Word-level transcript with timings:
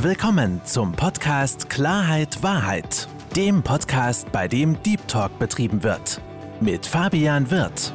Willkommen 0.00 0.64
zum 0.64 0.92
Podcast 0.92 1.68
Klarheit 1.68 2.40
Wahrheit, 2.40 3.08
dem 3.34 3.64
Podcast, 3.64 4.30
bei 4.30 4.46
dem 4.46 4.80
Deep 4.84 5.08
Talk 5.08 5.36
betrieben 5.40 5.82
wird. 5.82 6.20
Mit 6.60 6.86
Fabian 6.86 7.50
Wirth. 7.50 7.92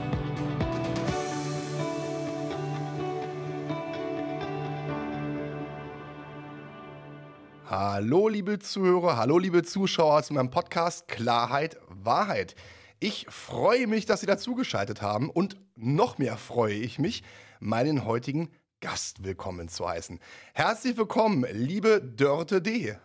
Hallo 7.67 8.27
liebe 8.27 8.59
Zuhörer, 8.59 9.15
hallo 9.15 9.37
liebe 9.37 9.63
Zuschauer 9.63 10.23
zu 10.23 10.33
meinem 10.33 10.49
Podcast 10.49 11.07
Klarheit 11.07 11.77
Wahrheit. 11.87 12.55
Ich 12.99 13.27
freue 13.29 13.87
mich, 13.87 14.05
dass 14.05 14.19
Sie 14.19 14.27
dazugeschaltet 14.27 15.01
haben 15.01 15.29
und 15.29 15.55
noch 15.77 16.17
mehr 16.17 16.35
freue 16.35 16.75
ich 16.75 16.99
mich, 16.99 17.23
meinen 17.61 18.03
heutigen 18.03 18.49
Gast 18.83 19.23
willkommen 19.23 19.69
zu 19.69 19.87
heißen. 19.87 20.19
Herzlich 20.53 20.97
willkommen, 20.97 21.45
liebe 21.53 22.01
Dörte 22.01 22.61
D. 22.61 22.97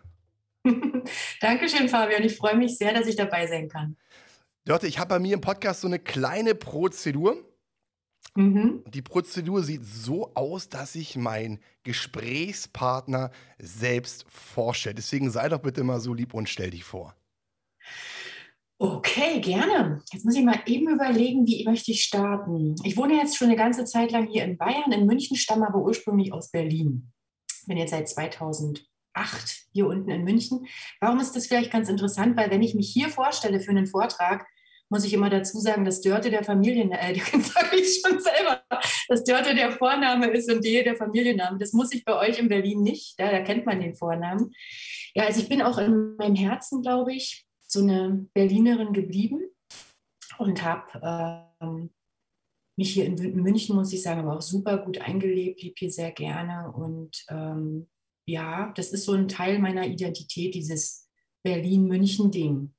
Dankeschön, 1.40 1.88
Fabian. 1.88 2.24
Ich 2.24 2.36
freue 2.36 2.56
mich 2.56 2.76
sehr, 2.76 2.92
dass 2.92 3.06
ich 3.06 3.14
dabei 3.14 3.46
sein 3.46 3.68
kann. 3.68 3.96
Dörte, 4.64 4.88
ich 4.88 4.98
habe 4.98 5.10
bei 5.10 5.18
mir 5.20 5.34
im 5.34 5.40
Podcast 5.40 5.82
so 5.82 5.86
eine 5.86 6.00
kleine 6.00 6.56
Prozedur. 6.56 7.36
Mhm. 8.34 8.82
Die 8.88 9.02
Prozedur 9.02 9.62
sieht 9.62 9.84
so 9.84 10.34
aus, 10.34 10.68
dass 10.68 10.96
ich 10.96 11.14
meinen 11.14 11.60
Gesprächspartner 11.84 13.30
selbst 13.60 14.26
vorstelle. 14.28 14.96
Deswegen 14.96 15.30
sei 15.30 15.48
doch 15.48 15.60
bitte 15.60 15.84
mal 15.84 16.00
so 16.00 16.12
lieb 16.12 16.34
und 16.34 16.48
stell 16.48 16.70
dich 16.70 16.82
vor. 16.82 17.14
Okay, 18.80 19.40
gerne. 19.40 20.00
Jetzt 20.12 20.24
muss 20.24 20.36
ich 20.36 20.44
mal 20.44 20.60
eben 20.66 20.88
überlegen, 20.88 21.44
wie 21.48 21.64
möchte 21.64 21.90
ich 21.90 22.04
starten. 22.04 22.76
Ich 22.84 22.96
wohne 22.96 23.14
jetzt 23.14 23.36
schon 23.36 23.48
eine 23.48 23.56
ganze 23.56 23.84
Zeit 23.84 24.12
lang 24.12 24.28
hier 24.28 24.44
in 24.44 24.56
Bayern, 24.56 24.92
in 24.92 25.04
München, 25.04 25.36
stamme 25.36 25.66
aber 25.66 25.80
ursprünglich 25.80 26.32
aus 26.32 26.52
Berlin. 26.52 27.10
Bin 27.66 27.76
jetzt 27.76 27.90
seit 27.90 28.08
2008 28.08 28.84
hier 29.72 29.88
unten 29.88 30.10
in 30.10 30.22
München. 30.22 30.68
Warum 31.00 31.18
ist 31.18 31.34
das 31.34 31.48
vielleicht 31.48 31.72
ganz 31.72 31.88
interessant? 31.88 32.36
Weil 32.36 32.52
wenn 32.52 32.62
ich 32.62 32.76
mich 32.76 32.88
hier 32.92 33.08
vorstelle 33.08 33.58
für 33.58 33.72
einen 33.72 33.88
Vortrag, 33.88 34.46
muss 34.90 35.04
ich 35.04 35.12
immer 35.12 35.28
dazu 35.28 35.58
sagen, 35.58 35.84
dass 35.84 36.00
Dörte 36.00 36.30
der 36.30 36.44
Familien, 36.44 36.92
äh, 36.92 37.14
sage 37.18 37.76
ich 37.76 38.00
schon 38.00 38.20
selber, 38.20 38.62
dass 39.08 39.24
Dörte 39.24 39.56
der 39.56 39.72
Vorname 39.72 40.28
ist 40.28 40.50
und 40.52 40.64
Dehe 40.64 40.84
der 40.84 40.94
Familienname. 40.94 41.58
Das 41.58 41.72
muss 41.72 41.92
ich 41.92 42.04
bei 42.04 42.16
euch 42.16 42.38
in 42.38 42.48
Berlin 42.48 42.82
nicht. 42.84 43.18
Da, 43.18 43.28
da 43.32 43.40
kennt 43.40 43.66
man 43.66 43.80
den 43.80 43.96
Vornamen. 43.96 44.54
Ja, 45.14 45.24
also 45.24 45.40
ich 45.40 45.48
bin 45.48 45.62
auch 45.62 45.78
in 45.78 46.14
meinem 46.16 46.36
Herzen, 46.36 46.80
glaube 46.80 47.12
ich, 47.12 47.47
so 47.68 47.80
eine 47.80 48.26
Berlinerin 48.34 48.92
geblieben 48.92 49.42
und 50.38 50.62
habe 50.62 51.56
ähm, 51.60 51.90
mich 52.76 52.92
hier 52.92 53.04
in 53.04 53.14
München, 53.42 53.76
muss 53.76 53.92
ich 53.92 54.02
sagen, 54.02 54.20
aber 54.20 54.36
auch 54.36 54.42
super 54.42 54.78
gut 54.78 54.98
eingelebt, 55.00 55.62
lebe 55.62 55.74
hier 55.76 55.90
sehr 55.90 56.12
gerne. 56.12 56.72
Und 56.72 57.24
ähm, 57.28 57.88
ja, 58.26 58.72
das 58.76 58.92
ist 58.92 59.04
so 59.04 59.12
ein 59.12 59.28
Teil 59.28 59.58
meiner 59.58 59.86
Identität, 59.86 60.54
dieses 60.54 61.08
Berlin-München-Ding. 61.42 62.74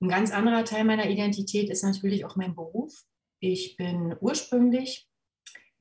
Ein 0.00 0.08
ganz 0.08 0.30
anderer 0.30 0.64
Teil 0.64 0.84
meiner 0.84 1.08
Identität 1.08 1.68
ist 1.68 1.82
natürlich 1.82 2.24
auch 2.24 2.36
mein 2.36 2.54
Beruf. 2.54 3.04
Ich 3.40 3.76
bin 3.76 4.14
ursprünglich 4.20 5.08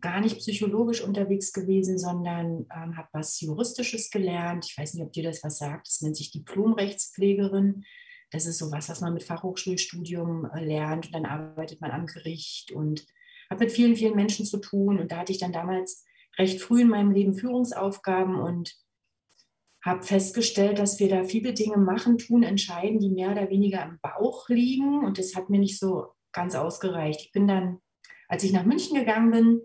gar 0.01 0.19
nicht 0.19 0.37
psychologisch 0.39 1.01
unterwegs 1.01 1.53
gewesen, 1.53 1.97
sondern 1.97 2.65
ähm, 2.75 2.97
habe 2.97 3.07
was 3.13 3.39
Juristisches 3.39 4.09
gelernt. 4.09 4.65
Ich 4.69 4.77
weiß 4.77 4.93
nicht, 4.95 5.03
ob 5.03 5.13
dir 5.13 5.23
das 5.23 5.43
was 5.43 5.59
sagt. 5.59 5.87
Das 5.87 6.01
nennt 6.01 6.17
sich 6.17 6.31
Diplomrechtspflegerin. 6.31 7.85
Das 8.33 8.47
ist 8.47 8.57
so 8.57 8.71
was, 8.71 8.89
was 8.89 8.99
man 8.99 9.13
mit 9.13 9.23
Fachhochschulstudium 9.23 10.49
äh, 10.53 10.65
lernt 10.65 11.05
und 11.05 11.15
dann 11.15 11.25
arbeitet 11.25 11.79
man 11.81 11.91
am 11.91 12.07
Gericht 12.07 12.71
und 12.71 13.05
hat 13.49 13.59
mit 13.59 13.71
vielen, 13.71 13.95
vielen 13.95 14.15
Menschen 14.15 14.45
zu 14.45 14.57
tun. 14.57 14.99
Und 14.99 15.11
da 15.11 15.17
hatte 15.17 15.31
ich 15.31 15.37
dann 15.37 15.53
damals 15.53 16.03
recht 16.39 16.59
früh 16.59 16.81
in 16.81 16.89
meinem 16.89 17.11
Leben 17.11 17.35
Führungsaufgaben 17.35 18.39
und 18.39 18.75
habe 19.85 20.01
festgestellt, 20.01 20.79
dass 20.79 20.99
wir 20.99 21.09
da 21.09 21.25
viele 21.25 21.53
Dinge 21.53 21.77
machen, 21.77 22.17
tun, 22.17 22.41
entscheiden, 22.41 22.99
die 22.99 23.11
mehr 23.11 23.31
oder 23.31 23.49
weniger 23.51 23.83
im 23.83 23.99
Bauch 24.01 24.49
liegen. 24.49 25.05
Und 25.05 25.19
das 25.19 25.35
hat 25.35 25.51
mir 25.51 25.59
nicht 25.59 25.77
so 25.77 26.07
ganz 26.31 26.55
ausgereicht. 26.55 27.21
Ich 27.21 27.31
bin 27.33 27.47
dann, 27.47 27.79
als 28.29 28.43
ich 28.43 28.51
nach 28.51 28.65
München 28.65 28.97
gegangen 28.97 29.29
bin, 29.29 29.61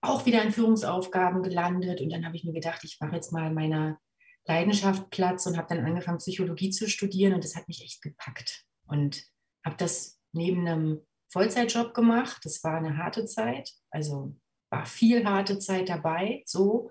auch 0.00 0.24
wieder 0.24 0.42
in 0.42 0.52
Führungsaufgaben 0.52 1.42
gelandet. 1.42 2.00
Und 2.00 2.10
dann 2.10 2.24
habe 2.24 2.36
ich 2.36 2.44
mir 2.44 2.54
gedacht, 2.54 2.82
ich 2.84 2.96
mache 2.98 3.16
jetzt 3.16 3.30
mal 3.30 3.52
meiner 3.52 3.98
Leidenschaft 4.46 5.10
Platz 5.10 5.46
und 5.46 5.56
habe 5.56 5.68
dann 5.68 5.84
angefangen, 5.84 6.18
Psychologie 6.18 6.70
zu 6.70 6.88
studieren 6.88 7.34
und 7.34 7.44
das 7.44 7.56
hat 7.56 7.68
mich 7.68 7.82
echt 7.82 8.02
gepackt. 8.02 8.64
Und 8.86 9.22
habe 9.64 9.76
das 9.76 10.18
neben 10.32 10.66
einem 10.66 11.00
Vollzeitjob 11.32 11.94
gemacht. 11.94 12.40
Das 12.44 12.62
war 12.64 12.76
eine 12.76 12.96
harte 12.96 13.26
Zeit, 13.26 13.70
also 13.90 14.36
war 14.70 14.86
viel 14.86 15.24
harte 15.26 15.58
Zeit 15.58 15.88
dabei, 15.88 16.42
so. 16.46 16.90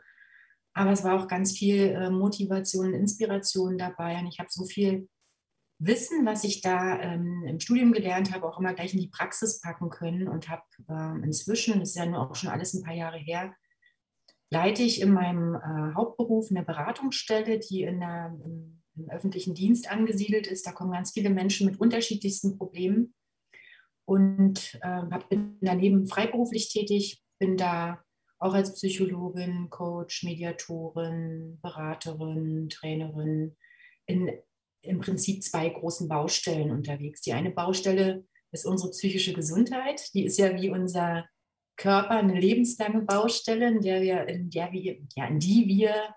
Aber 0.74 0.92
es 0.92 1.04
war 1.04 1.20
auch 1.20 1.28
ganz 1.28 1.58
viel 1.58 1.90
äh, 1.90 2.10
Motivation 2.10 2.94
Inspiration 2.94 3.78
dabei. 3.78 4.20
Und 4.20 4.28
ich 4.28 4.40
habe 4.40 4.50
so 4.52 4.66
viel 4.66 5.10
Wissen, 5.80 6.26
was 6.26 6.44
ich 6.44 6.62
da 6.62 7.00
ähm, 7.00 7.44
im 7.48 7.60
Studium 7.60 7.92
gelernt 7.92 8.34
habe, 8.34 8.46
auch 8.46 8.60
immer 8.60 8.74
gleich 8.74 8.94
in 8.94 9.00
die 9.00 9.08
Praxis 9.08 9.62
packen 9.62 9.90
können 9.90 10.28
und 10.28 10.50
habe 10.50 10.64
ähm, 10.90 11.24
inzwischen, 11.24 11.80
das 11.80 11.90
ist 11.90 11.96
ja 11.96 12.06
nur 12.06 12.20
auch 12.20 12.36
schon 12.36 12.50
alles 12.50 12.74
ein 12.74 12.84
paar 12.84 12.94
Jahre 12.94 13.18
her, 13.18 13.56
leite 14.50 14.84
ich 14.84 15.02
in 15.02 15.14
meinem 15.14 15.56
äh, 15.56 15.94
Hauptberuf 15.96 16.50
eine 16.50 16.64
Beratungsstelle, 16.64 17.60
die 17.60 17.84
in 17.84 18.00
der, 18.00 18.38
im, 18.44 18.82
im, 18.96 19.10
öffentlichen 19.10 19.54
Dienst 19.54 19.90
angesiedelt 19.90 20.48
ist. 20.48 20.66
Da 20.66 20.72
kommen 20.72 20.92
ganz 20.92 21.12
viele 21.12 21.30
Menschen 21.30 21.68
mit 21.68 21.80
unterschiedlichsten 21.80 22.58
Problemen 22.58 23.14
und 24.06 24.80
äh, 24.82 25.02
bin 25.30 25.58
daneben 25.62 26.08
freiberuflich 26.08 26.70
tätig, 26.70 27.24
bin 27.40 27.58
da 27.58 28.04
auch 28.40 28.54
als 28.54 28.74
Psychologin, 28.74 29.70
Coach, 29.70 30.24
Mediatorin, 30.24 31.60
Beraterin, 31.62 32.70
Trainerin 32.70 33.56
in 34.06 34.32
im 34.82 35.00
Prinzip 35.00 35.44
zwei 35.44 35.70
großen 35.70 36.08
Baustellen 36.08 36.72
unterwegs. 36.72 37.22
Die 37.22 37.34
eine 37.34 37.52
Baustelle 37.52 38.26
ist 38.52 38.66
unsere 38.66 38.92
psychische 38.92 39.34
Gesundheit. 39.34 40.14
Die 40.14 40.26
ist 40.26 40.38
ja 40.38 40.56
wie 40.56 40.70
unser 40.70 41.28
Körper 41.80 42.12
eine 42.12 42.40
lebenslange 42.40 43.02
Baustelle, 43.02 43.70
in 43.70 43.82
der 43.82 44.02
wir, 44.02 44.28
in 44.28 44.50
der 44.50 44.72
wir, 44.72 44.98
ja, 45.16 45.28
in 45.28 45.40
die 45.40 45.66
wir, 45.66 46.14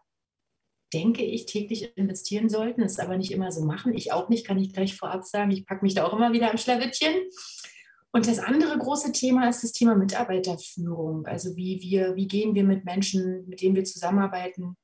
denke 0.92 1.22
ich, 1.22 1.46
täglich 1.46 1.96
investieren 1.96 2.48
sollten, 2.48 2.82
es 2.82 2.98
aber 2.98 3.16
nicht 3.16 3.30
immer 3.30 3.52
so 3.52 3.64
machen. 3.64 3.94
Ich 3.94 4.12
auch 4.12 4.28
nicht, 4.28 4.44
kann 4.46 4.58
ich 4.58 4.74
gleich 4.74 4.96
vorab 4.96 5.24
sagen. 5.24 5.52
Ich 5.52 5.64
packe 5.64 5.84
mich 5.84 5.94
da 5.94 6.04
auch 6.04 6.12
immer 6.12 6.32
wieder 6.32 6.50
am 6.50 6.58
Schlawittchen. 6.58 7.14
Und 8.10 8.26
das 8.26 8.40
andere 8.40 8.76
große 8.76 9.12
Thema 9.12 9.48
ist 9.48 9.62
das 9.62 9.72
Thema 9.72 9.94
Mitarbeiterführung. 9.94 11.26
Also 11.26 11.56
wie 11.56 11.80
wir, 11.80 12.16
wie 12.16 12.26
gehen 12.26 12.54
wir 12.54 12.64
mit 12.64 12.84
Menschen, 12.84 13.48
mit 13.48 13.62
denen 13.62 13.76
wir 13.76 13.84
zusammenarbeiten, 13.84 14.76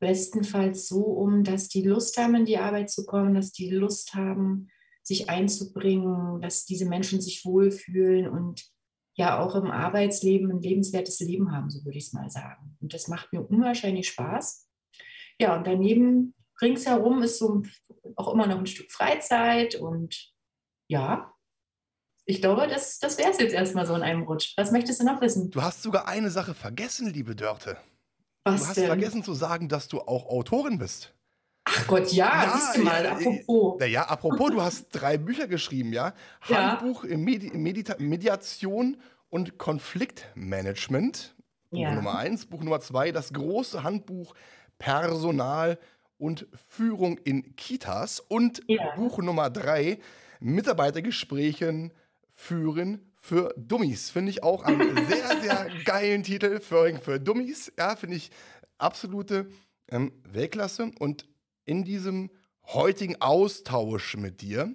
bestenfalls 0.00 0.86
so 0.86 1.00
um, 1.00 1.44
dass 1.44 1.68
die 1.68 1.82
Lust 1.82 2.18
haben, 2.18 2.34
in 2.34 2.44
die 2.44 2.58
Arbeit 2.58 2.90
zu 2.90 3.06
kommen, 3.06 3.34
dass 3.34 3.52
die 3.52 3.70
Lust 3.70 4.14
haben, 4.14 4.68
sich 5.02 5.30
einzubringen, 5.30 6.42
dass 6.42 6.66
diese 6.66 6.84
Menschen 6.84 7.22
sich 7.22 7.44
wohlfühlen 7.44 8.28
und 8.28 8.73
ja 9.14 9.38
auch 9.38 9.54
im 9.54 9.70
Arbeitsleben 9.70 10.50
ein 10.50 10.60
lebenswertes 10.60 11.20
Leben 11.20 11.52
haben, 11.52 11.70
so 11.70 11.84
würde 11.84 11.98
ich 11.98 12.06
es 12.06 12.12
mal 12.12 12.30
sagen. 12.30 12.76
Und 12.80 12.94
das 12.94 13.08
macht 13.08 13.32
mir 13.32 13.42
unwahrscheinlich 13.42 14.08
Spaß. 14.08 14.68
Ja, 15.40 15.56
und 15.56 15.66
daneben 15.66 16.34
ringsherum 16.60 17.22
ist 17.22 17.38
so 17.38 17.62
auch 18.16 18.32
immer 18.32 18.46
noch 18.46 18.58
ein 18.58 18.66
Stück 18.66 18.90
Freizeit 18.90 19.74
und 19.74 20.32
ja, 20.88 21.32
ich 22.26 22.40
glaube, 22.40 22.66
das, 22.68 22.98
das 22.98 23.18
wäre 23.18 23.30
es 23.30 23.38
jetzt 23.38 23.52
erstmal 23.52 23.86
so 23.86 23.94
in 23.94 24.02
einem 24.02 24.22
Rutsch. 24.22 24.54
Was 24.56 24.72
möchtest 24.72 25.00
du 25.00 25.04
noch 25.04 25.20
wissen? 25.20 25.50
Du 25.50 25.62
hast 25.62 25.82
sogar 25.82 26.08
eine 26.08 26.30
Sache 26.30 26.54
vergessen, 26.54 27.12
liebe 27.12 27.36
Dörte. 27.36 27.76
Was 28.44 28.62
du 28.62 28.68
hast 28.68 28.76
denn? 28.76 28.86
vergessen 28.86 29.22
zu 29.22 29.34
sagen, 29.34 29.68
dass 29.68 29.88
du 29.88 30.00
auch 30.00 30.26
Autorin 30.26 30.78
bist. 30.78 31.13
Ach 31.64 31.86
Gott, 31.86 32.12
ja, 32.12 32.44
ja 32.44 32.52
siehst 32.56 32.76
du 32.76 32.82
mal, 32.82 33.04
ja, 33.04 33.12
apropos. 33.12 33.76
Na 33.80 33.86
ja, 33.86 34.02
apropos, 34.02 34.50
du 34.50 34.60
hast 34.62 34.88
drei 34.92 35.16
Bücher 35.16 35.48
geschrieben, 35.48 35.92
ja? 35.92 36.12
Ja. 36.48 36.72
Handbuch 36.72 37.04
in 37.04 37.22
Medi 37.24 37.50
Medita 37.56 37.96
Mediation 37.98 38.98
und 39.30 39.56
Konfliktmanagement. 39.58 41.34
Buch 41.70 41.78
Ja. 41.78 41.94
Nummer 41.94 42.18
eins. 42.18 42.46
Buch 42.46 42.62
Nummer 42.62 42.80
zwei, 42.80 43.12
das 43.12 43.32
große 43.32 43.82
Handbuch 43.82 44.34
Personal 44.78 45.78
und 46.18 46.46
Führung 46.68 47.18
in 47.18 47.56
Kitas. 47.56 48.20
Und 48.20 48.62
Ja. 48.68 48.94
Buch 48.96 49.18
Nummer 49.18 49.48
drei, 49.50 49.98
Mitarbeitergesprächen 50.40 51.92
führen 52.34 53.10
für 53.16 53.54
Dummies. 53.56 54.10
Finde 54.10 54.30
ich 54.30 54.42
auch 54.42 54.64
einen 54.64 54.96
sehr, 55.08 55.40
sehr 55.40 55.66
geilen 55.84 56.22
Titel 56.22 56.60
für, 56.60 56.94
für 57.00 57.18
Dummies. 57.18 57.72
Ja, 57.78 57.96
finde 57.96 58.16
ich 58.16 58.30
absolute 58.76 59.48
ähm, 59.90 60.12
Weltklasse. 60.30 60.90
Und 60.98 61.26
in 61.64 61.84
diesem 61.84 62.30
heutigen 62.66 63.20
Austausch 63.20 64.16
mit 64.16 64.40
dir 64.42 64.74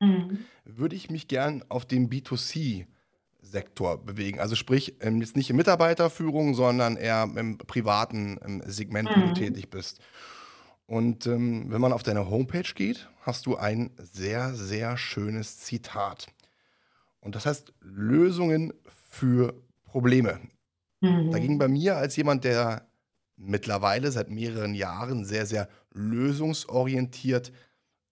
Mhm. 0.00 0.46
würde 0.64 0.96
ich 0.96 1.10
mich 1.10 1.28
gern 1.28 1.64
auf 1.68 1.84
dem 1.86 2.08
B2C-Sektor 2.08 4.04
bewegen. 4.04 4.40
Also 4.40 4.56
sprich, 4.56 4.96
ähm, 5.00 5.20
jetzt 5.20 5.36
nicht 5.36 5.50
in 5.50 5.56
Mitarbeiterführung, 5.56 6.54
sondern 6.54 6.96
eher 6.96 7.28
im 7.36 7.58
privaten 7.58 8.38
ähm, 8.44 8.62
Segment, 8.66 9.14
wo 9.14 9.22
du 9.22 9.30
Mhm. 9.30 9.34
tätig 9.34 9.70
bist. 9.70 10.00
Und 10.86 11.26
ähm, 11.26 11.66
wenn 11.70 11.80
man 11.80 11.92
auf 11.92 12.02
deine 12.02 12.28
Homepage 12.30 12.72
geht, 12.74 13.08
hast 13.22 13.46
du 13.46 13.56
ein 13.56 13.90
sehr, 13.98 14.54
sehr 14.54 14.96
schönes 14.96 15.58
Zitat. 15.58 16.28
Und 17.20 17.34
das 17.34 17.46
heißt 17.46 17.72
Lösungen 17.80 18.72
für 19.10 19.54
Probleme. 19.84 20.40
Mhm. 21.00 21.30
Da 21.30 21.38
ging 21.38 21.58
bei 21.58 21.68
mir 21.68 21.96
als 21.96 22.16
jemand, 22.16 22.44
der 22.44 22.85
mittlerweile 23.36 24.10
seit 24.10 24.30
mehreren 24.30 24.74
Jahren 24.74 25.24
sehr, 25.24 25.46
sehr 25.46 25.68
lösungsorientiert 25.92 27.52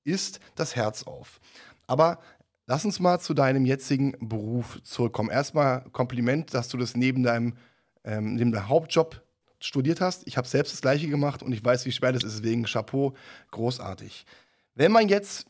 ist, 0.05 0.41
das 0.55 0.77
Herz 0.77 1.05
auf. 1.05 1.41
Aber 1.87 2.19
lass 2.67 2.85
uns 2.85 3.01
mal 3.01 3.21
zu 3.21 3.35
deinem 3.35 3.65
jetzigen 3.65 4.15
Beruf 4.21 4.81
zurückkommen. 4.83 5.31
Erstmal 5.31 5.83
Kompliment, 5.91 6.55
dass 6.55 6.69
du 6.69 6.77
das 6.77 6.97
neben 6.97 7.23
deinem, 7.23 7.57
ähm, 8.05 8.35
neben 8.35 8.53
deinem 8.53 8.69
Hauptjob 8.69 9.23
studiert 9.59 10.01
hast. 10.01 10.27
Ich 10.27 10.37
habe 10.37 10.47
selbst 10.47 10.73
das 10.73 10.83
gleiche 10.83 11.09
gemacht 11.09 11.43
und 11.43 11.53
ich 11.53 11.65
weiß, 11.65 11.87
wie 11.87 11.93
schwer 11.93 12.13
das 12.13 12.23
ist. 12.23 12.41
Deswegen 12.41 12.65
Chapeau, 12.65 13.15
großartig. 13.51 14.27
Wenn 14.75 14.93
man 14.93 15.09
jetzt 15.09 15.47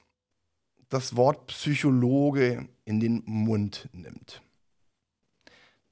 das 0.88 1.16
Wort 1.16 1.48
Psychologe 1.48 2.68
in 2.84 3.00
den 3.00 3.22
Mund 3.26 3.88
nimmt, 3.92 4.42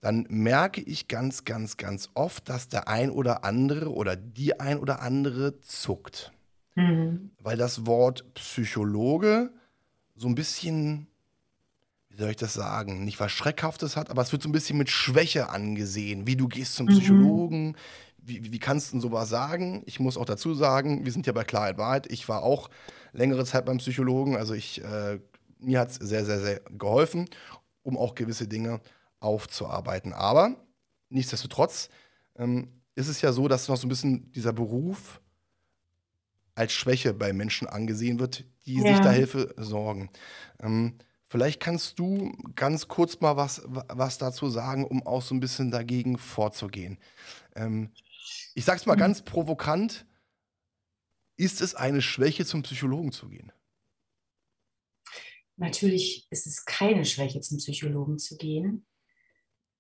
dann 0.03 0.27
merke 0.29 0.81
ich 0.81 1.07
ganz, 1.07 1.45
ganz, 1.45 1.77
ganz 1.77 2.11
oft, 2.15 2.49
dass 2.49 2.69
der 2.69 2.89
ein 2.89 3.09
oder 3.09 3.45
andere 3.45 3.91
oder 3.93 4.17
die 4.17 4.59
ein 4.59 4.79
oder 4.79 5.01
andere 5.01 5.61
zuckt. 5.61 6.33
Mhm. 6.75 7.31
Weil 7.39 7.57
das 7.57 7.87
Wort 7.87 8.35
Psychologe 8.35 9.53
so 10.17 10.27
ein 10.27 10.35
bisschen, 10.35 11.07
wie 12.09 12.17
soll 12.17 12.31
ich 12.31 12.37
das 12.37 12.53
sagen, 12.53 13.05
nicht 13.05 13.21
was 13.21 13.31
Schreckhaftes 13.31 13.97
hat, 13.97 14.11
aber 14.11 14.23
es 14.23 14.33
wird 14.33 14.43
so 14.43 14.49
ein 14.49 14.53
bisschen 14.53 14.77
mit 14.77 14.91
Schwäche 14.91 15.51
angesehen. 15.51 16.27
Wie 16.27 16.37
du 16.37 16.49
gehst 16.49 16.75
zum 16.75 16.87
mhm. 16.87 16.91
Psychologen, 16.91 17.67
mhm. 17.69 17.75
wie, 18.19 18.53
wie 18.53 18.59
kannst 18.59 18.93
du 18.93 18.99
sowas 18.99 19.29
sagen? 19.29 19.85
Ich 19.87 20.01
muss 20.01 20.17
auch 20.17 20.25
dazu 20.25 20.53
sagen, 20.53 21.05
wir 21.05 21.13
sind 21.13 21.29
ja 21.29 21.33
bei 21.33 21.45
Klarheit 21.45 21.79
Wahrheit. 21.79 22.11
Ich 22.11 22.29
war 22.29 22.43
auch 22.43 22.71
längere 23.13 23.45
Zeit 23.45 23.67
beim 23.67 23.79
Psychologen, 23.79 24.37
also 24.37 24.53
ich, 24.53 24.83
äh, 24.83 25.21
mir 25.61 25.79
hat 25.79 25.91
es 25.91 25.97
sehr, 25.97 26.25
sehr, 26.25 26.41
sehr 26.41 26.61
geholfen, 26.77 27.29
um 27.85 27.97
auch 27.97 28.17
gewisse 28.17 28.49
Dinge 28.49 28.81
aufzuarbeiten. 29.23 30.13
Aber 30.13 30.57
nichtsdestotrotz 31.09 31.89
ähm, 32.37 32.83
ist 32.95 33.09
es 33.09 33.21
ja 33.21 33.33
so, 33.33 33.49
dass 33.49 33.69
noch 33.69 33.77
so 33.77 33.87
ein 33.87 33.89
bisschen 33.89 34.33
dieser 34.33 34.53
Beruf 34.53 35.21
als 36.55 36.73
Schwäche 36.73 37.15
bei 37.15 37.33
Menschen 37.33 37.67
angesehen 37.67 38.19
wird, 38.19 38.45
die 38.67 38.77
ja. 38.77 38.89
sich 38.89 38.99
da 39.01 39.11
Hilfe 39.11 39.55
sorgen. 39.57 40.11
Ähm, 40.61 40.99
vielleicht 41.25 41.61
kannst 41.61 41.99
du 41.99 42.33
ganz 42.55 42.89
kurz 42.89 43.21
mal 43.21 43.37
was, 43.37 43.63
was 43.67 44.19
dazu 44.19 44.51
sagen, 44.51 44.85
um 44.85 45.07
auch 45.07 45.23
so 45.23 45.35
ein 45.35 45.41
bisschen 45.41 45.71
dagegen 45.71 46.19
vorzugehen. 46.19 46.99
Ähm, 47.55 47.91
ich 48.55 48.65
sage 48.65 48.81
es 48.81 48.87
mal 48.87 48.97
mhm. 48.97 49.01
ganz 49.01 49.23
provokant, 49.23 50.07
ist 51.37 51.63
es 51.63 51.75
eine 51.75 52.03
Schwäche, 52.03 52.45
zum 52.45 52.63
Psychologen 52.63 53.13
zu 53.13 53.29
gehen? 53.29 53.51
Natürlich 55.57 56.27
ist 56.31 56.47
es 56.47 56.65
keine 56.65 57.05
Schwäche, 57.05 57.41
zum 57.41 57.59
Psychologen 57.59 58.19
zu 58.19 58.37
gehen 58.37 58.85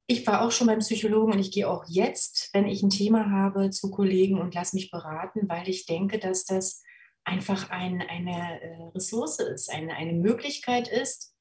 ich 0.07 0.27
war 0.27 0.43
auch 0.43 0.51
schon 0.51 0.67
beim 0.67 0.81
Psychologen 0.81 1.33
und 1.33 1.39
ich 1.39 1.53
gehe 1.53 1.69
auch 1.69 1.85
jetzt, 1.89 2.51
wenn 2.53 2.67
ich 2.67 2.83
ein 2.83 2.91
Thema 2.91 3.31
habe, 3.31 3.71
zu 3.71 3.91
Kollegen 3.91 4.41
und 4.41 4.55
lasse 4.55 4.77
mich 4.77 4.91
beraten, 4.91 5.49
weil 5.49 5.69
ich 5.69 5.87
denke, 5.87 6.19
dass 6.19 6.45
das 6.45 6.83
einfach 7.25 7.71
ein, 7.71 8.03
eine 8.03 8.61
äh, 8.61 8.83
Ressource 8.95 9.39
ist, 9.39 9.71
eine, 9.71 9.95
eine 9.95 10.13
Möglichkeit 10.13 10.89
ist, 10.89 11.35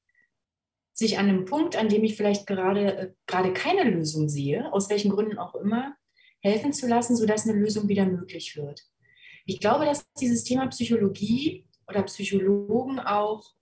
sich 0.94 1.18
an 1.18 1.28
einem 1.28 1.44
Punkt, 1.44 1.76
an 1.76 1.88
dem 1.88 2.04
ich 2.04 2.16
vielleicht 2.16 2.46
gerade, 2.46 2.96
äh, 2.96 3.12
gerade 3.26 3.52
keine 3.52 3.84
Lösung 3.84 4.28
sehe, 4.28 4.72
aus 4.72 4.90
welchen 4.90 5.10
Gründen 5.10 5.38
auch 5.38 5.54
immer, 5.54 5.96
helfen 6.40 6.72
zu 6.72 6.86
lassen, 6.86 7.16
sodass 7.16 7.48
eine 7.48 7.58
Lösung 7.58 7.88
wieder 7.88 8.04
möglich 8.04 8.56
wird. 8.56 8.82
Ich 9.44 9.60
glaube, 9.60 9.84
dass 9.84 10.04
dieses 10.20 10.44
Thema 10.44 10.68
Psychologie 10.68 11.66
oder 11.88 12.02
Psychologen 12.04 13.00
auch 13.00 13.54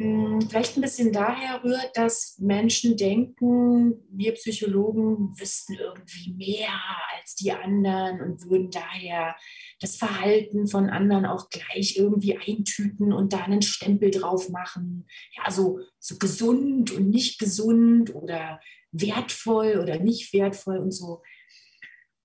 vielleicht 0.00 0.76
ein 0.76 0.80
bisschen 0.80 1.12
daher 1.12 1.62
rührt, 1.62 1.90
dass 1.94 2.38
Menschen 2.38 2.96
denken, 2.96 4.02
wir 4.10 4.32
Psychologen 4.32 5.38
wüssten 5.38 5.74
irgendwie 5.74 6.32
mehr 6.32 6.72
als 7.18 7.34
die 7.34 7.52
anderen 7.52 8.22
und 8.22 8.48
würden 8.48 8.70
daher 8.70 9.36
das 9.78 9.96
Verhalten 9.96 10.68
von 10.68 10.88
anderen 10.88 11.26
auch 11.26 11.50
gleich 11.50 11.96
irgendwie 11.98 12.38
eintüten 12.38 13.12
und 13.12 13.34
da 13.34 13.44
einen 13.44 13.60
Stempel 13.60 14.10
drauf 14.10 14.48
machen. 14.48 15.06
Ja, 15.36 15.50
so, 15.50 15.80
so 15.98 16.16
gesund 16.16 16.92
und 16.92 17.10
nicht 17.10 17.38
gesund 17.38 18.14
oder 18.14 18.58
wertvoll 18.92 19.78
oder 19.82 19.98
nicht 19.98 20.32
wertvoll 20.32 20.78
und 20.78 20.92
so. 20.92 21.20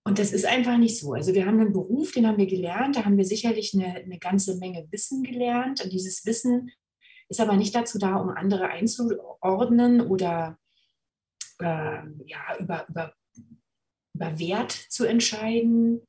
Und 0.05 0.19
das 0.19 0.31
ist 0.31 0.45
einfach 0.45 0.77
nicht 0.77 0.99
so. 0.99 1.13
Also 1.13 1.33
wir 1.33 1.45
haben 1.45 1.59
einen 1.59 1.73
Beruf, 1.73 2.11
den 2.13 2.27
haben 2.27 2.37
wir 2.37 2.45
gelernt, 2.45 2.95
da 2.95 3.03
haben 3.05 3.17
wir 3.17 3.25
sicherlich 3.25 3.73
eine, 3.73 3.95
eine 3.95 4.19
ganze 4.19 4.57
Menge 4.59 4.87
Wissen 4.91 5.23
gelernt. 5.23 5.83
Und 5.83 5.91
dieses 5.91 6.25
Wissen 6.25 6.71
ist 7.29 7.39
aber 7.39 7.55
nicht 7.55 7.75
dazu 7.75 7.97
da, 7.97 8.15
um 8.15 8.29
andere 8.29 8.67
einzuordnen 8.67 10.01
oder 10.01 10.57
äh, 11.59 11.99
ja, 12.25 12.57
über, 12.59 12.85
über, 12.89 13.13
über 14.13 14.39
Wert 14.39 14.71
zu 14.71 15.05
entscheiden. 15.05 16.01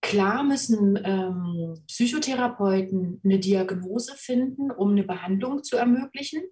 Klar 0.00 0.44
müssen 0.44 0.98
ähm, 1.02 1.74
Psychotherapeuten 1.86 3.20
eine 3.24 3.38
Diagnose 3.38 4.14
finden, 4.16 4.70
um 4.70 4.92
eine 4.92 5.04
Behandlung 5.04 5.64
zu 5.64 5.76
ermöglichen. 5.76 6.42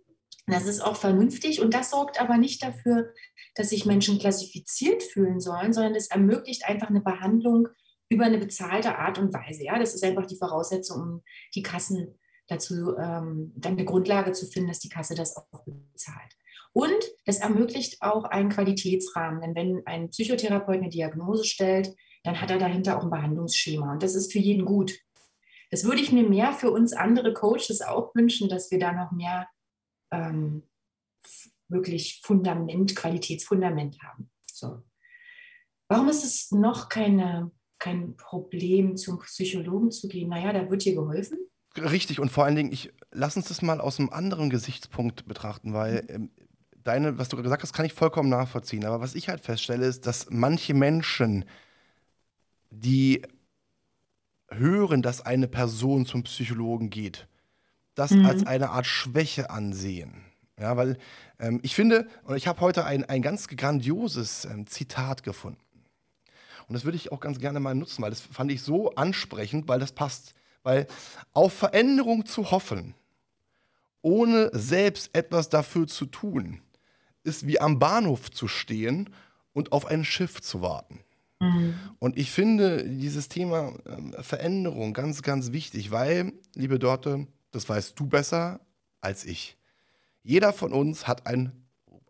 Das 0.47 0.67
ist 0.67 0.81
auch 0.81 0.97
vernünftig 0.97 1.61
und 1.61 1.75
das 1.75 1.91
sorgt 1.91 2.21
aber 2.21 2.39
nicht 2.39 2.63
dafür, 2.63 3.13
dass 3.57 3.71
sich 3.71 3.85
Menschen 3.85 4.19
klassifiziert 4.19 5.03
fühlen 5.03 5.41
sollen, 5.41 5.73
sondern 5.73 5.95
es 5.95 6.09
ermöglicht 6.09 6.65
einfach 6.65 6.89
eine 6.89 7.01
Behandlung 7.01 7.69
über 8.09 8.27
eine 8.27 8.39
bezahlte 8.39 8.97
Art 8.97 9.19
und 9.19 9.35
Weise. 9.35 9.65
Ja, 9.65 9.79
das 9.79 9.95
ist 9.95 10.05
einfach 10.05 10.27
die 10.27 10.37
Voraussetzung, 10.37 11.03
um 11.03 11.23
die 11.55 11.63
Kassen 11.63 12.19
dazu 12.49 12.97
ähm, 12.97 13.53
dann 13.57 13.73
eine 13.73 13.85
Grundlage 13.85 14.33
zu 14.33 14.47
finden, 14.47 14.69
dass 14.69 14.81
die 14.81 14.89
Kasse 14.89 15.15
das 15.15 15.37
auch 15.37 15.65
bezahlt. 15.65 16.37
Und 16.73 17.05
das 17.25 17.39
ermöglicht 17.39 18.03
auch 18.03 18.25
einen 18.25 18.51
Qualitätsrahmen, 18.51 19.41
denn 19.41 19.55
wenn 19.55 19.87
ein 19.87 20.11
Psychotherapeut 20.11 20.77
eine 20.77 20.91
Diagnose 20.91 21.45
stellt, 21.45 21.95
dann 22.23 22.41
hat 22.41 22.51
er 22.51 22.59
dahinter 22.59 22.99
auch 22.99 23.05
ein 23.05 23.11
Behandlungsschema 23.11 23.93
und 23.93 24.03
das 24.03 24.15
ist 24.15 24.33
für 24.33 24.39
jeden 24.39 24.65
gut. 24.65 24.99
Das 25.71 25.85
würde 25.85 26.01
ich 26.01 26.13
mir 26.13 26.29
mehr 26.29 26.53
für 26.53 26.71
uns 26.71 26.93
andere 26.93 27.33
Coaches 27.33 27.83
auch 27.83 28.15
wünschen, 28.15 28.49
dass 28.49 28.71
wir 28.71 28.79
da 28.79 28.93
noch 28.93 29.11
mehr 29.11 29.49
ähm, 30.13 30.63
wirklich 31.69 32.21
Fundament, 32.23 32.95
Qualitätsfundament 32.95 34.03
haben. 34.03 34.31
So. 34.47 34.83
Warum 35.89 36.09
ist 36.09 36.25
es 36.25 36.51
noch 36.51 36.89
keine, 36.89 37.51
kein 37.79 38.17
Problem, 38.17 38.97
zum 38.97 39.19
Psychologen 39.21 39.91
zu 39.91 40.09
gehen? 40.09 40.29
Naja, 40.29 40.53
da 40.53 40.71
wird 40.71 40.85
dir 40.85 40.95
geholfen. 40.95 41.39
Richtig, 41.79 42.21
und 42.21 42.31
vor 42.31 42.45
allen 42.45 42.57
Dingen, 42.57 42.73
ich 42.73 42.93
lass 43.11 43.37
uns 43.37 43.49
das 43.49 43.63
mal 43.63 43.81
aus 43.81 43.99
einem 43.99 44.11
anderen 44.11 44.51
Gesichtspunkt 44.51 45.27
betrachten, 45.27 45.73
weil 45.73 46.03
mhm. 46.03 46.15
ähm, 46.15 46.31
deine, 46.85 47.19
was 47.19 47.29
du 47.29 47.37
gesagt 47.37 47.63
hast, 47.63 47.73
kann 47.73 47.87
ich 47.87 47.93
vollkommen 47.93 48.29
nachvollziehen. 48.29 48.85
Aber 48.85 49.01
was 49.01 49.15
ich 49.15 49.29
halt 49.29 49.41
feststelle, 49.41 49.87
ist, 49.87 50.07
dass 50.07 50.27
manche 50.31 50.75
Menschen, 50.75 51.45
die 52.71 53.23
hören, 54.51 55.03
dass 55.03 55.21
eine 55.21 55.49
Person 55.49 56.07
zum 56.07 56.23
Psychologen 56.23 56.91
geht, 56.91 57.27
das 57.95 58.13
mhm. 58.13 58.27
als 58.27 58.47
eine 58.47 58.71
Art 58.71 58.87
Schwäche 58.87 59.51
ansehen. 59.51 60.23
Ja, 60.59 60.77
weil 60.77 60.97
ähm, 61.39 61.61
ich 61.63 61.75
finde, 61.75 62.09
und 62.25 62.37
ich 62.37 62.47
habe 62.47 62.61
heute 62.61 62.85
ein, 62.85 63.05
ein 63.05 63.21
ganz 63.21 63.49
grandioses 63.49 64.47
ähm, 64.47 64.67
Zitat 64.67 65.23
gefunden. 65.23 65.61
Und 66.67 66.75
das 66.75 66.85
würde 66.85 66.97
ich 66.97 67.13
auch 67.13 67.21
ganz 67.21 67.39
gerne 67.39 67.61
mal 67.61 67.75
nutzen, 67.75 68.03
weil 68.03 68.11
das 68.11 68.21
fand 68.21 68.51
ich 68.51 68.63
so 68.63 68.95
ansprechend, 68.95 69.69
weil 69.69 69.79
das 69.79 69.93
passt 69.93 70.35
weil 70.67 70.89
auf 71.33 71.53
Veränderung 71.53 72.27
zu 72.27 72.51
hoffen, 72.51 72.95
ohne 74.03 74.51
selbst 74.53 75.11
etwas 75.13 75.49
dafür 75.49 75.87
zu 75.87 76.07
tun, 76.07 76.61
ist 77.23 77.47
wie 77.47 77.61
am 77.61 77.79
Bahnhof 77.79 78.33
zu 78.33 78.49
stehen 78.49 79.11
und 79.53 79.71
auf 79.71 79.87
ein 79.87 80.05
Schiff 80.05 80.43
zu 80.43 80.63
warten. 80.63 81.01
Mhm. 81.41 81.75
Und 82.01 82.19
ich 82.19 82.33
finde 82.33 82.85
dieses 82.85 83.29
Thema 83.29 83.75
äh, 83.85 84.23
Veränderung 84.23 84.93
ganz, 84.93 85.23
ganz 85.23 85.53
wichtig, 85.53 85.93
weil, 85.93 86.33
liebe 86.57 86.81
Dorte, 86.81 87.29
das 87.53 87.69
weißt 87.69 87.99
du 87.99 88.07
besser 88.07 88.61
als 89.01 89.25
ich. 89.25 89.57
Jeder 90.25 90.53
von 90.53 90.73
uns 90.73 91.07
hat 91.07 91.29
ein, 91.29 91.53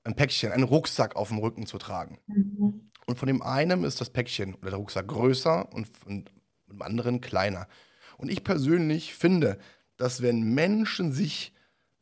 ein 0.02 0.16
Päckchen, 0.16 0.50
einen 0.50 0.64
Rucksack 0.64 1.14
auf 1.14 1.28
dem 1.28 1.38
Rücken 1.38 1.66
zu 1.66 1.76
tragen. 1.76 2.18
Mhm. 2.26 2.90
Und 3.04 3.18
von 3.18 3.26
dem 3.26 3.42
einen 3.42 3.84
ist 3.84 4.00
das 4.00 4.08
Päckchen 4.08 4.54
oder 4.54 4.70
der 4.70 4.78
Rucksack 4.78 5.08
größer 5.08 5.70
und 5.74 5.88
von 5.94 6.24
dem 6.68 6.82
anderen 6.82 7.20
kleiner. 7.20 7.68
Und 8.16 8.30
ich 8.30 8.44
persönlich 8.44 9.14
finde, 9.14 9.58
dass 9.96 10.22
wenn 10.22 10.42
Menschen 10.42 11.12
sich 11.12 11.52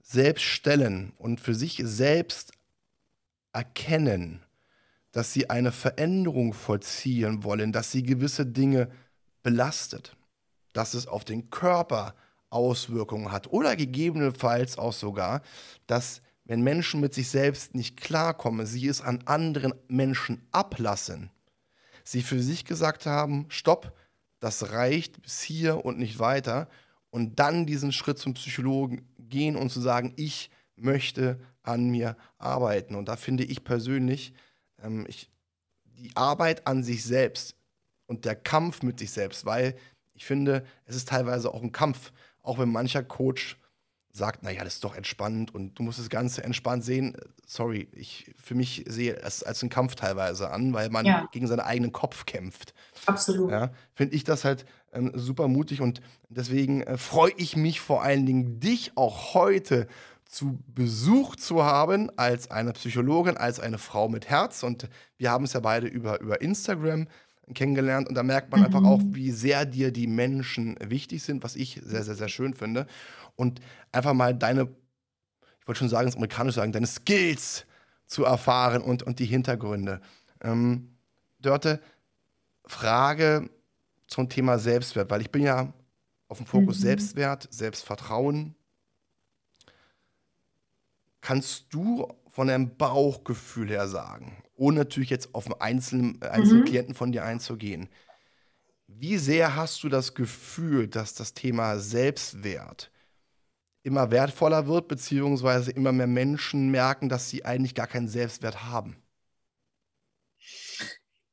selbst 0.03 0.45
stellen 0.45 1.13
und 1.19 1.41
für 1.41 1.55
sich 1.55 1.81
selbst 1.85 2.53
erkennen, 3.53 4.43
dass 5.13 5.33
sie 5.33 5.49
eine 5.49 5.73
Veränderung 5.73 6.53
vollziehen 6.53 7.45
wollen, 7.45 7.73
dass 7.73 7.93
sie 7.93 8.03
gewisse 8.03 8.47
Dinge 8.47 8.91
belastet, 9.43 10.17
dass 10.73 10.95
es 10.95 11.07
auf 11.07 11.25
den 11.25 11.51
Körper 11.51 12.15
Auswirkungen 12.51 13.33
hat 13.33 13.53
oder 13.53 13.77
gegebenenfalls 13.77 14.79
auch 14.79 14.93
sogar, 14.93 15.43
dass 15.87 16.21
wenn 16.45 16.63
Menschen 16.63 17.01
mit 17.01 17.15
sich 17.15 17.29
selbst 17.29 17.75
nicht 17.75 17.97
klarkommen, 17.97 18.67
sie 18.67 18.87
es 18.87 19.01
an 19.01 19.21
anderen 19.25 19.75
Menschen 19.89 20.47
ablassen, 20.53 21.31
sie 22.05 22.23
für 22.23 22.41
sich 22.41 22.65
gesagt 22.65 23.07
haben, 23.07 23.47
stopp, 23.49 23.97
das 24.45 24.73
reicht 24.73 25.23
bis 25.23 25.41
hier 25.41 25.87
und 25.87 25.99
nicht 25.99 26.19
weiter. 26.19 26.69
Und 27.09 27.39
dann 27.39 27.65
diesen 27.65 27.93
Schritt 27.93 28.19
zum 28.19 28.35
Psychologen 28.35 29.09
gehen 29.19 29.57
und 29.57 29.71
zu 29.71 29.81
sagen, 29.81 30.13
ich 30.17 30.51
möchte 30.77 31.41
an 31.63 31.89
mir 31.89 32.15
arbeiten. 32.37 32.95
Und 32.95 33.09
da 33.09 33.17
finde 33.17 33.45
ich 33.45 33.65
persönlich, 33.65 34.35
ähm, 34.83 35.07
ich, 35.09 35.31
die 35.85 36.15
Arbeit 36.15 36.67
an 36.67 36.83
sich 36.83 37.05
selbst 37.05 37.57
und 38.05 38.27
der 38.27 38.37
Kampf 38.37 38.83
mit 38.83 38.99
sich 38.99 39.13
selbst, 39.13 39.47
weil 39.47 39.77
ich 40.13 40.27
finde, 40.27 40.67
es 40.85 40.95
ist 40.95 41.09
teilweise 41.09 41.55
auch 41.55 41.63
ein 41.63 41.73
Kampf, 41.73 42.13
auch 42.43 42.59
wenn 42.59 42.71
mancher 42.71 43.03
Coach 43.03 43.59
sagt, 44.17 44.45
naja, 44.45 44.63
das 44.63 44.75
ist 44.75 44.85
doch 44.85 44.95
entspannt 44.95 45.53
und 45.53 45.77
du 45.77 45.83
musst 45.83 45.99
das 45.99 46.09
Ganze 46.09 46.45
entspannt 46.45 46.85
sehen. 46.85 47.17
Sorry, 47.47 47.89
ich 47.93 48.33
für 48.41 48.55
mich 48.55 48.85
sehe 48.87 49.17
es 49.17 49.43
als 49.43 49.61
einen 49.61 49.71
Kampf 49.71 49.97
teilweise 49.97 50.51
an, 50.53 50.73
weil 50.73 50.89
man 50.89 51.05
ja. 51.05 51.29
gegen 51.33 51.49
seinen 51.49 51.61
eigenen 51.61 51.91
Kopf 51.91 52.25
kämpft. 52.25 52.75
Absolut. 53.07 53.51
Ja, 53.51 53.73
Finde 53.93 54.15
ich 54.15 54.23
das 54.23 54.45
halt 54.45 54.67
ähm, 54.93 55.11
super 55.15 55.49
mutig 55.49 55.81
und 55.81 56.01
deswegen 56.29 56.83
äh, 56.83 56.97
freue 56.97 57.33
ich 57.37 57.57
mich 57.57 57.81
vor 57.81 58.03
allen 58.03 58.25
Dingen, 58.25 58.61
dich 58.61 58.93
auch 58.95 59.35
heute 59.35 59.89
zu 60.25 60.61
Besuch 60.69 61.35
zu 61.35 61.65
haben 61.65 62.09
als 62.17 62.51
eine 62.51 62.73
Psychologin, 62.73 63.37
als 63.37 63.59
eine 63.59 63.79
Frau 63.79 64.09
mit 64.09 64.29
Herz. 64.29 64.63
Und 64.63 64.89
wir 65.19 65.31
haben 65.31 65.45
es 65.45 65.53
ja 65.55 65.61
beide 65.61 65.87
über, 65.89 66.21
über 66.21 66.41
Instagram 66.41 67.09
kennengelernt 67.53 68.09
und 68.09 68.15
da 68.15 68.23
merkt 68.23 68.51
man 68.51 68.61
mhm. 68.61 68.67
einfach 68.67 68.85
auch, 68.85 69.01
wie 69.05 69.31
sehr 69.31 69.67
dir 69.67 69.93
die 69.93 70.07
Menschen 70.07 70.77
wichtig 70.81 71.23
sind, 71.23 71.45
was 71.45 71.57
ich 71.57 71.81
sehr, 71.85 72.03
sehr, 72.03 72.15
sehr 72.15 72.29
schön 72.29 72.55
finde. 72.55 72.87
Und 73.37 73.61
einfach 73.93 74.15
mal 74.15 74.35
deine, 74.35 74.69
ich 75.61 75.67
wollte 75.67 75.79
schon 75.79 75.89
sagen, 75.89 76.07
das 76.07 76.17
amerikanisch 76.17 76.55
sagen, 76.55 76.73
deine 76.73 76.87
Skills 76.87 77.67
zu 78.07 78.25
erfahren 78.25 78.83
und, 78.83 79.03
und 79.03 79.19
die 79.19 79.27
Hintergründe. 79.27 80.01
Ähm, 80.41 80.97
Dörte, 81.41 81.81
Frage 82.67 83.51
zum 84.07 84.29
Thema 84.29 84.59
Selbstwert, 84.59 85.11
weil 85.11 85.21
ich 85.21 85.31
bin 85.31 85.43
ja 85.43 85.73
auf 86.29 86.39
dem 86.39 86.47
Fokus 86.47 86.79
mhm. 86.79 86.83
Selbstwert, 86.83 87.49
Selbstvertrauen. 87.51 88.55
Kannst 91.21 91.67
du 91.71 92.13
von 92.29 92.49
deinem 92.49 92.77
Bauchgefühl 92.77 93.69
her 93.69 93.89
sagen, 93.89 94.43
ohne 94.57 94.79
natürlich 94.79 95.11
jetzt 95.11 95.35
auf 95.35 95.47
einen 95.47 95.61
einzelnen, 95.61 96.23
äh, 96.23 96.29
einzelnen 96.29 96.63
mhm. 96.63 96.67
Klienten 96.67 96.95
von 96.95 97.13
dir 97.13 97.25
einzugehen, 97.25 97.89
wie 98.87 99.19
sehr 99.19 99.57
hast 99.57 99.83
du 99.83 99.89
das 99.89 100.15
Gefühl, 100.15 100.89
dass 100.89 101.15
das 101.15 101.35
Thema 101.35 101.79
Selbstwert 101.79 102.91
immer 103.85 104.11
wertvoller 104.11 104.67
wird, 104.67 104.89
beziehungsweise 104.89 105.71
immer 105.71 105.93
mehr 105.93 106.07
Menschen 106.07 106.71
merken, 106.71 107.09
dass 107.09 107.31
sie 107.31 107.45
eigentlich 107.45 107.75
gar 107.75 107.87
keinen 107.87 108.09
Selbstwert 108.09 108.65
haben? 108.65 108.97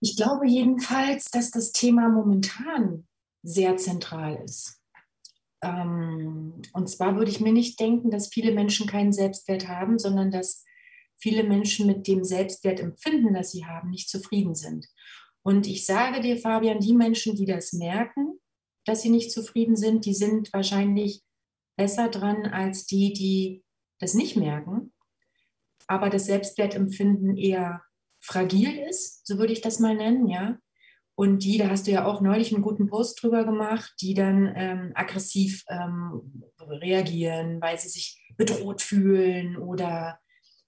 Ich 0.02 0.16
glaube 0.18 0.48
jedenfalls, 0.48 1.26
dass 1.32 1.52
das 1.52 1.72
Thema 1.72 2.10
momentan 2.10 3.08
sehr 3.44 3.78
zentral 3.78 4.42
ist. 4.44 4.82
Ähm, 5.64 6.62
und 6.74 6.90
zwar 6.90 7.16
würde 7.16 7.32
ich 7.32 7.40
mir 7.40 7.54
nicht 7.54 7.80
denken, 7.80 8.12
dass 8.12 8.28
viele 8.28 8.52
Menschen 8.52 8.88
keinen 8.88 9.14
Selbstwert 9.14 9.68
haben, 9.68 9.98
sondern 10.00 10.32
dass 10.32 10.66
viele 11.18 11.44
Menschen 11.44 11.88
mit 11.88 12.08
dem 12.08 12.24
Selbstwertempfinden, 12.24 13.34
das 13.34 13.52
sie 13.52 13.66
haben, 13.66 13.92
nicht 13.92 14.10
zufrieden 14.10 14.56
sind. 14.56 14.88
Und 15.44 15.68
ich 15.68 15.86
sage 15.86 16.20
dir, 16.22 16.38
Fabian, 16.38 16.80
die 16.80 16.94
Menschen, 16.94 17.36
die 17.36 17.46
das 17.46 17.74
merken, 17.74 18.40
dass 18.86 19.04
sie 19.04 19.10
nicht 19.10 19.32
zufrieden 19.32 19.76
sind, 19.76 20.06
die 20.06 20.16
sind 20.16 20.52
wahrscheinlich 20.54 21.24
besser 21.76 22.10
dran 22.10 22.46
als 22.46 22.86
die, 22.86 23.14
die 23.14 23.64
das 24.00 24.14
nicht 24.14 24.36
merken, 24.36 24.94
aber 25.88 26.10
das 26.10 26.26
Selbstwertempfinden 26.26 27.38
eher 27.38 27.82
fragil 28.22 28.78
ist, 28.90 29.26
so 29.26 29.38
würde 29.38 29.54
ich 29.54 29.62
das 29.62 29.80
mal 29.80 29.96
nennen, 29.96 30.28
ja. 30.28 30.58
Und 31.16 31.44
die, 31.44 31.58
da 31.58 31.70
hast 31.70 31.88
du 31.88 31.92
ja 31.92 32.06
auch 32.06 32.22
neulich 32.22 32.54
einen 32.54 32.64
guten 32.64 32.88
Post 32.88 33.22
drüber 33.22 33.44
gemacht, 33.44 33.94
die 34.02 34.14
dann 34.14 34.52
ähm, 34.56 34.92
aggressiv 34.96 35.64
ähm, 35.70 36.50
reagieren, 36.60 37.62
weil 37.62 37.78
sie 37.78 37.90
sich 37.90 38.24
bedroht 38.38 38.82
fühlen 38.82 39.58
oder 39.58 40.20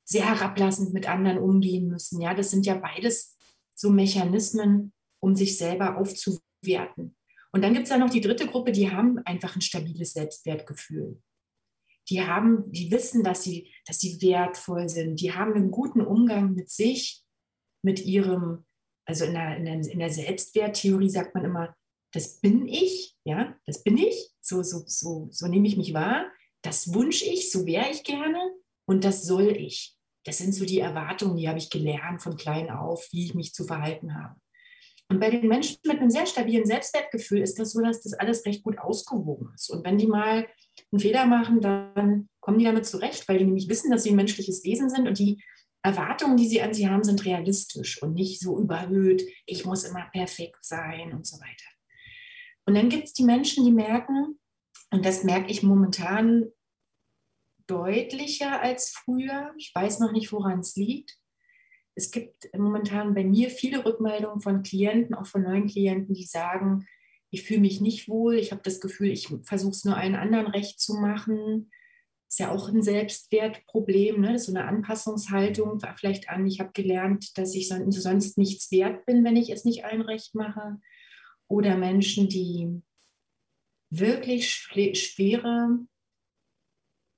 sehr 0.04 0.28
herablassend 0.28 0.94
mit 0.94 1.10
anderen 1.10 1.38
umgehen 1.40 1.88
müssen. 1.88 2.22
Ja, 2.22 2.34
das 2.34 2.52
sind 2.52 2.66
ja 2.66 2.76
beides 2.76 3.38
so 3.74 3.90
Mechanismen, 3.90 4.94
um 5.20 5.36
sich 5.36 5.58
selber 5.58 5.98
aufzuwerten. 5.98 7.16
Und 7.54 7.62
dann 7.62 7.74
gibt 7.74 7.86
es 7.86 7.92
ja 7.92 7.98
noch 7.98 8.10
die 8.10 8.22
dritte 8.22 8.48
Gruppe, 8.48 8.72
die 8.72 8.92
haben 8.92 9.20
einfach 9.26 9.56
ein 9.56 9.62
stabiles 9.62 10.14
Selbstwertgefühl. 10.14 11.22
Die 12.10 12.22
haben, 12.22 12.72
die 12.72 12.92
wissen, 12.92 13.24
dass 13.24 13.44
sie, 13.44 13.72
dass 13.86 14.00
sie 14.00 14.22
wertvoll 14.22 14.90
sind. 14.90 15.22
Die 15.22 15.34
haben 15.34 15.54
einen 15.54 15.72
guten 15.72 16.02
Umgang 16.02 16.54
mit 16.54 16.70
sich, 16.70 17.24
mit 17.84 18.04
ihrem, 18.04 18.66
also 19.06 19.26
in 19.26 19.34
der, 19.34 19.58
in 19.58 19.66
der, 19.66 19.76
in 19.76 20.00
der 20.00 20.10
Selbstwerttheorie 20.10 21.10
sagt 21.10 21.36
man 21.36 21.46
immer, 21.46 21.76
das 22.12 22.40
bin 22.40 22.68
ich, 22.68 23.16
ja, 23.24 23.56
das 23.66 23.84
bin 23.84 23.98
ich, 23.98 24.32
so, 24.42 24.64
so, 24.64 24.84
so, 24.86 25.28
so 25.32 25.48
nehme 25.48 25.68
ich 25.68 25.78
mich 25.78 25.94
wahr, 25.94 26.32
das 26.64 26.94
wünsche 26.94 27.26
ich, 27.26 27.52
so 27.52 27.66
wäre 27.66 27.90
ich 27.90 28.04
gerne 28.04 28.40
und 28.86 29.04
das 29.04 29.24
soll 29.24 29.48
ich. 29.48 29.98
Das 30.26 30.38
sind 30.38 30.54
so 30.54 30.66
die 30.66 30.80
Erwartungen, 30.80 31.38
die 31.38 31.50
habe 31.50 31.58
ich 31.58 31.70
gelernt 31.70 32.22
von 32.22 32.38
klein 32.38 32.70
auf, 32.70 33.08
wie 33.12 33.26
ich 33.26 33.34
mich 33.34 33.54
zu 33.54 33.66
verhalten 33.66 34.16
habe. 34.16 34.40
Und 35.14 35.20
bei 35.20 35.30
den 35.30 35.48
Menschen 35.48 35.78
mit 35.86 36.00
einem 36.00 36.10
sehr 36.10 36.26
stabilen 36.26 36.66
Selbstwertgefühl 36.66 37.42
ist 37.42 37.60
das 37.60 37.74
so, 37.74 37.82
dass 37.82 38.02
das 38.02 38.14
alles 38.14 38.48
recht 38.48 38.64
gut 38.64 38.80
ausgewogen 38.80 39.52
ist. 39.54 39.70
Und 39.70 39.86
wenn 39.86 40.00
die 40.00 40.08
mal 40.08 40.48
einen 40.92 41.00
Fehler 41.00 41.28
machen, 41.28 41.62
dann 41.62 42.30
kommen 42.40 42.58
die 42.58 42.66
damit 42.66 42.88
zurecht, 42.88 43.30
weil 43.30 43.38
die 43.38 43.46
nämlich 43.46 43.70
wissen, 43.70 43.92
dass 43.92 44.02
sie 44.02 44.10
ein 44.10 44.16
menschliches 44.16 44.64
Wesen 44.64 44.90
sind 44.90 45.08
und 45.08 45.20
die 45.20 45.40
Erwartungen, 45.84 46.36
die 46.36 46.48
sie 46.48 46.64
an 46.64 46.74
sie 46.74 46.90
haben, 46.90 47.04
sind 47.04 47.26
realistisch 47.26 48.02
und 48.02 48.16
nicht 48.16 48.40
so 48.40 48.60
überhöht, 48.60 49.22
ich 49.46 49.66
muss 49.66 49.84
immer 49.84 50.10
perfekt 50.12 50.66
sein 50.66 51.14
und 51.14 51.28
so 51.28 51.38
weiter. 51.40 51.70
Und 52.66 52.76
dann 52.76 52.90
gibt 52.90 53.04
es 53.04 53.14
die 53.14 53.24
Menschen, 53.24 53.66
die 53.66 53.72
merken, 53.72 54.40
und 54.90 55.06
das 55.06 55.24
merke 55.24 55.52
ich 55.52 55.62
momentan 55.62 56.50
deutlicher 57.68 58.62
als 58.62 58.90
früher, 58.90 59.54
ich 59.60 59.72
weiß 59.76 60.00
noch 60.00 60.12
nicht, 60.12 60.32
woran 60.32 60.62
es 60.62 60.76
liegt. 60.76 61.20
Es 61.96 62.12
gibt 62.12 62.50
momentan 62.58 63.14
bei 63.14 63.24
mir 63.24 63.50
viele 63.50 63.86
Rückmeldungen 63.86 64.42
von 64.42 64.64
Klienten, 64.64 65.16
auch 65.16 65.28
von 65.28 65.44
neuen 65.44 65.68
Klienten, 65.68 66.14
die 66.14 66.26
sagen, 66.26 66.88
ich 67.30 67.44
fühle 67.44 67.62
mich 67.62 67.82
nicht 67.82 68.08
wohl, 68.08 68.36
ich 68.36 68.52
habe 68.52 68.62
das 68.64 68.80
Gefühl, 68.80 69.10
ich 69.10 69.34
versuche 69.44 69.72
es 69.72 69.86
nur 69.86 69.98
allen 69.98 70.16
anderen 70.16 70.48
recht 70.48 70.80
zu 70.80 70.94
machen 70.94 71.70
ist 72.34 72.40
ja 72.40 72.52
auch 72.52 72.68
ein 72.68 72.82
Selbstwertproblem, 72.82 74.20
ne? 74.20 74.40
so 74.40 74.52
eine 74.52 74.66
Anpassungshaltung 74.66 75.80
vielleicht 75.96 76.30
an, 76.30 76.48
ich 76.48 76.60
habe 76.60 76.72
gelernt, 76.74 77.38
dass 77.38 77.54
ich 77.54 77.68
sonst 77.68 78.40
nichts 78.40 78.72
wert 78.72 79.06
bin, 79.06 79.24
wenn 79.24 79.36
ich 79.36 79.52
es 79.52 79.66
nicht 79.66 79.86
allen 79.86 80.02
recht 80.02 80.34
mache. 80.34 80.82
Oder 81.48 81.78
Menschen, 81.78 82.30
die 82.30 82.82
wirklich 83.92 84.52
schwere 84.52 85.78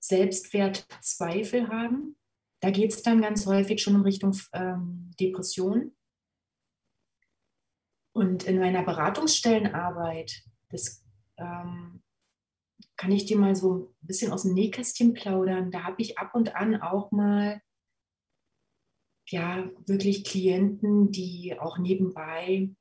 Selbstwertzweifel 0.02 1.70
haben. 1.70 2.18
Da 2.66 2.72
geht 2.72 2.94
es 2.94 3.04
dann 3.04 3.22
ganz 3.22 3.46
häufig 3.46 3.80
schon 3.80 3.94
in 3.94 4.02
Richtung 4.02 4.36
ähm, 4.52 5.12
Depression. 5.20 5.96
Und 8.12 8.46
in 8.46 8.58
meiner 8.58 8.82
Beratungsstellenarbeit, 8.82 10.42
das 10.70 11.06
ähm, 11.38 12.02
kann 12.98 13.12
ich 13.12 13.26
dir 13.26 13.38
mal 13.38 13.56
so 13.56 13.94
ein 14.02 14.08
bisschen 14.08 14.32
aus 14.32 14.42
dem 14.42 14.56
Nähkästchen 14.56 15.14
plaudern. 15.14 15.70
Da 15.70 15.84
habe 15.84 16.02
ich 16.02 16.18
ab 16.18 16.34
und 16.34 16.56
an 16.56 16.82
auch 16.82 17.12
mal 17.12 17.62
ja 19.30 19.70
wirklich 19.86 20.24
Klienten, 20.24 21.12
die 21.12 21.56
auch 21.60 21.78
nebenbei 21.78 22.72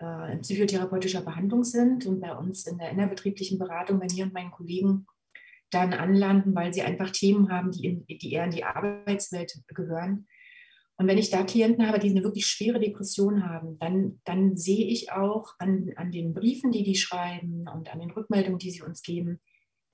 äh, 0.00 0.32
in 0.34 0.42
psychotherapeutischer 0.42 1.22
Behandlung 1.22 1.64
sind 1.64 2.04
und 2.04 2.20
bei 2.20 2.36
uns 2.36 2.66
in 2.66 2.76
der 2.76 2.90
innerbetrieblichen 2.90 3.58
Beratung, 3.58 4.00
bei 4.00 4.06
mir 4.12 4.26
und 4.26 4.34
meinen 4.34 4.50
Kollegen, 4.50 5.06
dann 5.74 5.92
anlanden, 5.92 6.54
weil 6.54 6.72
sie 6.72 6.82
einfach 6.82 7.10
Themen 7.10 7.50
haben, 7.50 7.72
die, 7.72 7.86
in, 7.86 8.06
die 8.06 8.32
eher 8.32 8.44
in 8.44 8.50
die 8.50 8.64
Arbeitswelt 8.64 9.52
gehören. 9.68 10.26
Und 10.96 11.08
wenn 11.08 11.18
ich 11.18 11.30
da 11.30 11.42
Klienten 11.42 11.86
habe, 11.86 11.98
die 11.98 12.10
eine 12.10 12.22
wirklich 12.22 12.46
schwere 12.46 12.78
Depression 12.78 13.44
haben, 13.44 13.78
dann, 13.80 14.20
dann 14.24 14.56
sehe 14.56 14.86
ich 14.86 15.10
auch 15.10 15.54
an, 15.58 15.92
an 15.96 16.12
den 16.12 16.32
Briefen, 16.32 16.70
die 16.70 16.84
die 16.84 16.94
schreiben 16.94 17.64
und 17.68 17.92
an 17.92 17.98
den 17.98 18.12
Rückmeldungen, 18.12 18.60
die 18.60 18.70
sie 18.70 18.82
uns 18.82 19.02
geben, 19.02 19.40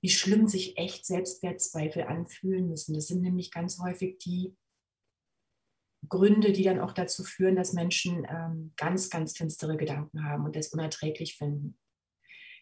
wie 0.01 0.09
schlimm 0.09 0.47
sich 0.47 0.77
echt 0.77 1.05
Selbstwertzweifel 1.05 2.03
anfühlen 2.03 2.69
müssen. 2.69 2.93
Das 2.93 3.07
sind 3.07 3.21
nämlich 3.21 3.51
ganz 3.51 3.79
häufig 3.79 4.19
die 4.19 4.55
Gründe, 6.07 6.51
die 6.51 6.63
dann 6.63 6.79
auch 6.79 6.93
dazu 6.93 7.23
führen, 7.23 7.55
dass 7.55 7.73
Menschen 7.73 8.25
ähm, 8.29 8.71
ganz, 8.77 9.09
ganz 9.09 9.37
finstere 9.37 9.77
Gedanken 9.77 10.23
haben 10.23 10.45
und 10.45 10.55
das 10.55 10.69
unerträglich 10.69 11.35
finden. 11.35 11.77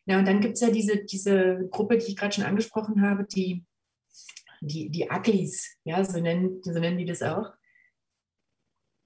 Ja, 0.09 0.19
und 0.19 0.27
dann 0.27 0.41
gibt 0.41 0.55
es 0.55 0.61
ja 0.61 0.71
diese, 0.71 1.05
diese 1.05 1.67
Gruppe, 1.69 1.97
die 1.97 2.07
ich 2.07 2.17
gerade 2.17 2.33
schon 2.33 2.43
angesprochen 2.43 3.01
habe, 3.01 3.25
die, 3.25 3.63
die, 4.61 4.89
die 4.89 5.07
Uglies, 5.09 5.77
ja, 5.83 6.03
so 6.03 6.19
nennen, 6.19 6.61
so 6.63 6.71
nennen 6.71 6.97
die 6.97 7.05
das 7.05 7.21
auch 7.21 7.53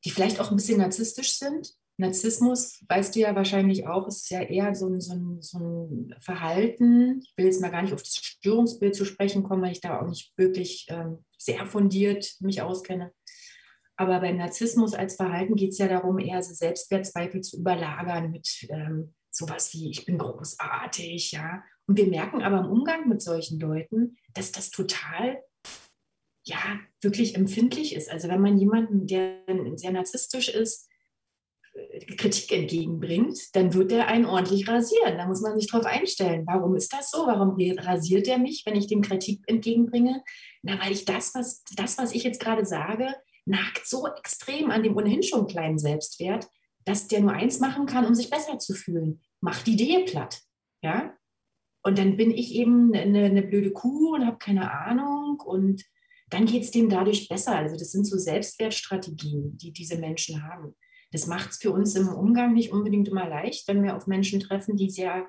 die 0.05 0.11
vielleicht 0.11 0.39
auch 0.39 0.51
ein 0.51 0.57
bisschen 0.57 0.79
narzisstisch 0.79 1.37
sind. 1.37 1.73
Narzissmus, 1.97 2.83
weißt 2.89 3.15
du 3.15 3.19
ja 3.19 3.35
wahrscheinlich 3.35 3.87
auch, 3.87 4.07
ist 4.07 4.29
ja 4.31 4.41
eher 4.41 4.73
so 4.73 4.87
ein, 4.87 4.99
so, 4.99 5.13
ein, 5.13 5.41
so 5.41 5.57
ein, 5.59 6.15
Verhalten. 6.19 7.21
Ich 7.23 7.37
will 7.37 7.45
jetzt 7.45 7.61
mal 7.61 7.69
gar 7.69 7.83
nicht 7.83 7.93
auf 7.93 8.01
das 8.01 8.15
Störungsbild 8.15 8.95
zu 8.95 9.05
sprechen 9.05 9.43
kommen, 9.43 9.61
weil 9.61 9.73
ich 9.73 9.81
da 9.81 10.01
auch 10.01 10.07
nicht 10.07 10.33
wirklich 10.35 10.87
ähm, 10.89 11.23
sehr 11.37 11.65
fundiert 11.67 12.35
mich 12.39 12.61
auskenne. 12.61 13.11
Aber 13.95 14.19
beim 14.21 14.37
Narzissmus 14.37 14.95
als 14.95 15.15
Verhalten 15.15 15.55
geht 15.55 15.71
es 15.71 15.77
ja 15.77 15.87
darum, 15.87 16.17
eher 16.17 16.41
so 16.41 16.53
Selbstwertzweifel 16.53 17.41
zu 17.41 17.57
überlagern 17.57 18.31
mit 18.31 18.67
ähm, 18.69 19.13
sowas 19.33 19.73
wie, 19.73 19.89
ich 19.89 20.05
bin 20.05 20.17
großartig, 20.17 21.31
ja. 21.31 21.63
Und 21.87 21.97
wir 21.97 22.07
merken 22.07 22.41
aber 22.41 22.59
im 22.59 22.71
Umgang 22.71 23.09
mit 23.09 23.21
solchen 23.21 23.59
Leuten, 23.59 24.17
dass 24.33 24.51
das 24.51 24.69
total 24.69 25.43
ja, 26.45 26.79
wirklich 27.01 27.35
empfindlich 27.35 27.95
ist. 27.95 28.09
Also 28.09 28.27
wenn 28.27 28.41
man 28.41 28.57
jemanden, 28.57 29.07
der 29.07 29.39
sehr 29.75 29.91
narzisstisch 29.91 30.49
ist, 30.49 30.89
Kritik 32.17 32.51
entgegenbringt, 32.51 33.55
dann 33.55 33.73
wird 33.73 33.91
er 33.91 34.07
einen 34.07 34.25
ordentlich 34.25 34.67
rasieren. 34.67 35.17
Da 35.17 35.25
muss 35.25 35.41
man 35.41 35.59
sich 35.59 35.69
drauf 35.69 35.85
einstellen. 35.85 36.43
Warum 36.45 36.75
ist 36.75 36.93
das 36.93 37.09
so? 37.09 37.25
Warum 37.25 37.57
rasiert 37.79 38.27
er 38.27 38.37
mich, 38.37 38.63
wenn 38.65 38.75
ich 38.75 38.87
dem 38.87 39.01
Kritik 39.01 39.41
entgegenbringe? 39.47 40.23
Na, 40.61 40.79
weil 40.79 40.91
ich 40.91 41.05
das, 41.05 41.33
was, 41.33 41.63
das, 41.75 41.97
was 41.97 42.13
ich 42.13 42.23
jetzt 42.23 42.39
gerade 42.39 42.65
sage, 42.65 43.15
nagt 43.45 43.87
so 43.87 44.07
extrem 44.07 44.69
an 44.69 44.83
dem 44.83 44.95
ohnehin 44.95 45.23
schon 45.23 45.47
kleinen 45.47 45.79
Selbstwert, 45.79 46.47
dass 46.85 47.07
der 47.07 47.21
nur 47.21 47.31
eins 47.31 47.59
machen 47.59 47.85
kann, 47.85 48.05
um 48.05 48.15
sich 48.15 48.29
besser 48.29 48.59
zu 48.59 48.73
fühlen. 48.73 49.21
Macht 49.41 49.67
die 49.67 49.73
Idee 49.73 50.03
platt. 50.05 50.41
Ja? 50.81 51.15
Und 51.83 51.97
dann 51.97 52.17
bin 52.17 52.31
ich 52.31 52.55
eben 52.55 52.93
eine, 52.93 53.25
eine 53.25 53.43
blöde 53.43 53.71
Kuh 53.71 54.15
und 54.15 54.25
habe 54.25 54.37
keine 54.37 54.71
Ahnung 54.71 55.39
und 55.39 55.83
dann 56.29 56.45
geht 56.45 56.63
es 56.63 56.71
dem 56.71 56.89
dadurch 56.89 57.27
besser. 57.27 57.55
Also 57.55 57.75
das 57.77 57.91
sind 57.91 58.05
so 58.05 58.17
Selbstwertstrategien, 58.17 59.57
die 59.57 59.71
diese 59.71 59.97
Menschen 59.97 60.43
haben. 60.43 60.75
Das 61.11 61.27
macht 61.27 61.51
es 61.51 61.57
für 61.57 61.71
uns 61.71 61.95
im 61.95 62.09
Umgang 62.09 62.53
nicht 62.53 62.71
unbedingt 62.71 63.07
immer 63.07 63.29
leicht, 63.29 63.67
wenn 63.67 63.83
wir 63.83 63.95
auf 63.95 64.07
Menschen 64.07 64.39
treffen, 64.39 64.75
die 64.75 64.89
sehr, 64.89 65.27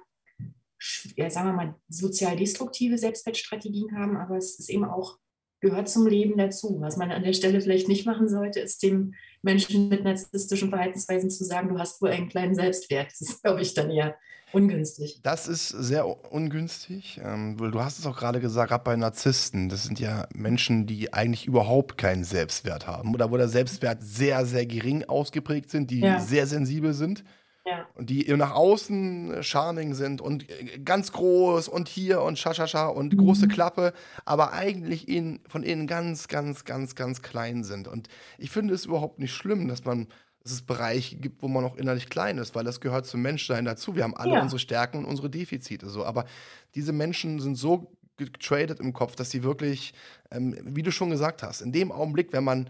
ja, 1.16 1.28
sagen 1.28 1.48
wir 1.48 1.52
mal, 1.52 1.74
sozial 1.88 2.36
destruktive 2.36 2.96
Selbstwertstrategien 2.96 3.94
haben, 3.94 4.16
aber 4.16 4.38
es 4.38 4.58
ist 4.58 4.70
eben 4.70 4.84
auch 4.84 5.18
gehört 5.64 5.88
zum 5.88 6.06
Leben 6.06 6.36
dazu. 6.36 6.76
Was 6.80 6.96
man 6.96 7.10
an 7.10 7.24
der 7.24 7.32
Stelle 7.32 7.60
vielleicht 7.60 7.88
nicht 7.88 8.06
machen 8.06 8.28
sollte, 8.28 8.60
ist 8.60 8.82
dem 8.82 9.14
Menschen 9.42 9.88
mit 9.88 10.04
narzisstischen 10.04 10.68
Verhaltensweisen 10.68 11.30
zu 11.30 11.44
sagen, 11.44 11.70
du 11.70 11.78
hast 11.78 12.00
wohl 12.02 12.10
einen 12.10 12.28
kleinen 12.28 12.54
Selbstwert. 12.54 13.10
Das 13.10 13.20
ist, 13.20 13.42
glaube 13.42 13.62
ich, 13.62 13.74
dann 13.74 13.90
eher 13.90 14.14
ungünstig. 14.52 15.20
Das 15.22 15.48
ist 15.48 15.68
sehr 15.68 16.06
ungünstig, 16.32 17.20
ähm, 17.24 17.58
weil 17.58 17.70
du 17.70 17.80
hast 17.80 17.98
es 17.98 18.06
auch 18.06 18.16
gerade 18.16 18.40
gesagt, 18.40 18.70
gerade 18.70 18.84
bei 18.84 18.94
Narzissten, 18.94 19.68
das 19.68 19.84
sind 19.84 19.98
ja 19.98 20.28
Menschen, 20.34 20.86
die 20.86 21.12
eigentlich 21.12 21.46
überhaupt 21.46 21.98
keinen 21.98 22.24
Selbstwert 22.24 22.86
haben 22.86 23.14
oder 23.14 23.30
wo 23.30 23.36
der 23.36 23.48
Selbstwert 23.48 24.02
sehr, 24.02 24.46
sehr 24.46 24.66
gering 24.66 25.04
ausgeprägt 25.04 25.70
sind, 25.70 25.90
die 25.90 26.00
ja. 26.00 26.20
sehr 26.20 26.46
sensibel 26.46 26.92
sind. 26.92 27.24
Ja. 27.66 27.86
Und 27.94 28.10
die 28.10 28.30
nach 28.36 28.52
außen 28.52 29.42
charming 29.42 29.94
sind 29.94 30.20
und 30.20 30.50
äh, 30.50 30.78
ganz 30.80 31.12
groß 31.12 31.68
und 31.68 31.88
hier 31.88 32.20
und 32.20 32.38
schaschacha 32.38 32.88
und 32.88 33.14
mhm. 33.14 33.18
große 33.18 33.48
Klappe, 33.48 33.94
aber 34.26 34.52
eigentlich 34.52 35.08
in, 35.08 35.40
von 35.48 35.62
innen 35.62 35.86
ganz, 35.86 36.28
ganz, 36.28 36.64
ganz, 36.64 36.94
ganz 36.94 37.22
klein 37.22 37.64
sind. 37.64 37.88
Und 37.88 38.08
ich 38.36 38.50
finde 38.50 38.74
es 38.74 38.84
überhaupt 38.84 39.18
nicht 39.18 39.32
schlimm, 39.32 39.68
dass 39.68 39.84
man 39.84 40.08
dass 40.42 40.52
es 40.52 40.62
Bereiche 40.62 41.16
gibt, 41.16 41.42
wo 41.42 41.48
man 41.48 41.64
auch 41.64 41.76
innerlich 41.76 42.10
klein 42.10 42.36
ist, 42.36 42.54
weil 42.54 42.64
das 42.64 42.82
gehört 42.82 43.06
zum 43.06 43.22
Menschsein 43.22 43.64
dazu. 43.64 43.96
Wir 43.96 44.04
haben 44.04 44.14
alle 44.14 44.34
ja. 44.34 44.42
unsere 44.42 44.58
Stärken 44.58 44.98
und 44.98 45.06
unsere 45.06 45.30
Defizite 45.30 45.88
so. 45.88 46.04
Aber 46.04 46.26
diese 46.74 46.92
Menschen 46.92 47.40
sind 47.40 47.54
so 47.54 47.96
getradet 48.18 48.78
im 48.78 48.92
Kopf, 48.92 49.16
dass 49.16 49.30
sie 49.30 49.42
wirklich, 49.42 49.94
ähm, 50.30 50.54
wie 50.62 50.82
du 50.82 50.92
schon 50.92 51.08
gesagt 51.08 51.42
hast, 51.42 51.62
in 51.62 51.72
dem 51.72 51.90
Augenblick, 51.90 52.30
wenn 52.34 52.44
man 52.44 52.68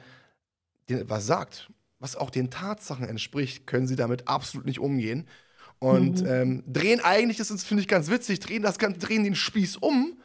was 0.88 1.26
sagt, 1.26 1.68
was 2.04 2.16
auch 2.16 2.28
den 2.28 2.50
Tatsachen 2.50 3.08
entspricht, 3.08 3.66
können 3.66 3.87
sie 3.87 3.96
damit 3.96 4.28
absolut 4.28 4.66
nicht 4.66 4.78
umgehen. 4.78 5.26
Und 5.78 6.20
mhm. 6.20 6.28
ähm, 6.28 6.64
drehen 6.66 7.00
eigentlich, 7.00 7.38
das 7.38 7.49
finde 7.64 7.80
ich 7.80 7.88
ganz 7.88 8.11
witzig, 8.11 8.40
drehen, 8.40 8.62
das, 8.62 8.76
drehen 8.76 9.25
den 9.25 9.34
Spieß 9.34 9.78
um 9.78 10.20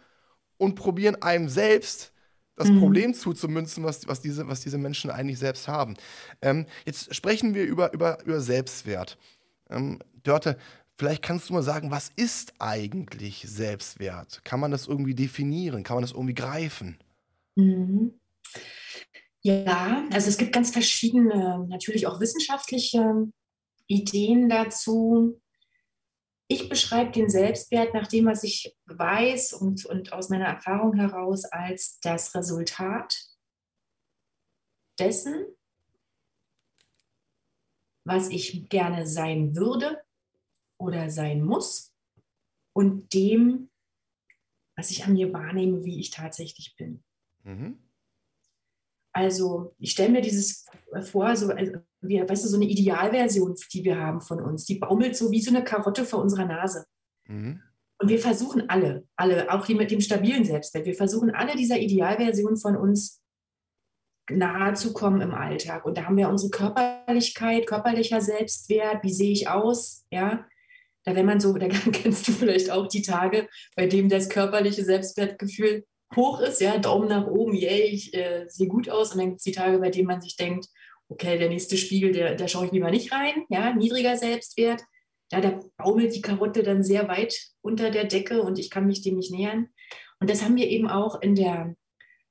und 0.57 0.75
probieren 0.75 1.21
einem 1.21 1.48
selbst 1.48 2.12
das 2.57 2.67
mhm. 2.67 2.79
Problem 2.79 3.13
zuzumünzen, 3.13 3.86
was, 3.86 4.05
was, 4.09 4.19
diese, 4.19 4.50
was 4.50 4.59
diese 4.59 4.77
Menschen 4.77 5.09
eigentlich 5.09 5.39
selbst 5.39 5.69
haben. 5.69 5.95
Ähm, 6.41 6.65
jetzt 6.86 7.15
sprechen 7.15 7.53
wir 7.53 7.63
über, 7.63 7.93
über, 7.93 8.21
über 8.25 8.41
Selbstwert. 8.41 9.17
Ähm, 9.69 10.00
Dörte, 10.24 10.57
vielleicht 10.98 11.24
kannst 11.24 11.48
du 11.48 11.53
mal 11.53 11.63
sagen, 11.63 11.91
was 11.91 12.12
ist 12.17 12.51
eigentlich 12.59 13.45
Selbstwert? 13.48 14.41
Kann 14.43 14.59
man 14.59 14.71
das 14.71 14.86
irgendwie 14.86 15.15
definieren? 15.15 15.83
Kann 15.83 15.95
man 15.95 16.03
das 16.03 16.12
irgendwie 16.12 16.36
greifen? 16.36 16.98
Mhm. 17.55 18.19
Ja, 19.41 20.05
also 20.12 20.27
es 20.29 20.38
gibt 20.38 20.51
ganz 20.51 20.72
verschiedene, 20.72 21.65
natürlich 21.69 22.08
auch 22.08 22.19
wissenschaftliche 22.19 23.31
Ideen 23.88 24.50
dazu. 24.50 25.41
Ich 26.48 26.67
beschreibe 26.67 27.12
den 27.12 27.29
Selbstwert 27.29 27.93
nach 27.93 28.08
dem, 28.08 28.25
was 28.25 28.43
ich 28.43 28.75
weiß 28.86 29.54
und, 29.54 29.86
und 29.86 30.12
aus 30.12 30.30
meiner 30.30 30.47
Erfahrung 30.47 30.95
heraus 30.95 31.45
als 31.45 31.99
das 32.02 32.36
Resultat 32.36 33.15
dessen, 34.99 35.45
was 38.04 38.30
ich 38.30 38.67
gerne 38.67 39.08
sein 39.08 39.56
würde 39.56 40.02
oder 40.78 41.10
sein 41.10 41.43
muss 41.43 41.93
und 42.73 43.13
dem, 43.13 43.69
was 44.75 44.91
ich 44.91 45.06
an 45.06 45.13
mir 45.13 45.32
wahrnehme, 45.32 45.86
wie 45.86 45.99
ich 45.99 46.10
tatsächlich 46.10 46.75
bin. 46.75 47.04
Mhm. 47.43 47.88
Also 49.19 49.75
ich 49.79 49.91
stelle 49.91 50.12
mir 50.12 50.21
dieses 50.21 50.65
vor, 51.12 51.36
so, 51.36 51.49
also, 51.49 51.73
wie, 51.99 52.21
weißt 52.21 52.45
du, 52.45 52.47
so 52.47 52.55
eine 52.55 52.69
Idealversion, 52.69 53.53
die 53.73 53.84
wir 53.84 53.99
haben 53.99 54.21
von 54.21 54.41
uns, 54.41 54.63
die 54.63 54.75
baumelt 54.75 55.17
so 55.17 55.29
wie 55.29 55.41
so 55.41 55.53
eine 55.53 55.62
Karotte 55.62 56.05
vor 56.05 56.21
unserer 56.21 56.45
Nase. 56.45 56.86
Mhm. 57.27 57.62
Und 58.01 58.08
wir 58.08 58.19
versuchen 58.19 58.69
alle, 58.69 59.03
alle, 59.17 59.51
auch 59.51 59.65
die 59.65 59.75
mit 59.75 59.91
dem 59.91 59.99
stabilen 59.99 60.45
Selbstwert, 60.45 60.86
wir 60.86 60.95
versuchen 60.95 61.32
alle 61.32 61.58
dieser 61.58 61.77
Idealversion 61.79 62.55
von 62.55 62.77
uns 62.77 63.21
nahe 64.32 64.73
zu 64.75 64.93
kommen 64.93 65.19
im 65.19 65.34
Alltag. 65.34 65.84
Und 65.84 65.97
da 65.97 66.05
haben 66.05 66.15
wir 66.15 66.29
unsere 66.29 66.51
Körperlichkeit, 66.51 67.67
körperlicher 67.67 68.21
Selbstwert, 68.21 69.03
wie 69.03 69.13
sehe 69.13 69.34
ich 69.34 69.49
aus, 69.49 70.05
ja. 70.12 70.45
Da 71.03 71.13
wenn 71.13 71.25
man 71.25 71.41
so, 71.41 71.53
da 71.58 71.67
kennst 71.67 72.25
du 72.25 72.32
vielleicht 72.32 72.71
auch 72.71 72.88
die 72.88 73.01
Tage, 73.01 73.49
bei 73.75 73.86
dem 73.86 74.08
das 74.08 74.29
körperliche 74.29 74.86
Selbstwertgefühl 74.86 75.84
hoch 76.15 76.39
ist, 76.41 76.62
ja, 76.62 76.78
Daumen 76.78 77.08
nach 77.08 77.28
oben, 77.28 77.54
yay, 77.54 77.84
ich 77.84 78.13
äh, 78.13 78.45
sehe 78.48 78.67
gut 78.67 78.89
aus. 78.89 79.12
Und 79.12 79.19
dann 79.19 79.28
gibt 79.30 79.39
es 79.39 79.43
die 79.43 79.52
Tage, 79.52 79.80
bei 79.80 79.89
denen 79.89 80.08
man 80.08 80.22
sich 80.22 80.36
denkt, 80.36 80.67
okay, 81.10 81.38
der 81.38 81.50
nächste 81.50 81.78
Spiegel, 81.78 82.12
der, 82.12 82.36
da 82.36 82.48
schaue 82.48 82.65
ich 82.65 82.72
lieber 82.72 82.91
nicht 82.91 83.12
rein, 83.12 83.45
ja, 83.50 83.74
niedriger 83.74 84.17
Selbstwert. 84.17 84.84
Da, 85.30 85.41
da 85.41 85.60
baumelt 85.78 86.15
die 86.15 86.22
Karotte 86.22 86.63
dann 86.63 86.84
sehr 86.84 87.08
weit 87.08 87.36
unter 87.62 87.91
der 87.91 88.06
Decke 88.06 88.41
und 88.41 88.58
ich 88.58 88.69
kann 88.69 88.88
mich 88.88 89.02
dem 89.02 89.17
nicht 89.17 89.32
nähern. 89.32 89.69
Und 90.19 90.30
das 90.30 90.43
haben 90.43 90.56
wir 90.56 90.67
eben 90.67 90.89
auch 90.89 91.22
in 91.22 91.36
der 91.36 91.76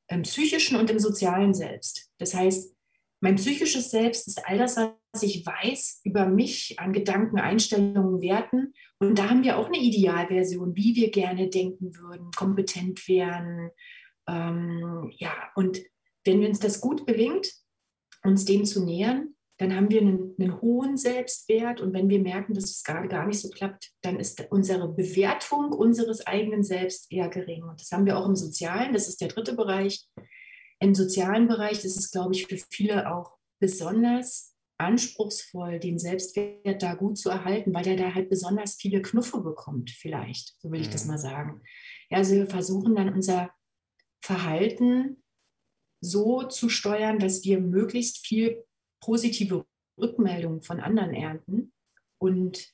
im 0.09 0.23
psychischen 0.23 0.77
und 0.77 0.91
im 0.91 0.99
sozialen 0.99 1.55
Selbst. 1.55 2.11
Das 2.19 2.35
heißt, 2.35 2.75
mein 3.21 3.37
psychisches 3.37 3.91
Selbst 3.91 4.27
ist 4.27 4.45
all 4.47 4.59
das, 4.59 4.77
was 4.77 4.91
ich 5.21 5.45
weiß 5.45 6.03
über 6.05 6.27
mich 6.27 6.77
an 6.79 6.93
Gedanken, 6.93 7.39
Einstellungen, 7.39 8.21
Werten 8.21 8.73
und 9.01 9.19
da 9.19 9.31
haben 9.31 9.45
wir 9.45 9.59
auch 9.59 9.67
eine 9.67 9.79
Idealversion, 9.79 10.75
wie 10.75 10.97
wir 10.97 11.11
gerne 11.11 11.49
denken 11.49 11.97
würden, 11.97 12.31
kompetent 12.37 13.07
wären. 13.09 13.71
Ähm, 14.29 15.11
ja, 15.17 15.33
und 15.55 15.81
wenn 16.25 16.45
uns 16.45 16.59
das 16.59 16.81
gut 16.81 17.07
gelingt, 17.07 17.53
uns 18.25 18.45
dem 18.45 18.65
zu 18.65 18.85
nähern, 18.85 19.35
dann 19.59 19.75
haben 19.75 19.91
wir 19.91 20.01
einen, 20.01 20.35
einen, 20.39 20.61
hohen 20.61 20.97
Selbstwert. 20.97 21.81
Und 21.81 21.93
wenn 21.93 22.09
wir 22.09 22.21
merken, 22.21 22.55
dass 22.55 22.65
es 22.65 22.85
gerade 22.85 23.09
gar 23.09 23.27
nicht 23.27 23.41
so 23.41 23.51
klappt, 23.51 23.91
dann 24.03 24.21
ist 24.21 24.45
unsere 24.51 24.89
Bewertung 24.89 25.73
unseres 25.73 26.27
eigenen 26.27 26.63
Selbst 26.63 27.11
eher 27.11 27.29
gering. 27.29 27.65
Und 27.65 27.81
das 27.81 27.91
haben 27.91 28.07
wir 28.07 28.17
auch 28.17 28.27
im 28.27 28.37
Sozialen, 28.37 28.93
das 28.93 29.09
ist 29.09 29.21
der 29.21 29.29
dritte 29.29 29.55
Bereich. 29.55 30.07
Im 30.81 30.95
sozialen 30.95 31.49
Bereich 31.49 31.85
ist 31.85 31.97
es, 31.97 32.11
glaube 32.11 32.35
ich, 32.35 32.47
für 32.47 32.59
viele 32.71 33.13
auch 33.13 33.37
besonders 33.61 34.55
anspruchsvoll, 34.79 35.81
den 35.81 35.99
Selbstwert 35.99 36.83
da 36.83 36.95
gut 36.95 37.19
zu 37.19 37.31
erhalten, 37.31 37.75
weil 37.75 37.87
er 37.87 37.97
da 37.97 38.15
halt 38.15 38.29
besonders 38.29 38.77
viele 38.77 39.03
Knuffe 39.03 39.41
bekommt, 39.41 39.91
vielleicht, 39.91 40.55
so 40.61 40.71
will 40.71 40.81
ich 40.81 40.89
das 40.89 41.05
mhm. 41.05 41.11
mal 41.11 41.19
sagen. 41.19 41.63
Ja, 42.11 42.19
also 42.19 42.35
wir 42.35 42.47
versuchen 42.47 42.95
dann 42.95 43.13
unser 43.13 43.51
Verhalten 44.23 45.23
so 46.01 46.45
zu 46.45 46.69
steuern, 46.69 47.19
dass 47.19 47.45
wir 47.45 47.61
möglichst 47.61 48.25
viel 48.27 48.65
positive 49.01 49.67
Rückmeldungen 50.01 50.63
von 50.63 50.81
anderen 50.81 51.13
ernten 51.13 51.73
und 52.19 52.73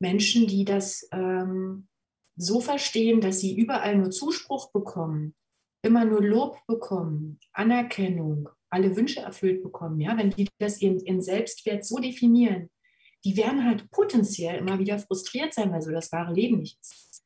Menschen, 0.00 0.46
die 0.46 0.64
das 0.64 1.08
ähm, 1.12 1.88
so 2.36 2.60
verstehen, 2.60 3.22
dass 3.22 3.40
sie 3.40 3.56
überall 3.56 3.96
nur 3.96 4.10
Zuspruch 4.10 4.70
bekommen, 4.70 5.34
immer 5.82 6.04
nur 6.04 6.22
Lob 6.22 6.58
bekommen, 6.66 7.38
Anerkennung, 7.52 8.50
alle 8.76 8.94
Wünsche 8.94 9.20
erfüllt 9.20 9.62
bekommen, 9.62 9.98
ja, 10.00 10.16
wenn 10.18 10.30
die 10.30 10.48
das 10.58 10.82
ihren, 10.82 11.00
ihren 11.00 11.22
Selbstwert 11.22 11.84
so 11.84 11.98
definieren, 11.98 12.68
die 13.24 13.36
werden 13.36 13.64
halt 13.64 13.90
potenziell 13.90 14.58
immer 14.58 14.78
wieder 14.78 14.98
frustriert 14.98 15.54
sein, 15.54 15.72
weil 15.72 15.80
so 15.80 15.90
das 15.90 16.12
wahre 16.12 16.34
Leben 16.34 16.58
nicht 16.58 16.78
ist. 16.80 17.24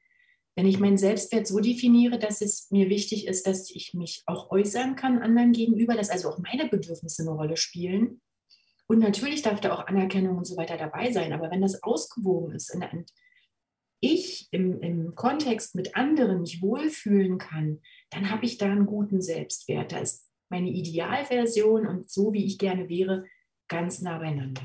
Wenn 0.54 0.66
ich 0.66 0.78
meinen 0.78 0.96
Selbstwert 0.96 1.46
so 1.46 1.58
definiere, 1.58 2.18
dass 2.18 2.40
es 2.40 2.70
mir 2.70 2.88
wichtig 2.88 3.26
ist, 3.26 3.46
dass 3.46 3.70
ich 3.70 3.94
mich 3.94 4.22
auch 4.26 4.50
äußern 4.50 4.94
kann 4.94 5.18
anderen 5.18 5.52
gegenüber, 5.52 5.94
dass 5.94 6.10
also 6.10 6.30
auch 6.30 6.38
meine 6.38 6.68
Bedürfnisse 6.68 7.22
eine 7.22 7.32
Rolle 7.32 7.56
spielen. 7.56 8.20
Und 8.86 9.00
natürlich 9.00 9.42
darf 9.42 9.60
da 9.60 9.74
auch 9.74 9.86
Anerkennung 9.86 10.38
und 10.38 10.46
so 10.46 10.56
weiter 10.56 10.76
dabei 10.76 11.12
sein. 11.12 11.32
Aber 11.32 11.50
wenn 11.50 11.62
das 11.62 11.82
ausgewogen 11.82 12.54
ist 12.54 12.74
und 12.74 12.84
ich 14.00 14.48
im, 14.52 14.80
im 14.80 15.14
Kontext 15.14 15.74
mit 15.74 15.96
anderen 15.96 16.40
mich 16.40 16.62
wohlfühlen 16.62 17.38
kann, 17.38 17.80
dann 18.10 18.30
habe 18.30 18.46
ich 18.46 18.58
da 18.58 18.66
einen 18.66 18.86
guten 18.86 19.20
Selbstwert. 19.20 19.92
Da 19.92 19.98
ist 19.98 20.29
meine 20.50 20.68
Idealversion 20.68 21.86
und 21.86 22.10
so, 22.10 22.32
wie 22.32 22.44
ich 22.44 22.58
gerne 22.58 22.88
wäre, 22.88 23.24
ganz 23.68 24.02
nah 24.02 24.18
beieinander. 24.18 24.62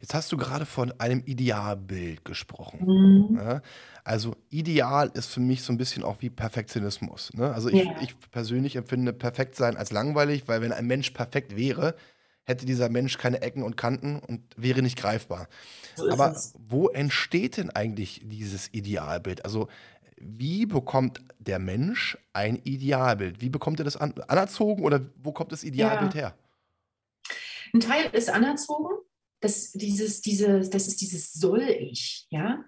Jetzt 0.00 0.14
hast 0.14 0.32
du 0.32 0.36
gerade 0.36 0.66
von 0.66 0.92
einem 0.98 1.22
Idealbild 1.24 2.24
gesprochen. 2.24 2.80
Mhm. 2.80 3.36
Ne? 3.36 3.62
Also 4.02 4.34
ideal 4.50 5.12
ist 5.14 5.28
für 5.28 5.38
mich 5.38 5.62
so 5.62 5.72
ein 5.72 5.78
bisschen 5.78 6.02
auch 6.02 6.16
wie 6.20 6.28
Perfektionismus. 6.28 7.32
Ne? 7.34 7.54
Also 7.54 7.68
ich, 7.68 7.84
ja. 7.84 7.94
ich 8.00 8.18
persönlich 8.32 8.74
empfinde 8.74 9.12
perfekt 9.12 9.54
sein 9.54 9.76
als 9.76 9.92
langweilig, 9.92 10.48
weil 10.48 10.60
wenn 10.60 10.72
ein 10.72 10.88
Mensch 10.88 11.10
perfekt 11.12 11.56
wäre, 11.56 11.94
hätte 12.44 12.66
dieser 12.66 12.88
Mensch 12.88 13.16
keine 13.18 13.42
Ecken 13.42 13.62
und 13.62 13.76
Kanten 13.76 14.18
und 14.18 14.42
wäre 14.56 14.82
nicht 14.82 14.98
greifbar. 14.98 15.46
So 15.94 16.10
Aber 16.10 16.32
es. 16.32 16.54
wo 16.58 16.88
entsteht 16.88 17.56
denn 17.56 17.70
eigentlich 17.70 18.22
dieses 18.24 18.74
Idealbild? 18.74 19.44
Also, 19.44 19.68
wie 20.16 20.66
bekommt 20.66 21.20
der 21.38 21.58
Mensch 21.58 22.16
ein 22.32 22.56
Idealbild? 22.56 23.40
Wie 23.40 23.48
bekommt 23.50 23.80
er 23.80 23.84
das 23.84 23.96
an 23.96 24.14
anerzogen 24.28 24.84
oder 24.84 25.00
wo 25.22 25.32
kommt 25.32 25.52
das 25.52 25.64
Idealbild 25.64 26.14
Ja. 26.14 26.20
her? 26.20 26.38
Ein 27.74 27.80
Teil 27.80 28.10
ist 28.12 28.30
anerzogen. 28.30 28.94
Das, 29.40 29.72
dieses, 29.72 30.20
dieses, 30.20 30.70
das 30.70 30.86
ist 30.86 31.00
dieses 31.00 31.32
Soll-Ich. 31.32 32.26
Ja? 32.30 32.64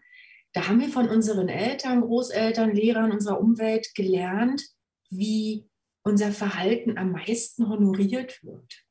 Da 0.53 0.67
haben 0.69 0.81
wir 0.81 0.89
von 0.89 1.09
unseren 1.09 1.49
Eltern, 1.49 2.01
Großeltern, 2.01 2.75
Lehrern 2.75 3.13
unserer 3.13 3.41
Umwelt 3.41 3.95
gelernt, 3.95 4.63
wie 5.11 5.69
unser 6.03 6.33
Verhalten 6.33 6.99
am 6.99 7.13
meisten 7.13 7.69
honoriert 7.69 8.43
wird. 8.43 8.85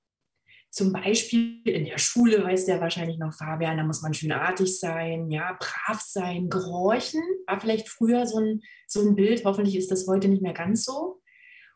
Zum 0.74 0.92
Beispiel 0.92 1.62
in 1.66 1.86
der 1.86 2.00
Schule, 2.00 2.44
weiß 2.44 2.66
der 2.66 2.82
wahrscheinlich 2.82 3.20
noch 3.20 3.32
Fabian, 3.32 3.78
da 3.78 3.84
muss 3.84 4.02
man 4.02 4.16
schön 4.16 4.32
artig 4.32 4.80
sein, 4.80 5.30
ja, 5.30 5.56
brav 5.60 6.02
sein, 6.02 6.50
gehorchen. 6.50 7.22
War 7.46 7.62
vielleicht 7.62 7.88
früher 7.88 8.26
so 8.26 8.40
ein, 8.40 8.62
so 8.88 9.02
ein 9.02 9.14
Bild, 9.14 9.46
hoffentlich 9.46 9.76
ist 9.76 9.92
das 9.92 10.08
heute 10.08 10.30
nicht 10.30 10.42
mehr 10.42 10.54
ganz 10.54 10.84
so. 10.84 11.22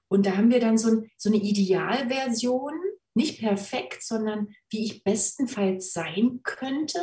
Und 0.08 0.26
da 0.26 0.36
haben 0.36 0.50
wir 0.50 0.60
dann 0.60 0.80
so, 0.80 0.90
ein, 0.90 1.12
so 1.16 1.30
eine 1.30 1.38
Idealversion, 1.38 2.74
nicht 3.14 3.40
perfekt, 3.40 4.02
sondern 4.02 4.48
wie 4.72 4.86
ich 4.86 5.04
bestenfalls 5.04 5.94
sein 5.94 6.40
könnte. 6.44 7.00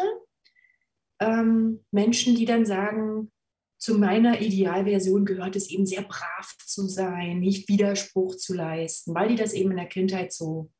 Ähm, 1.21 1.85
Menschen, 1.93 2.35
die 2.35 2.45
dann 2.45 2.67
sagen, 2.67 3.31
zu 3.79 3.97
meiner 3.97 4.41
Idealversion 4.41 5.25
gehört 5.25 5.55
es 5.55 5.71
eben 5.71 5.87
sehr 5.87 6.03
brav 6.03 6.57
zu 6.67 6.89
sein, 6.89 7.39
nicht 7.39 7.69
Widerspruch 7.69 8.35
zu 8.35 8.53
leisten, 8.53 9.15
weil 9.15 9.29
die 9.29 9.37
das 9.37 9.53
eben 9.53 9.71
in 9.71 9.77
der 9.77 9.87
Kindheit 9.87 10.33
so 10.33 10.73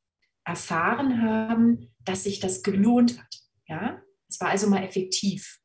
erfahren 0.45 1.21
haben, 1.21 1.93
dass 2.03 2.23
sich 2.23 2.39
das 2.39 2.63
gelohnt 2.63 3.19
hat. 3.19 3.35
Ja, 3.67 4.01
es 4.29 4.39
war 4.39 4.49
also 4.49 4.67
mal 4.69 4.83
effektiv. 4.83 5.59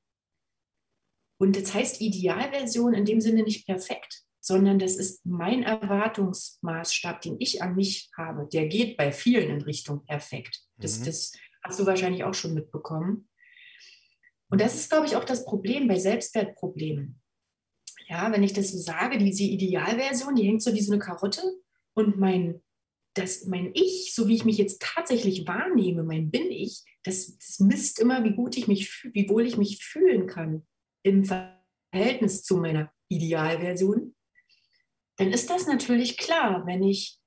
Und 1.39 1.57
das 1.57 1.73
heißt 1.73 2.01
Idealversion 2.01 2.95
in 2.95 3.05
dem 3.05 3.21
Sinne 3.21 3.43
nicht 3.43 3.67
perfekt, 3.67 4.23
sondern 4.41 4.79
das 4.79 4.97
ist 4.97 5.25
mein 5.25 5.63
Erwartungsmaßstab, 5.63 7.21
den 7.21 7.37
ich 7.39 7.63
an 7.63 7.77
mich 7.77 8.11
habe. 8.17 8.49
Der 8.53 8.67
geht 8.67 8.97
bei 8.97 9.13
vielen 9.13 9.51
in 9.51 9.63
Richtung 9.63 10.05
perfekt. 10.05 10.63
Das, 10.79 11.01
Mhm. 11.01 11.05
das 11.05 11.33
hast 11.63 11.79
du 11.79 11.87
wahrscheinlich 11.87 12.25
auch 12.25 12.35
schon 12.35 12.55
mitbekommen. 12.55 13.29
Und 14.51 14.61
das 14.61 14.75
ist, 14.75 14.91
glaube 14.91 15.07
ich, 15.07 15.17
auch 15.17 15.25
das 15.25 15.45
Problem 15.45 15.87
bei 15.89 15.99
Selbstwertproblemen. 15.99 17.21
Ja, 18.09 18.33
wenn 18.33 18.43
ich 18.43 18.53
das 18.53 18.73
so 18.73 18.79
sage, 18.79 19.19
diese 19.19 19.45
Idealversion, 19.45 20.35
die 20.35 20.43
hängt 20.47 20.63
so 20.63 20.75
wie 20.75 20.81
so 20.81 20.93
eine 20.93 21.01
Karotte 21.01 21.43
und 21.95 22.19
mein, 22.19 22.61
das, 23.21 23.47
mein 23.47 23.71
Ich, 23.75 24.15
so 24.15 24.29
wie 24.29 24.35
ich 24.35 24.45
mich 24.45 24.59
jetzt 24.59 24.83
tatsächlich 24.83 25.47
wahrnehme, 25.47 26.03
mein 26.03 26.31
Bin-Ich, 26.31 26.83
das, 27.03 27.37
das 27.39 27.61
misst 27.61 27.99
immer, 27.99 28.25
wie 28.25 28.35
gut 28.35 28.57
ich 28.57 28.69
mich, 28.69 29.05
wie 29.13 29.29
wohl 29.29 29.47
ich 29.47 29.57
mich 29.57 29.85
fühlen 29.85 30.27
kann 30.27 30.67
im 31.03 31.25
Verhältnis 31.25 32.43
zu 32.43 32.57
meiner 32.57 32.93
Idealversion. 33.09 34.15
Dann 35.17 35.33
ist 35.33 35.51
das 35.51 35.67
natürlich 35.67 36.17
klar, 36.17 36.67
wenn 36.67 36.83
ich 36.83 37.19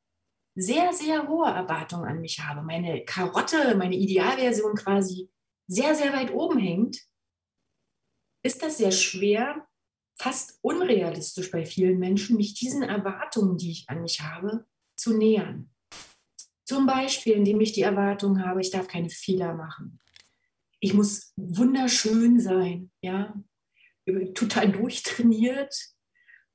sehr, 0.56 0.94
sehr 0.94 1.28
hohe 1.28 1.48
Erwartungen 1.48 2.06
an 2.06 2.22
mich 2.22 2.40
habe, 2.40 2.62
meine 2.62 3.04
Karotte, 3.06 3.76
meine 3.76 3.96
Idealversion 3.96 4.76
quasi 4.76 5.30
sehr, 5.68 5.96
sehr 5.96 6.14
weit 6.14 6.32
oben 6.32 6.60
hängt, 6.60 7.00
ist 8.44 8.62
das 8.62 8.78
sehr 8.78 8.92
schwer, 8.92 9.68
fast 10.20 10.60
unrealistisch 10.62 11.50
bei 11.50 11.66
vielen 11.66 11.98
Menschen, 11.98 12.38
mich 12.38 12.54
diesen 12.54 12.84
Erwartungen, 12.84 13.58
die 13.58 13.72
ich 13.72 13.90
an 13.90 14.02
mich 14.02 14.22
habe, 14.22 14.66
zu 14.96 15.18
nähern. 15.18 15.73
Zum 16.66 16.86
Beispiel, 16.86 17.34
indem 17.34 17.60
ich 17.62 17.74
die 17.74 17.82
Erwartung 17.82 18.44
habe, 18.44 18.62
ich 18.62 18.72
darf 18.72 18.88
keine 18.88 19.10
Fehler 19.10 19.54
machen. 19.54 20.00
Ich 20.80 20.94
muss 20.94 21.34
wunderschön 21.36 22.40
sein, 22.40 22.92
ja, 23.02 23.34
total 24.34 24.72
durchtrainiert, 24.72 25.74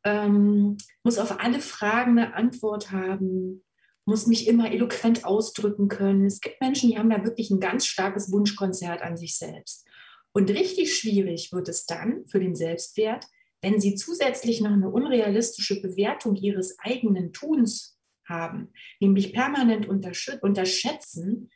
ähm, 0.05 0.77
muss 1.03 1.19
auf 1.19 1.41
alle 1.41 1.61
Fragen 1.61 2.19
eine 2.19 2.35
Antwort 2.35 2.91
haben, 2.91 3.65
muss 4.07 4.27
mich 4.27 4.49
immer 4.49 4.71
eloquent 4.71 5.25
ausdrücken 5.25 5.89
können. 5.89 6.25
Es 6.25 6.41
gibt 6.41 6.61
Menschen, 6.61 6.91
die 6.91 6.99
haben 6.99 7.11
da 7.11 7.25
wirklich 7.25 7.51
ein 7.51 7.61
ganz 7.61 7.85
starkes 7.85 8.33
Wunschkonzert 8.33 9.03
an 9.03 9.19
sich 9.19 9.37
selbst. 9.37 9.87
Und 10.33 10.51
richtig 10.51 10.97
schwierig 10.97 11.53
wird 11.53 11.69
es 11.69 11.85
dann 11.85 12.27
für 12.27 12.41
den 12.41 12.55
Selbstwert, 12.55 13.27
wenn 13.61 13.81
sie 13.81 13.97
zusätzlich 13.97 14.61
noch 14.61 14.71
eine 14.71 14.89
unrealistische 14.89 15.83
Bewertung 15.83 16.37
ihres 16.37 16.79
eigenen 16.79 17.33
Tuns 17.33 17.98
haben, 18.29 18.73
nämlich 19.01 19.33
permanent 19.33 19.89
untersch- 19.89 20.39
unterschätzen, 20.41 21.51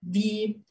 wie 0.00 0.62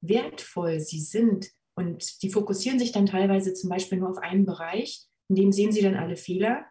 wertvoll 0.00 0.80
sie 0.80 1.00
sind. 1.00 1.50
Und 1.76 2.22
die 2.22 2.30
fokussieren 2.30 2.78
sich 2.78 2.92
dann 2.92 3.06
teilweise 3.06 3.54
zum 3.54 3.70
Beispiel 3.70 3.98
nur 3.98 4.10
auf 4.10 4.18
einen 4.18 4.46
Bereich, 4.46 5.06
in 5.28 5.36
dem 5.36 5.52
sehen 5.52 5.72
sie 5.72 5.82
dann 5.82 5.96
alle 5.96 6.16
Fehler. 6.16 6.64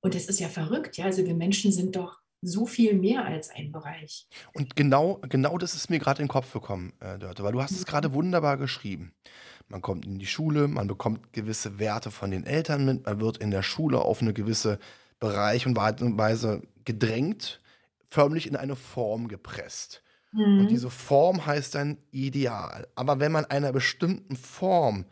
Und 0.00 0.14
das 0.14 0.26
ist 0.26 0.40
ja 0.40 0.48
verrückt, 0.48 0.96
ja. 0.96 1.06
Also 1.06 1.24
wir 1.24 1.34
Menschen 1.34 1.72
sind 1.72 1.96
doch 1.96 2.18
so 2.42 2.66
viel 2.66 2.94
mehr 2.94 3.24
als 3.24 3.50
ein 3.50 3.70
Bereich. 3.70 4.26
Und 4.52 4.74
genau, 4.74 5.20
genau 5.28 5.56
das 5.58 5.74
ist 5.74 5.90
mir 5.90 6.00
gerade 6.00 6.20
in 6.20 6.26
den 6.26 6.32
Kopf 6.32 6.52
gekommen, 6.52 6.92
äh, 6.98 7.18
Dörte, 7.18 7.44
weil 7.44 7.52
du 7.52 7.62
hast 7.62 7.70
es 7.70 7.86
gerade 7.86 8.12
wunderbar 8.12 8.56
geschrieben. 8.56 9.14
Man 9.68 9.80
kommt 9.80 10.04
in 10.04 10.18
die 10.18 10.26
Schule, 10.26 10.66
man 10.66 10.88
bekommt 10.88 11.32
gewisse 11.32 11.78
Werte 11.78 12.10
von 12.10 12.32
den 12.32 12.44
Eltern 12.44 12.84
mit, 12.84 13.06
man 13.06 13.20
wird 13.20 13.38
in 13.38 13.52
der 13.52 13.62
Schule 13.62 14.00
auf 14.00 14.20
eine 14.20 14.32
gewisse 14.32 14.80
Bereich 15.20 15.68
und 15.68 15.76
Weise 15.76 16.62
gedrängt, 16.84 17.60
förmlich 18.12 18.46
in 18.46 18.56
eine 18.56 18.76
Form 18.76 19.26
gepresst. 19.28 20.02
Und 20.60 20.70
diese 20.70 20.90
Form 20.90 21.46
heißt 21.46 21.74
dann 21.74 21.96
Ideal. 22.10 22.86
Aber 22.94 23.20
wenn 23.20 23.32
man 23.32 23.46
einer 23.46 23.72
bestimmten 23.72 24.36
Form 24.36 25.06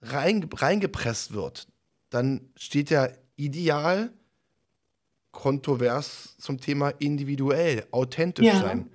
rein, 0.00 0.48
reingepresst 0.52 1.32
wird, 1.32 1.66
dann 2.10 2.50
steht 2.56 2.90
ja 2.90 3.08
Ideal 3.36 4.12
kontrovers 5.32 6.36
zum 6.38 6.60
Thema 6.60 6.90
individuell, 7.00 7.86
authentisch 7.90 8.46
Ja. 8.46 8.60
sein. 8.60 8.90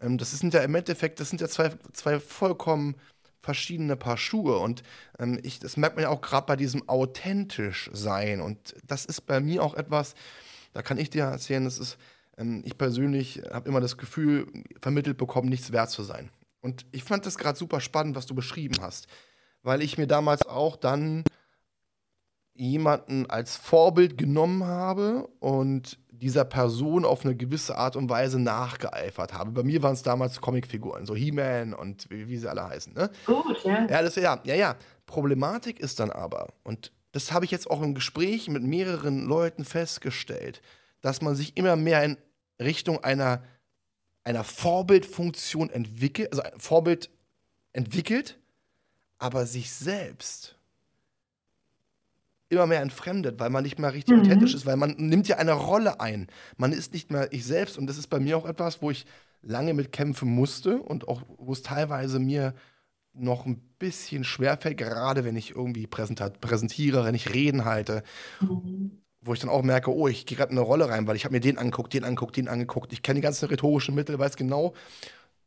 Ähm, 0.00 0.16
das 0.16 0.30
sind 0.32 0.54
ja 0.54 0.60
im 0.62 0.74
Endeffekt, 0.74 1.20
das 1.20 1.28
sind 1.28 1.40
ja 1.40 1.48
zwei, 1.48 1.70
zwei 1.92 2.18
vollkommen 2.18 2.96
verschiedene 3.42 3.96
Paar 3.96 4.16
Schuhe. 4.16 4.58
Und 4.58 4.82
ähm, 5.18 5.38
ich, 5.42 5.58
das 5.58 5.76
merkt 5.76 5.96
man 5.96 6.04
ja 6.04 6.08
auch 6.08 6.20
gerade 6.22 6.46
bei 6.46 6.56
diesem 6.56 6.88
authentisch 6.88 7.90
sein. 7.92 8.40
Und 8.40 8.74
das 8.86 9.04
ist 9.04 9.22
bei 9.22 9.40
mir 9.40 9.62
auch 9.62 9.74
etwas, 9.74 10.14
da 10.72 10.80
kann 10.82 10.98
ich 10.98 11.10
dir 11.10 11.24
erzählen, 11.24 11.64
das 11.64 11.78
ist, 11.78 11.98
ich 12.64 12.78
persönlich 12.78 13.42
habe 13.52 13.68
immer 13.68 13.80
das 13.80 13.96
Gefühl, 13.96 14.46
vermittelt 14.80 15.18
bekommen, 15.18 15.48
nichts 15.48 15.72
wert 15.72 15.90
zu 15.90 16.02
sein. 16.02 16.30
Und 16.60 16.86
ich 16.92 17.04
fand 17.04 17.26
das 17.26 17.38
gerade 17.38 17.58
super 17.58 17.80
spannend, 17.80 18.16
was 18.16 18.26
du 18.26 18.34
beschrieben 18.34 18.76
hast, 18.80 19.06
weil 19.62 19.82
ich 19.82 19.98
mir 19.98 20.06
damals 20.06 20.46
auch 20.46 20.76
dann 20.76 21.24
jemanden 22.54 23.28
als 23.30 23.56
Vorbild 23.56 24.18
genommen 24.18 24.64
habe 24.64 25.28
und 25.38 25.98
dieser 26.10 26.44
Person 26.44 27.06
auf 27.06 27.24
eine 27.24 27.34
gewisse 27.34 27.76
Art 27.78 27.96
und 27.96 28.10
Weise 28.10 28.38
nachgeeifert 28.38 29.32
habe. 29.32 29.50
Bei 29.52 29.62
mir 29.62 29.82
waren 29.82 29.94
es 29.94 30.02
damals 30.02 30.40
Comicfiguren, 30.40 31.06
so 31.06 31.14
He-Man 31.14 31.72
und 31.72 32.10
wie, 32.10 32.28
wie 32.28 32.36
sie 32.36 32.50
alle 32.50 32.68
heißen. 32.68 32.92
Ne? 32.92 33.10
Gut, 33.24 33.64
ja. 33.64 33.86
Ja, 33.88 34.02
das, 34.02 34.16
ja, 34.16 34.40
ja, 34.44 34.54
ja. 34.54 34.76
Problematik 35.06 35.80
ist 35.80 36.00
dann 36.00 36.10
aber, 36.10 36.48
und 36.62 36.92
das 37.12 37.32
habe 37.32 37.46
ich 37.46 37.50
jetzt 37.50 37.70
auch 37.70 37.80
im 37.80 37.94
Gespräch 37.94 38.48
mit 38.48 38.62
mehreren 38.62 39.24
Leuten 39.24 39.64
festgestellt, 39.64 40.60
dass 41.00 41.22
man 41.22 41.34
sich 41.34 41.56
immer 41.56 41.76
mehr 41.76 42.04
in 42.04 42.18
Richtung 42.60 43.02
einer, 43.04 43.42
einer 44.24 44.44
Vorbildfunktion 44.44 45.70
entwickelt, 45.70 46.30
also 46.32 46.42
ein 46.42 46.58
Vorbild 46.60 47.10
entwickelt, 47.72 48.38
aber 49.18 49.46
sich 49.46 49.72
selbst 49.72 50.56
immer 52.48 52.66
mehr 52.66 52.80
entfremdet, 52.82 53.38
weil 53.38 53.50
man 53.50 53.62
nicht 53.62 53.78
mehr 53.78 53.92
richtig 53.94 54.14
Mhm. 54.16 54.22
authentisch 54.22 54.54
ist, 54.54 54.66
weil 54.66 54.76
man 54.76 54.94
nimmt 54.96 55.28
ja 55.28 55.36
eine 55.36 55.52
Rolle 55.52 56.00
ein. 56.00 56.26
Man 56.56 56.72
ist 56.72 56.92
nicht 56.92 57.10
mehr 57.10 57.32
ich 57.32 57.44
selbst 57.44 57.78
und 57.78 57.86
das 57.86 57.96
ist 57.96 58.08
bei 58.08 58.18
mir 58.18 58.36
auch 58.36 58.46
etwas, 58.46 58.82
wo 58.82 58.90
ich 58.90 59.06
lange 59.42 59.72
mit 59.72 59.92
kämpfen 59.92 60.28
musste 60.28 60.78
und 60.82 61.06
auch 61.08 61.22
wo 61.38 61.52
es 61.52 61.62
teilweise 61.62 62.18
mir 62.18 62.54
noch 63.12 63.46
ein 63.46 63.56
bisschen 63.78 64.24
schwerfällt, 64.24 64.78
gerade 64.78 65.24
wenn 65.24 65.36
ich 65.36 65.50
irgendwie 65.52 65.86
präsentiere, 65.86 67.04
wenn 67.04 67.14
ich 67.14 67.32
Reden 67.34 67.64
halte, 67.64 68.02
Mhm. 68.40 69.02
Wo 69.22 69.34
ich 69.34 69.40
dann 69.40 69.50
auch 69.50 69.62
merke, 69.62 69.94
oh, 69.94 70.08
ich 70.08 70.26
gehe 70.26 70.36
gerade 70.36 70.52
in 70.52 70.58
eine 70.58 70.66
Rolle 70.66 70.88
rein, 70.88 71.06
weil 71.06 71.16
ich 71.16 71.24
habe 71.24 71.32
mir 71.32 71.40
den 71.40 71.58
angeguckt, 71.58 71.92
den 71.92 72.04
angeguckt, 72.04 72.36
den 72.36 72.48
angeguckt. 72.48 72.92
Ich 72.92 73.02
kenne 73.02 73.20
die 73.20 73.24
ganzen 73.24 73.48
rhetorischen 73.48 73.94
Mittel, 73.94 74.18
weiß 74.18 74.36
genau. 74.36 74.74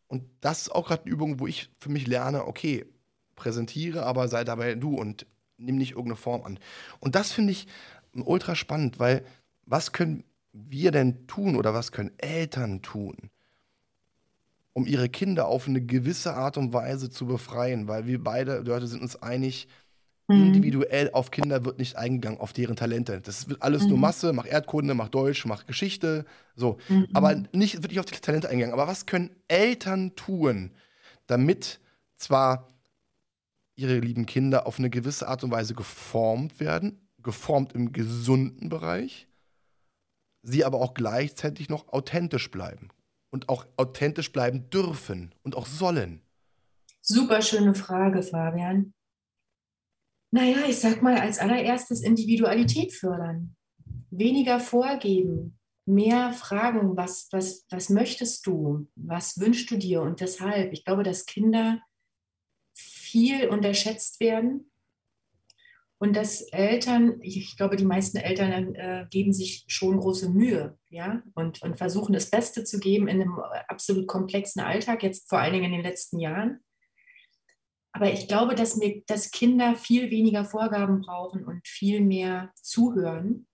Und 0.07 0.23
das 0.41 0.63
ist 0.63 0.71
auch 0.71 0.88
gerade 0.88 1.03
eine 1.03 1.12
Übung, 1.12 1.39
wo 1.39 1.47
ich 1.47 1.69
für 1.79 1.89
mich 1.89 2.05
lerne, 2.05 2.45
okay, 2.45 2.86
präsentiere, 3.36 4.05
aber 4.05 4.27
sei 4.27 4.43
dabei 4.43 4.75
du 4.75 4.95
und 4.95 5.25
nimm 5.57 5.77
nicht 5.77 5.91
irgendeine 5.91 6.17
Form 6.17 6.43
an. 6.43 6.59
Und 6.99 7.15
das 7.15 7.31
finde 7.31 7.53
ich 7.53 7.67
ultra 8.13 8.55
spannend, 8.55 8.99
weil 8.99 9.25
was 9.65 9.91
können 9.91 10.23
wir 10.51 10.91
denn 10.91 11.25
tun 11.25 11.55
oder 11.55 11.73
was 11.73 11.91
können 11.91 12.12
Eltern 12.17 12.83
tun, 12.83 13.17
um 14.73 14.86
ihre 14.86 15.09
Kinder 15.09 15.47
auf 15.47 15.67
eine 15.67 15.81
gewisse 15.81 16.36
Art 16.36 16.57
und 16.57 16.73
Weise 16.73 17.09
zu 17.09 17.25
befreien? 17.25 17.88
Weil 17.88 18.05
wir 18.05 18.23
beide, 18.23 18.59
Leute, 18.59 18.86
sind 18.86 19.01
uns 19.01 19.15
einig, 19.15 19.67
Mhm. 20.27 20.47
Individuell 20.47 21.12
auf 21.12 21.31
Kinder 21.31 21.65
wird 21.65 21.79
nicht 21.79 21.97
eingegangen, 21.97 22.39
auf 22.39 22.53
deren 22.53 22.75
Talente. 22.75 23.19
Das 23.21 23.49
wird 23.49 23.62
alles 23.62 23.83
mhm. 23.83 23.89
nur 23.89 23.97
Masse, 23.97 24.33
mach 24.33 24.45
Erdkunde, 24.45 24.93
mach 24.93 25.09
Deutsch, 25.09 25.45
mach 25.45 25.65
Geschichte, 25.65 26.25
so. 26.55 26.77
Mhm. 26.88 27.07
Aber 27.13 27.36
nicht 27.51 27.83
wirklich 27.83 27.99
auf 27.99 28.05
die 28.05 28.19
Talente 28.19 28.49
eingegangen. 28.49 28.73
Aber 28.73 28.88
was 28.88 29.05
können 29.05 29.31
Eltern 29.47 30.15
tun, 30.15 30.71
damit 31.27 31.79
zwar 32.15 32.69
ihre 33.75 33.99
lieben 33.99 34.25
Kinder 34.25 34.65
auf 34.67 34.79
eine 34.79 34.89
gewisse 34.89 35.27
Art 35.27 35.43
und 35.43 35.51
Weise 35.51 35.73
geformt 35.73 36.59
werden, 36.59 37.09
geformt 37.21 37.73
im 37.73 37.91
gesunden 37.91 38.69
Bereich, 38.69 39.27
sie 40.41 40.63
aber 40.63 40.79
auch 40.79 40.93
gleichzeitig 40.93 41.69
noch 41.69 41.89
authentisch 41.89 42.51
bleiben 42.51 42.89
und 43.29 43.49
auch 43.49 43.65
authentisch 43.77 44.31
bleiben 44.31 44.69
dürfen 44.69 45.33
und 45.41 45.55
auch 45.55 45.65
sollen? 45.65 46.21
Super 47.01 47.41
schöne 47.41 47.73
Frage, 47.73 48.21
Fabian. 48.21 48.93
Naja, 50.34 50.65
ich 50.67 50.80
sag 50.80 51.04
mal, 51.04 51.19
als 51.19 51.38
allererstes 51.38 52.02
Individualität 52.02 52.91
fördern. 52.91 53.56
Weniger 54.10 54.60
vorgeben, 54.60 55.60
mehr 55.86 56.34
fragen, 56.34 56.98
was, 56.98 57.28
was, 57.32 57.67
was 57.69 57.89
möchtest 57.89 58.48
du, 58.48 58.88
was 58.96 59.39
wünschst 59.39 59.69
du 59.69 59.78
dir 59.78 60.02
und 60.02 60.19
weshalb. 60.22 60.74
Ich 60.74 60.86
glaube, 60.86 61.04
dass 61.04 61.28
Kinder 61.28 61.80
viel 62.76 63.48
unterschätzt 63.48 64.19
werden 64.19 64.72
und 66.00 66.15
dass 66.15 66.41
Eltern, 66.41 67.19
ich 67.22 67.56
glaube, 67.56 67.76
die 67.76 67.86
meisten 67.86 68.17
Eltern 68.17 68.74
äh, 68.74 69.06
geben 69.12 69.34
sich 69.34 69.65
schon 69.67 70.00
große 70.00 70.32
Mühe 70.32 70.80
ja? 70.89 71.22
und, 71.36 71.62
und 71.62 71.78
versuchen 71.78 72.13
das 72.13 72.32
Beste 72.32 72.63
zu 72.63 72.80
geben 72.80 73.08
in 73.08 73.22
einem 73.22 73.38
absolut 73.67 74.08
komplexen 74.08 74.63
Alltag, 74.63 75.04
jetzt 75.04 75.30
vor 75.30 75.38
allen 75.38 75.54
Dingen 75.54 75.65
in 75.65 75.74
den 75.74 75.86
letzten 75.86 76.17
Jahren. 76.17 76.62
Aber 77.93 78.12
ich 78.12 78.27
glaube, 78.27 78.56
dass, 78.56 78.75
mir, 78.75 79.03
dass 79.06 79.32
Kinder 79.32 79.75
viel 79.75 80.10
weniger 80.10 80.45
Vorgaben 80.45 81.01
brauchen 81.01 81.45
und 81.45 81.67
viel 81.67 82.01
mehr 82.01 82.51
zuhören, 82.56 83.47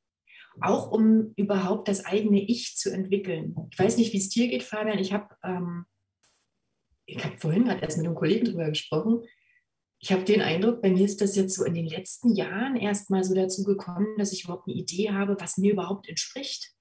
auch 0.62 0.92
um 0.92 1.34
überhaupt 1.36 1.88
das 1.90 2.06
eigene 2.06 2.42
Ich 2.42 2.78
zu 2.78 2.90
entwickeln. 2.90 3.56
Ich 3.72 3.78
weiß 3.78 3.98
nicht, 3.98 4.14
wie 4.14 4.18
es 4.18 4.30
dir 4.30 4.48
geht, 4.48 4.64
Fabian. 4.64 4.98
Ich 4.98 5.14
habe 5.14 5.36
ähm, 5.44 5.86
hab 7.18 7.40
vorhin 7.42 7.66
gerade 7.66 7.82
erst 7.82 7.98
mit 7.98 8.08
einem 8.08 8.16
Kollegen 8.16 8.46
darüber 8.46 8.70
gesprochen. 8.70 9.24
Ich 10.02 10.14
habe 10.14 10.24
den 10.24 10.42
Eindruck, 10.42 10.82
bei 10.82 10.90
mir 10.90 11.04
ist 11.04 11.20
das 11.20 11.36
jetzt 11.36 11.56
so 11.56 11.66
in 11.66 11.74
den 11.74 11.88
letzten 11.88 12.34
Jahren 12.34 12.78
erst 12.78 13.10
mal 13.10 13.26
so 13.26 13.36
dazu 13.36 13.66
gekommen, 13.66 14.18
dass 14.18 14.32
ich 14.32 14.46
überhaupt 14.46 14.68
eine 14.68 14.78
Idee 14.78 15.12
habe, 15.12 15.36
was 15.40 15.58
mir 15.58 15.74
überhaupt 15.74 16.08
entspricht. 16.08 16.72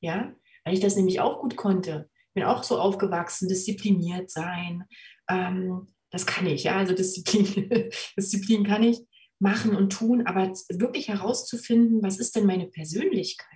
Ja, 0.00 0.32
weil 0.64 0.74
ich 0.74 0.80
das 0.80 0.94
nämlich 0.94 1.18
auch 1.18 1.40
gut 1.40 1.56
konnte. 1.56 2.08
Bin 2.34 2.44
auch 2.44 2.62
so 2.62 2.78
aufgewachsen, 2.78 3.48
diszipliniert 3.48 4.30
sein, 4.30 4.84
ähm, 5.28 5.88
das 6.10 6.26
kann 6.26 6.46
ich, 6.46 6.64
ja, 6.64 6.76
also 6.76 6.94
Disziplin, 6.94 7.90
Disziplin 8.16 8.64
kann 8.64 8.82
ich 8.82 9.00
machen 9.38 9.76
und 9.76 9.90
tun, 9.90 10.26
aber 10.26 10.52
wirklich 10.68 11.08
herauszufinden, 11.08 12.02
was 12.02 12.18
ist 12.18 12.34
denn 12.34 12.46
meine 12.46 12.66
Persönlichkeit? 12.66 13.48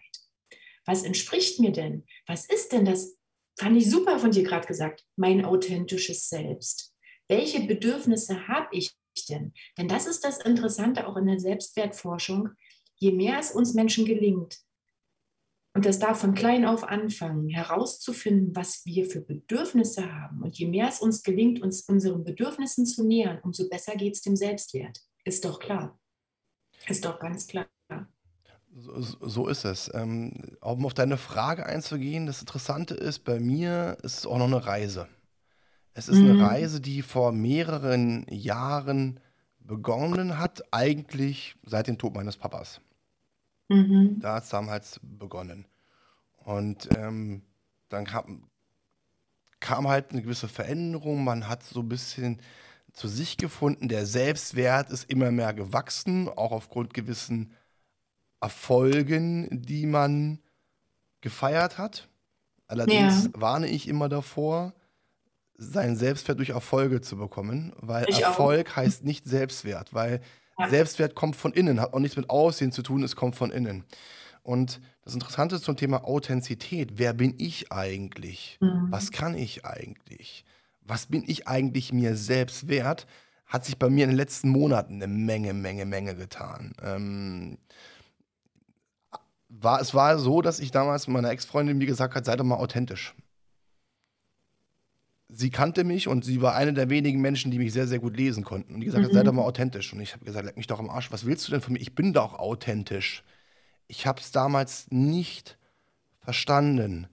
Was 0.85 1.03
entspricht 1.03 1.61
mir 1.61 1.73
denn? 1.73 2.05
Was 2.27 2.47
ist 2.47 2.73
denn 2.73 2.85
das? 2.85 3.17
Fand 3.59 3.77
ich 3.77 3.91
super 3.91 4.19
von 4.19 4.31
dir 4.31 4.43
gerade 4.43 4.67
gesagt, 4.67 5.05
mein 5.17 5.45
authentisches 5.45 6.29
Selbst. 6.29 6.95
Welche 7.29 7.61
Bedürfnisse 7.61 8.49
habe 8.49 8.69
ich 8.73 8.93
denn? 9.29 9.53
Denn 9.77 9.89
das 9.89 10.07
ist 10.07 10.25
das 10.25 10.39
Interessante 10.39 11.07
auch 11.07 11.17
in 11.17 11.27
der 11.27 11.39
Selbstwertforschung. 11.39 12.51
Je 12.97 13.13
mehr 13.13 13.39
es 13.39 13.51
uns 13.51 13.75
Menschen 13.75 14.05
gelingt, 14.05 14.59
und 15.75 15.87
das 15.87 15.99
darf 15.99 16.21
von 16.21 16.35
klein 16.35 16.67
auf 16.67 16.85
anfangen, 16.85 17.49
herauszufinden, 17.49 18.55
was 18.55 18.85
wir 18.85 19.07
für 19.07 19.23
Bedürfnisse 19.23 20.13
haben. 20.13 20.43
Und 20.43 20.59
je 20.59 20.69
mehr 20.69 20.89
es 20.89 21.01
uns 21.01 21.23
gelingt, 21.23 21.63
uns 21.63 21.83
unseren 21.83 22.25
Bedürfnissen 22.25 22.85
zu 22.85 23.07
nähern, 23.07 23.41
umso 23.43 23.69
besser 23.69 23.97
geht 23.97 24.15
es 24.15 24.21
dem 24.21 24.37
Selbstwert. 24.37 25.01
Ist 25.25 25.45
doch 25.45 25.59
klar. 25.59 25.99
Ist 26.89 27.05
doch 27.05 27.19
ganz 27.19 27.47
klar. 27.47 27.67
So, 28.75 29.49
ist 29.49 29.65
es. 29.65 29.91
Ähm, 29.95 30.57
um 30.61 30.87
auf 30.87 30.95
deine 30.95 31.19
Frage 31.19 31.67
einzugehen, 31.67 32.27
das 32.27 32.41
Interessante 32.41 32.95
ist, 32.95 33.21
bei 33.21 33.39
mir 33.39 33.99
ist 34.03 34.19
es 34.19 34.27
auch 34.27 34.39
noch 34.39 34.47
eine 34.47 34.65
Reise. 34.65 35.09
Es 35.95 36.09
ist 36.09 36.19
mhm. 36.19 36.31
eine 36.31 36.49
Reise, 36.49 36.81
die 36.81 37.03
vor 37.03 37.33
mehreren 37.33 38.27
Jahren 38.31 39.21
begonnen 39.59 40.39
hat, 40.39 40.63
eigentlich 40.71 41.55
seit 41.65 41.87
dem 41.87 41.99
Tod 41.99 42.15
meines 42.15 42.37
Papas. 42.37 42.81
Mhm. 43.73 44.21
Da 44.21 44.35
hat 44.37 44.45
es 44.45 44.51
damals 44.51 45.01
begonnen. 45.03 45.67
Und 46.45 46.89
ähm, 46.97 47.43
dann 47.89 48.05
kam, 48.05 48.49
kam 49.61 49.89
halt 49.89 50.11
eine 50.11 50.23
gewisse 50.23 50.49
Veränderung. 50.49 51.25
Man 51.25 51.49
hat 51.49 51.63
so 51.63 51.81
ein 51.81 51.89
bisschen 51.89 52.41
zu 52.93 53.09
sich 53.09 53.37
gefunden. 53.37 53.89
Der 53.89 54.07
Selbstwert 54.07 54.91
ist 54.91 55.09
immer 55.11 55.31
mehr 55.31 55.55
gewachsen, 55.55 56.29
auch 56.29 56.53
aufgrund 56.53 56.95
gewissen 56.95 57.53
Erfolgen, 58.41 59.49
die 59.63 59.87
man 59.87 60.41
gefeiert 61.21 61.79
hat. 61.79 62.09
Allerdings 62.67 63.25
ja. 63.25 63.31
warne 63.35 63.69
ich 63.69 63.87
immer 63.87 64.09
davor, 64.09 64.75
seinen 65.57 65.97
Selbstwert 65.97 66.39
durch 66.39 66.51
Erfolge 66.51 67.01
zu 67.01 67.17
bekommen, 67.17 67.73
weil 67.77 68.07
ich 68.09 68.23
Erfolg 68.23 68.71
auch. 68.71 68.77
heißt 68.77 69.05
nicht 69.05 69.27
Selbstwert, 69.27 69.95
weil. 69.95 70.21
Selbstwert 70.69 71.15
kommt 71.15 71.37
von 71.37 71.53
innen, 71.53 71.81
hat 71.81 71.93
auch 71.95 71.99
nichts 71.99 72.17
mit 72.17 72.31
Aussehen 72.31 72.73
zu 72.73 72.83
tun, 72.83 73.03
es 73.03 73.17
kommt 73.17 73.37
von 73.37 73.51
innen. 73.51 73.85
Und 74.43 74.81
das 75.05 75.15
Interessante 75.15 75.61
zum 75.61 75.77
Thema 75.77 76.05
Authentizität, 76.05 76.93
wer 76.97 77.13
bin 77.13 77.35
ich 77.39 77.73
eigentlich? 77.73 78.59
Mhm. 78.61 78.89
Was 78.91 79.11
kann 79.13 79.35
ich 79.35 79.65
eigentlich? 79.65 80.45
Was 80.83 81.07
bin 81.07 81.25
ich 81.27 81.47
eigentlich 81.49 81.93
mir 81.93 82.17
selbst 82.17 82.69
wert? 82.69 83.07
Hat 83.47 83.65
sich 83.65 83.79
bei 83.79 83.89
mir 83.89 84.05
in 84.05 84.11
den 84.11 84.17
letzten 84.17 84.49
Monaten 84.49 84.95
eine 84.95 85.07
Menge, 85.07 85.53
Menge, 85.55 85.85
Menge 85.85 86.15
getan. 86.17 86.73
Ähm, 86.83 87.59
war, 89.49 89.81
es 89.81 89.95
war 89.95 90.19
so, 90.19 90.41
dass 90.41 90.61
ich 90.61 90.71
damals 90.71 91.07
meiner 91.07 91.31
Ex-Freundin 91.31 91.79
mir 91.79 91.87
gesagt 91.87 92.15
hat, 92.15 92.25
sei 92.25 92.37
doch 92.37 92.45
mal 92.45 92.57
authentisch 92.57 93.15
sie 95.35 95.51
kannte 95.51 95.85
mich 95.85 96.09
und 96.09 96.25
sie 96.25 96.43
war 96.43 96.55
eine 96.55 96.73
der 96.73 96.91
wenigen 96.91 97.21
Menschen, 97.21 97.51
die 97.51 97.59
mich 97.59 97.73
sehr, 97.73 97.87
sehr 97.87 97.99
gut 97.99 98.17
lesen 98.17 98.45
konnten. 98.45 98.75
Und 98.75 98.81
die 98.81 98.87
gesagt 98.87 99.05
hat, 99.05 99.13
mhm. 99.13 99.17
sei 99.17 99.23
doch 99.23 99.33
mal 99.33 99.43
authentisch. 99.43 99.93
Und 99.93 100.01
ich 100.01 100.13
habe 100.13 100.25
gesagt, 100.25 100.45
leck 100.45 100.57
mich 100.57 100.67
doch 100.67 100.79
am 100.79 100.91
Arsch, 100.91 101.11
was 101.11 101.25
willst 101.25 101.47
du 101.49 101.53
denn 101.53 101.61
von 101.61 101.73
mir? 101.73 101.81
Ich 101.81 101.95
bin 101.95 102.13
doch 102.13 102.35
authentisch. 102.35 103.25
Ich 103.89 104.07
habe 104.07 104.21
es 104.21 104.31
damals 104.31 104.87
nicht 104.91 105.59
verstanden, 106.21 107.09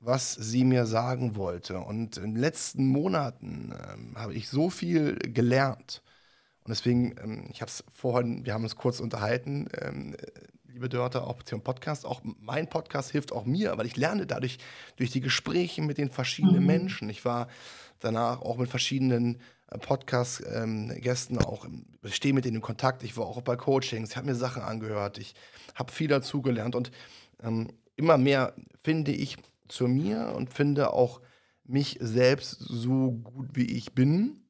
was 0.00 0.34
sie 0.34 0.64
mir 0.64 0.86
sagen 0.86 1.36
wollte. 1.36 1.78
Und 1.78 2.16
in 2.16 2.34
den 2.34 2.36
letzten 2.36 2.86
Monaten 2.86 3.72
ähm, 3.72 4.16
habe 4.16 4.34
ich 4.34 4.48
so 4.48 4.68
viel 4.68 5.16
gelernt. 5.16 6.02
Und 6.64 6.70
deswegen, 6.70 7.14
ähm, 7.22 7.48
ich 7.50 7.60
habe 7.60 7.70
es 7.70 7.84
vorhin, 7.88 8.44
wir 8.44 8.54
haben 8.54 8.64
uns 8.64 8.76
kurz 8.76 9.00
unterhalten, 9.00 9.68
ähm, 9.80 10.16
liebe 10.72 10.88
Dörte, 10.88 11.24
auch 11.26 11.42
zum 11.42 11.60
Podcast. 11.60 12.06
Auch 12.06 12.22
mein 12.40 12.68
Podcast 12.68 13.10
hilft 13.10 13.32
auch 13.32 13.44
mir, 13.44 13.76
weil 13.76 13.86
ich 13.86 13.96
lerne 13.96 14.26
dadurch 14.26 14.58
durch 14.96 15.10
die 15.10 15.20
Gespräche 15.20 15.82
mit 15.82 15.98
den 15.98 16.10
verschiedenen 16.10 16.60
mhm. 16.60 16.66
Menschen. 16.66 17.08
Ich 17.10 17.24
war 17.24 17.48
danach 18.00 18.40
auch 18.40 18.56
mit 18.56 18.70
verschiedenen 18.70 19.38
äh, 19.70 19.78
Podcast-Gästen 19.78 21.36
ähm, 21.36 21.44
auch, 21.44 21.66
ich 22.02 22.14
stehe 22.14 22.34
mit 22.34 22.44
denen 22.44 22.56
in 22.56 22.62
Kontakt. 22.62 23.02
Ich 23.02 23.16
war 23.16 23.26
auch 23.26 23.42
bei 23.42 23.56
Coachings, 23.56 24.10
ich 24.10 24.16
habe 24.16 24.26
mir 24.26 24.34
Sachen 24.34 24.62
angehört, 24.62 25.18
ich 25.18 25.34
habe 25.74 25.92
viel 25.92 26.08
dazugelernt 26.08 26.74
und 26.74 26.90
ähm, 27.42 27.68
immer 27.96 28.16
mehr 28.16 28.54
finde 28.82 29.12
ich 29.12 29.36
zu 29.68 29.88
mir 29.88 30.32
und 30.34 30.52
finde 30.52 30.92
auch 30.92 31.20
mich 31.64 31.98
selbst 32.00 32.50
so 32.58 33.12
gut, 33.12 33.50
wie 33.52 33.66
ich 33.66 33.92
bin 33.92 34.41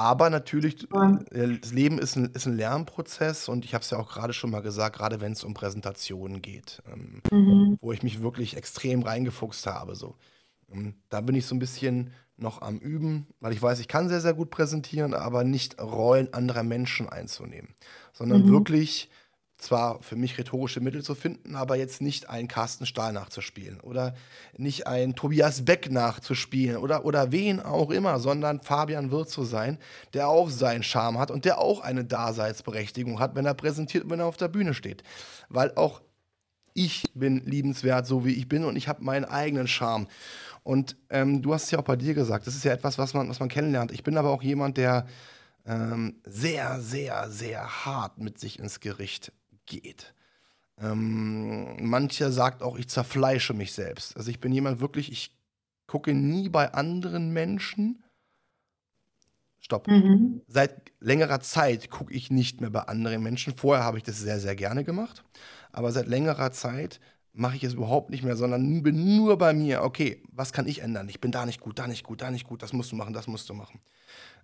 aber 0.00 0.30
natürlich, 0.30 0.84
äh, 1.30 1.58
das 1.60 1.74
Leben 1.74 1.98
ist 1.98 2.16
ein, 2.16 2.30
ist 2.32 2.46
ein 2.46 2.56
Lernprozess 2.56 3.50
und 3.50 3.66
ich 3.66 3.74
habe 3.74 3.82
es 3.82 3.90
ja 3.90 3.98
auch 3.98 4.10
gerade 4.10 4.32
schon 4.32 4.50
mal 4.50 4.62
gesagt, 4.62 4.96
gerade 4.96 5.20
wenn 5.20 5.32
es 5.32 5.44
um 5.44 5.52
Präsentationen 5.52 6.40
geht, 6.40 6.82
ähm, 6.90 7.20
mhm. 7.30 7.78
wo 7.82 7.92
ich 7.92 8.02
mich 8.02 8.22
wirklich 8.22 8.56
extrem 8.56 9.02
reingefuchst 9.02 9.66
habe. 9.66 9.94
So. 9.94 10.16
Ähm, 10.72 10.94
da 11.10 11.20
bin 11.20 11.36
ich 11.36 11.44
so 11.44 11.54
ein 11.54 11.58
bisschen 11.58 12.12
noch 12.38 12.62
am 12.62 12.78
Üben, 12.78 13.26
weil 13.40 13.52
ich 13.52 13.60
weiß, 13.60 13.78
ich 13.78 13.88
kann 13.88 14.08
sehr, 14.08 14.22
sehr 14.22 14.32
gut 14.32 14.48
präsentieren, 14.48 15.12
aber 15.12 15.44
nicht 15.44 15.78
Rollen 15.78 16.32
anderer 16.32 16.62
Menschen 16.62 17.06
einzunehmen, 17.06 17.74
sondern 18.14 18.46
mhm. 18.46 18.52
wirklich 18.52 19.10
zwar 19.60 20.02
für 20.02 20.16
mich 20.16 20.38
rhetorische 20.38 20.80
Mittel 20.80 21.02
zu 21.02 21.14
finden, 21.14 21.54
aber 21.54 21.76
jetzt 21.76 22.00
nicht 22.00 22.28
einen 22.28 22.48
Carsten 22.48 22.86
Stahl 22.86 23.12
nachzuspielen 23.12 23.80
oder 23.80 24.14
nicht 24.56 24.86
einen 24.86 25.14
Tobias 25.14 25.64
Beck 25.64 25.90
nachzuspielen 25.90 26.78
oder, 26.78 27.04
oder 27.04 27.32
wen 27.32 27.60
auch 27.60 27.90
immer, 27.90 28.18
sondern 28.18 28.60
Fabian 28.60 29.10
Wirth 29.10 29.30
zu 29.30 29.44
sein, 29.44 29.78
der 30.14 30.28
auch 30.28 30.50
seinen 30.50 30.82
Charme 30.82 31.18
hat 31.18 31.30
und 31.30 31.44
der 31.44 31.58
auch 31.58 31.80
eine 31.80 32.04
Daseinsberechtigung 32.04 33.20
hat, 33.20 33.34
wenn 33.34 33.46
er 33.46 33.54
präsentiert 33.54 34.04
und 34.04 34.10
wenn 34.10 34.20
er 34.20 34.26
auf 34.26 34.36
der 34.36 34.48
Bühne 34.48 34.74
steht. 34.74 35.02
Weil 35.48 35.72
auch 35.76 36.00
ich 36.72 37.04
bin 37.14 37.42
liebenswert, 37.44 38.06
so 38.06 38.24
wie 38.24 38.32
ich 38.32 38.48
bin 38.48 38.64
und 38.64 38.76
ich 38.76 38.88
habe 38.88 39.04
meinen 39.04 39.24
eigenen 39.24 39.66
Charme. 39.66 40.06
Und 40.62 40.96
ähm, 41.10 41.42
du 41.42 41.52
hast 41.52 41.64
es 41.64 41.70
ja 41.70 41.78
auch 41.78 41.84
bei 41.84 41.96
dir 41.96 42.14
gesagt, 42.14 42.46
das 42.46 42.54
ist 42.54 42.64
ja 42.64 42.72
etwas, 42.72 42.98
was 42.98 43.14
man, 43.14 43.28
was 43.28 43.40
man 43.40 43.48
kennenlernt. 43.48 43.92
Ich 43.92 44.04
bin 44.04 44.16
aber 44.16 44.30
auch 44.30 44.42
jemand, 44.42 44.76
der 44.76 45.06
ähm, 45.66 46.16
sehr, 46.24 46.80
sehr, 46.80 47.30
sehr 47.30 47.84
hart 47.84 48.18
mit 48.18 48.38
sich 48.38 48.58
ins 48.58 48.80
Gericht 48.80 49.32
geht. 49.70 50.12
Ähm, 50.78 51.88
mancher 51.88 52.32
sagt 52.32 52.62
auch, 52.62 52.76
ich 52.76 52.88
zerfleische 52.88 53.54
mich 53.54 53.72
selbst. 53.72 54.16
Also 54.16 54.30
ich 54.30 54.40
bin 54.40 54.52
jemand 54.52 54.80
wirklich, 54.80 55.10
ich 55.10 55.34
gucke 55.86 56.12
nie 56.12 56.48
bei 56.50 56.72
anderen 56.74 57.30
Menschen 57.32 58.02
stopp. 59.60 59.86
Mhm. 59.86 60.42
Seit 60.48 60.92
längerer 61.00 61.40
Zeit 61.40 61.90
gucke 61.90 62.12
ich 62.12 62.30
nicht 62.30 62.60
mehr 62.60 62.70
bei 62.70 62.80
anderen 62.80 63.22
Menschen. 63.22 63.56
Vorher 63.56 63.84
habe 63.84 63.98
ich 63.98 64.04
das 64.04 64.18
sehr, 64.18 64.40
sehr 64.40 64.56
gerne 64.56 64.84
gemacht. 64.84 65.22
Aber 65.72 65.92
seit 65.92 66.06
längerer 66.06 66.50
Zeit 66.52 67.00
mache 67.32 67.56
ich 67.56 67.64
es 67.64 67.74
überhaupt 67.74 68.10
nicht 68.10 68.24
mehr, 68.24 68.36
sondern 68.36 68.82
bin 68.82 69.16
nur 69.16 69.38
bei 69.38 69.52
mir. 69.52 69.82
Okay, 69.82 70.22
was 70.32 70.52
kann 70.52 70.66
ich 70.66 70.82
ändern? 70.82 71.08
Ich 71.08 71.20
bin 71.20 71.30
da 71.30 71.46
nicht 71.46 71.60
gut, 71.60 71.78
da 71.78 71.86
nicht 71.86 72.02
gut, 72.02 72.22
da 72.22 72.30
nicht 72.30 72.46
gut. 72.46 72.62
Das 72.62 72.72
musst 72.72 72.90
du 72.90 72.96
machen, 72.96 73.12
das 73.12 73.28
musst 73.28 73.48
du 73.48 73.54
machen. 73.54 73.80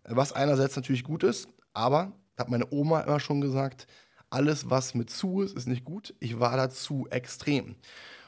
Was 0.05 0.33
einerseits 0.33 0.77
natürlich 0.77 1.03
gut 1.03 1.25
ist, 1.25 1.49
aber, 1.73 2.13
hat 2.39 2.49
meine 2.49 2.71
Oma 2.71 3.01
immer 3.01 3.19
schon 3.19 3.41
gesagt, 3.41 3.87
alles, 4.31 4.71
was 4.71 4.95
mit 4.95 5.11
zu 5.11 5.43
ist, 5.43 5.57
ist 5.57 5.67
nicht 5.67 5.85
gut. 5.85 6.15
Ich 6.21 6.41
war 6.41 6.57
dazu 6.57 7.07
extrem. 7.11 7.77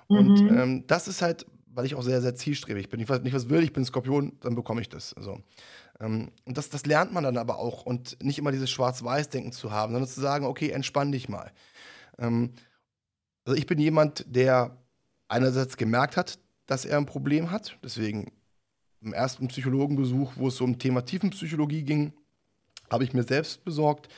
Mhm. 0.08 0.16
Und 0.16 0.38
ähm, 0.38 0.84
das 0.86 1.08
ist 1.08 1.22
halt, 1.22 1.46
weil 1.66 1.86
ich 1.86 1.94
auch 1.94 2.02
sehr, 2.02 2.22
sehr 2.22 2.34
zielstrebig 2.34 2.88
bin. 2.88 3.00
Ich 3.00 3.08
weiß 3.08 3.22
nicht, 3.22 3.34
was 3.34 3.48
will, 3.48 3.62
ich 3.62 3.72
bin 3.72 3.84
Skorpion, 3.84 4.32
dann 4.40 4.54
bekomme 4.54 4.80
ich 4.80 4.88
das. 4.88 5.14
So. 5.18 5.40
Ähm, 6.00 6.30
und 6.44 6.56
das, 6.56 6.70
das 6.70 6.86
lernt 6.86 7.12
man 7.12 7.24
dann 7.24 7.36
aber 7.36 7.58
auch 7.58 7.84
und 7.84 8.22
nicht 8.22 8.38
immer 8.38 8.52
dieses 8.52 8.70
Schwarz-Weiß-Denken 8.70 9.52
zu 9.52 9.70
haben, 9.70 9.92
sondern 9.92 10.08
zu 10.08 10.20
sagen, 10.20 10.46
okay, 10.46 10.70
entspann 10.70 11.12
dich 11.12 11.28
mal. 11.28 11.52
Ähm, 12.18 12.52
also 13.44 13.56
ich 13.56 13.66
bin 13.66 13.78
jemand, 13.78 14.24
der 14.28 14.76
einerseits 15.28 15.76
gemerkt 15.76 16.16
hat, 16.16 16.38
dass 16.66 16.84
er 16.84 16.98
ein 16.98 17.06
Problem 17.06 17.50
hat. 17.50 17.78
Deswegen 17.82 18.32
im 19.00 19.12
ersten 19.12 19.48
Psychologenbesuch, 19.48 20.32
wo 20.36 20.48
es 20.48 20.56
so 20.56 20.64
um 20.64 20.78
Thema 20.78 21.02
Tiefenpsychologie 21.02 21.82
ging, 21.82 22.12
habe 22.90 23.04
ich 23.04 23.12
mir 23.12 23.22
selbst 23.22 23.64
besorgt. 23.64 24.08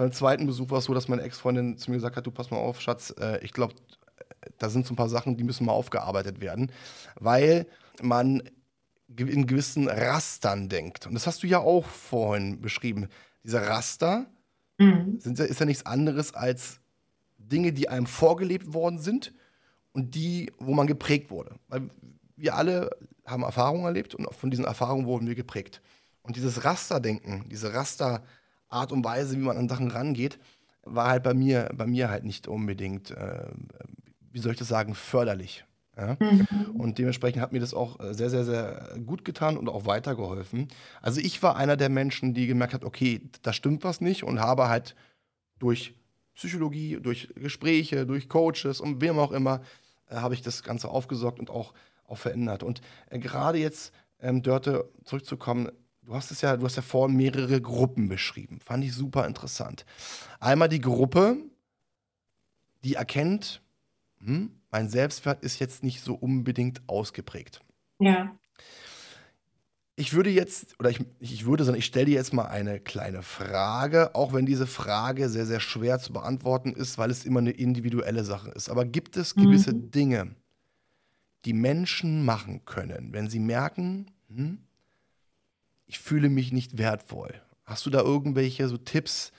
Beim 0.00 0.12
zweiten 0.12 0.46
Besuch 0.46 0.70
war 0.70 0.78
es 0.78 0.86
so, 0.86 0.94
dass 0.94 1.08
meine 1.08 1.20
Ex-Freundin 1.20 1.76
zu 1.76 1.90
mir 1.90 1.98
gesagt 1.98 2.16
hat, 2.16 2.26
du 2.26 2.30
pass 2.30 2.50
mal 2.50 2.56
auf, 2.56 2.80
Schatz, 2.80 3.12
äh, 3.20 3.38
ich 3.44 3.52
glaube, 3.52 3.74
da 4.56 4.70
sind 4.70 4.86
so 4.86 4.94
ein 4.94 4.96
paar 4.96 5.10
Sachen, 5.10 5.36
die 5.36 5.44
müssen 5.44 5.66
mal 5.66 5.74
aufgearbeitet 5.74 6.40
werden, 6.40 6.72
weil 7.16 7.66
man 8.00 8.42
in 9.14 9.46
gewissen 9.46 9.88
Rastern 9.88 10.70
denkt. 10.70 11.06
Und 11.06 11.12
das 11.12 11.26
hast 11.26 11.42
du 11.42 11.46
ja 11.46 11.58
auch 11.58 11.84
vorhin 11.84 12.62
beschrieben. 12.62 13.08
Diese 13.44 13.60
Raster 13.60 14.24
mhm. 14.78 15.20
sind, 15.20 15.38
ist 15.38 15.60
ja 15.60 15.66
nichts 15.66 15.84
anderes 15.84 16.32
als 16.32 16.80
Dinge, 17.36 17.74
die 17.74 17.90
einem 17.90 18.06
vorgelebt 18.06 18.72
worden 18.72 19.00
sind 19.00 19.34
und 19.92 20.14
die, 20.14 20.50
wo 20.56 20.72
man 20.72 20.86
geprägt 20.86 21.30
wurde. 21.30 21.56
Weil 21.68 21.90
wir 22.36 22.54
alle 22.54 22.88
haben 23.26 23.42
Erfahrungen 23.42 23.84
erlebt 23.84 24.14
und 24.14 24.34
von 24.34 24.50
diesen 24.50 24.64
Erfahrungen 24.64 25.04
wurden 25.04 25.28
wir 25.28 25.34
geprägt. 25.34 25.82
Und 26.22 26.36
dieses 26.36 26.64
Rasterdenken, 26.64 27.50
diese 27.50 27.74
Rasterart 28.70 28.92
und 28.92 29.04
Weise, 29.04 29.36
wie 29.36 29.42
man 29.42 29.56
an 29.56 29.68
Sachen 29.68 29.90
rangeht, 29.90 30.38
war 30.82 31.08
halt 31.08 31.22
bei 31.22 31.34
mir, 31.34 31.70
bei 31.74 31.86
mir 31.86 32.08
halt 32.08 32.24
nicht 32.24 32.48
unbedingt, 32.48 33.10
äh, 33.10 33.46
wie 34.32 34.38
soll 34.38 34.52
ich 34.52 34.58
das 34.58 34.68
sagen, 34.68 34.94
förderlich. 34.94 35.64
Ja? 35.96 36.16
Mhm. 36.18 36.46
Und 36.78 36.98
dementsprechend 36.98 37.42
hat 37.42 37.52
mir 37.52 37.60
das 37.60 37.74
auch 37.74 38.00
äh, 38.00 38.14
sehr, 38.14 38.30
sehr, 38.30 38.44
sehr 38.44 38.96
gut 39.04 39.24
getan 39.24 39.56
und 39.56 39.68
auch 39.68 39.86
weitergeholfen. 39.86 40.68
Also 41.02 41.20
ich 41.20 41.42
war 41.42 41.56
einer 41.56 41.76
der 41.76 41.88
Menschen, 41.88 42.32
die 42.32 42.46
gemerkt 42.46 42.74
hat, 42.74 42.84
okay, 42.84 43.20
da 43.42 43.52
stimmt 43.52 43.84
was 43.84 44.00
nicht 44.00 44.24
und 44.24 44.40
habe 44.40 44.68
halt 44.68 44.94
durch 45.58 45.94
Psychologie, 46.34 46.98
durch 47.02 47.28
Gespräche, 47.34 48.06
durch 48.06 48.28
Coaches 48.28 48.80
und 48.80 49.00
wem 49.02 49.18
auch 49.18 49.32
immer, 49.32 49.60
äh, 50.08 50.16
habe 50.16 50.34
ich 50.34 50.42
das 50.42 50.62
Ganze 50.62 50.88
aufgesorgt 50.88 51.38
und 51.38 51.50
auch, 51.50 51.74
auch 52.04 52.18
verändert. 52.18 52.62
Und 52.62 52.80
äh, 53.10 53.18
gerade 53.18 53.58
jetzt, 53.58 53.92
ähm, 54.20 54.42
Dörte, 54.42 54.88
zurückzukommen, 55.04 55.70
du 56.02 56.14
hast 56.14 56.30
es 56.30 56.40
ja, 56.40 56.56
du 56.56 56.64
hast 56.64 56.76
ja 56.76 56.82
vorhin 56.82 57.16
mehrere 57.16 57.60
Gruppen 57.60 58.08
beschrieben. 58.08 58.60
Fand 58.60 58.84
ich 58.84 58.94
super 58.94 59.26
interessant. 59.26 59.84
Einmal 60.38 60.68
die 60.68 60.80
Gruppe, 60.80 61.36
die 62.84 62.94
erkennt, 62.94 63.62
hm, 64.18 64.50
mein 64.70 64.88
Selbstwert 64.88 65.42
ist 65.42 65.58
jetzt 65.58 65.82
nicht 65.82 66.02
so 66.02 66.14
unbedingt 66.14 66.82
ausgeprägt. 66.88 67.60
Ja. 67.98 68.36
Ich 69.96 70.14
würde 70.14 70.30
jetzt, 70.30 70.78
oder 70.78 70.88
ich, 70.88 71.00
ich 71.18 71.44
würde, 71.44 71.64
sondern 71.64 71.78
ich 71.78 71.84
stelle 71.84 72.06
dir 72.06 72.14
jetzt 72.14 72.32
mal 72.32 72.46
eine 72.46 72.80
kleine 72.80 73.22
Frage, 73.22 74.14
auch 74.14 74.32
wenn 74.32 74.46
diese 74.46 74.66
Frage 74.66 75.28
sehr, 75.28 75.44
sehr 75.44 75.60
schwer 75.60 75.98
zu 75.98 76.14
beantworten 76.14 76.72
ist, 76.72 76.96
weil 76.96 77.10
es 77.10 77.26
immer 77.26 77.40
eine 77.40 77.50
individuelle 77.50 78.24
Sache 78.24 78.50
ist. 78.50 78.70
Aber 78.70 78.86
gibt 78.86 79.18
es 79.18 79.34
gewisse 79.34 79.74
mhm. 79.74 79.90
Dinge, 79.90 80.34
die 81.44 81.52
Menschen 81.52 82.24
machen 82.24 82.64
können, 82.64 83.12
wenn 83.12 83.28
sie 83.28 83.40
merken, 83.40 84.06
hm, 84.28 84.58
ich 85.90 85.98
fühle 85.98 86.28
mich 86.28 86.52
nicht 86.52 86.78
wertvoll? 86.78 87.42
Hast 87.64 87.84
du 87.84 87.90
da 87.90 88.00
irgendwelche 88.00 88.68
so 88.68 88.76
Tipps, 88.76 89.32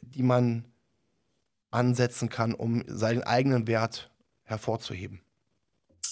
die 0.00 0.24
man 0.24 0.64
ansetzen 1.70 2.28
kann, 2.28 2.52
um 2.52 2.82
seinen 2.88 3.22
eigenen 3.22 3.68
Wert 3.68 4.10
hervorzuheben? 4.42 5.20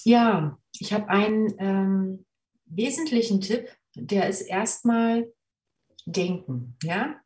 Ja, 0.05 0.57
ich 0.79 0.93
habe 0.93 1.09
einen 1.09 1.53
ähm, 1.59 2.25
wesentlichen 2.63 3.41
Tipp, 3.41 3.67
der 3.93 4.29
ist 4.29 4.39
erstmal 4.41 5.29
denken, 6.05 6.77
ja. 6.81 7.19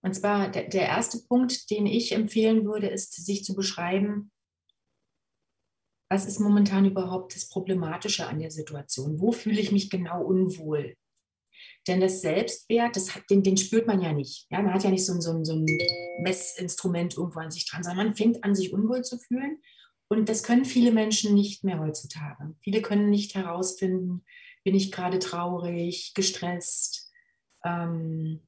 Und 0.00 0.14
zwar 0.14 0.50
der, 0.50 0.68
der 0.68 0.86
erste 0.86 1.18
Punkt, 1.26 1.70
den 1.70 1.86
ich 1.86 2.12
empfehlen 2.12 2.64
würde, 2.66 2.86
ist, 2.86 3.14
sich 3.14 3.44
zu 3.44 3.56
beschreiben, 3.56 4.30
was 6.08 6.24
ist 6.24 6.38
momentan 6.38 6.84
überhaupt 6.84 7.34
das 7.34 7.48
Problematische 7.48 8.28
an 8.28 8.38
der 8.38 8.52
Situation? 8.52 9.18
Wo 9.18 9.32
fühle 9.32 9.60
ich 9.60 9.72
mich 9.72 9.90
genau 9.90 10.22
unwohl? 10.22 10.94
Denn 11.86 12.00
das 12.00 12.22
Selbstwert, 12.22 12.96
das 12.96 13.14
hat, 13.14 13.24
den, 13.30 13.42
den 13.42 13.56
spürt 13.56 13.86
man 13.86 14.00
ja 14.00 14.12
nicht. 14.12 14.46
Ja, 14.50 14.62
man 14.62 14.72
hat 14.72 14.84
ja 14.84 14.90
nicht 14.90 15.04
so, 15.04 15.20
so, 15.20 15.44
so 15.44 15.52
ein 15.54 15.66
Messinstrument 16.22 17.16
irgendwo 17.16 17.40
an 17.40 17.50
sich 17.50 17.68
dran, 17.68 17.82
sondern 17.82 18.06
man 18.06 18.16
fängt 18.16 18.42
an, 18.42 18.54
sich 18.54 18.72
unwohl 18.72 19.02
zu 19.02 19.18
fühlen. 19.18 19.58
Und 20.08 20.28
das 20.28 20.42
können 20.42 20.64
viele 20.64 20.92
Menschen 20.92 21.34
nicht 21.34 21.64
mehr 21.64 21.80
heutzutage. 21.80 22.54
Viele 22.60 22.82
können 22.82 23.10
nicht 23.10 23.34
herausfinden, 23.34 24.24
bin 24.62 24.74
ich 24.74 24.92
gerade 24.92 25.18
traurig, 25.18 26.12
gestresst, 26.14 27.10
ähm, 27.64 28.40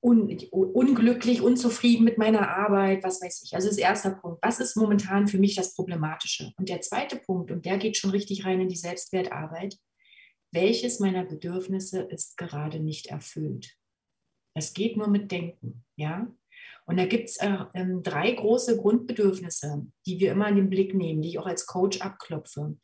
un 0.00 0.36
unglücklich, 0.50 1.40
unzufrieden 1.42 2.04
mit 2.04 2.18
meiner 2.18 2.48
Arbeit, 2.48 3.04
was 3.04 3.22
weiß 3.22 3.42
ich. 3.44 3.54
Also 3.54 3.68
das 3.68 3.78
erste 3.78 4.10
Punkt, 4.10 4.42
was 4.42 4.58
ist 4.58 4.76
momentan 4.76 5.28
für 5.28 5.38
mich 5.38 5.54
das 5.54 5.74
Problematische? 5.74 6.52
Und 6.56 6.68
der 6.68 6.80
zweite 6.80 7.16
Punkt, 7.16 7.52
und 7.52 7.64
der 7.64 7.78
geht 7.78 7.96
schon 7.96 8.10
richtig 8.10 8.44
rein 8.44 8.60
in 8.60 8.68
die 8.68 8.76
Selbstwertarbeit, 8.76 9.76
welches 10.52 11.00
meiner 11.00 11.24
Bedürfnisse 11.24 12.02
ist 12.02 12.36
gerade 12.36 12.78
nicht 12.78 13.06
erfüllt? 13.06 13.76
Es 14.54 14.74
geht 14.74 14.96
nur 14.96 15.08
mit 15.08 15.32
Denken, 15.32 15.84
ja. 15.96 16.30
Und 16.84 16.98
da 16.98 17.06
gibt 17.06 17.30
es 17.30 17.36
äh, 17.38 17.58
ähm, 17.74 18.02
drei 18.02 18.32
große 18.32 18.76
Grundbedürfnisse, 18.76 19.86
die 20.06 20.20
wir 20.20 20.32
immer 20.32 20.48
in 20.48 20.56
den 20.56 20.70
Blick 20.70 20.94
nehmen, 20.94 21.22
die 21.22 21.30
ich 21.30 21.38
auch 21.38 21.46
als 21.46 21.66
Coach 21.66 22.00
abklopfe. 22.00 22.76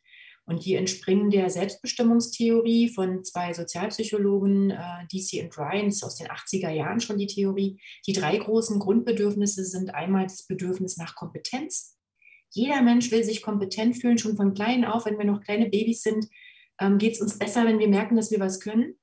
Und 0.45 0.65
die 0.65 0.73
entspringen 0.73 1.29
der 1.29 1.51
Selbstbestimmungstheorie 1.51 2.89
von 2.89 3.23
zwei 3.23 3.53
Sozialpsychologen, 3.53 4.71
äh, 4.71 5.05
DC 5.11 5.43
und 5.43 5.55
Ryan, 5.55 5.87
aus 5.87 6.15
den 6.15 6.27
80er 6.27 6.71
Jahren 6.71 7.01
schon 7.01 7.19
die 7.19 7.27
Theorie. 7.27 7.79
Die 8.07 8.13
drei 8.13 8.37
großen 8.37 8.79
Grundbedürfnisse 8.79 9.63
sind 9.63 9.93
einmal 9.93 10.23
das 10.23 10.47
Bedürfnis 10.47 10.97
nach 10.97 11.13
Kompetenz. 11.13 11.97
Jeder 12.51 12.81
Mensch 12.81 13.11
will 13.11 13.23
sich 13.23 13.43
kompetent 13.43 13.97
fühlen, 13.97 14.17
schon 14.17 14.37
von 14.37 14.55
klein 14.55 14.85
auf, 14.85 15.05
wenn 15.05 15.19
wir 15.19 15.25
noch 15.25 15.41
kleine 15.41 15.69
Babys 15.69 16.01
sind, 16.01 16.27
ähm, 16.79 16.97
geht 16.97 17.13
es 17.13 17.21
uns 17.21 17.37
besser, 17.37 17.65
wenn 17.65 17.79
wir 17.79 17.87
merken, 17.87 18.15
dass 18.15 18.31
wir 18.31 18.39
was 18.39 18.59
können. 18.59 18.95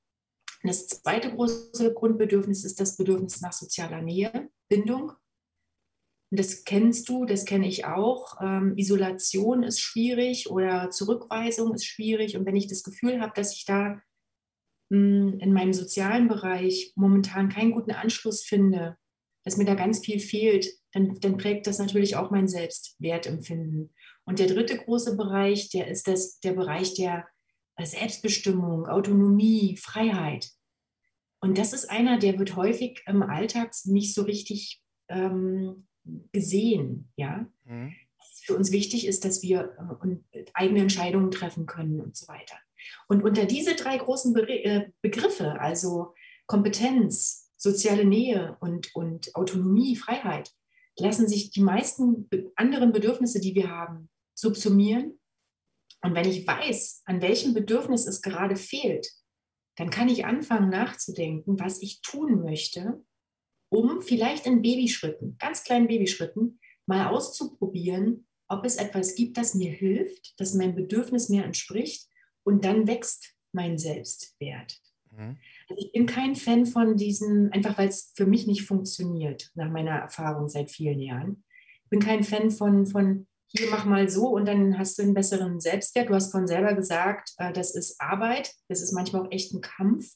Das 0.63 0.87
zweite 0.87 1.31
große 1.33 1.93
Grundbedürfnis 1.93 2.65
ist 2.65 2.79
das 2.79 2.97
Bedürfnis 2.97 3.41
nach 3.41 3.53
sozialer 3.53 4.01
Nähe, 4.01 4.49
Bindung. 4.69 5.13
Das 6.29 6.65
kennst 6.65 7.07
du, 7.07 7.25
das 7.25 7.45
kenne 7.45 7.67
ich 7.67 7.85
auch. 7.85 8.41
Ähm, 8.41 8.73
Isolation 8.75 9.63
ist 9.63 9.79
schwierig 9.79 10.49
oder 10.49 10.89
Zurückweisung 10.89 11.73
ist 11.73 11.85
schwierig. 11.85 12.35
Und 12.35 12.45
wenn 12.45 12.55
ich 12.55 12.67
das 12.67 12.83
Gefühl 12.83 13.21
habe, 13.21 13.31
dass 13.35 13.55
ich 13.55 13.63
da 13.65 14.01
mh, 14.89 15.31
hm, 15.31 15.39
in 15.39 15.53
meinem 15.53 15.73
sozialen 15.73 16.27
Bereich 16.27 16.91
momentan 16.95 17.49
keinen 17.49 17.71
guten 17.71 17.91
Anschluss 17.91 18.43
finde, 18.43 18.97
dass 19.45 19.55
mir 19.55 19.65
da 19.65 19.75
ganz 19.75 20.03
viel 20.03 20.19
fehlt, 20.19 20.67
dann, 20.91 21.17
dann 21.21 21.37
prägt 21.37 21.67
das 21.67 21.79
natürlich 21.79 22.17
auch 22.17 22.31
mein 22.31 22.49
Selbstwertempfinden. 22.49 23.93
Und 24.25 24.39
der 24.39 24.47
dritte 24.47 24.77
große 24.77 25.15
Bereich, 25.15 25.69
der 25.69 25.87
ist 25.87 26.09
das, 26.09 26.41
der 26.41 26.51
Bereich 26.51 26.95
der 26.95 27.25
Selbstbestimmung, 27.85 28.87
Autonomie, 28.87 29.77
Freiheit. 29.77 30.49
Und 31.39 31.57
das 31.57 31.73
ist 31.73 31.89
einer, 31.89 32.17
der 32.17 32.39
wird 32.39 32.55
häufig 32.55 33.03
im 33.05 33.21
Alltag 33.21 33.73
nicht 33.85 34.13
so 34.13 34.23
richtig 34.23 34.81
ähm, 35.09 35.87
gesehen. 36.31 37.11
Ja? 37.15 37.47
Mhm. 37.65 37.93
Für 38.43 38.55
uns 38.55 38.71
wichtig 38.71 39.05
ist, 39.05 39.25
dass 39.25 39.43
wir 39.43 39.77
äh, 40.33 40.45
eigene 40.53 40.81
Entscheidungen 40.81 41.31
treffen 41.31 41.65
können 41.65 42.01
und 42.01 42.15
so 42.15 42.27
weiter. 42.27 42.55
Und 43.07 43.23
unter 43.23 43.45
diese 43.45 43.75
drei 43.75 43.97
großen 43.97 44.33
Be 44.33 44.47
äh, 44.47 44.91
Begriffe, 45.01 45.59
also 45.59 46.13
Kompetenz, 46.47 47.51
soziale 47.57 48.05
Nähe 48.05 48.57
und, 48.59 48.95
und 48.95 49.35
Autonomie, 49.35 49.95
Freiheit, 49.95 50.51
lassen 50.97 51.27
sich 51.27 51.51
die 51.51 51.61
meisten 51.61 52.29
anderen 52.55 52.91
Bedürfnisse, 52.91 53.39
die 53.39 53.53
wir 53.53 53.69
haben, 53.69 54.09
subsumieren 54.33 55.19
und 56.01 56.15
wenn 56.15 56.27
ich 56.27 56.45
weiß, 56.45 57.03
an 57.05 57.21
welchem 57.21 57.53
Bedürfnis 57.53 58.05
es 58.05 58.21
gerade 58.21 58.55
fehlt, 58.55 59.11
dann 59.77 59.89
kann 59.89 60.09
ich 60.09 60.25
anfangen 60.25 60.69
nachzudenken, 60.69 61.59
was 61.59 61.81
ich 61.81 62.01
tun 62.01 62.41
möchte, 62.43 63.03
um 63.69 64.01
vielleicht 64.01 64.45
in 64.45 64.61
Babyschritten, 64.61 65.37
ganz 65.39 65.63
kleinen 65.63 65.87
Babyschritten, 65.87 66.59
mal 66.85 67.07
auszuprobieren, 67.07 68.27
ob 68.47 68.65
es 68.65 68.77
etwas 68.77 69.15
gibt, 69.15 69.37
das 69.37 69.55
mir 69.55 69.71
hilft, 69.71 70.39
das 70.39 70.53
meinem 70.53 70.75
Bedürfnis 70.75 71.29
mehr 71.29 71.43
entspricht 71.43 72.07
und 72.43 72.63
dann 72.63 72.87
wächst 72.87 73.35
mein 73.51 73.77
Selbstwert. 73.77 74.79
Mhm. 75.11 75.37
Also 75.69 75.85
ich 75.85 75.91
bin 75.91 76.05
kein 76.05 76.35
Fan 76.35 76.65
von 76.65 76.95
diesen, 76.95 77.51
einfach 77.51 77.77
weil 77.77 77.89
es 77.89 78.13
für 78.15 78.25
mich 78.25 78.47
nicht 78.47 78.63
funktioniert, 78.63 79.51
nach 79.55 79.69
meiner 79.69 79.91
Erfahrung 79.91 80.47
seit 80.47 80.71
vielen 80.71 80.99
Jahren. 80.99 81.43
Ich 81.83 81.89
bin 81.89 81.99
kein 81.99 82.23
Fan 82.23 82.51
von, 82.51 82.85
von 82.87 83.27
hier 83.47 83.69
mach 83.69 83.85
mal 83.85 84.09
so 84.09 84.27
und 84.29 84.45
dann 84.45 84.77
hast 84.77 84.97
du 84.97 85.03
einen 85.03 85.13
besseren 85.13 85.59
Selbstwert. 85.59 86.09
Du 86.09 86.13
hast 86.13 86.31
von 86.31 86.47
selber 86.47 86.73
gesagt, 86.73 87.33
äh, 87.37 87.53
das 87.53 87.73
ist 87.73 87.99
Arbeit, 87.99 88.53
das 88.67 88.81
ist 88.81 88.91
manchmal 88.91 89.23
auch 89.23 89.31
echt 89.31 89.53
ein 89.53 89.61
Kampf. 89.61 90.13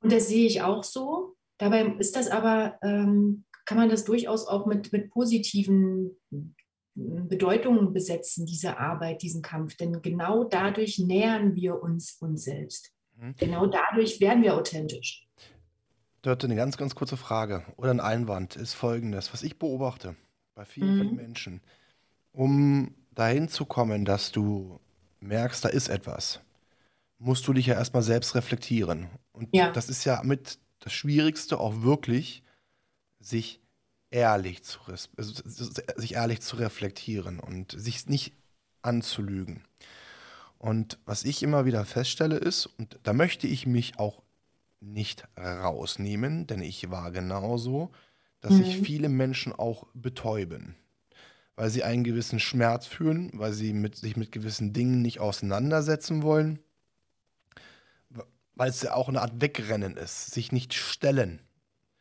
Und 0.00 0.12
das 0.12 0.28
sehe 0.28 0.46
ich 0.46 0.62
auch 0.62 0.84
so. 0.84 1.36
Dabei 1.58 1.82
ist 1.98 2.14
das 2.14 2.28
aber, 2.28 2.78
ähm, 2.82 3.44
kann 3.64 3.78
man 3.78 3.88
das 3.88 4.04
durchaus 4.04 4.46
auch 4.46 4.66
mit, 4.66 4.92
mit 4.92 5.10
positiven 5.10 6.20
Bedeutungen 6.94 7.92
besetzen, 7.92 8.46
diese 8.46 8.78
Arbeit, 8.78 9.22
diesen 9.22 9.42
Kampf. 9.42 9.76
Denn 9.76 10.00
genau 10.02 10.44
dadurch 10.44 10.98
nähern 10.98 11.56
wir 11.56 11.82
uns 11.82 12.18
uns 12.20 12.44
selbst. 12.44 12.92
Mhm. 13.16 13.34
Genau 13.36 13.66
dadurch 13.66 14.20
werden 14.20 14.42
wir 14.42 14.54
authentisch. 14.54 15.26
Dort 16.22 16.44
eine 16.44 16.56
ganz, 16.56 16.76
ganz 16.76 16.94
kurze 16.94 17.16
Frage 17.16 17.64
oder 17.76 17.90
ein 17.90 18.00
Einwand 18.00 18.56
ist 18.56 18.74
folgendes, 18.74 19.32
was 19.32 19.42
ich 19.42 19.58
beobachte 19.58 20.16
bei 20.54 20.64
vielen 20.64 21.10
mhm. 21.10 21.16
Menschen, 21.16 21.60
um 22.32 22.94
dahin 23.14 23.48
zu 23.48 23.64
kommen, 23.64 24.04
dass 24.04 24.32
du 24.32 24.80
merkst, 25.20 25.64
da 25.64 25.68
ist 25.68 25.88
etwas, 25.88 26.40
musst 27.18 27.46
du 27.46 27.52
dich 27.52 27.66
ja 27.66 27.74
erstmal 27.74 28.02
selbst 28.02 28.34
reflektieren. 28.34 29.08
Und 29.32 29.48
ja. 29.52 29.70
das 29.70 29.88
ist 29.88 30.04
ja 30.04 30.22
mit 30.22 30.58
das 30.80 30.92
Schwierigste 30.92 31.58
auch 31.58 31.82
wirklich, 31.82 32.42
sich 33.20 33.60
ehrlich 34.10 34.62
zu, 34.62 34.78
also 34.86 35.42
sich 35.96 36.14
ehrlich 36.14 36.40
zu 36.40 36.56
reflektieren 36.56 37.40
und 37.40 37.72
sich 37.72 38.06
nicht 38.06 38.34
anzulügen. 38.82 39.64
Und 40.58 40.98
was 41.04 41.24
ich 41.24 41.42
immer 41.42 41.64
wieder 41.64 41.84
feststelle 41.84 42.36
ist, 42.36 42.66
und 42.66 42.98
da 43.02 43.12
möchte 43.12 43.46
ich 43.46 43.66
mich 43.66 43.98
auch 43.98 44.22
nicht 44.80 45.26
rausnehmen, 45.36 46.46
denn 46.46 46.62
ich 46.62 46.90
war 46.90 47.10
genauso, 47.10 47.90
dass 48.44 48.52
mhm. 48.52 48.64
sich 48.64 48.76
viele 48.76 49.08
Menschen 49.08 49.54
auch 49.54 49.86
betäuben, 49.94 50.76
weil 51.56 51.70
sie 51.70 51.82
einen 51.82 52.04
gewissen 52.04 52.38
Schmerz 52.38 52.86
fühlen, 52.86 53.30
weil 53.32 53.54
sie 53.54 53.72
mit, 53.72 53.96
sich 53.96 54.18
mit 54.18 54.32
gewissen 54.32 54.74
Dingen 54.74 55.00
nicht 55.00 55.18
auseinandersetzen 55.18 56.22
wollen, 56.22 56.58
weil 58.54 58.68
es 58.68 58.82
ja 58.82 58.92
auch 58.92 59.08
eine 59.08 59.22
Art 59.22 59.40
Wegrennen 59.40 59.96
ist, 59.96 60.32
sich 60.32 60.52
nicht 60.52 60.74
stellen. 60.74 61.40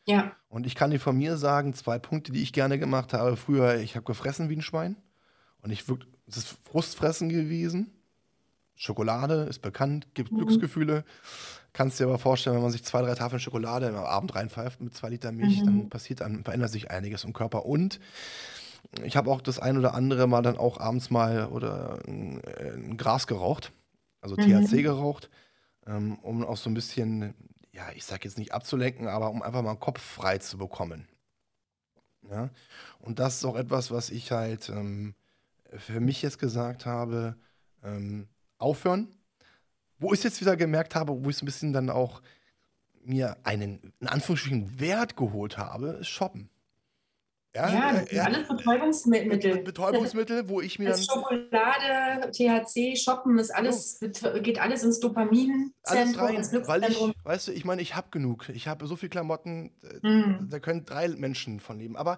Ja. 0.05 0.35
Und 0.49 0.67
ich 0.67 0.75
kann 0.75 0.91
dir 0.91 0.99
von 0.99 1.17
mir 1.17 1.37
sagen, 1.37 1.73
zwei 1.75 1.97
Punkte, 1.97 2.33
die 2.33 2.43
ich 2.43 2.51
gerne 2.51 2.77
gemacht 2.77 3.13
habe. 3.13 3.37
Früher, 3.37 3.77
ich 3.77 3.95
habe 3.95 4.03
gefressen 4.03 4.49
wie 4.49 4.57
ein 4.57 4.61
Schwein. 4.61 4.97
Und 5.61 5.71
ich 5.71 5.87
wirklich, 5.87 6.11
es 6.27 6.35
ist 6.35 6.57
Frustfressen 6.65 7.29
gewesen. 7.29 7.89
Schokolade 8.75 9.43
ist 9.43 9.59
bekannt, 9.59 10.07
gibt 10.13 10.33
mhm. 10.33 10.39
Glücksgefühle. 10.39 11.05
Kannst 11.73 11.99
dir 11.99 12.05
aber 12.05 12.19
vorstellen, 12.19 12.55
wenn 12.55 12.63
man 12.63 12.71
sich 12.71 12.83
zwei, 12.83 13.01
drei 13.01 13.15
Tafeln 13.15 13.39
Schokolade 13.39 13.87
am 13.87 13.95
Abend 13.95 14.35
reinpfeift 14.35 14.79
mit 14.79 14.93
zwei 14.93 15.09
Liter 15.09 15.31
Milch, 15.31 15.61
mhm. 15.61 15.65
dann 15.65 15.89
passiert 15.89 16.21
dann, 16.21 16.43
verändert 16.43 16.71
sich 16.71 16.91
einiges 16.91 17.23
im 17.23 17.33
Körper. 17.33 17.65
Und 17.65 17.99
ich 19.03 19.17
habe 19.17 19.31
auch 19.31 19.41
das 19.41 19.59
ein 19.59 19.77
oder 19.77 19.95
andere 19.95 20.27
Mal 20.27 20.43
dann 20.43 20.57
auch 20.57 20.79
abends 20.79 21.09
mal 21.09 21.47
oder 21.47 21.99
ein, 22.07 22.41
ein 22.45 22.97
Gras 22.97 23.27
geraucht, 23.27 23.71
also 24.21 24.35
mhm. 24.35 24.65
THC 24.65 24.83
geraucht, 24.83 25.29
ähm, 25.87 26.19
um 26.21 26.45
auch 26.45 26.57
so 26.57 26.69
ein 26.69 26.75
bisschen 26.75 27.33
ja, 27.73 27.91
ich 27.95 28.05
sag 28.05 28.23
jetzt 28.23 28.37
nicht 28.37 28.53
abzulenken, 28.53 29.07
aber 29.07 29.31
um 29.31 29.41
einfach 29.41 29.61
mal 29.61 29.73
den 29.73 29.79
Kopf 29.79 29.99
frei 29.99 30.37
zu 30.37 30.57
bekommen. 30.57 31.07
Ja? 32.29 32.49
Und 32.99 33.19
das 33.19 33.37
ist 33.37 33.45
auch 33.45 33.55
etwas, 33.55 33.91
was 33.91 34.11
ich 34.11 34.31
halt 34.31 34.69
ähm, 34.69 35.15
für 35.71 35.99
mich 35.99 36.21
jetzt 36.21 36.39
gesagt 36.39 36.85
habe, 36.85 37.35
ähm, 37.83 38.27
aufhören. 38.59 39.07
Wo 40.03 40.13
ich 40.13 40.23
jetzt 40.23 40.41
wieder 40.41 40.57
gemerkt 40.57 40.95
habe, 40.95 41.23
wo 41.23 41.29
ich 41.29 41.37
es 41.37 41.41
ein 41.41 41.45
bisschen 41.45 41.73
dann 41.73 41.89
auch 41.89 42.21
mir 43.05 43.37
einen, 43.43 43.93
in 43.99 44.07
Anführungsstrichen, 44.07 44.79
Wert 44.79 45.15
geholt 45.15 45.57
habe, 45.57 45.97
ist 46.01 46.09
Shoppen. 46.09 46.49
Ja, 47.55 47.69
ja 47.69 47.91
das 47.93 48.09
sind 48.09 48.19
alles 48.19 48.47
Betäubungsmittel. 48.47 49.57
Betäubungsmittel, 49.59 50.49
wo 50.49 50.59
ich 50.59 50.79
mir 50.79 50.89
dann. 50.89 51.03
Schokolade, 51.03 52.31
THC, 52.31 52.97
Shoppen, 52.97 53.37
ist 53.37 53.51
alles, 53.51 53.99
oh. 54.01 54.41
geht 54.41 54.59
alles 54.59 54.83
ins 54.83 54.99
rein, 55.03 56.35
ins 56.35 56.51
weil 56.67 56.83
ich, 56.85 56.99
weißt 57.23 57.49
du, 57.49 57.51
ich 57.51 57.63
meine, 57.63 57.83
ich 57.83 57.95
habe 57.95 58.07
genug. 58.09 58.49
Ich 58.49 58.67
habe 58.67 58.87
so 58.87 58.95
viel 58.95 59.09
Klamotten, 59.09 59.71
mm. 60.01 60.49
da 60.49 60.59
können 60.59 60.85
drei 60.85 61.07
Menschen 61.09 61.59
von 61.59 61.77
leben. 61.77 61.95
Aber 61.95 62.17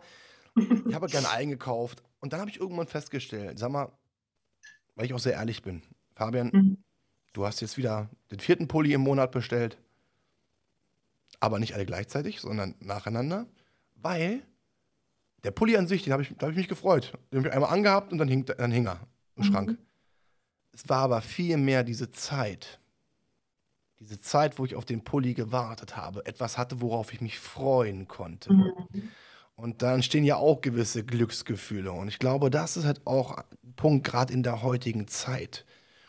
ich 0.56 0.96
habe 0.96 1.08
gerne 1.08 1.30
eingekauft. 1.30 2.02
Und 2.22 2.32
dann 2.32 2.40
habe 2.40 2.50
ich 2.50 2.62
irgendwann 2.62 2.88
festgestellt, 2.88 3.60
sag 3.60 3.72
mal, 3.72 3.92
weil 4.96 5.06
ich 5.06 5.14
auch 5.14 5.20
sehr 5.20 5.34
ehrlich 5.34 5.62
bin, 5.64 5.82
Fabian, 6.16 6.48
mm. 6.48 6.85
Du 7.36 7.46
hast 7.46 7.62
jetzt 7.62 7.78
wieder 7.78 8.10
den 8.32 8.40
vierten 8.40 8.68
Pulli 8.68 8.94
im 8.94 9.02
Monat 9.02 9.32
bestellt. 9.32 9.78
Aber 11.40 11.60
nicht 11.60 11.74
alle 11.74 11.86
gleichzeitig, 11.86 12.40
sondern 12.40 12.76
nacheinander, 12.80 13.46
weil 13.96 14.42
der 15.44 15.52
Pulli 15.52 15.78
an 15.78 15.88
sich, 15.88 16.04
den 16.04 16.14
habe 16.14 16.24
ich, 16.24 16.30
da 16.30 16.44
habe 16.44 16.52
ich 16.52 16.58
mich 16.58 16.68
gefreut. 16.68 17.14
Den 17.32 17.40
habe 17.40 17.50
ich 17.50 17.54
einmal 17.54 17.72
angehabt 17.72 18.12
und 18.12 18.18
dann 18.18 18.28
hing, 18.28 18.46
dann 18.46 18.72
hing 18.72 18.88
er 18.88 19.02
im 19.36 19.44
mhm. 19.44 19.52
Schrank. 19.52 19.78
Es 20.72 20.88
war 20.90 21.00
aber 21.00 21.22
viel 21.22 21.58
mehr 21.58 21.84
diese 21.84 22.10
Zeit. 22.10 22.80
Diese 24.00 24.20
Zeit, 24.20 24.58
wo 24.60 24.66
ich 24.66 24.76
auf 24.76 24.86
den 24.86 25.04
Pulli 25.04 25.34
gewartet 25.34 25.96
habe, 25.96 26.26
etwas 26.26 26.58
hatte, 26.58 26.82
worauf 26.82 27.14
ich 27.14 27.22
mich 27.22 27.40
freuen 27.40 28.08
konnte. 28.08 28.54
Mhm. 28.54 29.12
Und 29.56 29.82
dann 29.82 30.04
stehen 30.04 30.26
ja 30.26 30.36
auch 30.36 30.62
gewisse 30.62 31.04
Glücksgefühle. 31.06 31.92
Und 31.92 32.08
ich 32.08 32.20
glaube, 32.20 32.50
das 32.50 32.76
ist 32.76 32.86
halt 32.86 33.06
auch 33.06 33.38
ein 33.38 33.74
Punkt, 33.76 34.06
gerade 34.06 34.34
in 34.34 34.44
der 34.44 34.64
heutigen 34.64 35.08
Zeit. 35.08 35.66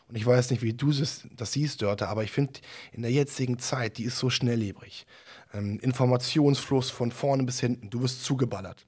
Und 0.09 0.17
ich 0.17 0.25
weiß 0.25 0.51
nicht, 0.51 0.63
wie 0.63 0.73
du 0.73 0.93
das, 0.93 1.27
das 1.33 1.53
siehst, 1.53 1.83
Dörte, 1.83 2.09
aber 2.09 2.23
ich 2.23 2.31
finde, 2.31 2.61
in 2.93 3.03
der 3.03 3.11
jetzigen 3.11 3.59
Zeit, 3.59 3.99
die 3.99 4.05
ist 4.05 4.19
so 4.19 4.31
schnelllebig. 4.31 5.07
Ähm, 5.53 5.79
Informationsfluss 5.81 6.91
von 6.91 7.11
vorne 7.11 7.43
bis 7.43 7.61
hinten, 7.61 7.91
du 7.91 8.03
wirst 8.03 8.25
zugeballert. 8.25 8.87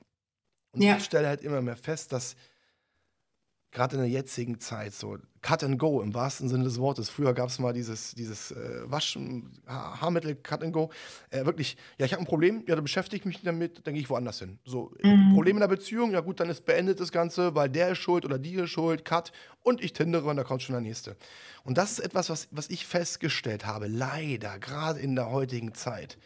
Und 0.72 0.82
ja. 0.82 0.96
ich 0.96 1.04
stelle 1.04 1.28
halt 1.28 1.40
immer 1.40 1.60
mehr 1.60 1.76
fest, 1.76 2.12
dass 2.12 2.36
gerade 3.70 3.96
in 3.96 4.02
der 4.02 4.10
jetzigen 4.10 4.60
Zeit 4.60 4.94
so 4.94 5.18
Cut 5.42 5.62
and 5.62 5.78
Go 5.78 6.00
im 6.00 6.14
wahrsten 6.14 6.48
Sinne 6.48 6.64
des 6.64 6.78
Wortes. 6.78 7.10
Früher 7.10 7.32
gab 7.32 7.48
es 7.48 7.58
mal 7.58 7.72
dieses, 7.72 8.14
dieses 8.14 8.50
äh, 8.50 8.82
Wasch, 8.84 9.16
ha 9.66 10.00
Haarmittel, 10.00 10.34
Cut 10.36 10.62
and 10.62 10.72
Go. 10.72 10.90
Äh, 11.30 11.44
wirklich, 11.44 11.76
ja, 11.98 12.06
ich 12.06 12.12
habe 12.12 12.22
ein 12.22 12.26
Problem, 12.26 12.64
ja, 12.66 12.74
dann 12.74 12.84
beschäftige 12.84 13.20
ich 13.20 13.24
mich 13.24 13.42
damit, 13.42 13.86
dann 13.86 13.94
gehe 13.94 14.02
ich 14.02 14.10
woanders 14.10 14.38
hin. 14.40 14.58
So, 14.64 14.92
mhm. 15.02 15.34
Problem 15.34 15.56
in 15.56 15.60
der 15.60 15.68
Beziehung, 15.68 16.10
ja 16.12 16.20
gut, 16.20 16.40
dann 16.40 16.48
ist 16.48 16.64
beendet 16.64 16.98
das 17.00 17.12
Ganze, 17.12 17.54
weil 17.54 17.68
der 17.68 17.90
ist 17.90 17.98
schuld 17.98 18.24
oder 18.24 18.38
die 18.38 18.54
ist 18.54 18.70
schuld, 18.70 19.04
Cut 19.04 19.32
und 19.62 19.82
ich 19.82 19.92
tindere 19.92 20.28
und 20.28 20.36
da 20.36 20.44
kommt 20.44 20.62
schon 20.62 20.72
der 20.72 20.82
nächste. 20.82 21.16
Und 21.64 21.78
das 21.78 21.92
ist 21.92 22.00
etwas, 22.00 22.30
was, 22.30 22.48
was 22.50 22.70
ich 22.70 22.86
festgestellt 22.86 23.66
habe, 23.66 23.86
leider, 23.86 24.58
gerade 24.58 24.98
in 24.98 25.14
der 25.14 25.30
heutigen 25.30 25.74
Zeit, 25.74 26.18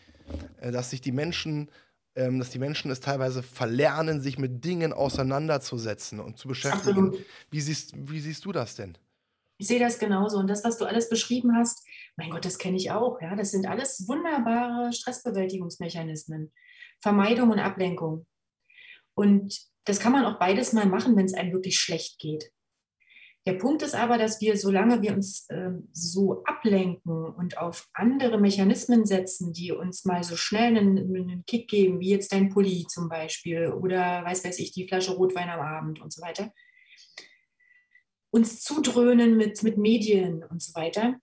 äh, 0.60 0.70
dass 0.70 0.90
sich 0.90 1.00
die 1.00 1.12
Menschen 1.12 1.68
ähm, 2.14 2.38
dass 2.38 2.50
die 2.50 2.58
Menschen 2.58 2.90
es 2.90 3.00
teilweise 3.00 3.42
verlernen, 3.42 4.20
sich 4.20 4.38
mit 4.38 4.64
Dingen 4.64 4.92
auseinanderzusetzen 4.92 6.20
und 6.20 6.38
zu 6.38 6.48
beschäftigen. 6.48 7.14
Wie 7.50 7.60
siehst, 7.60 7.92
wie 7.96 8.20
siehst 8.20 8.44
du 8.44 8.52
das 8.52 8.76
denn? 8.76 8.98
Ich 9.58 9.68
sehe 9.68 9.80
das 9.80 9.98
genauso. 9.98 10.38
Und 10.38 10.48
das, 10.48 10.64
was 10.64 10.76
du 10.76 10.84
alles 10.84 11.08
beschrieben 11.08 11.56
hast, 11.56 11.86
mein 12.16 12.30
Gott, 12.30 12.44
das 12.44 12.58
kenne 12.58 12.76
ich 12.76 12.90
auch. 12.90 13.20
Ja? 13.20 13.36
Das 13.36 13.52
sind 13.52 13.66
alles 13.66 14.06
wunderbare 14.08 14.92
Stressbewältigungsmechanismen. 14.92 16.52
Vermeidung 17.00 17.50
und 17.50 17.58
Ablenkung. 17.58 18.26
Und 19.14 19.60
das 19.84 19.98
kann 19.98 20.12
man 20.12 20.24
auch 20.24 20.38
beides 20.38 20.72
mal 20.72 20.86
machen, 20.86 21.16
wenn 21.16 21.26
es 21.26 21.34
einem 21.34 21.52
wirklich 21.52 21.78
schlecht 21.78 22.18
geht. 22.18 22.52
Der 23.44 23.54
Punkt 23.54 23.82
ist 23.82 23.96
aber, 23.96 24.18
dass 24.18 24.40
wir, 24.40 24.56
solange 24.56 25.02
wir 25.02 25.14
uns 25.14 25.48
äh, 25.48 25.72
so 25.92 26.44
ablenken 26.44 27.24
und 27.24 27.58
auf 27.58 27.88
andere 27.92 28.38
Mechanismen 28.38 29.04
setzen, 29.04 29.52
die 29.52 29.72
uns 29.72 30.04
mal 30.04 30.22
so 30.22 30.36
schnell 30.36 30.76
einen, 30.76 30.98
einen, 30.98 31.44
Kick 31.44 31.68
geben, 31.68 31.98
wie 31.98 32.10
jetzt 32.10 32.32
dein 32.32 32.50
Pulli 32.50 32.86
zum 32.88 33.08
Beispiel 33.08 33.72
oder 33.72 34.24
weiß 34.24 34.44
weiß 34.44 34.60
ich, 34.60 34.70
die 34.70 34.86
Flasche 34.86 35.12
Rotwein 35.12 35.48
am 35.48 35.60
Abend 35.60 36.00
und 36.00 36.12
so 36.12 36.22
weiter, 36.22 36.52
uns 38.30 38.60
zudröhnen 38.60 39.36
mit, 39.36 39.62
mit 39.64 39.76
Medien 39.76 40.44
und 40.44 40.62
so 40.62 40.74
weiter, 40.74 41.16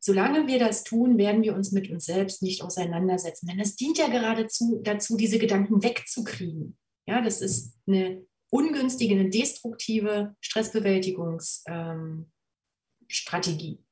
solange 0.00 0.48
wir 0.48 0.58
das 0.58 0.82
tun, 0.82 1.16
werden 1.16 1.42
wir 1.42 1.54
uns 1.54 1.70
mit 1.70 1.88
uns 1.90 2.06
selbst 2.06 2.42
nicht 2.42 2.62
auseinandersetzen. 2.62 3.46
Denn 3.46 3.60
es 3.60 3.76
dient 3.76 3.98
ja 3.98 4.08
geradezu 4.08 4.80
dazu, 4.82 5.16
diese 5.16 5.38
Gedanken 5.38 5.82
wegzukriegen. 5.82 6.76
Ja, 7.06 7.22
das 7.22 7.40
ist 7.40 7.78
eine 7.86 8.26
ungünstige, 8.56 9.14
eine 9.14 9.28
destruktive 9.28 10.34
Stressbewältigungsstrategie. 10.40 12.28
Ähm, 13.72 13.84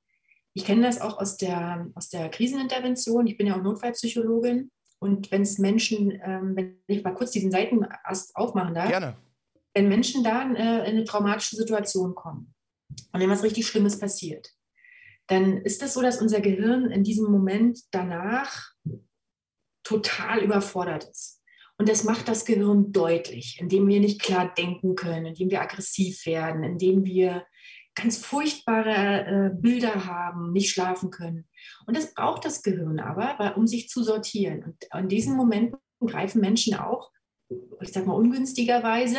ich 0.55 0.65
kenne 0.65 0.83
das 0.83 1.01
auch 1.01 1.19
aus 1.19 1.37
der, 1.37 1.91
aus 1.95 2.09
der 2.09 2.31
Krisenintervention. 2.31 3.27
Ich 3.27 3.37
bin 3.37 3.47
ja 3.47 3.57
auch 3.57 3.63
Notfallpsychologin. 3.63 4.71
Und 5.01 5.31
wenn 5.31 5.43
es 5.43 5.59
Menschen, 5.59 6.13
ähm, 6.25 6.57
wenn 6.57 6.79
ich 6.87 7.05
mal 7.05 7.15
kurz 7.15 7.33
diesen 7.33 7.51
Seitenast 7.51 8.35
aufmachen 8.37 8.75
darf, 8.75 8.89
Gerne. 8.89 9.17
wenn 9.75 9.89
Menschen 9.89 10.25
da 10.25 10.43
in, 10.43 10.57
äh, 10.57 10.79
in 10.89 10.97
eine 10.97 11.05
traumatische 11.05 11.57
Situation 11.57 12.15
kommen 12.15 12.55
und 13.13 13.21
wenn 13.21 13.29
was 13.29 13.43
richtig 13.43 13.67
Schlimmes 13.67 13.99
passiert, 13.99 14.55
dann 15.27 15.59
ist 15.59 15.75
es 15.75 15.79
das 15.79 15.95
so, 15.95 16.01
dass 16.03 16.21
unser 16.21 16.41
Gehirn 16.41 16.91
in 16.91 17.03
diesem 17.03 17.31
Moment 17.31 17.81
danach 17.91 18.73
total 19.83 20.43
überfordert 20.43 21.05
ist. 21.05 21.43
Und 21.77 21.89
das 21.89 22.05
macht 22.05 22.29
das 22.29 22.45
Gehirn 22.45 22.93
deutlich, 22.93 23.59
indem 23.61 23.89
wir 23.89 24.01
nicht 24.01 24.23
klar 24.23 24.53
denken 24.57 24.95
können, 24.95 25.27
indem 25.27 25.51
wir 25.51 25.61
aggressiv 25.61 26.25
werden, 26.27 26.63
indem 26.63 27.05
wir 27.05 27.45
ganz 27.95 28.19
furchtbare 28.19 29.27
äh, 29.27 29.51
Bilder 29.55 30.07
haben, 30.07 30.53
nicht 30.53 30.71
schlafen 30.71 31.11
können. 31.11 31.49
Und 31.87 31.97
das 31.97 32.15
braucht 32.15 32.45
das 32.45 32.63
Gehirn 32.63 33.01
aber, 33.01 33.57
um 33.57 33.67
sich 33.67 33.89
zu 33.89 34.03
sortieren. 34.03 34.65
Und 34.65 34.85
in 34.93 35.09
diesen 35.09 35.37
Momenten 35.37 35.79
greifen 36.01 36.41
Menschen 36.41 36.75
auch, 36.75 37.11
ich 37.81 37.93
sag 37.93 38.07
mal 38.07 38.15
ungünstigerweise, 38.15 39.19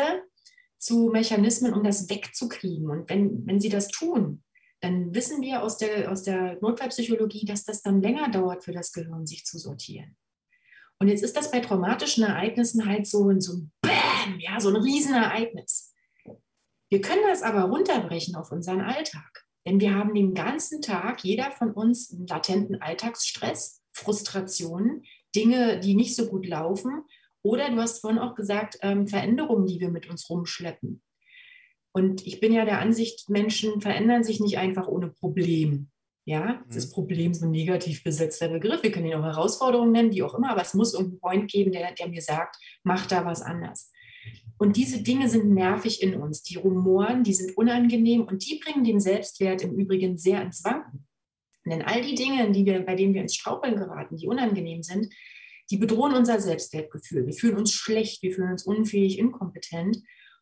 zu 0.78 1.10
Mechanismen, 1.12 1.74
um 1.74 1.84
das 1.84 2.10
wegzukriegen. 2.10 2.90
Und 2.90 3.10
wenn, 3.10 3.46
wenn 3.48 3.60
sie 3.60 3.70
das 3.70 3.88
tun, 3.88 4.44
dann 4.82 5.14
wissen 5.16 5.42
wir 5.42 5.64
aus 5.64 5.78
der, 5.78 6.12
aus 6.12 6.24
der 6.24 6.60
Notfallpsychologie, 6.62 7.46
dass 7.46 7.64
das 7.64 7.82
dann 7.82 8.02
länger 8.02 8.30
dauert 8.30 8.64
für 8.64 8.74
das 8.74 8.92
Gehirn, 8.92 9.26
sich 9.26 9.46
zu 9.46 9.58
sortieren. 9.58 10.16
Und 11.00 11.10
jetzt 11.10 11.24
ist 11.24 11.36
das 11.36 11.52
bei 11.52 11.60
traumatischen 11.60 12.24
Ereignissen 12.24 12.86
halt 12.86 13.08
so, 13.08 13.32
so 13.40 13.54
ein 13.54 13.72
Bäm, 13.82 14.40
ja, 14.40 14.60
so 14.60 14.70
ein 14.70 14.78
Riesenereignis. 14.78 15.94
Wir 16.90 17.02
können 17.02 17.24
das 17.28 17.42
aber 17.42 17.64
runterbrechen 17.64 18.36
auf 18.36 18.52
unseren 18.52 18.82
Alltag. 18.82 19.46
Denn 19.68 19.80
wir 19.80 19.96
haben 19.96 20.14
den 20.14 20.34
ganzen 20.34 20.82
Tag, 20.82 21.24
jeder 21.24 21.52
von 21.52 21.72
uns, 21.72 22.12
einen 22.12 22.28
latenten 22.28 22.82
Alltagsstress, 22.82 23.82
Frustrationen, 23.92 25.04
Dinge, 25.36 25.80
die 25.80 25.96
nicht 25.96 26.16
so 26.16 26.28
gut 26.28 26.46
laufen. 26.46 27.04
Oder 27.42 27.70
du 27.70 27.78
hast 27.78 28.00
vorhin 28.00 28.20
auch 28.20 28.36
gesagt, 28.36 28.78
ähm, 28.82 29.08
Veränderungen, 29.08 29.66
die 29.66 29.80
wir 29.80 29.90
mit 29.90 30.10
uns 30.10 30.30
rumschleppen. 30.30 31.02
Und 31.92 32.26
ich 32.28 32.40
bin 32.40 32.54
ja 32.54 32.66
der 32.66 32.80
Ansicht, 32.80 33.30
Menschen 33.30 33.82
verändern 33.82 34.24
sich 34.24 34.40
nicht 34.40 34.58
einfach 34.58 34.88
ohne 34.88 35.10
Problem. 35.10 35.90
Ja, 36.28 36.64
das 36.68 36.78
ist 36.78 36.90
mhm. 36.90 36.94
Problem 36.94 37.34
so 37.36 37.46
ein 37.46 37.52
negativ 37.52 38.04
besetzter 38.04 38.50
Begriff. 38.50 38.82
Wir 38.82 38.92
können 38.92 39.06
ihn 39.06 39.14
auch 39.14 39.24
Herausforderungen 39.24 39.92
nennen, 39.92 40.12
wie 40.12 40.24
auch 40.24 40.34
immer, 40.34 40.50
aber 40.50 40.64
es 40.64 40.74
muss 40.74 40.94
irgendeinen 40.94 41.20
Point 41.20 41.52
geben, 41.52 41.72
der, 41.72 41.94
der 41.94 42.10
mir 42.10 42.22
sagt, 42.22 42.58
mach 42.84 43.06
da 43.06 43.26
was 43.26 43.44
anders. 43.44 43.92
Und 44.58 44.76
diese 44.76 45.04
Dinge 45.04 45.30
sind 45.30 45.54
nervig 45.54 46.02
in 46.02 46.16
uns. 46.16 46.42
Die 46.42 46.56
rumoren, 46.56 47.24
die 47.24 47.34
sind 47.34 47.56
unangenehm 47.58 48.24
und 48.24 48.44
die 48.46 48.60
bringen 48.60 48.84
den 48.84 49.00
Selbstwert 49.00 49.62
im 49.62 49.78
Übrigen 49.78 50.18
sehr 50.18 50.42
ins 50.42 50.64
Wanken. 50.64 51.06
Denn 51.66 51.82
all 51.82 52.02
die 52.02 52.16
Dinge, 52.16 52.52
die 52.52 52.66
wir, 52.66 52.80
bei 52.86 52.96
denen 52.96 53.14
wir 53.14 53.22
ins 53.22 53.36
Straucheln 53.36 53.76
geraten, 53.76 54.18
die 54.18 54.28
unangenehm 54.28 54.82
sind, 54.82 55.14
die 55.70 55.78
bedrohen 55.78 56.14
unser 56.14 56.40
Selbstwertgefühl. 56.40 57.26
Wir 57.26 57.34
fühlen 57.34 57.58
uns 57.58 57.74
schlecht, 57.74 58.22
wir 58.22 58.34
fühlen 58.34 58.52
uns 58.52 58.64
unfähig, 58.64 59.20
inkompetent. 59.20 59.98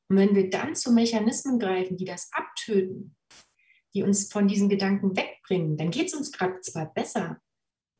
Und 0.09 0.17
wenn 0.17 0.35
wir 0.35 0.49
dann 0.49 0.75
zu 0.75 0.91
Mechanismen 0.91 1.59
greifen, 1.59 1.97
die 1.97 2.05
das 2.05 2.29
abtöten, 2.33 3.15
die 3.93 4.03
uns 4.03 4.31
von 4.31 4.47
diesen 4.47 4.69
Gedanken 4.69 5.15
wegbringen, 5.15 5.77
dann 5.77 5.91
geht 5.91 6.07
es 6.07 6.13
uns 6.13 6.31
gerade 6.31 6.61
zwar 6.61 6.93
besser, 6.93 7.39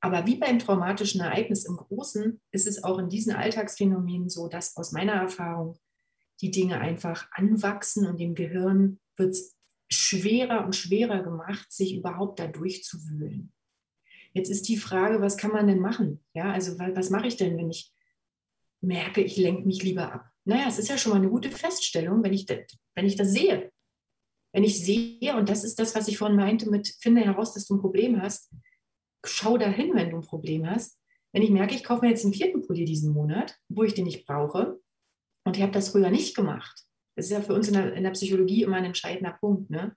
aber 0.04 0.26
wie 0.26 0.36
beim 0.36 0.60
traumatischen 0.60 1.22
Ereignis 1.22 1.64
im 1.64 1.78
Großen 1.78 2.42
ist 2.52 2.68
es 2.68 2.84
auch 2.84 3.00
in 3.00 3.08
diesen 3.08 3.34
Alltagsphänomenen 3.34 4.28
so, 4.28 4.50
dass 4.50 4.76
aus 4.76 4.92
meiner 4.92 5.14
Erfahrung 5.14 5.80
die 6.42 6.52
Dinge 6.52 6.82
einfach 6.82 7.30
anwachsen 7.32 8.06
und 8.06 8.20
dem 8.20 8.36
Gehirn 8.36 9.00
wird 9.16 9.30
es 9.30 9.56
schwerer 9.90 10.66
und 10.66 10.76
schwerer 10.76 11.24
gemacht, 11.24 11.72
sich 11.72 11.96
überhaupt 11.96 12.40
da 12.40 12.48
durchzuwühlen. 12.48 13.54
Jetzt 14.34 14.50
ist 14.50 14.68
die 14.68 14.76
Frage, 14.76 15.22
was 15.22 15.38
kann 15.38 15.52
man 15.52 15.68
denn 15.68 15.80
machen? 15.80 16.22
Ja, 16.34 16.52
also 16.52 16.78
was 16.80 17.10
mache 17.10 17.28
ich 17.28 17.38
denn, 17.38 17.58
wenn 17.58 17.70
ich 17.70 17.94
merke, 18.82 19.22
ich 19.22 19.38
lenke 19.38 19.66
mich 19.66 19.84
lieber 19.84 20.12
ab? 20.12 20.30
Naja, 20.44 20.66
es 20.68 20.80
ist 20.80 20.90
ja 20.90 20.98
schon 20.98 21.14
mal 21.14 21.20
eine 21.20 21.30
gute 21.30 21.50
Feststellung, 21.50 22.24
wenn 22.24 22.34
ich, 22.34 22.46
das, 22.46 22.60
wenn 22.96 23.06
ich 23.06 23.16
das 23.16 23.32
sehe. 23.32 23.72
Wenn 24.54 24.64
ich 24.64 24.84
sehe, 24.84 25.36
und 25.36 25.50
das 25.50 25.64
ist 25.64 25.80
das, 25.80 25.96
was 25.96 26.08
ich 26.08 26.18
vorhin 26.18 26.38
meinte 26.38 26.70
mit, 26.70 26.96
finde 27.00 27.22
heraus, 27.22 27.54
dass 27.54 27.66
du 27.66 27.76
ein 27.76 27.82
Problem 27.82 28.22
hast, 28.22 28.54
schau 29.26 29.58
dahin, 29.58 29.96
wenn 29.96 30.12
du 30.12 30.18
ein 30.18 30.24
Problem 30.24 30.70
hast. 30.70 31.00
Wenn 31.34 31.42
ich 31.42 31.50
merke, 31.50 31.74
ich 31.74 31.84
kaufe 31.84 32.06
mir 32.06 32.12
jetzt 32.12 32.24
einen 32.24 32.34
vierten 32.34 32.62
Pulli 32.62 32.86
diesen 32.86 33.14
Monat, 33.14 33.58
wo 33.68 33.84
ich 33.84 33.96
den 33.96 34.06
nicht 34.06 34.26
brauche, 34.26 34.80
und 35.46 35.58
ich 35.58 35.64
habe 35.64 35.72
das 35.72 35.90
früher 35.90 36.10
nicht 36.10 36.36
gemacht. 36.36 36.86
Das 37.16 37.26
ist 37.26 37.32
ja 37.32 37.42
für 37.42 37.54
uns 37.54 37.68
in 37.68 37.74
der, 37.74 37.94
in 37.94 38.04
der 38.04 38.12
Psychologie 38.12 38.64
immer 38.64 38.78
ein 38.78 38.86
entscheidender 38.86 39.38
Punkt. 39.40 39.70
Ne? 39.70 39.96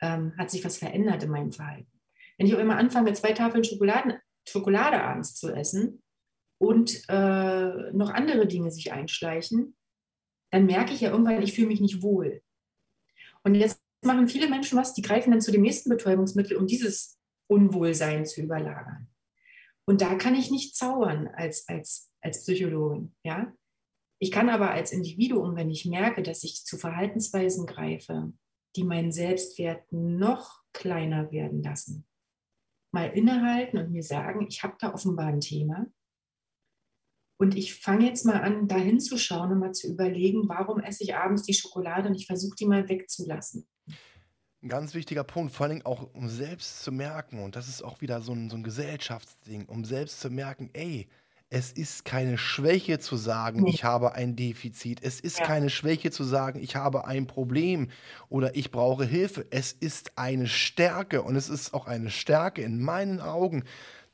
Ähm, 0.00 0.34
hat 0.36 0.50
sich 0.50 0.64
was 0.64 0.78
verändert 0.78 1.22
in 1.22 1.30
meinem 1.30 1.52
Verhalten. 1.52 1.90
Wenn 2.38 2.46
ich 2.46 2.54
auch 2.54 2.58
immer 2.58 2.76
anfange, 2.76 3.12
zwei 3.12 3.32
Tafeln 3.32 3.64
Schokoladen, 3.64 4.14
Schokolade 4.48 5.02
abends 5.02 5.34
zu 5.34 5.52
essen 5.54 6.02
und 6.58 7.04
äh, 7.08 7.92
noch 7.92 8.10
andere 8.10 8.46
Dinge 8.46 8.70
sich 8.70 8.92
einschleichen, 8.92 9.76
dann 10.50 10.66
merke 10.66 10.92
ich 10.92 11.02
ja 11.02 11.10
irgendwann, 11.10 11.42
ich 11.42 11.52
fühle 11.52 11.68
mich 11.68 11.80
nicht 11.80 12.02
wohl. 12.02 12.42
Und 13.42 13.54
jetzt 13.54 13.79
machen 14.02 14.28
viele 14.28 14.48
Menschen 14.48 14.78
was, 14.78 14.94
die 14.94 15.02
greifen 15.02 15.30
dann 15.30 15.40
zu 15.40 15.52
dem 15.52 15.62
nächsten 15.62 15.90
Betäubungsmittel, 15.90 16.56
um 16.56 16.66
dieses 16.66 17.18
Unwohlsein 17.48 18.26
zu 18.26 18.42
überlagern. 18.42 19.08
Und 19.86 20.00
da 20.00 20.14
kann 20.14 20.34
ich 20.34 20.50
nicht 20.50 20.76
zaubern 20.76 21.28
als, 21.28 21.66
als, 21.68 22.12
als 22.20 22.42
Psychologin. 22.42 23.14
Ja? 23.24 23.52
Ich 24.20 24.30
kann 24.30 24.48
aber 24.48 24.70
als 24.70 24.92
Individuum, 24.92 25.56
wenn 25.56 25.70
ich 25.70 25.86
merke, 25.86 26.22
dass 26.22 26.44
ich 26.44 26.64
zu 26.64 26.78
Verhaltensweisen 26.78 27.66
greife, 27.66 28.32
die 28.76 28.84
meinen 28.84 29.12
Selbstwert 29.12 29.90
noch 29.90 30.62
kleiner 30.72 31.32
werden 31.32 31.62
lassen, 31.62 32.06
mal 32.92 33.08
innehalten 33.08 33.78
und 33.78 33.90
mir 33.90 34.02
sagen, 34.02 34.46
ich 34.48 34.62
habe 34.62 34.76
da 34.78 34.94
offenbar 34.94 35.26
ein 35.26 35.40
Thema. 35.40 35.86
Und 37.38 37.56
ich 37.56 37.74
fange 37.74 38.06
jetzt 38.06 38.26
mal 38.26 38.42
an, 38.42 38.68
da 38.68 38.76
hinzuschauen 38.76 39.52
und 39.52 39.58
mal 39.58 39.72
zu 39.72 39.90
überlegen, 39.90 40.48
warum 40.48 40.78
esse 40.80 41.02
ich 41.02 41.16
abends 41.16 41.42
die 41.42 41.54
Schokolade 41.54 42.08
und 42.08 42.14
ich 42.14 42.26
versuche 42.26 42.54
die 42.54 42.66
mal 42.66 42.88
wegzulassen. 42.88 43.66
Ein 44.62 44.68
ganz 44.68 44.92
wichtiger 44.94 45.24
Punkt, 45.24 45.54
vor 45.54 45.66
allem 45.66 45.80
auch 45.86 46.06
um 46.12 46.28
selbst 46.28 46.82
zu 46.82 46.92
merken, 46.92 47.42
und 47.42 47.56
das 47.56 47.66
ist 47.66 47.82
auch 47.82 48.02
wieder 48.02 48.20
so 48.20 48.32
ein, 48.34 48.50
so 48.50 48.56
ein 48.56 48.62
Gesellschaftsding, 48.62 49.64
um 49.64 49.84
selbst 49.86 50.20
zu 50.20 50.28
merken, 50.28 50.68
ey, 50.74 51.08
es 51.48 51.72
ist 51.72 52.04
keine 52.04 52.36
Schwäche 52.38 52.98
zu 52.98 53.16
sagen, 53.16 53.64
ich 53.66 53.82
habe 53.84 54.12
ein 54.14 54.36
Defizit. 54.36 55.02
Es 55.02 55.18
ist 55.18 55.38
Ja. 55.38 55.46
keine 55.46 55.70
Schwäche 55.70 56.10
zu 56.10 56.24
sagen, 56.24 56.60
ich 56.62 56.76
habe 56.76 57.06
ein 57.06 57.26
Problem 57.26 57.88
oder 58.28 58.54
ich 58.54 58.70
brauche 58.70 59.04
Hilfe. 59.04 59.46
Es 59.50 59.72
ist 59.72 60.16
eine 60.16 60.46
Stärke 60.46 61.22
und 61.22 61.34
es 61.36 61.48
ist 61.48 61.72
auch 61.74 61.86
eine 61.86 62.10
Stärke 62.10 62.62
in 62.62 62.80
meinen 62.80 63.20
Augen, 63.20 63.64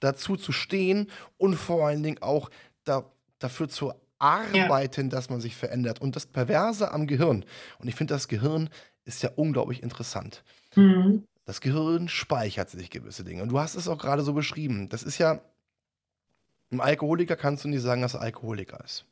dazu 0.01 0.37
zu 0.37 0.53
stehen 0.53 1.11
und 1.39 1.57
vor 1.57 1.87
allen 1.89 2.03
Dingen 2.05 2.23
auch 2.23 2.51
da, 2.85 3.11
dafür 3.39 3.69
zu 3.69 3.93
arbeiten, 4.19 5.11
dass 5.11 5.29
man 5.29 5.41
sich 5.41 5.57
verändert. 5.57 6.01
Und 6.01 6.17
das 6.17 6.25
Perverse 6.27 6.91
am 6.93 7.07
Gehirn, 7.07 7.45
und 7.79 7.89
ich 7.89 7.97
finde, 7.97 8.15
das 8.15 8.29
Gehirn 8.29 8.71
ist 9.07 9.23
ja 9.23 9.31
unglaublich 9.37 9.83
interessant. 9.83 10.45
Mhm. 10.75 11.25
Das 11.47 11.61
Gehirn 11.61 12.09
speichert 12.09 12.71
sich 12.71 12.91
gewisse 12.91 13.25
Dinge. 13.25 13.43
Und 13.43 13.51
du 13.51 13.59
hast 13.59 13.77
es 13.77 13.89
auch 13.89 13.99
gerade 13.99 14.23
so 14.23 14.35
beschrieben. 14.35 14.89
Das 14.89 15.03
ist 15.03 15.19
ja, 15.19 15.41
einem 16.71 16.81
Alkoholiker 16.81 17.37
kannst 17.37 17.65
du 17.65 17.69
nicht 17.69 17.83
sagen, 17.83 18.03
dass 18.03 18.15
er 18.15 18.21
Alkoholiker 18.21 18.85
ist. 18.85 19.07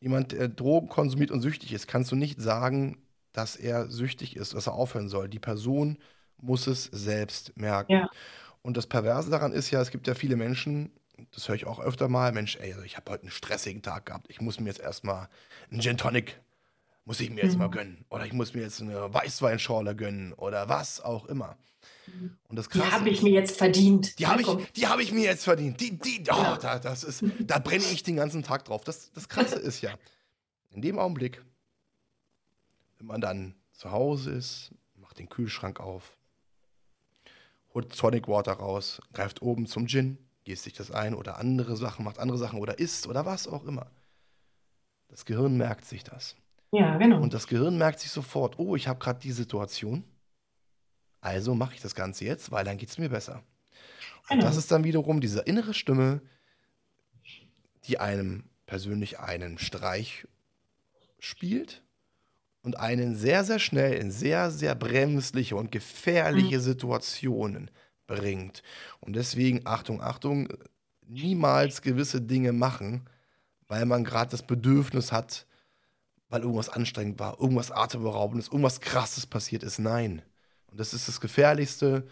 Jemand, 0.00 0.30
der 0.30 0.48
Drogen 0.48 0.88
konsumiert 0.88 1.32
und 1.32 1.40
süchtig 1.40 1.72
ist, 1.72 1.88
kannst 1.88 2.12
du 2.12 2.16
nicht 2.16 2.40
sagen, 2.40 2.98
dass 3.32 3.56
er 3.56 3.90
süchtig 3.90 4.36
ist, 4.36 4.54
dass 4.54 4.68
er 4.68 4.74
aufhören 4.74 5.08
soll. 5.08 5.28
Die 5.28 5.40
Person 5.40 5.98
muss 6.36 6.68
es 6.68 6.84
selbst 6.84 7.56
merken. 7.56 7.92
Ja. 7.92 8.10
Und 8.62 8.76
das 8.76 8.86
Perverse 8.86 9.28
daran 9.28 9.52
ist 9.52 9.72
ja, 9.72 9.80
es 9.80 9.90
gibt 9.90 10.06
ja 10.06 10.14
viele 10.14 10.36
Menschen, 10.36 10.92
das 11.32 11.48
höre 11.48 11.56
ich 11.56 11.66
auch 11.66 11.80
öfter 11.80 12.08
mal, 12.08 12.32
Mensch, 12.32 12.56
ey, 12.56 12.72
also 12.72 12.84
ich 12.84 12.96
habe 12.96 13.10
heute 13.10 13.22
einen 13.22 13.32
stressigen 13.32 13.82
Tag 13.82 14.06
gehabt. 14.06 14.26
Ich 14.28 14.40
muss 14.40 14.60
mir 14.60 14.68
jetzt 14.68 14.80
erstmal 14.80 15.28
einen 15.70 15.80
Gin 15.80 15.96
Tonic, 15.96 16.40
muss 17.08 17.20
ich 17.20 17.30
mir 17.30 17.42
jetzt 17.42 17.56
mal 17.56 17.68
Mhm. 17.68 17.72
gönnen. 17.72 18.04
Oder 18.10 18.26
ich 18.26 18.34
muss 18.34 18.52
mir 18.52 18.60
jetzt 18.60 18.82
eine 18.82 19.12
Weißweinschorle 19.14 19.96
gönnen 19.96 20.34
oder 20.34 20.68
was 20.68 21.00
auch 21.00 21.24
immer. 21.24 21.56
Und 22.48 22.56
das 22.56 22.68
Die 22.68 22.82
habe 22.82 23.08
ich 23.08 23.22
mir 23.22 23.30
jetzt 23.32 23.56
verdient. 23.56 24.18
die 24.18 24.26
habe 24.26 24.42
ich, 24.42 24.48
die 24.76 24.86
hab 24.86 25.00
ich 25.00 25.10
mir 25.10 25.24
jetzt 25.24 25.44
verdient. 25.44 25.80
Die, 25.80 25.96
die, 25.98 26.20
oh, 26.30 26.34
Ja. 26.36 26.58
da, 26.58 26.78
das 26.78 27.04
ist, 27.04 27.24
da 27.40 27.58
brenne 27.60 27.84
ich 27.84 28.02
den 28.02 28.16
ganzen 28.16 28.42
Tag 28.42 28.66
drauf. 28.66 28.84
Das, 28.84 29.10
das 29.12 29.26
Krasse 29.30 29.58
ist 29.58 29.80
ja, 29.80 29.94
in 30.70 30.82
dem 30.82 30.98
Augenblick, 30.98 31.42
wenn 32.98 33.06
man 33.06 33.22
dann 33.22 33.54
zu 33.72 33.90
Hause 33.90 34.32
ist, 34.32 34.70
macht 34.96 35.18
den 35.18 35.30
Kühlschrank 35.30 35.80
auf, 35.80 36.14
holt 37.72 37.96
Tonic 37.96 38.28
Water 38.28 38.52
raus, 38.52 39.00
greift 39.14 39.40
oben 39.40 39.64
zum 39.66 39.86
Gin, 39.86 40.18
gießt 40.44 40.64
sich 40.64 40.74
das 40.74 40.90
ein 40.90 41.14
oder 41.14 41.38
andere 41.38 41.74
Sachen, 41.78 42.04
macht 42.04 42.18
andere 42.18 42.36
Sachen 42.36 42.58
oder 42.58 42.78
isst 42.78 43.06
oder 43.06 43.24
was 43.24 43.48
auch 43.48 43.64
immer. 43.64 43.90
Das 45.08 45.24
Gehirn 45.24 45.56
merkt 45.56 45.86
sich 45.86 46.04
das. 46.04 46.36
Ja, 46.72 46.96
genau. 46.98 47.20
Und 47.20 47.32
das 47.34 47.46
Gehirn 47.46 47.78
merkt 47.78 48.00
sich 48.00 48.10
sofort, 48.10 48.58
oh, 48.58 48.76
ich 48.76 48.88
habe 48.88 48.98
gerade 48.98 49.20
die 49.20 49.32
Situation. 49.32 50.04
Also 51.20 51.54
mache 51.54 51.74
ich 51.74 51.80
das 51.80 51.94
Ganze 51.94 52.24
jetzt, 52.24 52.50
weil 52.50 52.64
dann 52.64 52.76
geht 52.78 52.90
es 52.90 52.98
mir 52.98 53.08
besser. 53.08 53.42
Und 54.30 54.36
Genau. 54.36 54.42
das 54.44 54.56
ist 54.56 54.70
dann 54.70 54.84
wiederum 54.84 55.20
diese 55.20 55.40
innere 55.40 55.74
Stimme, 55.74 56.20
die 57.84 57.98
einem 57.98 58.44
persönlich 58.66 59.18
einen 59.18 59.58
Streich 59.58 60.26
spielt 61.18 61.82
und 62.62 62.78
einen 62.78 63.16
sehr, 63.16 63.44
sehr 63.44 63.58
schnell 63.58 63.94
in 63.94 64.10
sehr, 64.10 64.50
sehr 64.50 64.74
bremsliche 64.74 65.56
und 65.56 65.72
gefährliche 65.72 66.60
Situationen 66.60 67.70
bringt. 68.06 68.62
Und 69.00 69.16
deswegen, 69.16 69.62
Achtung, 69.66 70.02
Achtung, 70.02 70.48
niemals 71.06 71.80
gewisse 71.80 72.20
Dinge 72.20 72.52
machen, 72.52 73.08
weil 73.68 73.86
man 73.86 74.04
gerade 74.04 74.30
das 74.30 74.42
Bedürfnis 74.46 75.10
hat, 75.12 75.46
weil 76.28 76.42
irgendwas 76.42 76.68
anstrengend 76.68 77.18
war, 77.18 77.40
irgendwas 77.40 77.70
atemberaubendes, 77.70 78.48
irgendwas 78.48 78.80
krasses 78.80 79.26
passiert 79.26 79.62
ist. 79.62 79.78
Nein. 79.78 80.22
Und 80.70 80.78
das 80.78 80.92
ist 80.92 81.08
das 81.08 81.20
Gefährlichste 81.20 82.06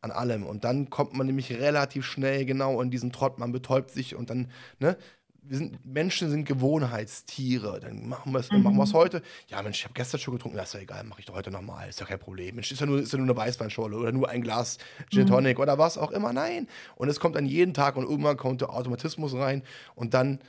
an 0.00 0.10
allem. 0.10 0.46
Und 0.46 0.64
dann 0.64 0.90
kommt 0.90 1.14
man 1.14 1.26
nämlich 1.26 1.52
relativ 1.52 2.04
schnell 2.06 2.44
genau 2.44 2.80
in 2.80 2.90
diesen 2.90 3.12
Trott, 3.12 3.38
man 3.38 3.52
betäubt 3.52 3.90
sich 3.90 4.14
und 4.14 4.30
dann, 4.30 4.50
ne, 4.78 4.96
wir 5.42 5.56
sind, 5.56 5.84
Menschen 5.84 6.30
sind 6.30 6.44
Gewohnheitstiere. 6.44 7.80
Dann 7.80 8.08
machen 8.08 8.32
wir 8.32 8.40
es 8.40 8.50
mhm. 8.50 8.62
machen 8.62 8.92
heute. 8.92 9.22
Ja, 9.48 9.62
Mensch, 9.62 9.78
ich 9.78 9.84
habe 9.84 9.94
gestern 9.94 10.20
schon 10.20 10.34
getrunken. 10.34 10.56
Ja, 10.56 10.64
ist 10.64 10.74
ja 10.74 10.80
egal, 10.80 11.04
mache 11.04 11.20
ich 11.20 11.26
doch 11.26 11.34
heute 11.34 11.50
nochmal. 11.50 11.88
Ist 11.88 12.00
ja 12.00 12.06
kein 12.06 12.18
Problem. 12.18 12.54
Mensch, 12.56 12.70
ist 12.70 12.80
ja 12.80 12.86
nur, 12.86 13.00
ist 13.00 13.12
ja 13.12 13.18
nur 13.18 13.26
eine 13.26 13.36
Weißweinschorle 13.36 13.96
oder 13.96 14.12
nur 14.12 14.28
ein 14.28 14.42
Glas 14.42 14.78
Gin 15.10 15.24
mhm. 15.24 15.28
Tonic 15.28 15.56
mhm. 15.56 15.62
oder 15.62 15.78
was 15.78 15.98
auch 15.98 16.10
immer. 16.10 16.32
Nein. 16.32 16.68
Und 16.96 17.08
es 17.08 17.20
kommt 17.20 17.36
dann 17.36 17.46
jeden 17.46 17.74
Tag 17.74 17.96
und 17.96 18.04
irgendwann 18.08 18.36
kommt 18.36 18.60
der 18.60 18.70
Automatismus 18.70 19.34
rein 19.34 19.62
und 19.94 20.14
dann, 20.14 20.40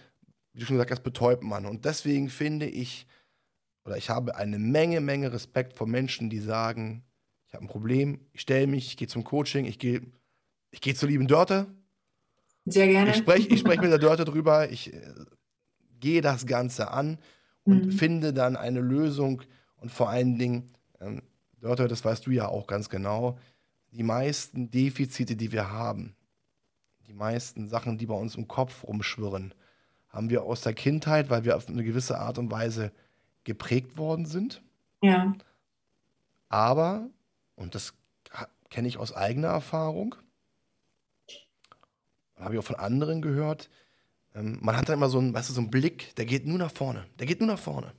wie 0.53 0.59
du 0.59 0.65
schon 0.65 0.75
gesagt 0.75 0.91
hast, 0.91 1.03
betäubt 1.03 1.43
man. 1.43 1.65
Und 1.65 1.85
deswegen 1.85 2.29
finde 2.29 2.65
ich, 2.65 3.07
oder 3.85 3.97
ich 3.97 4.09
habe 4.09 4.35
eine 4.35 4.59
Menge, 4.59 5.01
Menge 5.01 5.31
Respekt 5.31 5.73
vor 5.73 5.87
Menschen, 5.87 6.29
die 6.29 6.39
sagen, 6.39 7.03
ich 7.47 7.53
habe 7.53 7.65
ein 7.65 7.69
Problem, 7.69 8.19
ich 8.33 8.41
stelle 8.41 8.67
mich, 8.67 8.87
ich 8.87 8.97
gehe 8.97 9.07
zum 9.07 9.23
Coaching, 9.23 9.65
ich 9.65 9.79
gehe 9.79 10.01
ich 10.73 10.79
geh 10.79 10.93
zur 10.93 11.09
lieben 11.09 11.27
Dörte, 11.27 11.67
sehr 12.65 12.87
gerne. 12.87 13.11
Ich 13.11 13.17
spreche 13.17 13.47
ich 13.49 13.59
sprech 13.59 13.81
mit 13.81 13.91
der 13.91 13.99
Dörte 13.99 14.25
drüber, 14.25 14.69
ich 14.69 14.93
äh, 14.93 15.13
gehe 15.99 16.21
das 16.21 16.45
Ganze 16.45 16.91
an 16.91 17.17
und 17.63 17.87
mhm. 17.87 17.91
finde 17.91 18.33
dann 18.33 18.55
eine 18.55 18.79
Lösung 18.79 19.41
und 19.77 19.91
vor 19.91 20.09
allen 20.09 20.37
Dingen, 20.37 20.71
ähm, 20.99 21.21
Dörte, 21.59 21.87
das 21.87 22.05
weißt 22.05 22.25
du 22.25 22.31
ja 22.31 22.47
auch 22.47 22.67
ganz 22.67 22.89
genau, 22.89 23.37
die 23.91 24.03
meisten 24.03 24.71
Defizite, 24.71 25.35
die 25.35 25.51
wir 25.51 25.71
haben, 25.71 26.15
die 27.07 27.13
meisten 27.13 27.67
Sachen, 27.67 27.97
die 27.97 28.05
bei 28.05 28.15
uns 28.15 28.35
im 28.35 28.47
Kopf 28.47 28.83
rumschwirren, 28.83 29.53
haben 30.11 30.29
wir 30.29 30.43
aus 30.43 30.61
der 30.61 30.73
Kindheit, 30.73 31.29
weil 31.29 31.45
wir 31.45 31.55
auf 31.55 31.67
eine 31.67 31.83
gewisse 31.83 32.19
Art 32.19 32.37
und 32.37 32.51
Weise 32.51 32.91
geprägt 33.43 33.97
worden 33.97 34.25
sind. 34.25 34.61
Ja. 35.01 35.33
Aber, 36.49 37.09
und 37.55 37.75
das 37.75 37.93
kenne 38.69 38.87
ich 38.87 38.97
aus 38.97 39.13
eigener 39.13 39.49
Erfahrung, 39.49 40.15
habe 42.35 42.55
ich 42.55 42.59
auch 42.59 42.65
von 42.65 42.75
anderen 42.75 43.21
gehört, 43.21 43.69
ähm, 44.33 44.57
man 44.61 44.77
hat 44.77 44.89
dann 44.89 44.97
immer 44.97 45.09
so 45.09 45.19
einen, 45.19 45.33
weißt 45.33 45.49
du, 45.49 45.53
so 45.53 45.61
einen 45.61 45.71
Blick, 45.71 46.15
der 46.15 46.25
geht 46.25 46.45
nur 46.45 46.57
nach 46.57 46.71
vorne. 46.71 47.05
Der 47.19 47.27
geht 47.27 47.39
nur 47.39 47.47
nach 47.47 47.59
vorne. 47.59 47.93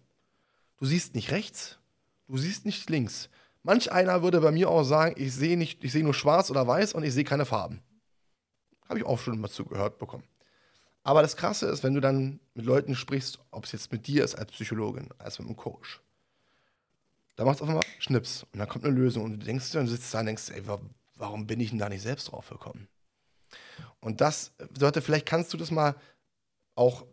Du 0.78 0.86
siehst 0.86 1.14
nicht 1.14 1.30
rechts, 1.30 1.78
du 2.26 2.36
siehst 2.36 2.64
nicht 2.64 2.88
links. 2.90 3.28
Manch 3.62 3.92
einer 3.92 4.22
würde 4.22 4.40
bei 4.40 4.50
mir 4.50 4.68
auch 4.68 4.82
sagen, 4.82 5.14
ich 5.16 5.32
sehe 5.32 5.56
nicht, 5.56 5.84
ich 5.84 5.92
sehe 5.92 6.02
nur 6.02 6.14
schwarz 6.14 6.50
oder 6.50 6.66
weiß 6.66 6.94
und 6.94 7.04
ich 7.04 7.12
sehe 7.12 7.24
keine 7.24 7.44
Farben. 7.44 7.80
Habe 8.88 8.98
ich 8.98 9.04
auch 9.04 9.18
schon 9.18 9.40
mal 9.40 9.48
zugehört 9.48 9.98
bekommen. 9.98 10.24
Aber 11.04 11.22
das 11.22 11.36
Krasse 11.36 11.66
ist, 11.66 11.82
wenn 11.82 11.94
du 11.94 12.00
dann 12.00 12.40
mit 12.54 12.64
Leuten 12.64 12.94
sprichst, 12.94 13.40
ob 13.50 13.64
es 13.64 13.72
jetzt 13.72 13.90
mit 13.92 14.06
dir 14.06 14.24
ist 14.24 14.36
als 14.36 14.52
Psychologin, 14.52 15.08
als 15.18 15.38
mit 15.38 15.48
einem 15.48 15.56
Coach, 15.56 16.00
da 17.36 17.44
macht 17.44 17.56
es 17.56 17.62
auf 17.62 17.68
einmal 17.68 17.84
Schnips 17.98 18.44
und 18.52 18.58
dann 18.58 18.68
kommt 18.68 18.84
eine 18.84 18.94
Lösung 18.94 19.24
und 19.24 19.32
du 19.32 19.38
denkst, 19.38 19.72
du 19.72 19.86
sitzt 19.86 20.12
da 20.14 20.20
und 20.20 20.26
denkst, 20.26 20.50
ey, 20.50 20.62
warum 21.16 21.46
bin 21.46 21.60
ich 21.60 21.70
denn 21.70 21.78
da 21.78 21.88
nicht 21.88 22.02
selbst 22.02 22.30
drauf 22.30 22.48
gekommen? 22.48 22.88
Und 24.00 24.20
das 24.20 24.52
sollte, 24.78 25.00
vielleicht 25.00 25.26
kannst 25.26 25.52
du 25.52 25.56
das 25.56 25.70
mal 25.70 25.96
auch 26.74 27.06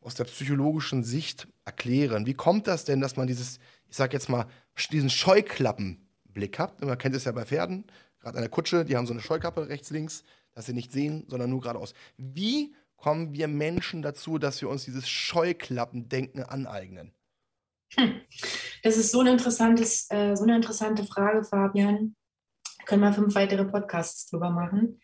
aus 0.00 0.14
der 0.14 0.24
psychologischen 0.24 1.04
Sicht 1.04 1.48
erklären. 1.64 2.26
Wie 2.26 2.34
kommt 2.34 2.66
das 2.66 2.84
denn, 2.84 3.00
dass 3.00 3.16
man 3.16 3.26
dieses, 3.26 3.58
ich 3.88 3.96
sag 3.96 4.12
jetzt 4.12 4.28
mal, 4.28 4.46
diesen 4.90 5.10
Scheuklappenblick 5.10 6.58
hat? 6.58 6.80
Man 6.80 6.98
kennt 6.98 7.16
es 7.16 7.24
ja 7.24 7.32
bei 7.32 7.44
Pferden, 7.44 7.84
gerade 8.20 8.38
an 8.38 8.42
der 8.42 8.50
Kutsche, 8.50 8.84
die 8.84 8.96
haben 8.96 9.06
so 9.06 9.12
eine 9.12 9.22
Scheukappe 9.22 9.68
rechts, 9.68 9.90
links, 9.90 10.22
dass 10.52 10.66
sie 10.66 10.72
nicht 10.72 10.92
sehen, 10.92 11.24
sondern 11.28 11.50
nur 11.50 11.60
geradeaus. 11.60 11.92
Wie 12.16 12.74
kommen 12.96 13.32
wir 13.32 13.48
Menschen 13.48 14.02
dazu, 14.02 14.38
dass 14.38 14.60
wir 14.60 14.68
uns 14.68 14.84
dieses 14.84 15.08
Scheuklappendenken 15.08 16.42
aneignen? 16.42 17.12
Hm. 17.94 18.20
Das 18.82 18.96
ist 18.96 19.10
so, 19.10 19.20
ein 19.20 19.26
interessantes, 19.28 20.06
äh, 20.10 20.34
so 20.34 20.42
eine 20.42 20.56
interessante 20.56 21.04
Frage, 21.04 21.44
Fabian. 21.44 22.16
Können 22.84 23.02
wir 23.02 23.12
fünf 23.12 23.34
weitere 23.34 23.64
Podcasts 23.64 24.28
drüber 24.28 24.50
machen. 24.50 25.00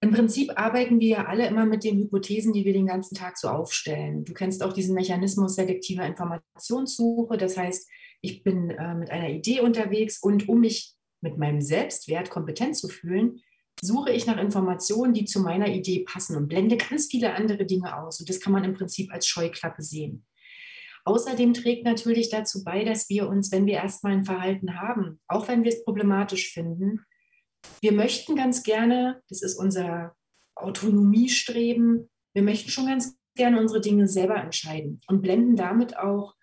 Im 0.00 0.12
Prinzip 0.12 0.52
arbeiten 0.56 1.00
wir 1.00 1.08
ja 1.08 1.24
alle 1.26 1.46
immer 1.48 1.66
mit 1.66 1.82
den 1.82 1.98
Hypothesen, 1.98 2.52
die 2.52 2.64
wir 2.64 2.72
den 2.72 2.86
ganzen 2.86 3.16
Tag 3.16 3.36
so 3.36 3.48
aufstellen. 3.48 4.24
Du 4.24 4.32
kennst 4.32 4.62
auch 4.62 4.72
diesen 4.72 4.94
Mechanismus 4.94 5.56
selektiver 5.56 6.06
Informationssuche. 6.06 7.36
Das 7.36 7.56
heißt, 7.56 7.88
ich 8.20 8.44
bin 8.44 8.70
äh, 8.70 8.94
mit 8.94 9.10
einer 9.10 9.28
Idee 9.28 9.60
unterwegs 9.60 10.18
und 10.22 10.48
um 10.48 10.60
mich 10.60 10.94
mit 11.20 11.36
meinem 11.36 11.60
Selbstwert 11.60 12.30
kompetent 12.30 12.76
zu 12.76 12.88
fühlen, 12.88 13.40
suche 13.80 14.12
ich 14.12 14.26
nach 14.26 14.38
Informationen, 14.38 15.14
die 15.14 15.24
zu 15.24 15.40
meiner 15.40 15.68
Idee 15.68 16.04
passen 16.04 16.36
und 16.36 16.48
blende 16.48 16.76
ganz 16.76 17.06
viele 17.06 17.34
andere 17.34 17.64
Dinge 17.64 17.96
aus. 17.96 18.20
Und 18.20 18.28
das 18.28 18.40
kann 18.40 18.52
man 18.52 18.64
im 18.64 18.74
Prinzip 18.74 19.12
als 19.12 19.26
Scheuklappe 19.26 19.82
sehen. 19.82 20.26
Außerdem 21.04 21.54
trägt 21.54 21.84
natürlich 21.84 22.28
dazu 22.28 22.64
bei, 22.64 22.84
dass 22.84 23.08
wir 23.08 23.28
uns, 23.28 23.50
wenn 23.50 23.66
wir 23.66 23.74
erstmal 23.74 24.12
ein 24.12 24.24
Verhalten 24.24 24.80
haben, 24.80 25.20
auch 25.26 25.48
wenn 25.48 25.64
wir 25.64 25.72
es 25.72 25.84
problematisch 25.84 26.52
finden, 26.52 27.00
wir 27.80 27.92
möchten 27.92 28.36
ganz 28.36 28.62
gerne, 28.62 29.22
das 29.28 29.42
ist 29.42 29.56
unser 29.56 30.14
Autonomiestreben, 30.54 32.10
wir 32.34 32.42
möchten 32.42 32.70
schon 32.70 32.86
ganz 32.86 33.16
gerne 33.34 33.60
unsere 33.60 33.80
Dinge 33.80 34.08
selber 34.08 34.36
entscheiden 34.36 35.00
und 35.06 35.22
blenden 35.22 35.56
damit 35.56 35.96
auch 35.96 36.34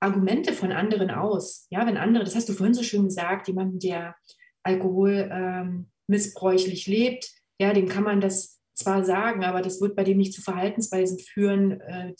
Argumente 0.00 0.52
von 0.52 0.72
anderen 0.72 1.10
aus. 1.10 1.66
Ja, 1.70 1.86
wenn 1.86 1.96
andere, 1.96 2.24
das 2.24 2.34
hast 2.34 2.48
du 2.48 2.52
vorhin 2.52 2.74
so 2.74 2.82
schön 2.82 3.04
gesagt, 3.04 3.48
jemanden, 3.48 3.78
der 3.78 4.16
Alkohol 4.62 5.30
ähm, 5.32 5.91
missbräuchlich 6.06 6.86
lebt, 6.86 7.30
ja, 7.58 7.72
dem 7.72 7.88
kann 7.88 8.04
man 8.04 8.20
das 8.20 8.60
zwar 8.74 9.04
sagen, 9.04 9.44
aber 9.44 9.62
das 9.62 9.80
wird 9.80 9.94
bei 9.96 10.04
dem 10.04 10.18
nicht 10.18 10.32
zu 10.32 10.42
Verhaltensweisen 10.42 11.18
führen, 11.18 11.80
äh, 11.80 12.14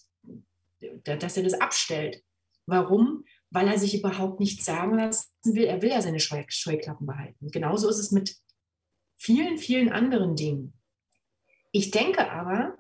dass 1.05 1.37
er 1.37 1.43
das 1.43 1.55
abstellt. 1.55 2.22
Warum? 2.66 3.24
Weil 3.51 3.68
er 3.68 3.78
sich 3.78 3.99
überhaupt 3.99 4.41
nicht 4.41 4.64
sagen 4.64 4.97
lassen 4.97 5.28
will, 5.45 5.64
er 5.64 5.83
will 5.83 5.91
ja 5.91 6.01
seine 6.01 6.20
Scheuklappen 6.20 7.07
behalten. 7.07 7.51
Genauso 7.51 7.89
ist 7.89 7.99
es 7.99 8.12
mit 8.12 8.37
vielen, 9.16 9.59
vielen 9.59 9.91
anderen 9.91 10.37
Dingen. 10.37 10.74
Ich 11.70 11.91
denke 11.91 12.30
aber, 12.30 12.78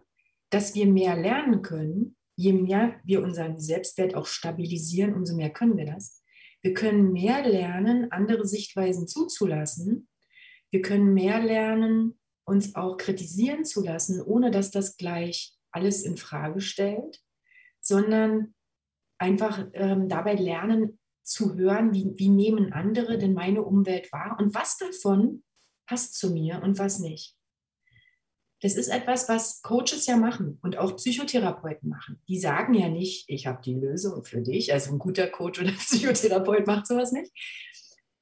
dass 0.50 0.74
wir 0.74 0.86
mehr 0.86 1.16
lernen 1.16 1.62
können, 1.62 2.16
je 2.36 2.52
mehr 2.52 3.00
wir 3.04 3.22
unseren 3.22 3.58
Selbstwert 3.58 4.14
auch 4.14 4.26
stabilisieren, 4.26 5.14
umso 5.14 5.34
mehr 5.34 5.50
können 5.50 5.76
wir 5.76 5.86
das. 5.86 6.22
Wir 6.60 6.74
können 6.74 7.12
mehr 7.12 7.46
lernen, 7.48 8.12
andere 8.12 8.46
Sichtweisen 8.46 9.08
zuzulassen. 9.08 10.08
Wir 10.72 10.80
können 10.80 11.14
mehr 11.14 11.40
lernen, 11.40 12.18
uns 12.44 12.74
auch 12.74 12.96
kritisieren 12.96 13.64
zu 13.64 13.84
lassen, 13.84 14.20
ohne 14.20 14.50
dass 14.50 14.70
das 14.70 14.96
gleich 14.96 15.54
alles 15.70 16.02
in 16.02 16.16
Frage 16.16 16.60
stellt, 16.60 17.20
sondern 17.80 18.54
einfach 19.18 19.68
ähm, 19.74 20.08
dabei 20.08 20.34
lernen 20.34 20.98
zu 21.22 21.54
hören, 21.54 21.92
wie, 21.92 22.12
wie 22.16 22.28
nehmen 22.28 22.72
andere 22.72 23.18
denn 23.18 23.34
meine 23.34 23.62
Umwelt 23.62 24.10
wahr 24.12 24.36
und 24.40 24.54
was 24.54 24.78
davon 24.78 25.44
passt 25.86 26.14
zu 26.14 26.32
mir 26.32 26.62
und 26.62 26.78
was 26.78 26.98
nicht. 26.98 27.36
Das 28.62 28.76
ist 28.76 28.88
etwas, 28.88 29.28
was 29.28 29.60
Coaches 29.62 30.06
ja 30.06 30.16
machen 30.16 30.58
und 30.62 30.78
auch 30.78 30.96
Psychotherapeuten 30.96 31.88
machen. 31.88 32.22
Die 32.28 32.38
sagen 32.38 32.74
ja 32.74 32.88
nicht, 32.88 33.28
ich 33.28 33.46
habe 33.46 33.60
die 33.60 33.74
Lösung 33.74 34.24
für 34.24 34.40
dich. 34.40 34.72
Also 34.72 34.92
ein 34.92 35.00
guter 35.00 35.26
Coach 35.26 35.60
oder 35.60 35.72
Psychotherapeut 35.78 36.66
macht 36.66 36.86
sowas 36.86 37.12
nicht, 37.12 37.32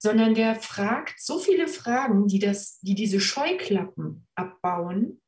sondern 0.02 0.34
der 0.34 0.54
fragt 0.54 1.20
so 1.20 1.38
viele 1.38 1.68
Fragen, 1.68 2.26
die, 2.26 2.38
das, 2.38 2.80
die 2.80 2.94
diese 2.94 3.20
Scheuklappen 3.20 4.26
abbauen, 4.34 5.20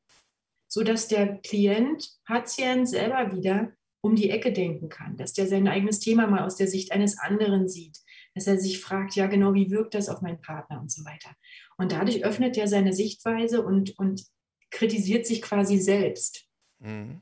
sodass 0.67 1.07
der 1.07 1.37
Klient, 1.37 2.09
Patient 2.25 2.89
selber 2.89 3.31
wieder 3.35 3.71
um 4.01 4.15
die 4.15 4.31
Ecke 4.31 4.51
denken 4.51 4.89
kann, 4.89 5.15
dass 5.15 5.33
der 5.33 5.47
sein 5.47 5.67
eigenes 5.67 5.99
Thema 5.99 6.27
mal 6.27 6.43
aus 6.43 6.55
der 6.55 6.67
Sicht 6.67 6.91
eines 6.91 7.19
anderen 7.19 7.69
sieht, 7.69 7.99
dass 8.33 8.47
er 8.47 8.59
sich 8.59 8.81
fragt, 8.81 9.15
ja 9.15 9.27
genau, 9.27 9.53
wie 9.53 9.69
wirkt 9.69 9.93
das 9.93 10.09
auf 10.09 10.21
meinen 10.21 10.41
Partner 10.41 10.81
und 10.81 10.91
so 10.91 11.05
weiter. 11.05 11.29
Und 11.77 11.91
dadurch 11.91 12.25
öffnet 12.25 12.57
er 12.57 12.67
seine 12.67 12.93
Sichtweise 12.93 13.63
und, 13.63 13.97
und 13.99 14.25
kritisiert 14.71 15.27
sich 15.27 15.41
quasi 15.41 15.77
selbst. 15.77 16.49
Mhm. 16.79 17.21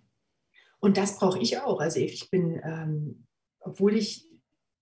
Und 0.80 0.98
das 0.98 1.20
brauche 1.20 1.40
ich 1.40 1.60
auch. 1.60 1.82
Also 1.82 2.00
ich 2.00 2.32
bin, 2.32 2.60
ähm, 2.64 3.28
obwohl 3.60 3.96
ich 3.98 4.26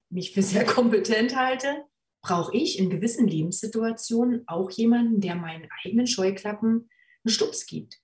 mich 0.10 0.32
für 0.32 0.44
sehr 0.44 0.66
kompetent 0.66 1.36
halte, 1.36 1.89
brauche 2.22 2.56
ich 2.56 2.80
in 2.80 2.90
gewissen 2.90 3.28
Lebenssituationen 3.28 4.44
auch 4.48 4.70
jemanden, 4.72 5.22
der 5.22 5.36
meinen 5.36 5.68
eigenen 5.84 6.08
Scheuklappen 6.08 6.90
einen 7.24 7.32
Stups 7.32 7.66
gibt. 7.66 8.00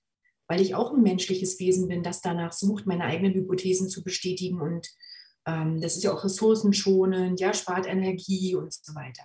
Weil 0.48 0.60
ich 0.60 0.74
auch 0.74 0.92
ein 0.92 1.02
menschliches 1.02 1.58
Wesen 1.58 1.88
bin, 1.88 2.02
das 2.02 2.20
danach 2.20 2.52
sucht, 2.52 2.86
meine 2.86 3.04
eigenen 3.04 3.34
Hypothesen 3.34 3.88
zu 3.88 4.02
bestätigen 4.04 4.60
und 4.60 4.88
ähm, 5.46 5.80
das 5.80 5.96
ist 5.96 6.04
ja 6.04 6.12
auch 6.12 6.24
ressourcenschonend, 6.24 7.40
ja, 7.40 7.52
spart 7.52 7.86
Energie 7.86 8.54
und 8.54 8.72
so 8.72 8.94
weiter. 8.94 9.24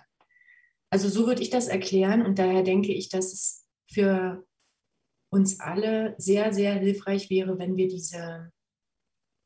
Also 0.90 1.08
so 1.08 1.26
würde 1.26 1.42
ich 1.42 1.50
das 1.50 1.68
erklären 1.68 2.22
und 2.24 2.38
daher 2.38 2.62
denke 2.62 2.92
ich, 2.92 3.08
dass 3.08 3.32
es 3.32 3.66
für 3.90 4.44
uns 5.30 5.60
alle 5.60 6.14
sehr, 6.18 6.52
sehr 6.52 6.74
hilfreich 6.74 7.30
wäre, 7.30 7.58
wenn 7.58 7.76
wir 7.76 7.88
diese, 7.88 8.52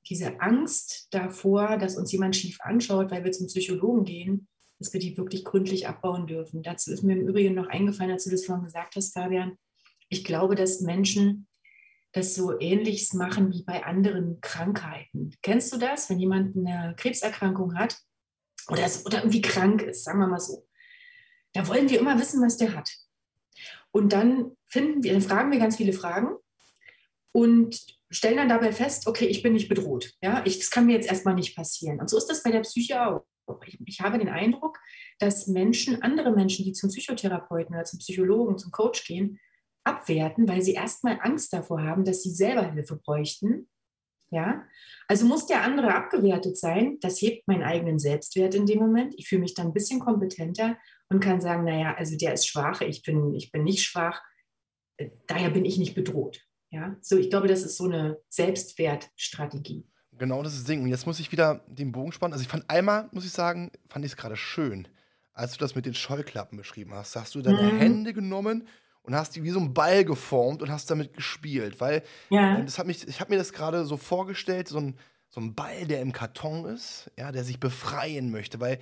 diese 0.09 0.40
Angst 0.40 1.09
davor, 1.12 1.78
dass 1.78 1.97
uns 1.97 2.11
jemand 2.11 2.34
schief 2.34 2.59
anschaut, 2.61 3.11
weil 3.11 3.22
wir 3.22 3.32
zum 3.32 3.47
Psychologen 3.47 4.05
gehen, 4.05 4.49
dass 4.79 4.93
wir 4.93 5.01
die 5.01 5.16
wirklich 5.16 5.45
gründlich 5.45 5.89
abbauen 5.89 6.27
dürfen. 6.27 6.62
Dazu 6.62 6.93
ist 6.93 7.03
mir 7.03 7.14
im 7.14 7.27
Übrigen 7.27 7.55
noch 7.55 7.68
eingefallen, 7.68 8.12
als 8.12 8.24
du 8.24 8.31
das 8.31 8.45
vorhin 8.45 8.64
gesagt 8.64 8.97
hast, 8.97 9.14
Fabian. 9.14 9.59
Ich 10.09 10.24
glaube, 10.24 10.55
dass 10.55 10.81
Menschen 10.81 11.49
das 12.12 12.35
so 12.35 12.59
ähnliches 12.59 13.12
machen 13.12 13.53
wie 13.53 13.62
bei 13.62 13.85
anderen 13.85 14.41
Krankheiten. 14.41 15.35
Kennst 15.43 15.72
du 15.72 15.79
das, 15.79 16.09
wenn 16.09 16.18
jemand 16.18 16.57
eine 16.57 16.95
Krebserkrankung 16.97 17.79
hat 17.79 17.99
oder, 18.68 18.89
oder 19.05 19.18
irgendwie 19.18 19.43
krank 19.43 19.83
ist, 19.83 20.05
sagen 20.05 20.20
wir 20.20 20.27
mal 20.27 20.41
so? 20.41 20.66
Da 21.53 21.68
wollen 21.68 21.91
wir 21.91 21.99
immer 21.99 22.18
wissen, 22.18 22.43
was 22.43 22.57
der 22.57 22.74
hat. 22.74 22.91
Und 23.91 24.12
dann 24.12 24.53
finden 24.66 25.03
wir, 25.03 25.12
dann 25.12 25.22
fragen 25.22 25.51
wir 25.51 25.59
ganz 25.59 25.77
viele 25.77 25.93
Fragen 25.93 26.37
und 27.33 27.81
stellen 28.11 28.37
dann 28.37 28.49
dabei 28.49 28.72
fest, 28.72 29.07
okay, 29.07 29.27
ich 29.27 29.43
bin 29.43 29.53
nicht 29.53 29.68
bedroht. 29.68 30.14
Ja, 30.22 30.43
ich, 30.45 30.59
das 30.59 30.70
kann 30.70 30.87
mir 30.87 30.95
jetzt 30.95 31.09
erstmal 31.09 31.35
nicht 31.35 31.57
passieren. 31.57 32.01
Und 32.01 32.09
so 32.09 32.16
ist 32.16 32.27
das 32.27 32.43
bei 32.43 32.51
der 32.51 32.61
Psyche 32.61 33.07
auch. 33.07 33.27
Ich, 33.84 34.01
habe 34.01 34.18
den 34.18 34.28
Eindruck, 34.28 34.78
dass 35.18 35.47
Menschen, 35.47 36.03
andere 36.03 36.32
Menschen, 36.32 36.64
die 36.64 36.72
zum 36.72 36.90
Psychotherapeuten 36.90 37.74
oder 37.74 37.84
zum 37.84 37.99
Psychologen, 37.99 38.59
zum 38.59 38.72
Coach 38.72 39.05
gehen, 39.05 39.38
abwerten, 39.84 40.49
weil 40.49 40.62
sie 40.62 40.74
erstmal 40.74 41.18
Angst 41.22 41.53
davor 41.53 41.82
haben, 41.82 42.05
dass 42.05 42.22
sie 42.22 42.30
selber 42.30 42.72
Hilfe 42.72 42.97
bräuchten. 42.97 43.68
Ja, 44.30 44.64
also 45.07 45.24
muss 45.24 45.47
der 45.47 45.62
andere 45.62 45.94
abgewertet 45.94 46.59
sein. 46.59 46.99
Das 47.01 47.22
hebt 47.22 47.47
meinen 47.47 47.62
eigenen 47.62 48.01
Selbstwert 48.01 48.57
in 48.57 48.66
dem 48.66 48.80
Moment. 48.80 49.14
Ich 49.16 49.28
fühle 49.28 49.42
mich 49.42 49.55
dann 49.55 49.68
ein 49.68 49.72
bisschen 49.72 50.01
kompetenter 50.01 50.76
und 51.09 51.20
kann 51.20 51.40
sagen, 51.40 51.62
naja, 51.64 51.94
also 51.94 52.16
der 52.16 52.34
ist 52.34 52.49
schwach, 52.49 52.80
ich 52.80 53.03
bin, 53.03 53.32
ich 53.34 53.53
bin 53.53 53.62
nicht 53.62 53.84
schwach, 53.84 54.20
äh, 54.97 55.11
daher 55.28 55.51
bin 55.51 55.64
ich 55.64 55.78
nicht 55.78 55.94
bedroht. 55.94 56.40
Ja, 56.70 56.97
so 57.01 57.16
ich 57.16 57.30
glaube, 57.30 57.47
das 57.47 57.62
ist 57.62 57.76
so 57.76 57.84
eine 57.84 58.18
Selbstwertstrategie. 58.28 59.86
Genau 60.19 60.43
das 60.43 60.53
ist 60.53 60.62
das 60.62 60.67
Ding. 60.67 60.83
Und 60.83 60.89
jetzt 60.89 61.07
muss 61.07 61.21
ich 61.21 61.33
wieder 61.33 61.61
den 61.67 61.93
Bogen 61.93 62.12
spannen. 62.12 62.33
Also 62.33 62.43
ich 62.43 62.49
fand 62.49 62.69
einmal, 62.69 63.09
muss 63.12 63.25
ich 63.25 63.33
sagen, 63.33 63.71
fand 63.89 64.05
ich 64.05 64.12
es 64.12 64.17
gerade 64.17 64.37
schön, 64.37 64.89
als 65.33 65.53
du 65.53 65.59
das 65.59 65.75
mit 65.75 65.87
den 65.87 65.95
Scheuklappen 65.95 66.57
beschrieben 66.57 66.95
hast. 66.95 67.17
Hast 67.17 67.35
du 67.35 67.43
deine 67.43 67.62
mhm. 67.62 67.79
Hände 67.79 68.12
genommen 68.12 68.67
und 69.03 69.14
hast 69.14 69.37
die 69.37 69.45
wie 69.45 69.51
so 69.51 69.61
ein 69.61 69.75
Ball 69.75 70.05
geformt 70.05 70.62
und 70.62 70.71
hast 70.71 70.91
damit 70.91 71.14
gespielt. 71.14 71.81
Weil 71.81 72.03
ja. 72.31 72.61
das 72.61 72.79
hat 72.79 72.87
mich, 72.87 73.07
ich 73.07 73.21
habe 73.21 73.31
mir 73.31 73.39
das 73.39 73.53
gerade 73.53 73.85
so 73.85 73.97
vorgestellt, 73.97 74.69
so 74.69 74.79
ein, 74.79 74.99
so 75.29 75.41
ein 75.41 75.55
Ball, 75.55 75.87
der 75.87 76.01
im 76.01 76.12
Karton 76.12 76.64
ist, 76.67 77.11
ja, 77.17 77.31
der 77.31 77.45
sich 77.45 77.61
befreien 77.61 78.31
möchte. 78.31 78.59
Weil 78.61 78.79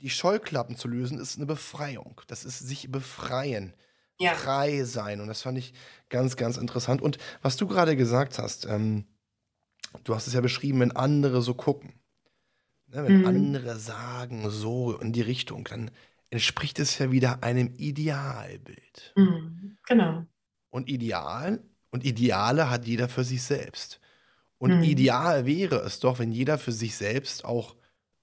die 0.00 0.10
Scheuklappen 0.10 0.76
zu 0.76 0.88
lösen, 0.88 1.18
ist 1.18 1.36
eine 1.36 1.46
Befreiung. 1.46 2.20
Das 2.26 2.44
ist 2.44 2.58
sich 2.58 2.90
befreien. 2.90 3.74
Ja. 4.18 4.34
Frei 4.34 4.84
sein. 4.84 5.20
Und 5.20 5.28
das 5.28 5.42
fand 5.42 5.56
ich 5.56 5.72
ganz, 6.10 6.36
ganz 6.36 6.56
interessant. 6.56 7.00
Und 7.00 7.18
was 7.40 7.56
du 7.56 7.66
gerade 7.66 7.96
gesagt 7.96 8.38
hast, 8.38 8.66
ähm, 8.66 9.06
du 10.04 10.14
hast 10.14 10.26
es 10.26 10.34
ja 10.34 10.40
beschrieben, 10.40 10.80
wenn 10.80 10.92
andere 10.92 11.42
so 11.42 11.54
gucken. 11.54 11.94
Ne, 12.88 13.04
wenn 13.04 13.18
mhm. 13.20 13.26
andere 13.26 13.76
sagen, 13.78 14.50
so 14.50 14.98
in 14.98 15.12
die 15.12 15.22
Richtung, 15.22 15.64
dann 15.64 15.90
entspricht 16.30 16.78
es 16.78 16.98
ja 16.98 17.12
wieder 17.12 17.42
einem 17.42 17.72
Idealbild. 17.76 19.12
Mhm. 19.16 19.78
Genau. 19.86 20.24
Und 20.70 20.88
Ideal 20.88 21.62
und 21.90 22.04
Ideale 22.04 22.70
hat 22.70 22.86
jeder 22.86 23.08
für 23.08 23.24
sich 23.24 23.42
selbst. 23.42 24.00
Und 24.58 24.76
mhm. 24.76 24.82
ideal 24.82 25.46
wäre 25.46 25.76
es 25.80 26.00
doch, 26.00 26.18
wenn 26.18 26.32
jeder 26.32 26.58
für 26.58 26.72
sich 26.72 26.94
selbst 26.94 27.44
auch 27.44 27.76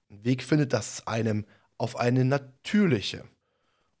einen 0.08 0.24
Weg 0.24 0.42
findet, 0.42 0.72
dass 0.72 0.94
es 0.94 1.06
einem 1.06 1.44
auf 1.78 1.96
eine 1.96 2.24
natürliche 2.24 3.24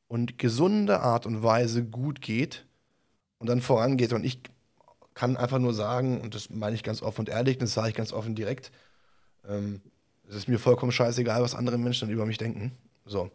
und 0.06 0.38
gesunde 0.38 1.00
Art 1.00 1.26
und 1.26 1.42
Weise 1.42 1.84
gut 1.84 2.20
geht 2.20 2.66
und 3.38 3.48
dann 3.48 3.60
vorangeht. 3.60 4.12
Und 4.12 4.24
ich 4.24 4.40
kann 5.18 5.36
einfach 5.36 5.58
nur 5.58 5.74
sagen, 5.74 6.20
und 6.20 6.36
das 6.36 6.48
meine 6.48 6.76
ich 6.76 6.84
ganz 6.84 7.02
offen 7.02 7.22
und 7.22 7.28
ehrlich, 7.28 7.58
das 7.58 7.74
sage 7.74 7.88
ich 7.88 7.94
ganz 7.96 8.12
offen 8.12 8.36
direkt, 8.36 8.70
ähm, 9.48 9.80
es 10.28 10.36
ist 10.36 10.46
mir 10.46 10.60
vollkommen 10.60 10.92
scheißegal, 10.92 11.42
was 11.42 11.56
andere 11.56 11.76
Menschen 11.76 12.06
dann 12.06 12.14
über 12.14 12.24
mich 12.24 12.38
denken. 12.38 12.78
So. 13.04 13.28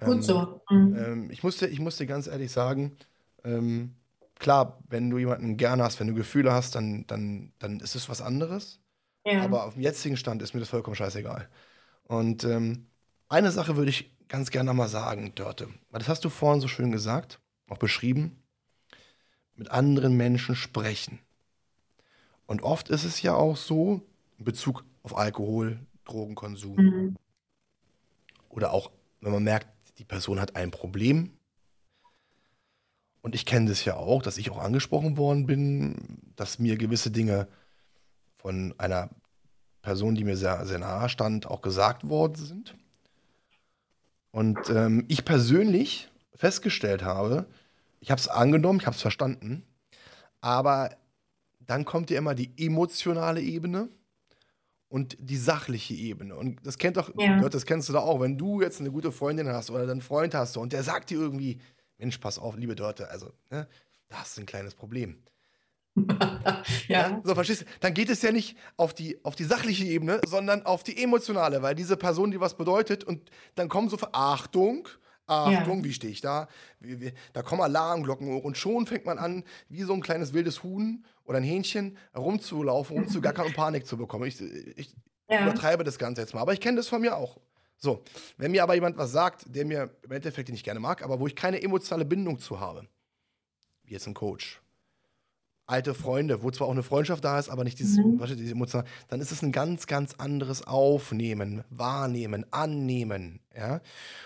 Ähm, 0.00 0.06
Gut 0.08 0.24
so. 0.24 0.62
Mhm. 0.68 0.96
Ähm, 0.98 1.30
ich, 1.30 1.44
musste, 1.44 1.68
ich 1.68 1.78
musste 1.78 2.06
ganz 2.06 2.26
ehrlich 2.26 2.50
sagen, 2.50 2.96
ähm, 3.44 3.94
klar, 4.40 4.82
wenn 4.88 5.08
du 5.08 5.18
jemanden 5.18 5.56
gerne 5.56 5.84
hast, 5.84 6.00
wenn 6.00 6.08
du 6.08 6.14
Gefühle 6.14 6.52
hast, 6.52 6.74
dann, 6.74 7.06
dann, 7.06 7.52
dann 7.60 7.78
ist 7.78 7.94
es 7.94 8.08
was 8.08 8.20
anderes. 8.20 8.80
Ja. 9.24 9.42
Aber 9.42 9.64
auf 9.64 9.74
dem 9.74 9.82
jetzigen 9.82 10.16
Stand 10.16 10.42
ist 10.42 10.54
mir 10.54 10.60
das 10.60 10.70
vollkommen 10.70 10.96
scheißegal. 10.96 11.48
Und 12.02 12.42
ähm, 12.42 12.88
eine 13.28 13.52
Sache 13.52 13.76
würde 13.76 13.90
ich 13.90 14.10
ganz 14.26 14.50
gerne 14.50 14.74
mal 14.74 14.88
sagen, 14.88 15.36
Dörte. 15.36 15.68
Weil 15.90 16.00
das 16.00 16.08
hast 16.08 16.24
du 16.24 16.30
vorhin 16.30 16.60
so 16.60 16.66
schön 16.66 16.90
gesagt, 16.90 17.38
auch 17.68 17.78
beschrieben. 17.78 18.42
Mit 19.56 19.70
anderen 19.70 20.16
Menschen 20.16 20.54
sprechen. 20.54 21.18
Und 22.46 22.62
oft 22.62 22.88
ist 22.90 23.04
es 23.04 23.22
ja 23.22 23.34
auch 23.34 23.56
so, 23.56 24.02
in 24.38 24.44
Bezug 24.44 24.84
auf 25.02 25.16
Alkohol, 25.16 25.78
Drogenkonsum. 26.04 26.76
Mhm. 26.76 27.16
Oder 28.48 28.72
auch, 28.72 28.90
wenn 29.20 29.32
man 29.32 29.44
merkt, 29.44 29.68
die 29.98 30.04
Person 30.04 30.40
hat 30.40 30.56
ein 30.56 30.70
Problem. 30.70 31.32
Und 33.22 33.34
ich 33.34 33.44
kenne 33.44 33.68
das 33.68 33.84
ja 33.84 33.96
auch, 33.96 34.22
dass 34.22 34.38
ich 34.38 34.50
auch 34.50 34.58
angesprochen 34.58 35.16
worden 35.16 35.46
bin, 35.46 36.20
dass 36.36 36.58
mir 36.58 36.76
gewisse 36.76 37.10
Dinge 37.10 37.48
von 38.36 38.74
einer 38.78 39.10
Person, 39.82 40.14
die 40.14 40.24
mir 40.24 40.36
sehr, 40.36 40.64
sehr 40.66 40.78
nahe 40.78 41.08
stand, 41.08 41.46
auch 41.46 41.62
gesagt 41.62 42.08
worden 42.08 42.36
sind. 42.36 42.76
Und 44.30 44.58
ähm, 44.70 45.04
ich 45.08 45.24
persönlich 45.24 46.08
festgestellt 46.34 47.02
habe, 47.02 47.46
ich 48.00 48.10
habe 48.10 48.20
es 48.20 48.28
angenommen, 48.28 48.80
ich 48.80 48.86
habe 48.86 48.96
es 48.96 49.02
verstanden, 49.02 49.64
aber 50.40 50.96
dann 51.60 51.84
kommt 51.84 52.10
ja 52.10 52.18
immer 52.18 52.34
die 52.34 52.52
emotionale 52.56 53.40
Ebene 53.40 53.88
und 54.88 55.16
die 55.18 55.36
sachliche 55.36 55.94
Ebene. 55.94 56.36
Und 56.36 56.64
das 56.64 56.78
kennt 56.78 56.96
doch, 56.96 57.10
ja. 57.18 57.48
Das 57.48 57.66
kennst 57.66 57.88
du 57.88 57.92
doch 57.92 58.04
auch, 58.04 58.20
wenn 58.20 58.38
du 58.38 58.62
jetzt 58.62 58.80
eine 58.80 58.90
gute 58.90 59.12
Freundin 59.12 59.48
hast 59.48 59.70
oder 59.70 59.82
einen 59.82 60.00
Freund 60.00 60.34
hast 60.34 60.56
und 60.56 60.72
der 60.72 60.82
sagt 60.82 61.10
dir 61.10 61.18
irgendwie, 61.18 61.58
Mensch, 61.98 62.18
pass 62.18 62.38
auf, 62.38 62.56
liebe 62.56 62.74
Dörte, 62.74 63.10
also, 63.10 63.32
ne, 63.50 63.66
da 64.08 64.16
hast 64.18 64.36
du 64.36 64.42
ein 64.42 64.46
kleines 64.46 64.74
Problem. 64.74 65.18
ja. 66.88 67.20
So, 67.24 67.34
verstehst 67.34 67.62
du? 67.62 67.66
Dann 67.80 67.94
geht 67.94 68.10
es 68.10 68.22
ja 68.22 68.30
nicht 68.30 68.56
auf 68.76 68.94
die, 68.94 69.18
auf 69.24 69.34
die 69.34 69.44
sachliche 69.44 69.84
Ebene, 69.84 70.20
sondern 70.26 70.64
auf 70.64 70.82
die 70.82 71.02
emotionale, 71.02 71.62
weil 71.62 71.74
diese 71.74 71.96
Person 71.96 72.30
dir 72.30 72.40
was 72.40 72.56
bedeutet 72.56 73.02
und 73.02 73.30
dann 73.54 73.68
kommen 73.68 73.88
so 73.88 73.96
Achtung, 74.12 74.88
Achtung, 75.26 75.78
ja. 75.78 75.84
wie 75.84 75.92
stehe 75.92 76.12
ich 76.12 76.20
da? 76.20 76.48
Da 77.32 77.42
kommen 77.42 77.62
Alarmglocken 77.62 78.28
hoch 78.28 78.44
und 78.44 78.56
schon 78.56 78.86
fängt 78.86 79.04
man 79.04 79.18
an, 79.18 79.44
wie 79.68 79.82
so 79.82 79.92
ein 79.92 80.00
kleines 80.00 80.32
wildes 80.32 80.62
Huhn 80.62 81.04
oder 81.24 81.38
ein 81.38 81.44
Hähnchen 81.44 81.96
rumzulaufen, 82.16 82.96
rumzugackern 82.98 83.46
und 83.46 83.56
Panik 83.56 83.86
zu 83.86 83.96
bekommen. 83.96 84.26
Ich, 84.26 84.40
ich 84.40 84.94
ja. 85.28 85.42
übertreibe 85.42 85.84
das 85.84 85.98
Ganze 85.98 86.20
jetzt 86.20 86.34
mal, 86.34 86.40
aber 86.40 86.52
ich 86.52 86.60
kenne 86.60 86.76
das 86.76 86.88
von 86.88 87.00
mir 87.00 87.16
auch. 87.16 87.38
So, 87.78 88.02
wenn 88.38 88.52
mir 88.52 88.62
aber 88.62 88.74
jemand 88.74 88.96
was 88.96 89.12
sagt, 89.12 89.44
der 89.54 89.66
mir 89.66 89.90
im 90.02 90.12
Endeffekt 90.12 90.48
nicht 90.48 90.64
gerne 90.64 90.80
mag, 90.80 91.02
aber 91.02 91.20
wo 91.20 91.26
ich 91.26 91.36
keine 91.36 91.62
emotionale 91.62 92.04
Bindung 92.04 92.38
zu 92.38 92.58
habe, 92.60 92.86
wie 93.84 93.92
jetzt 93.92 94.06
ein 94.06 94.14
Coach 94.14 94.60
alte 95.66 95.94
Freunde, 95.94 96.42
wo 96.42 96.50
zwar 96.50 96.68
auch 96.68 96.72
eine 96.72 96.82
Freundschaft 96.82 97.24
da 97.24 97.38
ist, 97.38 97.48
aber 97.48 97.64
nicht 97.64 97.78
dieses, 97.78 97.98
mhm. 97.98 98.20
diese 98.36 98.52
Emotion, 98.52 98.84
dann 99.08 99.20
ist 99.20 99.32
es 99.32 99.42
ein 99.42 99.52
ganz, 99.52 99.86
ganz 99.86 100.14
anderes 100.14 100.66
Aufnehmen, 100.66 101.64
Wahrnehmen, 101.70 102.46
Annehmen. 102.52 103.40
Ja? 103.56 103.80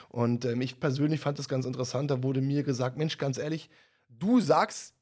Und 0.09 0.45
ähm, 0.45 0.61
ich 0.61 0.80
persönlich 0.80 1.20
fand 1.20 1.38
das 1.38 1.49
ganz 1.49 1.64
interessant. 1.66 2.11
Da 2.11 2.22
wurde 2.22 2.41
mir 2.41 2.62
gesagt: 2.62 2.97
Mensch, 2.97 3.16
ganz 3.18 3.38
ehrlich, 3.38 3.70
du 4.09 4.41
sagst, 4.41 4.95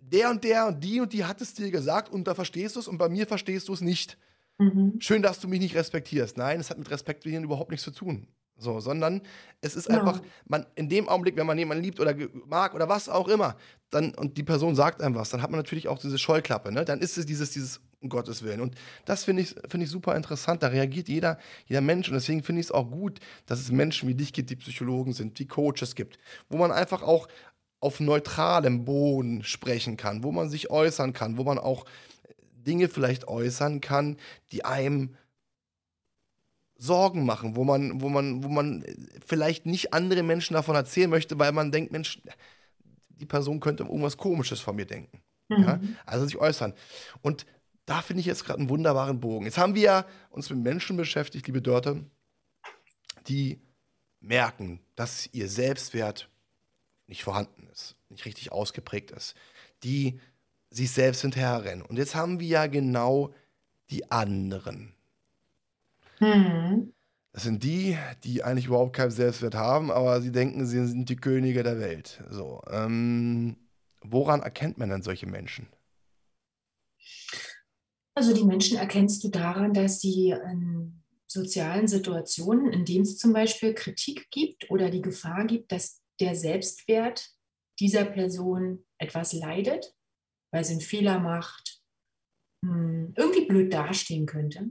der 0.00 0.30
und 0.30 0.44
der 0.44 0.66
und 0.66 0.82
die 0.82 1.00
und 1.00 1.12
die 1.12 1.24
hat 1.24 1.40
es 1.40 1.54
dir 1.54 1.70
gesagt 1.70 2.12
und 2.12 2.26
da 2.26 2.34
verstehst 2.34 2.76
du 2.76 2.80
es 2.80 2.88
und 2.88 2.98
bei 2.98 3.08
mir 3.08 3.26
verstehst 3.26 3.68
du 3.68 3.72
es 3.72 3.80
nicht. 3.80 4.18
Mhm. 4.58 4.94
Schön, 5.00 5.22
dass 5.22 5.40
du 5.40 5.48
mich 5.48 5.60
nicht 5.60 5.74
respektierst. 5.74 6.36
Nein, 6.36 6.60
es 6.60 6.70
hat 6.70 6.78
mit 6.78 6.90
Respektieren 6.90 7.44
überhaupt 7.44 7.70
nichts 7.70 7.84
zu 7.84 7.90
tun. 7.90 8.26
So, 8.58 8.80
sondern 8.80 9.20
es 9.60 9.76
ist 9.76 9.88
ja. 9.88 9.98
einfach, 9.98 10.22
man, 10.46 10.66
in 10.76 10.88
dem 10.88 11.08
Augenblick, 11.08 11.36
wenn 11.36 11.46
man 11.46 11.58
jemanden 11.58 11.82
liebt 11.82 12.00
oder 12.00 12.14
mag 12.46 12.74
oder 12.74 12.88
was 12.88 13.08
auch 13.08 13.28
immer, 13.28 13.56
dann, 13.90 14.14
und 14.14 14.36
die 14.38 14.42
Person 14.42 14.74
sagt 14.74 15.02
einem 15.02 15.14
was, 15.14 15.30
dann 15.30 15.42
hat 15.42 15.50
man 15.50 15.58
natürlich 15.58 15.88
auch 15.88 15.98
diese 15.98 16.18
Scheuklappe, 16.18 16.72
ne? 16.72 16.84
Dann 16.84 17.00
ist 17.00 17.18
es 17.18 17.26
dieses, 17.26 17.50
dieses, 17.50 17.80
um 18.00 18.08
Gottes 18.08 18.42
Willen. 18.42 18.60
Und 18.60 18.74
das 19.04 19.24
finde 19.24 19.42
ich, 19.42 19.54
find 19.68 19.84
ich 19.84 19.90
super 19.90 20.16
interessant. 20.16 20.62
Da 20.62 20.68
reagiert 20.68 21.08
jeder, 21.08 21.38
jeder 21.66 21.80
Mensch. 21.80 22.08
Und 22.08 22.14
deswegen 22.14 22.42
finde 22.42 22.60
ich 22.60 22.68
es 22.68 22.72
auch 22.72 22.90
gut, 22.90 23.20
dass 23.46 23.60
es 23.60 23.70
Menschen 23.70 24.08
wie 24.08 24.14
dich 24.14 24.32
gibt, 24.32 24.50
die 24.50 24.56
Psychologen 24.56 25.12
sind, 25.12 25.38
die 25.38 25.46
Coaches 25.46 25.94
gibt, 25.94 26.18
wo 26.48 26.56
man 26.56 26.72
einfach 26.72 27.02
auch 27.02 27.28
auf 27.80 28.00
neutralem 28.00 28.84
Boden 28.84 29.44
sprechen 29.44 29.96
kann, 29.96 30.22
wo 30.22 30.32
man 30.32 30.48
sich 30.48 30.70
äußern 30.70 31.12
kann, 31.12 31.36
wo 31.36 31.44
man 31.44 31.58
auch 31.58 31.84
Dinge 32.66 32.88
vielleicht 32.88 33.28
äußern 33.28 33.80
kann, 33.80 34.16
die 34.50 34.64
einem 34.64 35.14
Sorgen 36.78 37.24
machen, 37.24 37.56
wo 37.56 37.64
man, 37.64 38.00
wo 38.00 38.08
man, 38.08 38.44
wo 38.44 38.48
man 38.48 38.84
vielleicht 39.24 39.66
nicht 39.66 39.94
andere 39.94 40.22
Menschen 40.22 40.54
davon 40.54 40.76
erzählen 40.76 41.10
möchte, 41.10 41.38
weil 41.38 41.52
man 41.52 41.72
denkt, 41.72 41.92
Mensch, 41.92 42.20
die 43.08 43.26
Person 43.26 43.60
könnte 43.60 43.84
irgendwas 43.84 44.16
Komisches 44.16 44.60
von 44.60 44.76
mir 44.76 44.86
denken. 44.86 45.22
Mhm. 45.48 45.62
Ja? 45.62 45.80
Also 46.04 46.26
sich 46.26 46.36
äußern. 46.36 46.74
Und 47.22 47.46
da 47.86 48.02
finde 48.02 48.20
ich 48.20 48.26
jetzt 48.26 48.44
gerade 48.44 48.58
einen 48.58 48.68
wunderbaren 48.68 49.20
Bogen. 49.20 49.46
Jetzt 49.46 49.58
haben 49.58 49.74
wir 49.74 49.82
ja 49.82 50.06
uns 50.30 50.50
mit 50.50 50.58
Menschen 50.58 50.96
beschäftigt, 50.96 51.46
liebe 51.46 51.62
Dörte, 51.62 52.04
die 53.28 53.60
merken, 54.20 54.80
dass 54.96 55.28
ihr 55.32 55.48
Selbstwert 55.48 56.28
nicht 57.06 57.22
vorhanden 57.22 57.68
ist, 57.72 57.96
nicht 58.08 58.24
richtig 58.24 58.52
ausgeprägt 58.52 59.12
ist, 59.12 59.34
die 59.84 60.20
sich 60.70 60.90
selbst 60.90 61.22
hinterherrennen. 61.22 61.86
Und 61.86 61.96
jetzt 61.96 62.14
haben 62.14 62.40
wir 62.40 62.48
ja 62.48 62.66
genau 62.66 63.32
die 63.90 64.10
anderen. 64.10 64.95
Mhm. 66.20 66.92
Das 67.32 67.42
sind 67.42 67.62
die, 67.62 67.98
die 68.24 68.42
eigentlich 68.42 68.66
überhaupt 68.66 68.96
keinen 68.96 69.10
Selbstwert 69.10 69.54
haben, 69.54 69.90
aber 69.90 70.22
sie 70.22 70.32
denken, 70.32 70.66
sie 70.66 70.86
sind 70.86 71.08
die 71.08 71.16
Könige 71.16 71.62
der 71.62 71.78
Welt. 71.78 72.22
So, 72.30 72.62
ähm, 72.70 73.56
woran 74.00 74.40
erkennt 74.40 74.78
man 74.78 74.88
dann 74.88 75.02
solche 75.02 75.26
Menschen? 75.26 75.68
Also 78.14 78.32
die 78.32 78.44
Menschen 78.44 78.78
erkennst 78.78 79.22
du 79.22 79.28
daran, 79.28 79.74
dass 79.74 80.00
sie 80.00 80.30
in 80.30 81.02
sozialen 81.26 81.88
Situationen, 81.88 82.72
in 82.72 82.86
denen 82.86 83.02
es 83.02 83.18
zum 83.18 83.34
Beispiel 83.34 83.74
Kritik 83.74 84.30
gibt 84.30 84.70
oder 84.70 84.88
die 84.88 85.02
Gefahr 85.02 85.44
gibt, 85.44 85.72
dass 85.72 86.00
der 86.20 86.34
Selbstwert 86.34 87.28
dieser 87.78 88.06
Person 88.06 88.86
etwas 88.96 89.34
leidet, 89.34 89.94
weil 90.50 90.64
sie 90.64 90.72
einen 90.72 90.80
Fehler 90.80 91.18
macht, 91.18 91.82
hm, 92.64 93.12
irgendwie 93.16 93.44
blöd 93.44 93.74
dastehen 93.74 94.24
könnte. 94.24 94.70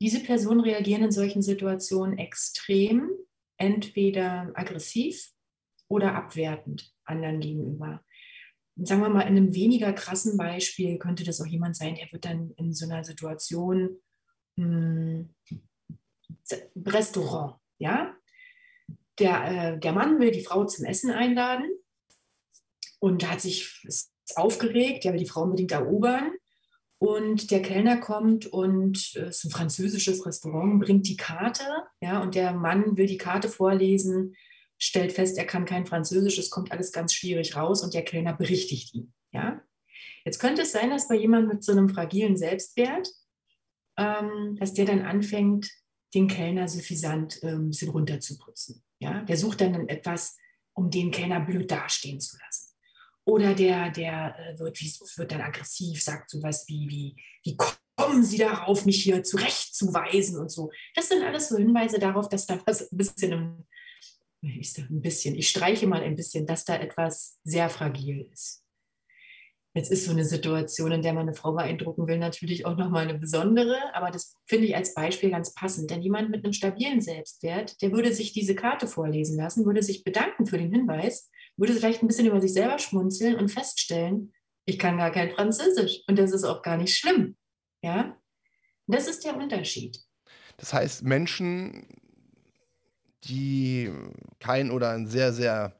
Diese 0.00 0.20
Personen 0.20 0.60
reagieren 0.60 1.04
in 1.04 1.12
solchen 1.12 1.42
Situationen 1.42 2.18
extrem, 2.18 3.10
entweder 3.58 4.50
aggressiv 4.54 5.32
oder 5.88 6.14
abwertend 6.14 6.94
anderen 7.04 7.40
gegenüber. 7.40 8.02
Sagen 8.76 9.02
wir 9.02 9.10
mal, 9.10 9.22
in 9.22 9.36
einem 9.36 9.54
weniger 9.54 9.92
krassen 9.92 10.38
Beispiel 10.38 10.98
könnte 10.98 11.24
das 11.24 11.40
auch 11.40 11.46
jemand 11.46 11.76
sein, 11.76 11.96
der 11.96 12.10
wird 12.12 12.24
dann 12.24 12.52
in 12.56 12.72
so 12.72 12.86
einer 12.86 13.04
Situation, 13.04 14.00
mh, 14.56 15.26
hm, 15.48 15.60
Restaurant, 16.86 17.56
ja, 17.78 18.14
der, 19.18 19.74
äh, 19.74 19.78
der 19.78 19.92
Mann 19.92 20.18
will 20.18 20.30
die 20.30 20.44
Frau 20.44 20.64
zum 20.64 20.86
Essen 20.86 21.10
einladen 21.10 21.68
und 22.98 23.28
hat 23.30 23.40
sich 23.40 23.86
aufgeregt, 24.34 25.04
der 25.04 25.12
will 25.12 25.20
die 25.20 25.28
Frau 25.28 25.42
unbedingt 25.42 25.72
erobern. 25.72 26.32
Und 27.00 27.50
der 27.50 27.62
Kellner 27.62 27.96
kommt 27.96 28.44
und 28.46 28.98
es 28.98 29.16
äh, 29.16 29.28
ist 29.28 29.44
ein 29.44 29.50
französisches 29.50 30.26
Restaurant, 30.26 30.80
bringt 30.82 31.08
die 31.08 31.16
Karte, 31.16 31.64
ja, 32.02 32.20
und 32.20 32.34
der 32.34 32.52
Mann 32.52 32.98
will 32.98 33.06
die 33.06 33.16
Karte 33.16 33.48
vorlesen, 33.48 34.36
stellt 34.76 35.12
fest, 35.12 35.38
er 35.38 35.46
kann 35.46 35.64
kein 35.64 35.86
Französisch, 35.86 36.36
es 36.36 36.50
kommt 36.50 36.72
alles 36.72 36.92
ganz 36.92 37.14
schwierig 37.14 37.56
raus 37.56 37.82
und 37.82 37.94
der 37.94 38.04
Kellner 38.04 38.34
berichtigt 38.34 38.94
ihn, 38.94 39.14
ja. 39.32 39.62
Jetzt 40.26 40.40
könnte 40.40 40.62
es 40.62 40.72
sein, 40.72 40.90
dass 40.90 41.08
bei 41.08 41.14
jemandem 41.14 41.56
mit 41.56 41.64
so 41.64 41.72
einem 41.72 41.88
fragilen 41.88 42.36
Selbstwert, 42.36 43.08
ähm, 43.96 44.56
dass 44.58 44.74
der 44.74 44.84
dann 44.84 45.00
anfängt, 45.00 45.70
den 46.14 46.28
Kellner 46.28 46.68
suffisant 46.68 47.42
äh, 47.42 47.48
ein 47.48 47.70
bisschen 47.70 47.90
runterzuputzen. 47.90 48.82
Ja? 48.98 49.22
Der 49.22 49.36
sucht 49.36 49.62
dann 49.62 49.88
etwas, 49.88 50.36
um 50.74 50.90
den 50.90 51.10
Kellner 51.10 51.40
blöd 51.40 51.70
dastehen 51.70 52.20
zu 52.20 52.36
lassen. 52.38 52.69
Oder 53.24 53.54
der, 53.54 53.90
der 53.90 54.34
äh, 54.38 54.58
wird, 54.58 54.80
wird 54.80 55.32
dann 55.32 55.40
aggressiv, 55.40 56.02
sagt 56.02 56.30
sowas 56.30 56.64
wie, 56.68 56.88
wie, 56.88 57.16
wie 57.44 57.56
kommen 57.96 58.24
Sie 58.24 58.38
darauf, 58.38 58.86
mich 58.86 59.02
hier 59.02 59.22
zurechtzuweisen 59.22 60.38
und 60.38 60.50
so. 60.50 60.70
Das 60.94 61.08
sind 61.08 61.22
alles 61.22 61.48
so 61.48 61.56
Hinweise 61.58 61.98
darauf, 61.98 62.28
dass 62.28 62.46
da 62.46 62.58
was 62.66 62.90
ein 62.90 62.96
bisschen, 62.96 63.66
ein 64.42 65.02
bisschen, 65.02 65.34
ich 65.34 65.50
streiche 65.50 65.86
mal 65.86 66.02
ein 66.02 66.16
bisschen, 66.16 66.46
dass 66.46 66.64
da 66.64 66.76
etwas 66.76 67.38
sehr 67.44 67.68
fragil 67.68 68.28
ist. 68.32 68.64
Jetzt 69.72 69.92
ist 69.92 70.04
so 70.04 70.10
eine 70.10 70.24
Situation, 70.24 70.90
in 70.90 71.02
der 71.02 71.12
man 71.12 71.28
eine 71.28 71.34
Frau 71.34 71.52
beeindrucken 71.52 72.08
will, 72.08 72.18
natürlich 72.18 72.66
auch 72.66 72.76
nochmal 72.76 73.04
eine 73.04 73.18
besondere, 73.18 73.76
aber 73.94 74.10
das 74.10 74.34
finde 74.46 74.66
ich 74.66 74.74
als 74.74 74.94
Beispiel 74.94 75.30
ganz 75.30 75.54
passend. 75.54 75.90
Denn 75.90 76.02
jemand 76.02 76.30
mit 76.30 76.44
einem 76.44 76.52
stabilen 76.52 77.00
Selbstwert, 77.00 77.80
der 77.80 77.92
würde 77.92 78.12
sich 78.12 78.32
diese 78.32 78.56
Karte 78.56 78.88
vorlesen 78.88 79.38
lassen, 79.38 79.64
würde 79.64 79.82
sich 79.82 80.02
bedanken 80.02 80.46
für 80.46 80.58
den 80.58 80.72
Hinweis, 80.72 81.30
würde 81.56 81.72
vielleicht 81.72 82.02
ein 82.02 82.08
bisschen 82.08 82.26
über 82.26 82.40
sich 82.40 82.52
selber 82.52 82.78
schmunzeln 82.80 83.36
und 83.36 83.48
feststellen, 83.48 84.32
ich 84.64 84.78
kann 84.78 84.98
gar 84.98 85.12
kein 85.12 85.30
Französisch 85.30 86.02
und 86.08 86.18
das 86.18 86.32
ist 86.32 86.44
auch 86.44 86.62
gar 86.62 86.76
nicht 86.76 86.96
schlimm. 86.96 87.36
Ja, 87.82 88.16
das 88.88 89.06
ist 89.06 89.24
der 89.24 89.36
Unterschied. 89.36 89.98
Das 90.56 90.72
heißt, 90.72 91.04
Menschen, 91.04 91.86
die 93.24 93.90
keinen 94.40 94.70
oder 94.70 94.90
einen 94.90 95.06
sehr, 95.06 95.32
sehr 95.32 95.76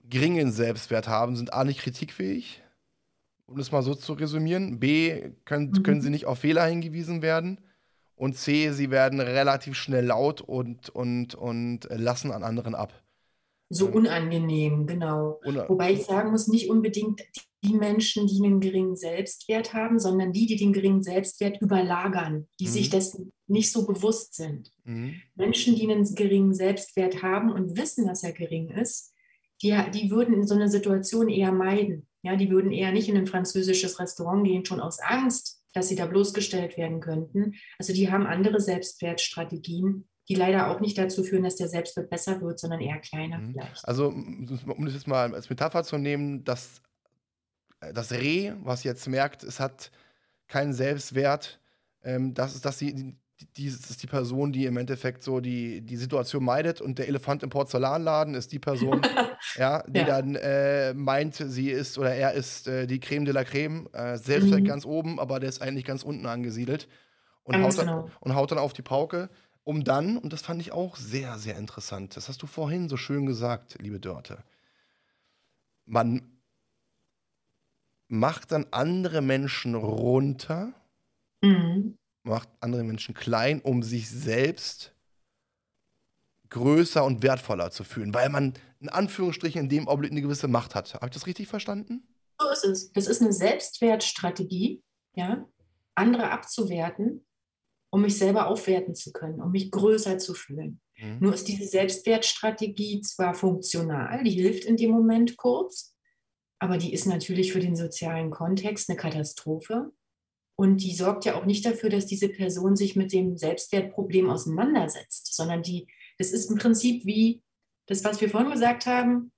geringen 0.00 0.52
Selbstwert 0.52 1.06
haben, 1.06 1.36
sind 1.36 1.52
A 1.52 1.64
nicht 1.64 1.80
kritikfähig, 1.80 2.62
um 3.48 3.58
es 3.58 3.72
mal 3.72 3.82
so 3.82 3.94
zu 3.94 4.12
resümieren. 4.12 4.78
B, 4.78 5.30
können, 5.44 5.70
mhm. 5.70 5.82
können 5.82 6.00
sie 6.00 6.10
nicht 6.10 6.26
auf 6.26 6.38
Fehler 6.38 6.66
hingewiesen 6.66 7.22
werden. 7.22 7.60
Und 8.14 8.36
C, 8.36 8.72
sie 8.72 8.90
werden 8.90 9.20
relativ 9.20 9.76
schnell 9.76 10.06
laut 10.06 10.40
und, 10.40 10.88
und, 10.90 11.34
und 11.34 11.88
lassen 11.90 12.32
an 12.32 12.42
anderen 12.42 12.74
ab. 12.74 12.92
So 13.70 13.86
unangenehm, 13.86 14.86
genau. 14.86 15.40
Una 15.44 15.68
Wobei 15.68 15.92
ich 15.92 16.04
sagen 16.04 16.30
muss, 16.30 16.48
nicht 16.48 16.70
unbedingt 16.70 17.22
die 17.62 17.74
Menschen, 17.74 18.26
die 18.26 18.44
einen 18.44 18.60
geringen 18.60 18.96
Selbstwert 18.96 19.74
haben, 19.74 19.98
sondern 19.98 20.32
die, 20.32 20.46
die 20.46 20.56
den 20.56 20.72
geringen 20.72 21.02
Selbstwert 21.02 21.60
überlagern, 21.60 22.46
die 22.60 22.66
mhm. 22.66 22.70
sich 22.70 22.90
dessen 22.90 23.32
nicht 23.46 23.72
so 23.72 23.86
bewusst 23.86 24.34
sind. 24.34 24.72
Mhm. 24.84 25.14
Menschen, 25.34 25.74
die 25.74 25.90
einen 25.90 26.04
geringen 26.14 26.54
Selbstwert 26.54 27.22
haben 27.22 27.52
und 27.52 27.76
wissen, 27.76 28.06
dass 28.06 28.22
er 28.22 28.32
gering 28.32 28.70
ist, 28.70 29.12
die, 29.62 29.76
die 29.92 30.10
würden 30.10 30.34
in 30.34 30.46
so 30.46 30.54
einer 30.54 30.68
Situation 30.68 31.28
eher 31.28 31.52
meiden. 31.52 32.06
Ja, 32.22 32.36
die 32.36 32.50
würden 32.50 32.72
eher 32.72 32.92
nicht 32.92 33.08
in 33.08 33.16
ein 33.16 33.26
französisches 33.26 34.00
Restaurant 34.00 34.44
gehen, 34.44 34.64
schon 34.64 34.80
aus 34.80 34.98
Angst, 35.00 35.62
dass 35.72 35.88
sie 35.88 35.96
da 35.96 36.06
bloßgestellt 36.06 36.76
werden 36.76 37.00
könnten. 37.00 37.54
Also 37.78 37.92
die 37.92 38.10
haben 38.10 38.26
andere 38.26 38.60
Selbstwertstrategien, 38.60 40.08
die 40.28 40.34
leider 40.34 40.70
auch 40.70 40.80
nicht 40.80 40.98
dazu 40.98 41.22
führen, 41.22 41.44
dass 41.44 41.56
der 41.56 41.68
Selbstwert 41.68 42.10
besser 42.10 42.40
wird, 42.40 42.58
sondern 42.58 42.80
eher 42.80 42.98
kleiner 42.98 43.38
mhm. 43.38 43.52
vielleicht. 43.52 43.86
Also 43.86 44.08
um 44.08 44.84
das 44.84 44.94
jetzt 44.94 45.06
mal 45.06 45.34
als 45.34 45.48
Metapher 45.48 45.84
zu 45.84 45.96
nehmen, 45.96 46.44
das, 46.44 46.82
äh, 47.80 47.92
das 47.92 48.12
Reh, 48.12 48.52
was 48.60 48.84
jetzt 48.84 49.06
merkt, 49.08 49.44
es 49.44 49.60
hat 49.60 49.90
keinen 50.48 50.72
Selbstwert, 50.72 51.60
ähm, 52.02 52.34
das 52.34 52.54
ist, 52.54 52.64
dass 52.64 52.78
sie 52.78 53.16
die, 53.56 53.70
das 53.70 53.90
ist 53.90 54.02
die 54.02 54.06
Person, 54.06 54.52
die 54.52 54.66
im 54.66 54.76
Endeffekt 54.76 55.22
so 55.22 55.40
die, 55.40 55.80
die 55.80 55.96
Situation 55.96 56.44
meidet 56.44 56.80
und 56.80 56.98
der 56.98 57.08
Elefant 57.08 57.42
im 57.42 57.50
Porzellanladen 57.50 58.34
ist 58.34 58.52
die 58.52 58.58
Person, 58.58 59.00
ja, 59.56 59.82
die 59.86 60.00
ja. 60.00 60.06
dann 60.06 60.34
äh, 60.34 60.94
meint, 60.94 61.36
sie 61.36 61.70
ist 61.70 61.98
oder 61.98 62.14
er 62.14 62.32
ist 62.32 62.66
äh, 62.66 62.86
die 62.86 63.00
Creme 63.00 63.24
de 63.24 63.34
la 63.34 63.44
Creme, 63.44 63.88
äh, 63.92 64.16
selbst 64.16 64.50
mhm. 64.50 64.64
ganz 64.64 64.84
oben, 64.84 65.20
aber 65.20 65.38
der 65.40 65.48
ist 65.48 65.62
eigentlich 65.62 65.84
ganz 65.84 66.02
unten 66.02 66.26
angesiedelt 66.26 66.88
und 67.44 67.62
haut, 67.62 67.78
dann, 67.78 67.86
genau. 67.86 68.10
und 68.20 68.34
haut 68.34 68.50
dann 68.50 68.58
auf 68.58 68.72
die 68.72 68.82
Pauke, 68.82 69.30
um 69.62 69.84
dann, 69.84 70.18
und 70.18 70.32
das 70.32 70.42
fand 70.42 70.60
ich 70.60 70.72
auch 70.72 70.96
sehr, 70.96 71.38
sehr 71.38 71.56
interessant, 71.56 72.16
das 72.16 72.28
hast 72.28 72.42
du 72.42 72.46
vorhin 72.46 72.88
so 72.88 72.96
schön 72.96 73.26
gesagt, 73.26 73.76
liebe 73.80 74.00
Dörte, 74.00 74.42
man 75.84 76.38
macht 78.08 78.50
dann 78.50 78.66
andere 78.70 79.20
Menschen 79.20 79.74
runter, 79.74 80.72
mhm 81.42 81.97
macht 82.28 82.48
andere 82.60 82.84
Menschen 82.84 83.14
klein, 83.14 83.60
um 83.60 83.82
sich 83.82 84.08
selbst 84.08 84.92
größer 86.50 87.04
und 87.04 87.22
wertvoller 87.22 87.70
zu 87.70 87.84
fühlen, 87.84 88.14
weil 88.14 88.28
man 88.28 88.54
in 88.80 88.88
Anführungsstrichen 88.88 89.62
in 89.62 89.68
dem 89.68 89.88
Augenblick 89.88 90.12
eine 90.12 90.22
gewisse 90.22 90.48
Macht 90.48 90.74
hat. 90.74 90.94
Habe 90.94 91.06
ich 91.06 91.12
das 91.12 91.26
richtig 91.26 91.48
verstanden? 91.48 92.06
So 92.40 92.48
ist 92.50 92.64
es. 92.64 92.92
Das 92.92 93.06
ist 93.06 93.20
eine 93.20 93.32
Selbstwertstrategie, 93.32 94.82
ja, 95.14 95.46
andere 95.94 96.30
abzuwerten, 96.30 97.26
um 97.90 98.02
mich 98.02 98.16
selber 98.16 98.46
aufwerten 98.46 98.94
zu 98.94 99.12
können, 99.12 99.40
um 99.40 99.50
mich 99.50 99.70
größer 99.70 100.18
zu 100.18 100.34
fühlen. 100.34 100.80
Mhm. 100.96 101.18
Nur 101.20 101.34
ist 101.34 101.48
diese 101.48 101.66
Selbstwertstrategie 101.66 103.00
zwar 103.00 103.34
funktional, 103.34 104.22
die 104.22 104.30
hilft 104.30 104.64
in 104.64 104.76
dem 104.76 104.90
Moment 104.90 105.36
kurz, 105.36 105.94
aber 106.60 106.76
die 106.78 106.92
ist 106.92 107.06
natürlich 107.06 107.52
für 107.52 107.60
den 107.60 107.76
sozialen 107.76 108.30
Kontext 108.30 108.88
eine 108.88 108.96
Katastrophe, 108.96 109.92
und 110.60 110.78
die 110.78 110.92
sorgt 110.92 111.24
ja 111.24 111.36
auch 111.36 111.44
nicht 111.44 111.64
dafür, 111.64 111.88
dass 111.88 112.06
diese 112.06 112.28
Person 112.28 112.74
sich 112.74 112.96
mit 112.96 113.12
dem 113.12 113.36
Selbstwertproblem 113.36 114.28
auseinandersetzt, 114.28 115.36
sondern 115.36 115.62
die, 115.62 115.86
das 116.18 116.32
ist 116.32 116.50
im 116.50 116.58
Prinzip 116.58 117.06
wie 117.06 117.42
das, 117.86 118.02
was 118.02 118.20
wir 118.20 118.28
vorhin 118.28 118.50
gesagt 118.50 118.86
haben. 118.86 119.30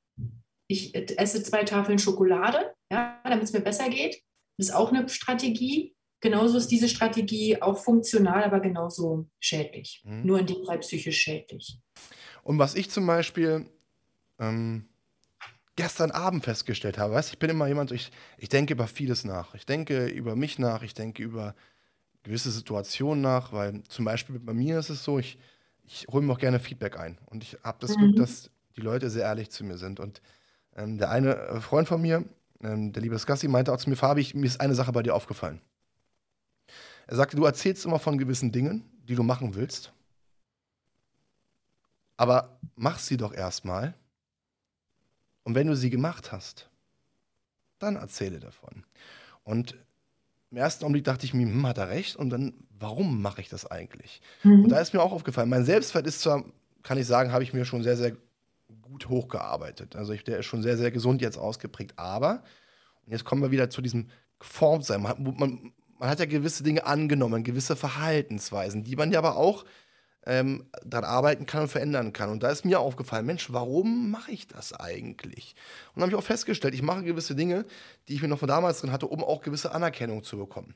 Ich 0.66 0.94
esse 0.94 1.42
zwei 1.42 1.64
Tafeln 1.64 1.98
Schokolade, 1.98 2.72
ja, 2.90 3.20
damit 3.22 3.44
es 3.44 3.52
mir 3.52 3.60
besser 3.60 3.90
geht. 3.90 4.22
Das 4.56 4.68
ist 4.68 4.74
auch 4.74 4.92
eine 4.92 5.06
Strategie. 5.10 5.94
Genauso 6.20 6.56
ist 6.56 6.68
diese 6.68 6.88
Strategie 6.88 7.60
auch 7.60 7.76
funktional, 7.76 8.42
aber 8.42 8.60
genauso 8.60 9.28
schädlich. 9.40 10.02
Mhm. 10.04 10.24
Nur 10.24 10.38
in 10.38 10.46
dem 10.46 10.64
Fall 10.64 10.78
psychisch 10.78 11.18
schädlich. 11.18 11.78
Und 12.42 12.58
was 12.58 12.74
ich 12.74 12.88
zum 12.88 13.06
Beispiel 13.06 13.66
ähm, 14.38 14.88
gestern 15.80 16.10
Abend 16.10 16.44
festgestellt 16.44 16.98
habe. 16.98 17.14
Weißt, 17.14 17.32
ich 17.32 17.38
bin 17.38 17.48
immer 17.48 17.66
jemand, 17.66 17.90
ich, 17.90 18.10
ich 18.36 18.50
denke 18.50 18.74
über 18.74 18.86
vieles 18.86 19.24
nach. 19.24 19.54
Ich 19.54 19.64
denke 19.64 20.08
über 20.08 20.36
mich 20.36 20.58
nach, 20.58 20.82
ich 20.82 20.92
denke 20.92 21.22
über 21.22 21.54
gewisse 22.22 22.50
Situationen 22.50 23.22
nach, 23.22 23.54
weil 23.54 23.82
zum 23.84 24.04
Beispiel 24.04 24.38
bei 24.38 24.52
mir 24.52 24.78
ist 24.78 24.90
es 24.90 25.02
so, 25.02 25.18
ich, 25.18 25.38
ich 25.84 26.06
hole 26.08 26.22
mir 26.22 26.34
auch 26.34 26.38
gerne 26.38 26.60
Feedback 26.60 26.98
ein. 26.98 27.16
Und 27.24 27.44
ich 27.44 27.56
habe 27.64 27.78
das 27.80 27.96
mhm. 27.96 28.00
Glück, 28.00 28.16
dass 28.16 28.50
die 28.76 28.82
Leute 28.82 29.08
sehr 29.08 29.22
ehrlich 29.22 29.50
zu 29.50 29.64
mir 29.64 29.78
sind. 29.78 30.00
Und 30.00 30.20
ähm, 30.76 30.98
der 30.98 31.08
eine 31.08 31.34
äh, 31.34 31.60
Freund 31.62 31.88
von 31.88 32.02
mir, 32.02 32.24
ähm, 32.62 32.92
der 32.92 33.02
liebe 33.02 33.18
Skassi, 33.18 33.48
meinte 33.48 33.72
auch 33.72 33.78
zu 33.78 33.88
mir, 33.88 33.96
Fabi, 33.96 34.20
ich, 34.20 34.34
mir 34.34 34.44
ist 34.44 34.60
eine 34.60 34.74
Sache 34.74 34.92
bei 34.92 35.02
dir 35.02 35.14
aufgefallen. 35.14 35.62
Er 37.06 37.16
sagte, 37.16 37.38
du 37.38 37.44
erzählst 37.46 37.86
immer 37.86 37.98
von 37.98 38.18
gewissen 38.18 38.52
Dingen, 38.52 38.84
die 39.08 39.14
du 39.14 39.22
machen 39.22 39.54
willst. 39.54 39.94
Aber 42.18 42.58
mach 42.76 42.98
sie 42.98 43.16
doch 43.16 43.32
erstmal 43.32 43.94
und 45.50 45.56
wenn 45.56 45.66
du 45.66 45.74
sie 45.74 45.90
gemacht 45.90 46.30
hast, 46.30 46.70
dann 47.80 47.96
erzähle 47.96 48.38
davon. 48.38 48.84
Und 49.42 49.74
im 50.52 50.58
ersten 50.58 50.84
Augenblick 50.84 51.02
dachte 51.02 51.26
ich 51.26 51.34
mir, 51.34 51.44
hm, 51.44 51.66
hat 51.66 51.76
er 51.76 51.88
recht? 51.88 52.14
Und 52.14 52.30
dann, 52.30 52.54
warum 52.78 53.20
mache 53.20 53.40
ich 53.40 53.48
das 53.48 53.68
eigentlich? 53.68 54.20
Mhm. 54.44 54.62
Und 54.62 54.68
da 54.68 54.78
ist 54.78 54.94
mir 54.94 55.02
auch 55.02 55.10
aufgefallen, 55.10 55.48
mein 55.48 55.64
Selbstwert 55.64 56.06
ist 56.06 56.20
zwar, 56.20 56.44
kann 56.84 56.98
ich 56.98 57.06
sagen, 57.08 57.32
habe 57.32 57.42
ich 57.42 57.52
mir 57.52 57.64
schon 57.64 57.82
sehr, 57.82 57.96
sehr 57.96 58.12
gut 58.80 59.08
hochgearbeitet. 59.08 59.96
Also 59.96 60.12
ich, 60.12 60.22
der 60.22 60.38
ist 60.38 60.46
schon 60.46 60.62
sehr, 60.62 60.76
sehr 60.76 60.92
gesund 60.92 61.20
jetzt 61.20 61.36
ausgeprägt. 61.36 61.94
Aber, 61.96 62.44
und 63.04 63.10
jetzt 63.10 63.24
kommen 63.24 63.42
wir 63.42 63.50
wieder 63.50 63.70
zu 63.70 63.82
diesem 63.82 64.06
Geformtsein. 64.38 65.02
Man, 65.02 65.34
man, 65.36 65.72
man 65.98 66.08
hat 66.08 66.20
ja 66.20 66.26
gewisse 66.26 66.62
Dinge 66.62 66.86
angenommen, 66.86 67.42
gewisse 67.42 67.74
Verhaltensweisen, 67.74 68.84
die 68.84 68.94
man 68.94 69.10
ja 69.10 69.18
aber 69.18 69.34
auch 69.34 69.64
ähm, 70.26 70.66
daran 70.84 71.08
arbeiten 71.08 71.46
kann 71.46 71.62
und 71.62 71.68
verändern 71.68 72.12
kann. 72.12 72.30
Und 72.30 72.42
da 72.42 72.50
ist 72.50 72.64
mir 72.64 72.80
aufgefallen, 72.80 73.26
Mensch, 73.26 73.52
warum 73.52 74.10
mache 74.10 74.32
ich 74.32 74.46
das 74.46 74.72
eigentlich? 74.72 75.54
Und 75.94 76.02
habe 76.02 76.12
ich 76.12 76.18
auch 76.18 76.24
festgestellt, 76.24 76.74
ich 76.74 76.82
mache 76.82 77.02
gewisse 77.02 77.34
Dinge, 77.34 77.64
die 78.08 78.14
ich 78.14 78.22
mir 78.22 78.28
noch 78.28 78.38
von 78.38 78.48
damals 78.48 78.80
drin 78.80 78.92
hatte, 78.92 79.06
um 79.06 79.24
auch 79.24 79.40
gewisse 79.40 79.72
Anerkennung 79.72 80.22
zu 80.22 80.36
bekommen. 80.36 80.74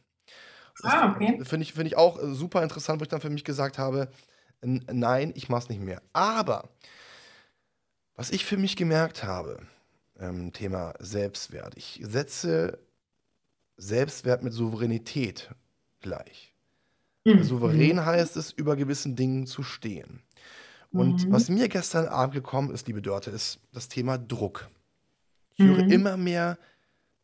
Ah, 0.83 1.13
okay. 1.13 1.41
Finde 1.45 1.63
ich, 1.63 1.73
find 1.75 1.87
ich 1.87 1.97
auch 1.97 2.21
äh, 2.21 2.35
super 2.35 2.63
interessant, 2.63 3.01
wo 3.01 3.05
ich 3.05 3.09
dann 3.09 3.21
für 3.21 3.31
mich 3.31 3.45
gesagt 3.45 3.79
habe, 3.79 4.09
nein, 4.63 5.33
ich 5.37 5.49
mache 5.49 5.65
es 5.65 5.69
nicht 5.69 5.81
mehr. 5.81 6.03
Aber 6.13 6.71
was 8.17 8.31
ich 8.31 8.45
für 8.45 8.57
mich 8.57 8.77
gemerkt 8.77 9.25
habe, 9.25 9.61
ähm, 10.19 10.53
Thema 10.53 10.95
Selbstwert, 10.99 11.77
ich 11.77 12.01
setze 12.03 12.79
Selbstwert 13.77 14.43
mit 14.43 14.53
Souveränität 14.53 15.51
gleich. 16.01 16.54
Mhm. 17.25 17.43
Souverän 17.43 18.05
heißt 18.05 18.37
es, 18.37 18.53
über 18.53 18.77
gewissen 18.77 19.17
Dingen 19.17 19.47
zu 19.47 19.63
stehen. 19.63 20.21
Und 20.93 21.27
mhm. 21.27 21.33
was 21.33 21.49
mir 21.49 21.69
gestern 21.69 22.07
Abend 22.07 22.35
gekommen 22.35 22.73
ist, 22.73 22.87
liebe 22.87 23.03
Dörte, 23.03 23.31
ist 23.31 23.59
das 23.73 23.89
Thema 23.89 24.19
Druck. 24.19 24.69
Ich 25.57 25.65
höre 25.65 25.85
mhm. 25.85 25.91
immer 25.91 26.17
mehr, 26.17 26.59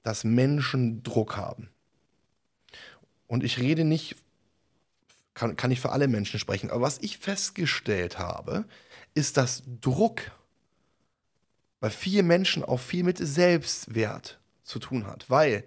dass 0.03 0.24
Menschen 0.24 1.03
Druck 1.03 1.36
haben. 1.36 1.68
Und 3.26 3.44
ich 3.44 3.61
rede 3.61 3.84
nicht, 3.84 4.16
kann, 5.34 5.57
kann 5.57 5.70
ich 5.70 5.80
für 5.80 5.92
alle 5.92 6.09
Menschen 6.09 6.40
sprechen, 6.40 6.70
aber 6.70 6.82
was 6.82 6.98
ich 6.98 7.18
festgestellt 7.18 8.18
habe, 8.18 8.64
ist, 9.14 9.36
dass 9.36 9.62
Druck 9.80 10.22
bei 11.78 11.90
vielen 11.90 12.26
Menschen 12.26 12.64
auch 12.64 12.80
viel 12.80 13.05
mit 13.05 13.18
Selbstwert 13.18 14.40
zu 14.64 14.78
tun 14.78 15.07
hat. 15.07 15.28
Weil, 15.30 15.64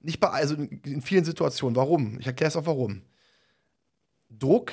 nicht 0.00 0.20
bei, 0.20 0.28
also 0.28 0.54
in 0.54 1.02
vielen 1.02 1.24
Situationen, 1.24 1.76
warum? 1.76 2.18
Ich 2.20 2.26
erkläre 2.26 2.48
es 2.48 2.56
auch 2.56 2.66
warum. 2.66 3.02
Druck 4.38 4.72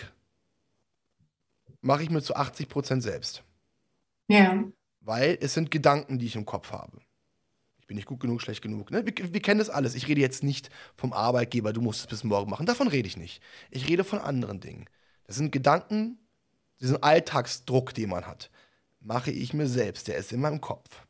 mache 1.81 2.03
ich 2.03 2.09
mir 2.09 2.21
zu 2.21 2.35
80 2.35 2.69
Prozent 2.69 3.03
selbst. 3.03 3.43
Ja. 4.27 4.63
Weil 5.01 5.37
es 5.41 5.53
sind 5.53 5.71
Gedanken, 5.71 6.19
die 6.19 6.27
ich 6.27 6.35
im 6.35 6.45
Kopf 6.45 6.71
habe. 6.71 6.99
Ich 7.79 7.87
bin 7.87 7.95
nicht 7.95 8.07
gut 8.07 8.19
genug, 8.19 8.41
schlecht 8.41 8.61
genug. 8.61 8.91
Ne? 8.91 9.05
Wir, 9.05 9.33
wir 9.33 9.41
kennen 9.41 9.59
das 9.59 9.69
alles. 9.69 9.95
Ich 9.95 10.07
rede 10.07 10.21
jetzt 10.21 10.43
nicht 10.43 10.69
vom 10.95 11.11
Arbeitgeber, 11.11 11.73
du 11.73 11.81
musst 11.81 12.01
es 12.01 12.07
bis 12.07 12.23
morgen 12.23 12.49
machen. 12.49 12.65
Davon 12.65 12.87
rede 12.87 13.07
ich 13.07 13.17
nicht. 13.17 13.41
Ich 13.71 13.89
rede 13.89 14.03
von 14.03 14.19
anderen 14.19 14.59
Dingen. 14.59 14.85
Das 15.25 15.35
sind 15.35 15.51
Gedanken, 15.51 16.19
diesen 16.79 17.01
Alltagsdruck, 17.01 17.93
den 17.93 18.09
man 18.09 18.27
hat, 18.27 18.49
mache 18.99 19.31
ich 19.31 19.53
mir 19.53 19.67
selbst. 19.67 20.07
Der 20.07 20.17
ist 20.17 20.31
in 20.31 20.41
meinem 20.41 20.61
Kopf. 20.61 21.05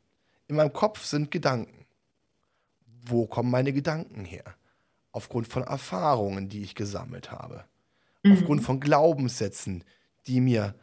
In 0.48 0.56
meinem 0.56 0.74
Kopf 0.74 1.04
sind 1.06 1.32
Gedanken. 1.32 1.86
Wo 3.04 3.28
kommen 3.28 3.52
meine 3.52 3.74
Gedanken 3.74 4.26
her? 4.26 4.44
Aufgrund 5.12 5.48
von 5.48 5.64
Erfahrungen, 5.64 6.50
die 6.50 6.64
ich 6.64 6.76
gesammelt 6.76 7.32
habe 7.32 7.66
mhm. 8.24 8.34
aufgrund 8.34 8.64
von 8.64 8.80
Glaubenssätzen, 8.80 9.84
die 10.28 10.42
mir 10.42 10.76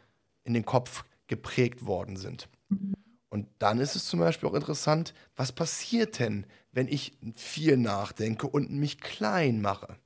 in 0.43 0.53
den 0.53 0.65
Kopf 0.65 1.05
geprägt 1.27 1.85
worden 1.85 2.17
sind. 2.17 2.49
Mhm. 2.69 2.95
Und 3.29 3.47
dann 3.59 3.79
ist 3.79 3.95
es 3.95 4.05
zum 4.05 4.19
Beispiel 4.19 4.49
auch 4.49 4.55
interessant, 4.55 5.13
was 5.35 5.51
passiert 5.51 6.19
denn, 6.19 6.45
wenn 6.71 6.87
ich 6.87 7.13
viel 7.35 7.77
nachdenke 7.77 8.47
und 8.47 8.71
mich 8.71 8.99
klein 8.99 9.61
mache? 9.61 9.97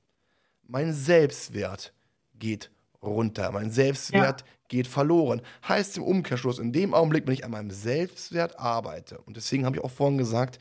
Mein 0.63 0.93
Selbstwert 0.93 1.93
geht 2.33 2.69
runter, 3.01 3.51
mein 3.51 3.71
Selbstwert 3.71 4.41
ja. 4.41 4.47
geht 4.67 4.87
verloren. 4.87 5.41
Heißt 5.67 5.97
im 5.97 6.03
Umkehrschluss, 6.03 6.59
in 6.59 6.73
dem 6.73 6.93
Augenblick, 6.93 7.25
wenn 7.25 7.33
ich 7.33 7.45
an 7.45 7.51
meinem 7.51 7.71
Selbstwert 7.71 8.59
arbeite, 8.59 9.19
und 9.19 9.37
deswegen 9.37 9.65
habe 9.65 9.77
ich 9.77 9.83
auch 9.83 9.91
vorhin 9.91 10.17
gesagt, 10.17 10.59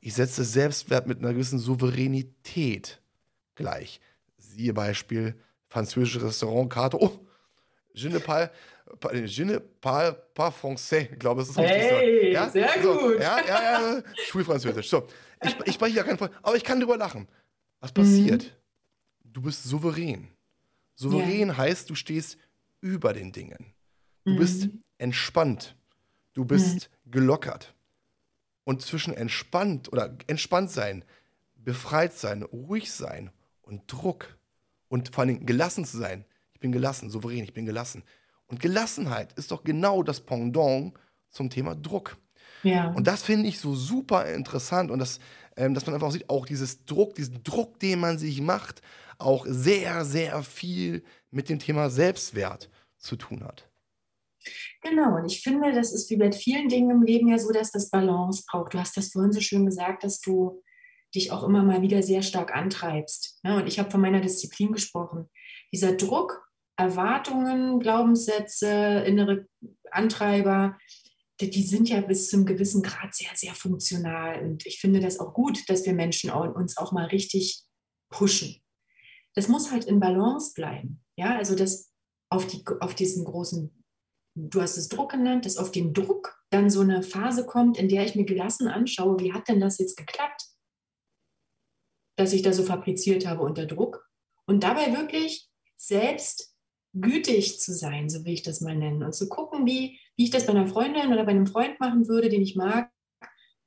ich 0.00 0.14
setze 0.14 0.44
Selbstwert 0.44 1.06
mit 1.06 1.18
einer 1.18 1.32
gewissen 1.32 1.58
Souveränität 1.58 3.00
gleich. 3.54 4.00
Siehe 4.36 4.74
Beispiel 4.74 5.36
französische 5.72 6.22
Restaurantkarte. 6.22 6.98
Oh, 7.00 7.18
je 7.94 8.08
ne 8.08 8.18
parle, 8.20 8.50
je 9.24 9.44
ne 9.44 9.58
parle 9.58 10.14
pas 10.34 10.50
français. 10.50 11.08
Ich 11.10 11.18
glaube, 11.18 11.40
das 11.40 11.48
ist 11.48 11.58
richtig 11.58 11.76
hey, 11.76 12.32
so. 12.32 12.38
Ja? 12.38 12.50
sehr 12.50 12.82
so, 12.82 12.98
gut. 12.98 13.20
Ja, 13.20 13.40
ja, 13.40 13.62
ja, 13.62 14.02
Schulfranzösisch. 14.28 14.88
So, 14.88 15.06
ich, 15.42 15.56
ich 15.64 15.74
spreche 15.74 15.96
ja 15.96 16.02
keinen 16.04 16.18
Fall, 16.18 16.30
aber 16.42 16.56
ich 16.56 16.64
kann 16.64 16.78
drüber 16.78 16.98
lachen. 16.98 17.26
Was 17.80 17.90
passiert? 17.90 18.44
Mhm. 18.44 19.32
Du 19.32 19.42
bist 19.42 19.64
souverän. 19.64 20.28
Souverän 20.94 21.48
ja. 21.48 21.56
heißt, 21.56 21.88
du 21.88 21.94
stehst 21.94 22.36
über 22.82 23.14
den 23.14 23.32
Dingen. 23.32 23.72
Du 24.24 24.32
mhm. 24.32 24.38
bist 24.38 24.68
entspannt. 24.98 25.74
Du 26.34 26.44
bist 26.44 26.90
mhm. 27.04 27.10
gelockert. 27.12 27.74
Und 28.64 28.82
zwischen 28.82 29.14
entspannt 29.14 29.90
oder 29.90 30.16
entspannt 30.26 30.70
sein, 30.70 31.04
befreit 31.56 32.12
sein, 32.12 32.42
ruhig 32.42 32.92
sein 32.92 33.30
und 33.62 33.90
Druck 33.90 34.36
und 34.92 35.14
vor 35.14 35.24
allem 35.24 35.46
gelassen 35.46 35.86
zu 35.86 35.96
sein. 35.96 36.26
Ich 36.52 36.60
bin 36.60 36.70
gelassen, 36.70 37.08
souverän, 37.08 37.44
ich 37.44 37.54
bin 37.54 37.64
gelassen. 37.64 38.04
Und 38.46 38.60
Gelassenheit 38.60 39.32
ist 39.38 39.50
doch 39.50 39.64
genau 39.64 40.02
das 40.02 40.20
Pendant 40.20 40.92
zum 41.30 41.48
Thema 41.48 41.74
Druck. 41.74 42.18
Ja. 42.62 42.92
Und 42.92 43.06
das 43.06 43.22
finde 43.22 43.48
ich 43.48 43.58
so 43.58 43.74
super 43.74 44.26
interessant 44.26 44.90
und 44.90 44.98
das, 44.98 45.18
ähm, 45.56 45.72
dass 45.72 45.86
man 45.86 45.94
einfach 45.94 46.10
sieht, 46.10 46.28
auch 46.28 46.44
dieses 46.44 46.84
Druck, 46.84 47.14
diesen 47.14 47.42
Druck, 47.42 47.80
den 47.80 48.00
man 48.00 48.18
sich 48.18 48.42
macht, 48.42 48.82
auch 49.16 49.46
sehr, 49.48 50.04
sehr 50.04 50.42
viel 50.42 51.02
mit 51.30 51.48
dem 51.48 51.58
Thema 51.58 51.88
Selbstwert 51.88 52.68
zu 52.98 53.16
tun 53.16 53.42
hat. 53.44 53.70
Genau, 54.82 55.16
und 55.16 55.24
ich 55.24 55.40
finde, 55.40 55.72
das 55.72 55.94
ist 55.94 56.10
wie 56.10 56.16
bei 56.16 56.30
vielen 56.32 56.68
Dingen 56.68 56.90
im 56.90 57.02
Leben 57.02 57.28
ja 57.28 57.38
so, 57.38 57.50
dass 57.50 57.70
das 57.70 57.88
Balance 57.88 58.44
braucht. 58.46 58.74
Du 58.74 58.78
hast 58.78 58.94
das 58.98 59.12
vorhin 59.12 59.32
so 59.32 59.40
schön 59.40 59.64
gesagt, 59.64 60.04
dass 60.04 60.20
du 60.20 60.62
dich 61.14 61.30
auch 61.30 61.44
immer 61.44 61.62
mal 61.62 61.82
wieder 61.82 62.02
sehr 62.02 62.22
stark 62.22 62.54
antreibst. 62.54 63.38
Ja, 63.44 63.58
und 63.58 63.66
ich 63.66 63.78
habe 63.78 63.90
von 63.90 64.00
meiner 64.00 64.20
Disziplin 64.20 64.72
gesprochen. 64.72 65.28
Dieser 65.72 65.94
Druck, 65.94 66.48
Erwartungen, 66.76 67.80
Glaubenssätze, 67.80 69.04
innere 69.06 69.46
Antreiber, 69.90 70.78
die, 71.40 71.50
die 71.50 71.62
sind 71.62 71.88
ja 71.88 72.00
bis 72.00 72.28
zum 72.28 72.46
gewissen 72.46 72.82
Grad 72.82 73.14
sehr, 73.14 73.30
sehr 73.34 73.54
funktional. 73.54 74.42
Und 74.42 74.66
ich 74.66 74.80
finde 74.80 75.00
das 75.00 75.18
auch 75.18 75.34
gut, 75.34 75.68
dass 75.68 75.84
wir 75.84 75.92
Menschen 75.92 76.30
auch, 76.30 76.54
uns 76.54 76.76
auch 76.76 76.92
mal 76.92 77.06
richtig 77.06 77.62
pushen. 78.10 78.60
Das 79.34 79.48
muss 79.48 79.70
halt 79.70 79.84
in 79.84 80.00
Balance 80.00 80.52
bleiben. 80.54 81.02
Ja, 81.16 81.36
also 81.36 81.54
das 81.54 81.90
auf, 82.30 82.46
die, 82.46 82.64
auf 82.80 82.94
diesen 82.94 83.24
großen, 83.24 83.84
du 84.34 84.60
hast 84.60 84.76
es 84.76 84.88
Druck 84.88 85.12
genannt, 85.12 85.46
dass 85.46 85.56
auf 85.56 85.70
den 85.70 85.92
Druck 85.92 86.38
dann 86.50 86.70
so 86.70 86.80
eine 86.80 87.02
Phase 87.02 87.46
kommt, 87.46 87.78
in 87.78 87.88
der 87.88 88.04
ich 88.04 88.14
mir 88.14 88.24
gelassen 88.24 88.68
anschaue, 88.68 89.18
wie 89.20 89.32
hat 89.32 89.48
denn 89.48 89.60
das 89.60 89.78
jetzt 89.78 89.96
geklappt? 89.96 90.51
Dass 92.16 92.32
ich 92.32 92.42
da 92.42 92.52
so 92.52 92.62
fabriziert 92.62 93.26
habe 93.26 93.42
unter 93.42 93.66
Druck. 93.66 94.08
Und 94.46 94.64
dabei 94.64 94.96
wirklich 94.96 95.48
selbst 95.76 96.54
gütig 96.94 97.58
zu 97.58 97.72
sein, 97.74 98.08
so 98.08 98.24
will 98.24 98.34
ich 98.34 98.42
das 98.42 98.60
mal 98.60 98.76
nennen. 98.76 99.02
Und 99.02 99.14
zu 99.14 99.28
gucken, 99.28 99.66
wie, 99.66 99.98
wie 100.16 100.24
ich 100.24 100.30
das 100.30 100.46
bei 100.46 100.52
einer 100.52 100.66
Freundin 100.66 101.12
oder 101.12 101.24
bei 101.24 101.30
einem 101.30 101.46
Freund 101.46 101.80
machen 101.80 102.08
würde, 102.08 102.28
den 102.28 102.42
ich 102.42 102.56
mag. 102.56 102.90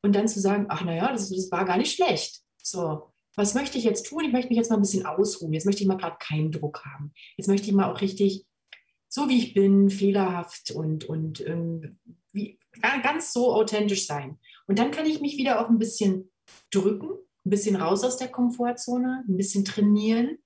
Und 0.04 0.16
dann 0.16 0.28
zu 0.28 0.40
sagen, 0.40 0.68
ach 0.70 0.84
naja, 0.84 1.12
das, 1.12 1.30
das 1.30 1.52
war 1.52 1.66
gar 1.66 1.78
nicht 1.78 1.96
schlecht. 1.96 2.42
So, 2.62 3.12
was 3.36 3.56
möchte 3.56 3.78
ich 3.78 3.84
jetzt 3.84 4.06
tun? 4.06 4.24
Ich 4.24 4.32
möchte 4.32 4.50
mich 4.50 4.58
jetzt 4.58 4.70
mal 4.70 4.78
ein 4.78 4.82
bisschen 4.82 5.06
ausruhen. 5.06 5.54
Jetzt 5.54 5.66
möchte 5.66 5.82
ich 5.82 5.88
mal 5.88 5.98
gerade 5.98 6.18
keinen 6.20 6.52
Druck 6.52 6.86
haben. 6.86 7.12
Jetzt 7.38 7.48
möchte 7.48 7.68
ich 7.68 7.74
mal 7.74 7.92
auch 7.92 8.02
richtig, 8.02 8.46
so 9.10 9.28
wie 9.28 9.40
ich 9.40 9.54
bin, 9.54 9.90
fehlerhaft 9.90 10.72
und, 10.72 11.06
und 11.06 11.42
ähm, 11.48 11.98
wie, 12.32 12.60
ganz 13.02 13.34
so 13.34 13.54
authentisch 13.54 14.06
sein. 14.06 14.40
Und 14.68 14.78
dann 14.78 14.92
kann 14.92 15.06
ich 15.06 15.22
mich 15.22 15.38
wieder 15.38 15.60
auch 15.60 15.70
ein 15.70 15.80
bisschen 15.80 16.32
drücken 16.70 17.25
ein 17.46 17.50
bisschen 17.50 17.76
raus 17.76 18.04
aus 18.04 18.18
der 18.18 18.30
Komfortzone, 18.30 19.24
ein 19.28 19.38
bisschen 19.38 19.66
trainieren 19.66 20.38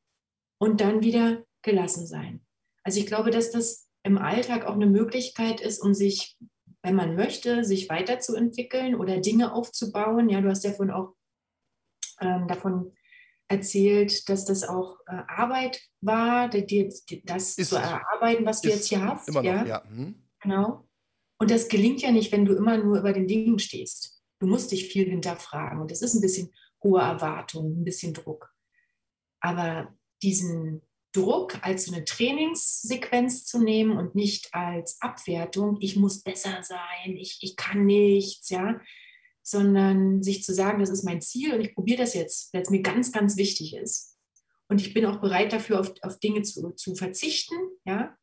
und 0.59 0.81
dann 0.81 1.01
wieder 1.01 1.43
gelassen 1.61 2.05
sein. 2.05 2.45
Also 2.83 2.99
ich 2.99 3.05
glaube, 3.05 3.31
dass 3.31 3.51
das 3.51 3.87
im 4.03 4.17
Alltag 4.17 4.65
auch 4.65 4.73
eine 4.73 4.87
Möglichkeit 4.87 5.61
ist, 5.61 5.79
um 5.79 5.93
sich, 5.93 6.37
wenn 6.81 6.95
man 6.95 7.15
möchte, 7.15 7.63
sich 7.63 7.89
weiterzuentwickeln 7.89 8.95
oder 8.95 9.19
Dinge 9.19 9.53
aufzubauen. 9.53 10.29
Ja, 10.29 10.41
du 10.41 10.49
hast 10.49 10.63
ja 10.63 10.71
vorhin 10.71 10.93
auch 10.93 11.15
ähm, 12.21 12.47
davon 12.47 12.93
erzählt, 13.47 14.29
dass 14.29 14.45
das 14.45 14.63
auch 14.63 14.99
äh, 15.07 15.23
Arbeit 15.27 15.81
war, 16.01 16.49
die, 16.49 16.65
die, 16.65 17.23
das 17.25 17.57
ist, 17.57 17.69
zu 17.69 17.77
erarbeiten, 17.77 18.45
was 18.45 18.61
du 18.61 18.69
jetzt 18.69 18.87
hier 18.87 19.03
hast. 19.03 19.27
Immer 19.27 19.41
noch, 19.41 19.49
ja. 19.49 19.65
ja. 19.65 19.83
Hm. 19.85 20.23
Genau. 20.41 20.87
Und 21.39 21.51
das 21.51 21.67
gelingt 21.67 22.01
ja 22.01 22.11
nicht, 22.11 22.31
wenn 22.31 22.45
du 22.45 22.53
immer 22.53 22.77
nur 22.77 22.99
über 22.99 23.13
den 23.13 23.27
Dingen 23.27 23.59
stehst. 23.59 24.21
Du 24.39 24.47
musst 24.47 24.71
dich 24.71 24.87
viel 24.87 25.09
hinterfragen. 25.09 25.81
Und 25.81 25.91
das 25.91 26.01
ist 26.01 26.13
ein 26.13 26.21
bisschen 26.21 26.53
hohe 26.83 27.01
Erwartungen, 27.01 27.81
ein 27.81 27.85
bisschen 27.85 28.13
Druck. 28.13 28.53
Aber 29.39 29.93
diesen 30.21 30.81
Druck 31.11 31.57
als 31.61 31.85
so 31.85 31.93
eine 31.93 32.05
Trainingssequenz 32.05 33.45
zu 33.45 33.61
nehmen 33.61 33.97
und 33.97 34.15
nicht 34.15 34.53
als 34.53 35.01
Abwertung, 35.01 35.77
ich 35.79 35.95
muss 35.95 36.21
besser 36.21 36.61
sein, 36.61 37.17
ich, 37.17 37.39
ich 37.41 37.55
kann 37.55 37.85
nichts, 37.85 38.49
ja, 38.49 38.79
sondern 39.41 40.21
sich 40.21 40.43
zu 40.43 40.53
sagen, 40.53 40.79
das 40.79 40.89
ist 40.89 41.03
mein 41.03 41.21
Ziel 41.21 41.53
und 41.53 41.61
ich 41.61 41.73
probiere 41.73 42.01
das 42.01 42.13
jetzt, 42.13 42.53
weil 42.53 42.61
es 42.61 42.69
mir 42.69 42.81
ganz, 42.81 43.11
ganz 43.11 43.37
wichtig 43.37 43.75
ist. 43.75 44.17
Und 44.67 44.81
ich 44.81 44.93
bin 44.93 45.05
auch 45.05 45.19
bereit 45.19 45.51
dafür, 45.51 45.79
auf, 45.79 45.93
auf 46.03 46.19
Dinge 46.19 46.43
zu, 46.43 46.71
zu 46.71 46.95
verzichten, 46.95 47.55
ja. 47.85 48.15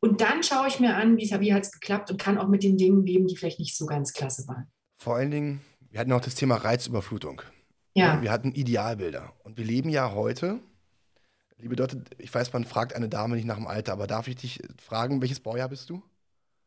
Und 0.00 0.20
dann 0.20 0.42
schaue 0.42 0.68
ich 0.68 0.80
mir 0.80 0.96
an, 0.96 1.16
wie, 1.16 1.28
wie 1.28 1.52
hat 1.52 1.64
es 1.64 1.72
geklappt 1.72 2.10
und 2.10 2.20
kann 2.20 2.38
auch 2.38 2.48
mit 2.48 2.62
den 2.62 2.76
Dingen 2.76 3.04
leben, 3.04 3.26
die 3.26 3.36
vielleicht 3.36 3.58
nicht 3.58 3.76
so 3.76 3.86
ganz 3.86 4.12
klasse 4.12 4.46
waren. 4.46 4.70
Vor 4.96 5.16
allen 5.16 5.30
Dingen, 5.30 5.60
wir 5.90 6.00
hatten 6.00 6.12
auch 6.12 6.20
das 6.20 6.34
Thema 6.34 6.56
Reizüberflutung. 6.56 7.42
Ja. 7.94 8.22
Wir 8.22 8.30
hatten 8.30 8.52
Idealbilder. 8.52 9.32
Und 9.44 9.56
wir 9.56 9.64
leben 9.64 9.90
ja 9.90 10.12
heute 10.12 10.60
Liebe 11.60 11.74
Dörte, 11.74 12.04
ich 12.18 12.32
weiß, 12.32 12.52
man 12.52 12.64
fragt 12.64 12.94
eine 12.94 13.08
Dame 13.08 13.34
nicht 13.34 13.44
nach 13.44 13.56
dem 13.56 13.66
Alter, 13.66 13.92
aber 13.92 14.06
darf 14.06 14.28
ich 14.28 14.36
dich 14.36 14.60
fragen, 14.80 15.20
welches 15.20 15.40
Baujahr 15.40 15.68
bist 15.68 15.90
du? 15.90 16.02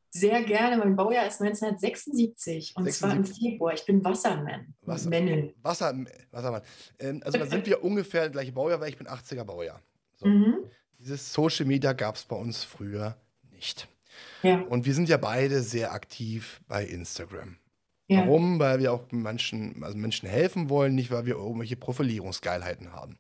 Sehr 0.10 0.44
gerne. 0.44 0.76
Mein 0.76 0.98
Baujahr 0.98 1.26
ist 1.26 1.42
1976 1.42 2.76
und 2.76 2.84
76. 2.84 3.00
zwar 3.00 3.16
im 3.16 3.24
Februar. 3.26 3.74
Ich 3.74 3.86
bin 3.86 4.04
Wassermann. 4.04 4.74
Wasser, 4.82 5.10
Männel. 5.10 5.54
Wasser, 5.62 5.98
Wassermann. 6.32 6.62
Ähm, 7.00 7.22
also 7.24 7.38
da 7.38 7.46
sind 7.46 7.66
wir 7.66 7.82
ungefähr 7.84 8.30
gleiche 8.30 8.52
Baujahr, 8.52 8.82
weil 8.82 8.90
ich 8.90 8.98
bin 8.98 9.08
80er 9.08 9.46
Baujahr. 9.46 9.82
So. 10.18 10.28
Mhm. 10.28 10.58
Dieses 11.00 11.32
Social 11.32 11.66
Media 11.66 11.94
gab 11.94 12.18
es 12.18 12.26
bei 12.26 12.36
uns 12.36 12.66
früher 12.66 13.16
nicht. 13.52 13.88
Ja. 14.44 14.60
Und 14.60 14.86
wir 14.86 14.94
sind 14.94 15.08
ja 15.08 15.16
beide 15.16 15.62
sehr 15.62 15.94
aktiv 15.94 16.60
bei 16.68 16.84
Instagram. 16.84 17.56
Ja. 18.12 18.20
Warum? 18.20 18.60
Weil 18.60 18.80
wir 18.80 18.92
auch 18.92 19.10
Menschen, 19.12 19.84
also 19.84 19.98
Menschen 19.98 20.28
helfen 20.28 20.70
wollen, 20.70 20.96
nicht 20.96 21.12
weil 21.12 21.26
wir 21.26 21.36
irgendwelche 21.36 21.78
Profilierungsgeilheiten 21.78 22.92
haben. 22.92 23.18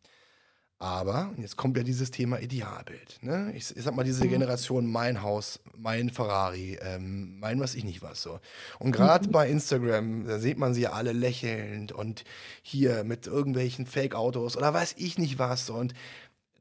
Aber, 0.79 1.31
jetzt 1.37 1.55
kommt 1.55 1.77
ja 1.77 1.83
dieses 1.83 2.09
Thema 2.11 2.41
Idealbild. 2.41 3.19
Ne? 3.21 3.53
Ich, 3.55 3.73
ich 3.73 3.83
sag 3.83 3.95
mal, 3.95 4.03
diese 4.03 4.25
mhm. 4.25 4.31
Generation, 4.31 4.91
mein 4.91 5.21
Haus, 5.21 5.59
mein 5.77 6.09
Ferrari, 6.09 6.77
ähm, 6.81 7.39
mein 7.39 7.59
was 7.59 7.75
ich 7.75 7.83
nicht 7.83 8.01
was 8.01 8.21
so. 8.21 8.39
Und 8.79 8.91
gerade 8.91 9.27
mhm. 9.27 9.31
bei 9.31 9.47
Instagram, 9.47 10.25
da 10.25 10.39
sieht 10.39 10.57
man 10.57 10.73
sie 10.73 10.81
ja 10.81 10.93
alle 10.93 11.13
lächelnd 11.13 11.91
und 11.91 12.25
hier 12.63 13.03
mit 13.03 13.27
irgendwelchen 13.27 13.85
Fake-Autos 13.85 14.57
oder 14.57 14.73
weiß 14.73 14.95
ich 14.97 15.17
nicht 15.19 15.39
was. 15.39 15.69
Und 15.69 15.93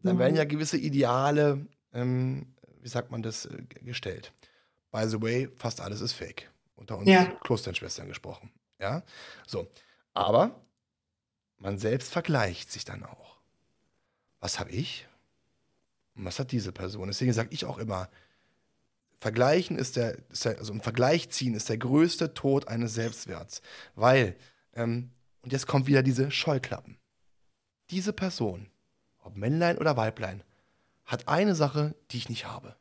dann 0.03 0.17
mhm. 0.17 0.21
werden 0.21 0.37
ja 0.37 0.45
gewisse 0.45 0.77
Ideale, 0.77 1.67
ähm, 1.95 2.47
wie 2.83 2.89
sagt 2.89 3.11
man 3.11 3.23
das, 3.23 3.47
äh, 3.47 3.63
gestellt. 3.83 4.33
By 4.93 5.09
the 5.09 5.21
way, 5.21 5.49
fast 5.57 5.81
alles 5.81 6.01
ist 6.03 6.13
fake. 6.13 6.50
Unter 6.81 6.99
uns 6.99 7.09
ja. 7.09 7.27
Klosternschwestern 7.45 8.09
gesprochen. 8.09 8.51
Ja, 8.81 9.05
so. 9.47 9.71
Aber 10.13 10.61
man 11.59 11.79
selbst 11.79 12.11
vergleicht 12.11 12.73
sich 12.73 12.85
dann 12.85 13.05
auch 13.05 13.31
was 14.41 14.59
habe 14.59 14.71
ich 14.71 15.07
und 16.15 16.25
was 16.25 16.39
hat 16.39 16.53
diese 16.53 16.73
Person. 16.73 17.09
Deswegen 17.09 17.33
sage 17.33 17.51
ich 17.53 17.67
auch 17.67 17.79
immer, 17.79 18.09
Vergleichen 19.13 19.79
ist 19.79 19.97
der, 19.97 20.19
ist 20.31 20.47
der, 20.47 20.59
also 20.59 20.73
ein 20.73 20.81
Vergleich 20.81 21.29
ziehen 21.29 21.55
ist 21.55 21.69
der 21.69 21.79
größte 21.79 22.33
Tod 22.33 22.69
eines 22.69 22.95
Selbstwerts. 22.95 23.61
Weil, 23.95 24.35
ähm, 24.73 25.11
und 25.43 25.53
jetzt 25.53 25.67
kommt 25.67 25.87
wieder 25.87 26.03
diese 26.03 26.31
Scheuklappen. 26.31 26.97
Diese 27.91 28.15
Person, 28.15 28.71
ob 29.19 29.37
Männlein 29.37 29.77
oder 29.77 29.97
Weiblein, 29.97 30.43
hat 31.05 31.29
eine 31.29 31.55
Sache, 31.55 31.95
die 32.11 32.17
ich 32.17 32.29
nicht 32.31 32.47
habe. 32.47 32.77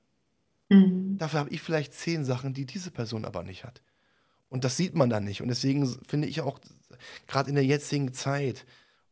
Mhm. 0.69 1.17
Dafür 1.17 1.39
habe 1.39 1.49
ich 1.49 1.61
vielleicht 1.61 1.93
zehn 1.93 2.23
Sachen, 2.23 2.53
die 2.53 2.65
diese 2.65 2.91
Person 2.91 3.25
aber 3.25 3.43
nicht 3.43 3.65
hat. 3.65 3.81
Und 4.49 4.63
das 4.63 4.77
sieht 4.77 4.95
man 4.95 5.09
dann 5.09 5.23
nicht. 5.23 5.41
Und 5.41 5.47
deswegen 5.47 5.87
finde 6.05 6.27
ich 6.27 6.41
auch, 6.41 6.59
gerade 7.27 7.49
in 7.49 7.55
der 7.55 7.65
jetzigen 7.65 8.13
Zeit, 8.13 8.65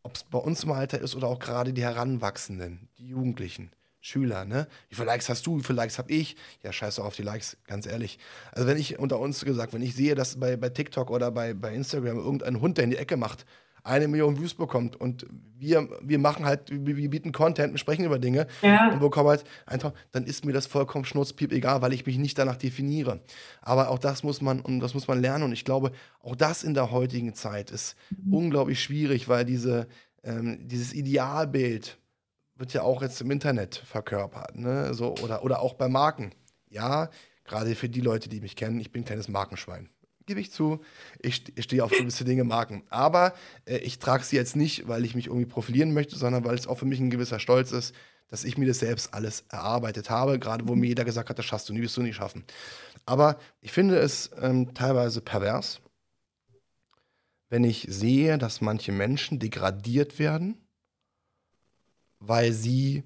ob 0.03 0.15
es 0.15 0.23
bei 0.23 0.39
uns 0.39 0.63
im 0.63 0.71
Alter 0.71 0.99
ist 0.99 1.15
oder 1.15 1.27
auch 1.27 1.39
gerade 1.39 1.73
die 1.73 1.83
Heranwachsenden, 1.83 2.87
die 2.97 3.07
Jugendlichen, 3.07 3.71
Schüler, 3.99 4.45
ne? 4.45 4.67
Wie 4.89 4.95
viele 4.95 5.07
Likes 5.07 5.27
hast 5.27 5.45
du, 5.45 5.59
wie 5.59 5.63
viele 5.63 5.77
Likes 5.77 5.97
habe 5.97 6.11
ich? 6.11 6.37
Ja, 6.63 6.71
scheiße 6.71 7.03
auf 7.03 7.15
die 7.15 7.23
Likes, 7.23 7.57
ganz 7.65 7.85
ehrlich. 7.85 8.19
Also 8.51 8.67
wenn 8.67 8.77
ich 8.77 8.99
unter 8.99 9.19
uns 9.19 9.43
gesagt, 9.43 9.73
wenn 9.73 9.81
ich 9.81 9.95
sehe, 9.95 10.15
dass 10.15 10.39
bei, 10.39 10.55
bei 10.55 10.69
TikTok 10.69 11.11
oder 11.11 11.29
bei, 11.31 11.53
bei 11.53 11.73
Instagram 11.73 12.17
irgendein 12.17 12.61
Hund, 12.61 12.77
der 12.77 12.85
in 12.85 12.91
die 12.91 12.97
Ecke 12.97 13.17
macht, 13.17 13.45
eine 13.87 14.07
Million 14.07 14.39
Views 14.39 14.53
bekommt 14.53 14.95
und 14.95 15.25
wir, 15.57 15.89
wir 16.01 16.19
machen 16.19 16.45
halt, 16.45 16.69
wir, 16.69 16.97
wir 16.97 17.09
bieten 17.09 17.31
Content, 17.31 17.73
wir 17.73 17.79
sprechen 17.79 18.05
über 18.05 18.19
Dinge 18.19 18.47
ja. 18.61 18.91
und 18.91 18.99
bekommen 18.99 19.29
halt 19.29 19.43
einfach, 19.65 19.93
dann 20.11 20.25
ist 20.25 20.45
mir 20.45 20.53
das 20.53 20.67
vollkommen 20.67 21.05
schnurzpiep 21.05 21.51
egal, 21.51 21.81
weil 21.81 21.93
ich 21.93 22.05
mich 22.05 22.17
nicht 22.17 22.37
danach 22.37 22.57
definiere. 22.57 23.21
Aber 23.61 23.89
auch 23.89 23.99
das 23.99 24.23
muss 24.23 24.41
man, 24.41 24.59
und 24.59 24.81
das 24.81 24.93
muss 24.93 25.07
man 25.07 25.21
lernen 25.21 25.45
und 25.45 25.53
ich 25.53 25.65
glaube, 25.65 25.91
auch 26.21 26.35
das 26.35 26.63
in 26.63 26.73
der 26.73 26.91
heutigen 26.91 27.33
Zeit 27.33 27.71
ist 27.71 27.95
mhm. 28.09 28.33
unglaublich 28.33 28.83
schwierig, 28.83 29.29
weil 29.29 29.45
diese, 29.45 29.87
ähm, 30.23 30.67
dieses 30.67 30.93
Idealbild 30.93 31.97
wird 32.55 32.73
ja 32.73 32.81
auch 32.81 33.01
jetzt 33.01 33.21
im 33.21 33.31
Internet 33.31 33.75
verkörpert, 33.75 34.57
ne? 34.57 34.93
So, 34.93 35.15
oder, 35.23 35.43
oder 35.43 35.61
auch 35.61 35.75
bei 35.75 35.87
Marken. 35.87 36.31
Ja, 36.69 37.09
gerade 37.45 37.75
für 37.75 37.87
die 37.87 38.01
Leute, 38.01 38.29
die 38.29 38.41
mich 38.41 38.55
kennen, 38.55 38.79
ich 38.79 38.91
bin 38.91 39.03
ein 39.03 39.05
kleines 39.05 39.29
Markenschwein 39.29 39.89
gebe 40.27 40.39
ich 40.39 40.51
zu. 40.51 40.79
Ich, 41.19 41.43
stehe 41.57 41.83
auf 41.83 41.91
gewisse 41.91 42.25
Dinge, 42.25 42.43
Marken. 42.43 42.83
Aber 42.89 43.33
äh, 43.65 43.77
ich 43.77 43.97
trage 43.97 44.23
sie 44.23 44.35
jetzt 44.35 44.55
nicht, 44.55 44.87
weil 44.87 45.03
ich 45.03 45.15
mich 45.15 45.27
irgendwie 45.27 45.45
profilieren 45.45 45.93
möchte, 45.93 46.15
sondern 46.15 46.45
weil 46.45 46.55
es 46.55 46.67
auch 46.67 46.77
für 46.77 46.85
mich 46.85 46.99
ein 46.99 47.09
gewisser 47.09 47.39
Stolz 47.39 47.71
ist, 47.71 47.95
dass 48.27 48.43
ich 48.43 48.57
mir 48.57 48.67
das 48.67 48.79
selbst 48.79 49.13
alles 49.13 49.45
erarbeitet 49.49 50.09
habe, 50.09 50.37
gerade 50.37 50.67
wo 50.67 50.75
mir 50.75 50.87
jeder 50.87 51.05
gesagt 51.05 51.29
hat, 51.29 51.39
das 51.39 51.45
schaffst 51.45 51.69
du 51.69 51.73
nie, 51.73 51.81
wirst 51.81 51.97
du 51.97 52.03
nicht 52.03 52.17
schaffen. 52.17 52.43
Aber 53.05 53.39
ich 53.61 53.71
finde 53.71 53.97
es 53.97 54.29
ähm, 54.39 54.73
teilweise 54.73 55.21
pervers, 55.21 55.79
wenn 57.49 57.63
ich 57.63 57.87
sehe, 57.89 58.37
dass 58.37 58.59
manche 58.59 58.91
Menschen 58.91 59.39
degradiert 59.39 60.19
werden, 60.19 60.57
weil 62.19 62.51
sie 62.51 63.03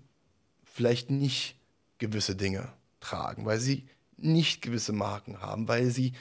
vielleicht 0.63 1.11
nicht 1.11 1.55
gewisse 1.99 2.35
Dinge 2.35 2.73
tragen, 2.99 3.45
weil 3.45 3.59
sie 3.59 3.87
nicht 4.17 4.63
gewisse 4.63 4.93
Marken 4.93 5.41
haben, 5.41 5.67
weil 5.67 5.91
sie 5.91 6.13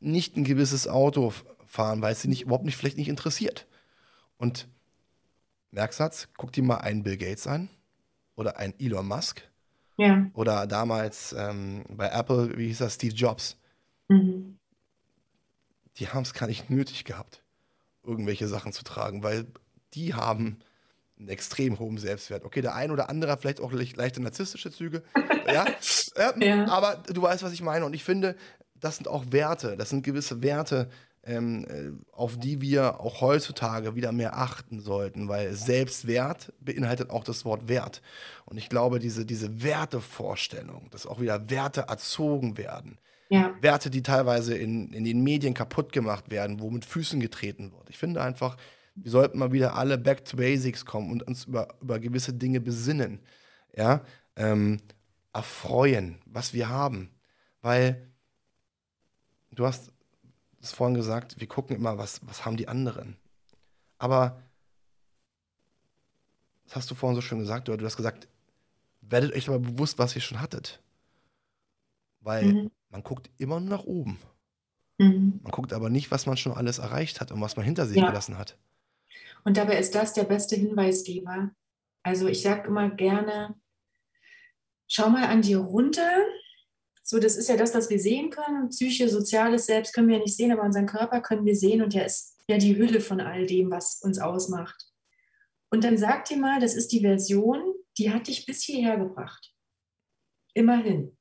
nicht 0.00 0.36
ein 0.36 0.44
gewisses 0.44 0.88
Auto 0.88 1.32
fahren, 1.66 2.02
weil 2.02 2.12
es 2.12 2.22
sie 2.22 2.28
nicht, 2.28 2.42
überhaupt 2.42 2.64
nicht, 2.64 2.76
vielleicht 2.76 2.96
nicht 2.96 3.08
interessiert. 3.08 3.66
Und 4.36 4.68
Merksatz, 5.70 6.28
guck 6.36 6.52
dir 6.52 6.62
mal 6.62 6.78
einen 6.78 7.02
Bill 7.02 7.16
Gates 7.16 7.46
an 7.46 7.68
oder 8.34 8.58
einen 8.58 8.74
Elon 8.78 9.06
Musk. 9.06 9.42
Ja. 9.96 10.30
Oder 10.32 10.66
damals 10.66 11.34
ähm, 11.38 11.84
bei 11.90 12.08
Apple, 12.08 12.56
wie 12.56 12.68
hieß 12.68 12.78
das, 12.78 12.94
Steve 12.94 13.14
Jobs. 13.14 13.58
Mhm. 14.08 14.58
Die 15.96 16.08
haben 16.08 16.22
es 16.22 16.32
gar 16.32 16.46
nicht 16.46 16.70
nötig 16.70 17.04
gehabt, 17.04 17.42
irgendwelche 18.02 18.48
Sachen 18.48 18.72
zu 18.72 18.82
tragen, 18.82 19.22
weil 19.22 19.46
die 19.92 20.14
haben 20.14 20.60
einen 21.18 21.28
extrem 21.28 21.78
hohen 21.78 21.98
Selbstwert. 21.98 22.44
Okay, 22.44 22.62
der 22.62 22.74
ein 22.74 22.90
oder 22.90 23.10
andere 23.10 23.36
vielleicht 23.36 23.60
auch 23.60 23.72
leichte 23.72 24.22
narzisstische 24.22 24.72
Züge, 24.72 25.02
ja? 25.46 25.66
ja, 26.38 26.66
aber 26.68 27.02
du 27.06 27.20
weißt, 27.20 27.42
was 27.42 27.52
ich 27.52 27.60
meine. 27.60 27.84
Und 27.84 27.92
ich 27.92 28.02
finde, 28.02 28.36
das 28.80 28.96
sind 28.96 29.08
auch 29.08 29.24
Werte, 29.30 29.76
das 29.76 29.90
sind 29.90 30.04
gewisse 30.04 30.42
Werte, 30.42 30.88
ähm, 31.22 31.66
äh, 31.68 31.92
auf 32.12 32.38
die 32.38 32.60
wir 32.60 33.00
auch 33.00 33.20
heutzutage 33.20 33.94
wieder 33.94 34.12
mehr 34.12 34.38
achten 34.38 34.80
sollten, 34.80 35.28
weil 35.28 35.52
Selbstwert 35.54 36.52
beinhaltet 36.60 37.10
auch 37.10 37.24
das 37.24 37.44
Wort 37.44 37.68
Wert. 37.68 38.00
Und 38.46 38.56
ich 38.56 38.68
glaube, 38.68 38.98
diese, 38.98 39.26
diese 39.26 39.62
Wertevorstellung, 39.62 40.88
dass 40.90 41.06
auch 41.06 41.20
wieder 41.20 41.50
Werte 41.50 41.82
erzogen 41.82 42.56
werden, 42.56 42.98
ja. 43.30 43.54
Werte, 43.60 43.90
die 43.90 44.02
teilweise 44.02 44.56
in, 44.56 44.92
in 44.92 45.04
den 45.04 45.22
Medien 45.22 45.54
kaputt 45.54 45.92
gemacht 45.92 46.30
werden, 46.30 46.58
wo 46.58 46.68
mit 46.68 46.84
Füßen 46.84 47.20
getreten 47.20 47.70
wird. 47.72 47.88
Ich 47.88 47.96
finde 47.96 48.22
einfach, 48.22 48.56
wir 48.96 49.10
sollten 49.10 49.38
mal 49.38 49.52
wieder 49.52 49.76
alle 49.76 49.98
back 49.98 50.24
to 50.24 50.36
basics 50.36 50.84
kommen 50.84 51.12
und 51.12 51.22
uns 51.22 51.44
über, 51.44 51.68
über 51.80 52.00
gewisse 52.00 52.32
Dinge 52.32 52.60
besinnen. 52.60 53.20
Ja, 53.72 54.02
ähm, 54.34 54.78
erfreuen, 55.32 56.18
was 56.26 56.54
wir 56.54 56.68
haben. 56.68 57.10
Weil 57.62 58.09
du 59.60 59.66
hast 59.66 59.92
es 60.62 60.72
vorhin 60.72 60.96
gesagt, 60.96 61.38
wir 61.38 61.46
gucken 61.46 61.76
immer, 61.76 61.98
was, 61.98 62.26
was 62.26 62.46
haben 62.46 62.56
die 62.56 62.66
anderen. 62.66 63.16
Aber, 63.98 64.42
das 66.64 66.76
hast 66.76 66.90
du 66.90 66.94
vorhin 66.94 67.14
so 67.14 67.20
schön 67.20 67.38
gesagt, 67.38 67.68
du, 67.68 67.76
du 67.76 67.84
hast 67.84 67.98
gesagt, 67.98 68.26
werdet 69.02 69.34
euch 69.34 69.48
aber 69.48 69.58
bewusst, 69.58 69.98
was 69.98 70.16
ihr 70.16 70.22
schon 70.22 70.40
hattet. 70.40 70.82
Weil 72.20 72.44
mhm. 72.44 72.70
man 72.88 73.02
guckt 73.02 73.30
immer 73.36 73.60
nur 73.60 73.68
nach 73.68 73.84
oben. 73.84 74.18
Mhm. 74.96 75.40
Man 75.42 75.52
guckt 75.52 75.74
aber 75.74 75.90
nicht, 75.90 76.10
was 76.10 76.24
man 76.24 76.38
schon 76.38 76.52
alles 76.52 76.78
erreicht 76.78 77.20
hat 77.20 77.30
und 77.30 77.40
was 77.42 77.56
man 77.56 77.64
hinter 77.66 77.86
sich 77.86 77.98
ja. 77.98 78.06
gelassen 78.06 78.38
hat. 78.38 78.56
Und 79.44 79.58
dabei 79.58 79.78
ist 79.78 79.94
das 79.94 80.14
der 80.14 80.24
beste 80.24 80.56
Hinweisgeber. 80.56 81.50
Also 82.02 82.28
ich 82.28 82.40
sage 82.40 82.68
immer 82.68 82.88
gerne, 82.88 83.54
schau 84.86 85.10
mal 85.10 85.24
an 85.24 85.42
dir 85.42 85.58
runter 85.58 86.10
so, 87.10 87.18
das 87.18 87.34
ist 87.34 87.48
ja 87.48 87.56
das, 87.56 87.74
was 87.74 87.90
wir 87.90 87.98
sehen 87.98 88.30
können. 88.30 88.68
Psyche, 88.68 89.08
soziales 89.08 89.66
Selbst 89.66 89.92
können 89.92 90.06
wir 90.06 90.18
ja 90.18 90.22
nicht 90.22 90.36
sehen, 90.36 90.52
aber 90.52 90.62
unseren 90.62 90.86
Körper 90.86 91.20
können 91.20 91.44
wir 91.44 91.56
sehen 91.56 91.82
und 91.82 91.92
der 91.92 92.06
ist 92.06 92.38
ja 92.46 92.56
die 92.56 92.76
Hülle 92.76 93.00
von 93.00 93.20
all 93.20 93.46
dem, 93.46 93.68
was 93.68 94.00
uns 94.02 94.20
ausmacht. 94.20 94.86
Und 95.72 95.82
dann 95.82 95.98
sag 95.98 96.26
dir 96.26 96.36
mal, 96.36 96.60
das 96.60 96.76
ist 96.76 96.92
die 96.92 97.00
Version, 97.00 97.74
die 97.98 98.12
hat 98.12 98.28
dich 98.28 98.46
bis 98.46 98.62
hierher 98.62 98.96
gebracht. 98.96 99.52
Immerhin. 100.54 101.18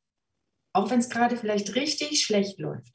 Auch 0.73 0.91
wenn 0.91 0.99
es 0.99 1.09
gerade 1.09 1.35
vielleicht 1.37 1.73
richtig 1.73 2.23
schlecht 2.23 2.59
läuft. 2.59 2.93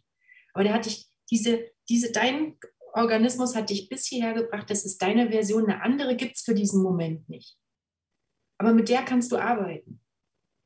Aber 0.52 0.62
der 0.62 0.74
hat 0.74 0.86
dich, 0.86 1.08
diese, 1.32 1.68
diese, 1.88 2.12
dein 2.12 2.56
Organismus 2.92 3.56
hat 3.56 3.70
dich 3.70 3.88
bis 3.88 4.06
hierher 4.06 4.34
gebracht, 4.34 4.70
das 4.70 4.84
ist 4.84 5.02
deine 5.02 5.32
Version, 5.32 5.64
eine 5.64 5.82
andere 5.82 6.14
gibt 6.14 6.36
es 6.36 6.42
für 6.42 6.54
diesen 6.54 6.80
Moment 6.80 7.28
nicht. 7.28 7.58
Aber 8.56 8.72
mit 8.72 8.88
der 8.88 9.02
kannst 9.02 9.32
du 9.32 9.36
arbeiten. 9.36 10.00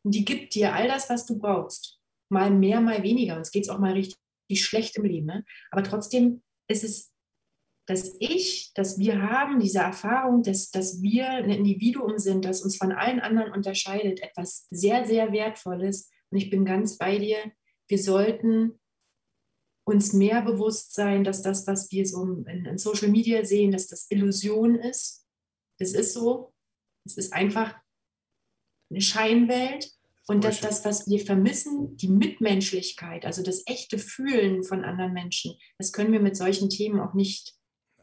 Und 0.03 0.15
die 0.15 0.27
gibt 0.27 0.55
dir 0.55 0.75
all 0.75 0.89
das, 0.89 1.09
was 1.09 1.25
du 1.25 1.39
brauchst 1.39 1.98
mal 2.31 2.51
mehr, 2.51 2.81
mal 2.81 3.03
weniger. 3.03 3.37
Uns 3.37 3.51
geht 3.51 3.65
es 3.65 3.69
auch 3.69 3.79
mal 3.79 3.93
richtig 3.93 4.19
schlecht 4.65 4.97
im 4.97 5.05
Leben. 5.05 5.27
Ne? 5.27 5.45
Aber 5.71 5.83
trotzdem 5.83 6.43
ist 6.69 6.85
es 6.85 7.13
das 7.87 8.17
Ich, 8.19 8.73
das 8.75 8.99
wir 8.99 9.23
haben, 9.23 9.61
diese 9.61 9.79
Erfahrung, 9.79 10.43
dass, 10.43 10.71
dass 10.71 11.01
wir 11.01 11.31
ein 11.31 11.49
Individuum 11.49 12.19
sind, 12.19 12.45
das 12.45 12.61
uns 12.61 12.77
von 12.77 12.93
allen 12.93 13.19
anderen 13.19 13.51
unterscheidet, 13.51 14.21
etwas 14.21 14.67
sehr, 14.71 15.07
sehr 15.07 15.33
Wertvolles. 15.33 16.11
Und 16.31 16.37
ich 16.37 16.51
bin 16.51 16.67
ganz 16.67 16.99
bei 16.99 17.19
dir. 17.19 17.39
Wir 17.89 17.99
sollten 17.99 18.79
uns 19.87 20.13
mehr 20.13 20.43
bewusst 20.43 20.93
sein, 20.93 21.25
dass 21.25 21.41
das, 21.41 21.67
was 21.67 21.91
wir 21.91 22.05
so 22.07 22.23
in, 22.23 22.67
in 22.67 22.77
Social 22.77 23.09
Media 23.09 23.43
sehen, 23.47 23.71
dass 23.71 23.87
das 23.87 24.07
Illusion 24.11 24.75
ist. 24.75 25.27
Das 25.79 25.95
ist 25.95 26.13
so. 26.13 26.53
Es 27.07 27.17
ist 27.17 27.33
einfach 27.33 27.75
eine 28.91 29.01
Scheinwelt 29.01 29.98
und 30.29 30.45
dass 30.45 30.61
das, 30.61 30.85
was 30.85 31.09
wir 31.09 31.25
vermissen, 31.25 31.97
die 31.97 32.09
Mitmenschlichkeit, 32.09 33.25
also 33.25 33.43
das 33.43 33.63
echte 33.67 33.99
Fühlen 33.99 34.63
von 34.63 34.85
anderen 34.85 35.15
Menschen, 35.15 35.55
das 35.79 35.91
können 35.93 36.13
wir 36.13 36.21
mit 36.21 36.37
solchen 36.37 36.69
Themen 36.69 37.01
auch 37.01 37.15
nicht 37.15 37.55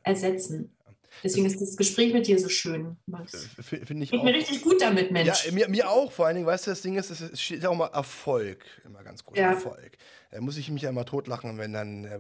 ersetzen. 0.03 0.75
Deswegen 1.23 1.45
ist 1.45 1.61
das 1.61 1.77
Gespräch 1.77 2.13
mit 2.13 2.27
dir 2.27 2.39
so 2.39 2.49
schön. 2.49 2.97
Finde 3.61 4.03
ich 4.03 4.11
Geht 4.11 4.23
mir 4.23 4.33
richtig 4.33 4.61
gut 4.61 4.81
damit, 4.81 5.11
Mensch. 5.11 5.45
Ja, 5.45 5.51
mir, 5.51 5.69
mir 5.69 5.89
auch. 5.89 6.11
Vor 6.11 6.25
allen 6.25 6.35
Dingen, 6.35 6.47
weißt 6.47 6.67
du, 6.67 6.71
das 6.71 6.81
Ding 6.81 6.97
ist, 6.97 7.09
es 7.09 7.41
steht 7.41 7.65
auch 7.65 7.75
mal 7.75 7.87
Erfolg. 7.93 8.65
Immer 8.83 9.03
ganz 9.03 9.23
groß 9.23 9.37
ja. 9.37 9.51
Erfolg. 9.51 9.97
Da 10.31 10.41
muss 10.41 10.57
ich 10.57 10.69
mich 10.69 10.81
ja 10.81 10.89
immer 10.89 11.05
totlachen, 11.05 11.57
wenn 11.57 11.73
dann, 11.73 12.05
äh, 12.05 12.19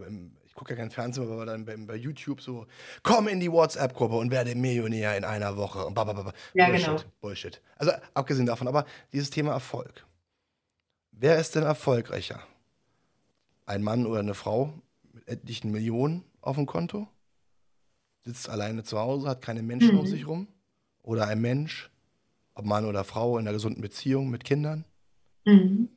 gucke 0.55 0.73
ja 0.73 0.77
kein 0.77 0.89
Fernsehen, 0.89 1.31
aber 1.31 1.45
dann 1.45 1.65
bei, 1.65 1.77
bei, 1.77 1.95
YouTube 1.95 2.41
so, 2.41 2.65
komm 3.03 3.27
in 3.27 3.39
die 3.39 3.51
WhatsApp-Gruppe 3.51 4.15
und 4.15 4.31
werde 4.31 4.55
Millionär 4.55 5.15
in 5.15 5.23
einer 5.23 5.55
Woche. 5.57 5.85
Und. 5.85 5.95
Ja, 6.53 6.67
Bullshit, 6.67 6.85
genau. 6.85 7.01
Bullshit. 7.21 7.61
Also 7.75 7.91
abgesehen 8.15 8.47
davon, 8.47 8.67
aber 8.67 8.85
dieses 9.13 9.29
Thema 9.29 9.51
Erfolg. 9.51 10.05
Wer 11.11 11.37
ist 11.37 11.55
denn 11.55 11.63
erfolgreicher? 11.63 12.41
Ein 13.67 13.83
Mann 13.83 14.07
oder 14.07 14.21
eine 14.21 14.33
Frau 14.33 14.73
mit 15.13 15.27
etlichen 15.27 15.71
Millionen 15.71 16.23
auf 16.41 16.55
dem 16.55 16.65
Konto? 16.65 17.07
sitzt 18.25 18.49
alleine 18.49 18.83
zu 18.83 18.99
Hause, 18.99 19.29
hat 19.29 19.41
keine 19.41 19.61
Menschen 19.61 19.93
mhm. 19.93 19.99
um 19.99 20.07
sich 20.07 20.27
rum. 20.27 20.47
Oder 21.03 21.27
ein 21.27 21.39
Mensch, 21.39 21.91
ob 22.55 22.65
Mann 22.65 22.85
oder 22.85 23.03
Frau, 23.03 23.37
in 23.37 23.47
einer 23.47 23.53
gesunden 23.53 23.81
Beziehung 23.81 24.29
mit 24.29 24.43
Kindern. 24.43 24.85
Mhm. 25.45 25.89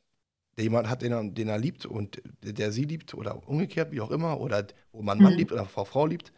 Der 0.59 0.63
jemand 0.63 0.89
hat, 0.89 1.01
den 1.01 1.13
er, 1.13 1.23
den 1.23 1.47
er 1.47 1.57
liebt 1.57 1.85
und 1.85 2.21
der, 2.43 2.73
sie 2.73 2.83
liebt 2.83 3.13
oder 3.13 3.47
umgekehrt, 3.47 3.93
wie 3.93 4.01
auch 4.01 4.11
immer. 4.11 4.41
Oder 4.41 4.67
wo 4.91 5.01
man 5.01 5.17
Mann 5.21 5.31
mhm. 5.31 5.39
liebt 5.39 5.53
oder 5.53 5.65
Frau 5.65 5.85
Frau 5.85 6.05
liebt. 6.05 6.33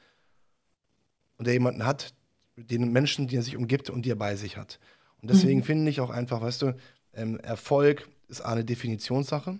Und 1.37 1.47
der 1.47 1.55
jemanden 1.55 1.83
hat, 1.83 2.13
den 2.55 2.91
Menschen, 2.91 3.27
die 3.27 3.37
er 3.37 3.41
sich 3.41 3.57
umgibt 3.57 3.89
und 3.89 4.05
die 4.05 4.11
er 4.11 4.15
bei 4.15 4.35
sich 4.35 4.57
hat. 4.57 4.79
Und 5.21 5.31
deswegen 5.31 5.61
mhm. 5.61 5.63
finde 5.63 5.89
ich 5.89 6.01
auch 6.01 6.11
einfach, 6.11 6.39
weißt 6.39 6.61
du, 6.61 6.75
ähm, 7.13 7.39
Erfolg 7.39 8.07
ist 8.27 8.41
eine 8.41 8.63
Definitionssache. 8.63 9.59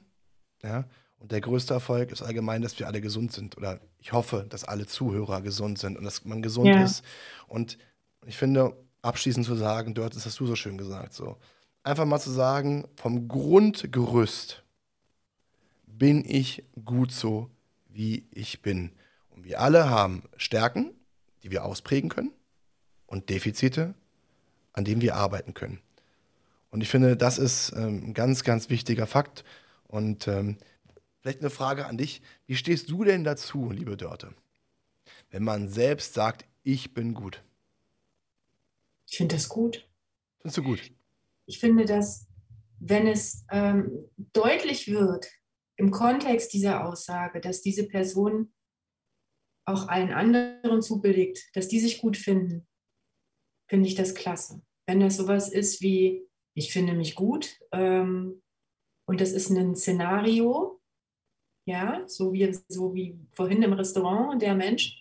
Ja? 0.62 0.86
Und 1.18 1.32
der 1.32 1.42
größte 1.42 1.74
Erfolg 1.74 2.12
ist 2.12 2.22
allgemein, 2.22 2.62
dass 2.62 2.78
wir 2.78 2.86
alle 2.86 3.02
gesund 3.02 3.32
sind. 3.32 3.58
Oder 3.58 3.80
ich 4.00 4.14
hoffe, 4.14 4.46
dass 4.48 4.64
alle 4.64 4.86
Zuhörer 4.86 5.42
gesund 5.42 5.80
sind 5.80 5.98
und 5.98 6.04
dass 6.04 6.24
man 6.24 6.44
gesund 6.44 6.68
ja. 6.68 6.84
ist. 6.84 7.04
Und 7.48 7.80
ich 8.28 8.38
finde, 8.38 8.76
abschließend 9.02 9.46
zu 9.46 9.56
sagen, 9.56 9.96
dort 9.96 10.16
ist 10.16 10.26
das 10.26 10.36
du 10.36 10.46
so 10.46 10.56
schön 10.56 10.78
gesagt, 10.78 11.14
so. 11.14 11.38
Einfach 11.84 12.06
mal 12.06 12.20
zu 12.20 12.32
sagen, 12.32 12.88
vom 12.96 13.28
Grundgerüst 13.28 14.64
bin 15.86 16.24
ich 16.26 16.64
gut 16.86 17.12
so, 17.12 17.50
wie 17.90 18.28
ich 18.32 18.62
bin. 18.62 18.92
Und 19.30 19.46
wir 19.46 19.60
alle 19.62 19.90
haben 19.90 20.24
Stärken, 20.38 20.92
die 21.44 21.52
wir 21.52 21.66
ausprägen 21.66 22.10
können 22.10 22.32
und 23.08 23.30
Defizite, 23.30 23.96
an 24.74 24.86
denen 24.86 25.02
wir 25.02 25.16
arbeiten 25.16 25.54
können. 25.54 25.80
Und 26.70 26.82
ich 26.82 26.90
finde, 26.90 27.18
das 27.18 27.38
ist 27.38 27.74
ähm, 27.76 28.10
ein 28.10 28.14
ganz, 28.14 28.44
ganz 28.44 28.70
wichtiger 28.70 29.08
Fakt. 29.08 29.44
Und 29.88 30.28
ähm, 30.28 30.58
Vielleicht 31.22 31.42
eine 31.42 31.52
Frage 31.52 31.86
an 31.86 31.98
dich. 31.98 32.22
Wie 32.48 32.56
stehst 32.56 32.90
du 32.90 33.04
denn 33.04 33.24
dazu, 33.24 33.70
liebe 33.70 33.96
Dörte, 33.96 34.34
wenn 35.30 35.44
man 35.44 35.70
selbst 35.70 36.16
sagt, 36.16 36.46
ich 36.64 36.96
bin 36.96 37.14
gut? 37.14 37.44
Ich 39.08 39.18
finde 39.18 39.36
das 39.36 39.48
gut. 39.48 39.88
Findest 40.40 40.58
du 40.58 40.64
gut? 40.64 40.92
Ich 41.52 41.60
finde, 41.60 41.84
dass, 41.84 42.30
wenn 42.80 43.08
es 43.08 43.46
ähm, 43.52 44.10
deutlich 44.32 44.88
wird 44.88 45.28
im 45.76 45.92
Kontext 45.92 46.54
dieser 46.54 46.88
Aussage, 46.88 47.42
dass 47.42 47.62
diese 47.62 47.90
Person 47.90 48.54
auch 49.66 49.90
allen 49.90 50.14
anderen 50.14 50.82
zubilligt, 50.82 51.54
dass 51.54 51.68
die 51.68 51.82
sich 51.82 52.00
gut 52.00 52.16
finden, 52.16 52.66
finde 53.70 53.90
ich 53.90 53.96
das 53.96 54.16
klasse. 54.16 54.62
Wenn 54.88 55.02
das 55.02 55.18
sowas 55.18 55.52
ist 55.52 55.82
wie, 55.82 56.26
ich 56.56 56.72
finde 56.72 56.94
mich 56.94 57.16
gut 57.16 57.60
ähm, 57.74 58.42
und 59.06 59.20
das 59.20 59.34
ist 59.34 59.50
ein 59.50 59.76
Szenario, 59.76 60.80
ja, 61.68 62.08
so 62.08 62.32
wie, 62.32 62.58
so 62.70 62.94
wie 62.94 63.20
vorhin 63.34 63.62
im 63.62 63.74
Restaurant 63.74 64.42
der 64.42 64.56
Mensch, 64.56 65.01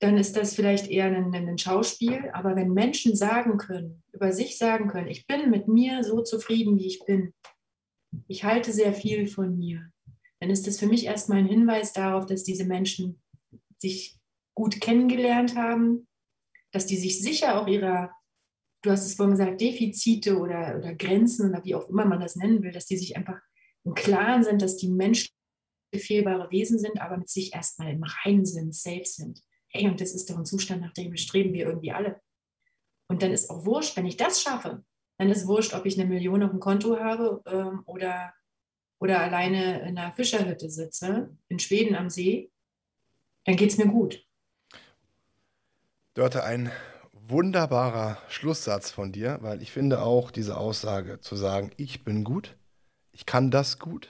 dann 0.00 0.16
ist 0.16 0.34
das 0.36 0.54
vielleicht 0.54 0.88
eher 0.88 1.04
ein, 1.04 1.34
ein, 1.34 1.58
Schauspiel. 1.58 2.30
Aber 2.32 2.56
wenn 2.56 2.72
Menschen 2.72 3.14
sagen 3.14 3.58
können, 3.58 4.02
über 4.12 4.32
sich 4.32 4.56
sagen 4.56 4.88
können, 4.88 5.08
ich 5.08 5.26
bin 5.26 5.50
mit 5.50 5.68
mir 5.68 6.02
so 6.02 6.22
zufrieden, 6.22 6.78
wie 6.78 6.86
ich 6.86 7.04
bin, 7.04 7.34
ich 8.26 8.44
halte 8.44 8.72
sehr 8.72 8.94
viel 8.94 9.26
von 9.26 9.56
mir, 9.56 9.92
dann 10.40 10.50
ist 10.50 10.66
das 10.66 10.78
für 10.78 10.86
mich 10.86 11.04
erstmal 11.04 11.38
ein 11.38 11.46
Hinweis 11.46 11.92
darauf, 11.92 12.24
dass 12.24 12.44
diese 12.44 12.64
Menschen 12.64 13.22
sich 13.76 14.18
gut 14.54 14.80
kennengelernt 14.80 15.54
haben, 15.54 16.08
dass 16.72 16.86
die 16.86 16.96
sich 16.96 17.20
sicher 17.20 17.60
auch 17.60 17.68
ihrer, 17.68 18.10
du 18.82 18.90
hast 18.90 19.04
es 19.04 19.14
vorhin 19.14 19.36
gesagt, 19.36 19.60
Defizite 19.60 20.38
oder, 20.38 20.78
oder 20.78 20.94
Grenzen 20.94 21.50
oder 21.50 21.62
wie 21.64 21.74
auch 21.74 21.88
immer 21.90 22.06
man 22.06 22.20
das 22.20 22.36
nennen 22.36 22.62
will, 22.62 22.72
dass 22.72 22.86
die 22.86 22.96
sich 22.96 23.16
einfach 23.16 23.40
im 23.84 23.94
Klaren 23.94 24.44
sind, 24.44 24.62
dass 24.62 24.76
die 24.76 24.88
Menschen 24.88 25.30
fehlbare 25.94 26.50
Wesen 26.50 26.78
sind, 26.78 27.00
aber 27.00 27.18
mit 27.18 27.28
sich 27.28 27.52
erstmal 27.52 27.92
im 27.92 28.02
Reinen 28.02 28.46
sind, 28.46 28.74
safe 28.74 29.04
sind. 29.04 29.42
Hey, 29.70 29.88
und 29.88 30.00
das 30.00 30.12
ist 30.12 30.28
doch 30.28 30.36
ein 30.36 30.44
Zustand, 30.44 30.82
nach 30.82 30.92
dem 30.92 31.16
streben 31.16 31.52
wir 31.52 31.66
irgendwie 31.66 31.92
alle. 31.92 32.20
Und 33.08 33.22
dann 33.22 33.32
ist 33.32 33.50
auch 33.50 33.64
wurscht, 33.64 33.96
wenn 33.96 34.06
ich 34.06 34.16
das 34.16 34.42
schaffe, 34.42 34.84
dann 35.18 35.30
ist 35.30 35.46
wurscht, 35.46 35.74
ob 35.74 35.86
ich 35.86 35.98
eine 35.98 36.08
Million 36.08 36.42
auf 36.42 36.50
dem 36.50 36.60
Konto 36.60 36.98
habe 36.98 37.42
ähm, 37.46 37.82
oder, 37.86 38.32
oder 38.98 39.20
alleine 39.20 39.80
in 39.80 39.98
einer 39.98 40.12
Fischerhütte 40.12 40.70
sitze, 40.70 41.36
in 41.48 41.58
Schweden 41.58 41.94
am 41.94 42.08
See, 42.08 42.50
dann 43.44 43.56
geht 43.56 43.70
es 43.70 43.78
mir 43.78 43.86
gut. 43.86 44.24
Dörte, 46.14 46.44
ein 46.44 46.70
wunderbarer 47.12 48.18
Schlusssatz 48.28 48.90
von 48.90 49.12
dir, 49.12 49.38
weil 49.40 49.62
ich 49.62 49.70
finde 49.72 50.02
auch 50.02 50.30
diese 50.30 50.56
Aussage 50.56 51.20
zu 51.20 51.36
sagen, 51.36 51.70
ich 51.76 52.04
bin 52.04 52.24
gut, 52.24 52.56
ich 53.12 53.26
kann 53.26 53.50
das 53.50 53.78
gut, 53.78 54.08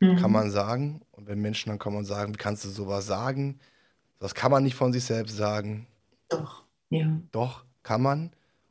mhm. 0.00 0.16
kann 0.16 0.32
man 0.32 0.50
sagen. 0.50 1.02
Und 1.12 1.26
wenn 1.26 1.40
Menschen 1.40 1.68
dann 1.68 1.78
kommen 1.78 1.98
und 1.98 2.04
sagen, 2.04 2.34
wie 2.34 2.38
kannst 2.38 2.64
du 2.64 2.68
sowas 2.68 3.06
sagen? 3.06 3.60
Das 4.24 4.34
kann 4.34 4.50
man 4.50 4.62
nicht 4.62 4.74
von 4.74 4.90
sich 4.90 5.04
selbst 5.04 5.36
sagen. 5.36 5.86
Doch, 6.30 6.64
ja. 6.88 7.20
Doch, 7.30 7.66
kann 7.82 8.00
man. 8.00 8.30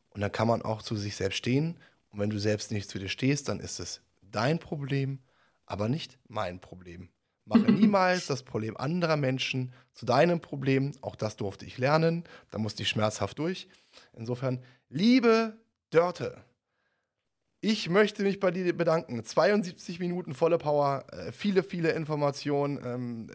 Und 0.09 0.21
dann 0.21 0.31
kann 0.31 0.47
man 0.47 0.63
auch 0.63 0.81
zu 0.81 0.95
sich 0.95 1.15
selbst 1.15 1.37
stehen. 1.37 1.77
Und 2.09 2.19
wenn 2.19 2.31
du 2.31 2.39
selbst 2.39 2.71
nicht 2.71 2.89
zu 2.89 2.97
dir 2.97 3.07
stehst, 3.07 3.49
dann 3.49 3.59
ist 3.59 3.79
es 3.79 4.01
dein 4.23 4.57
Problem, 4.57 5.19
aber 5.67 5.89
nicht 5.89 6.17
mein 6.27 6.59
Problem. 6.59 7.09
Mache 7.45 7.59
niemals 7.71 8.25
das 8.25 8.41
Problem 8.41 8.75
anderer 8.77 9.15
Menschen 9.15 9.73
zu 9.93 10.07
deinem 10.07 10.41
Problem. 10.41 10.93
Auch 11.01 11.15
das 11.15 11.35
durfte 11.35 11.67
ich 11.67 11.77
lernen. 11.77 12.23
Da 12.49 12.57
musste 12.57 12.81
ich 12.81 12.89
schmerzhaft 12.89 13.37
durch. 13.37 13.67
Insofern, 14.13 14.59
liebe 14.89 15.55
Dörte, 15.91 16.43
ich 17.61 17.89
möchte 17.89 18.23
mich 18.23 18.39
bei 18.39 18.49
dir 18.49 18.75
bedanken. 18.75 19.23
72 19.23 19.99
Minuten 19.99 20.33
volle 20.33 20.57
Power, 20.57 21.05
äh, 21.11 21.31
viele, 21.31 21.61
viele 21.61 21.91
Informationen. 21.91 23.29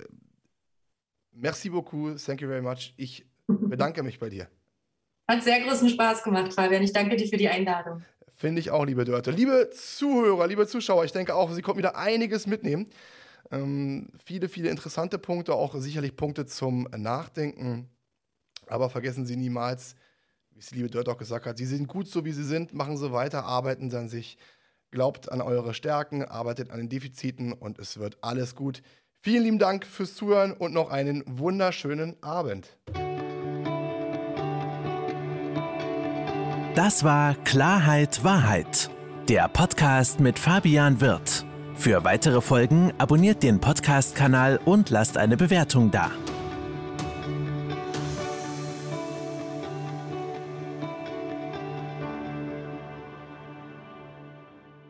Merci 1.41 1.71
beaucoup, 1.71 2.17
thank 2.19 2.41
you 2.41 2.49
very 2.49 2.63
much. 2.63 2.93
Ich 2.97 3.25
bedanke 3.47 4.03
mich 4.03 4.19
bei 4.19 4.29
dir. 4.29 4.49
Hat 5.29 5.43
sehr 5.43 5.61
großen 5.61 5.89
Spaß 5.89 6.23
gemacht, 6.25 6.53
Fabian. 6.53 6.83
Ich 6.83 6.93
danke 6.93 7.17
dir 7.17 7.29
für 7.29 7.37
die 7.37 7.49
Einladung. 7.49 8.03
Finde 8.35 8.61
ich 8.61 8.71
auch, 8.71 8.85
liebe 8.85 9.05
Dörte. 9.05 9.31
Liebe 9.31 9.71
Zuhörer, 9.71 10.47
liebe 10.47 10.67
Zuschauer, 10.67 11.05
ich 11.05 11.13
denke 11.13 11.35
auch, 11.35 11.51
Sie 11.53 11.63
konnten 11.63 11.79
wieder 11.79 11.97
einiges 11.97 12.47
mitnehmen. 12.47 12.89
Ähm, 13.51 14.09
viele, 14.25 14.49
viele 14.49 14.71
interessante 14.71 15.19
Punkte, 15.19 15.55
auch 15.55 15.75
sicherlich 15.77 16.17
Punkte 16.17 16.47
zum 16.47 16.89
Nachdenken. 16.97 17.89
Aber 18.67 18.91
vergessen 18.91 19.27
Sie 19.27 19.37
niemals, 19.37 19.97
wie 20.59 20.61
es 20.61 20.71
die 20.71 20.77
liebe 20.77 20.91
Dirt 20.91 21.09
auch 21.09 21.19
gesagt 21.19 21.47
hat, 21.47 21.57
sie 21.57 21.67
sind 21.67 21.87
gut 21.87 22.09
so, 22.09 22.25
wie 22.25 22.33
sie 22.33 22.43
sind, 22.43 22.75
machen 22.75 22.97
sie 22.97 23.13
weiter, 23.13 23.45
arbeiten 23.45 23.91
sie 23.91 23.99
an 23.99 24.09
sich, 24.09 24.39
glaubt 24.91 25.31
an 25.31 25.41
eure 25.41 25.73
Stärken, 25.73 26.25
arbeitet 26.25 26.71
an 26.71 26.79
den 26.79 26.89
Defiziten 26.89 27.53
und 27.53 27.79
es 27.79 27.99
wird 27.99 28.19
alles 28.23 28.57
gut. 28.57 28.83
Vielen 29.21 29.43
lieben 29.43 29.59
Dank 29.59 29.85
fürs 29.85 30.15
Zuhören 30.15 30.53
und 30.53 30.73
noch 30.73 30.91
einen 30.91 31.25
wunderschönen 31.27 32.17
Abend. 32.23 32.77
Das 36.77 37.03
war 37.03 37.35
Klarheit 37.45 38.23
Wahrheit, 38.23 38.89
der 39.29 39.49
Podcast 39.49 40.21
mit 40.21 40.39
Fabian 40.39 41.01
Wirth. 41.01 41.45
Für 41.75 42.05
weitere 42.05 42.41
Folgen 42.41 42.93
abonniert 42.99 43.43
den 43.43 43.61
Podcast-Kanal 43.61 44.61
und 44.65 44.91
lasst 44.91 45.17
eine 45.17 45.37
Bewertung 45.37 45.91
da. 45.91 46.13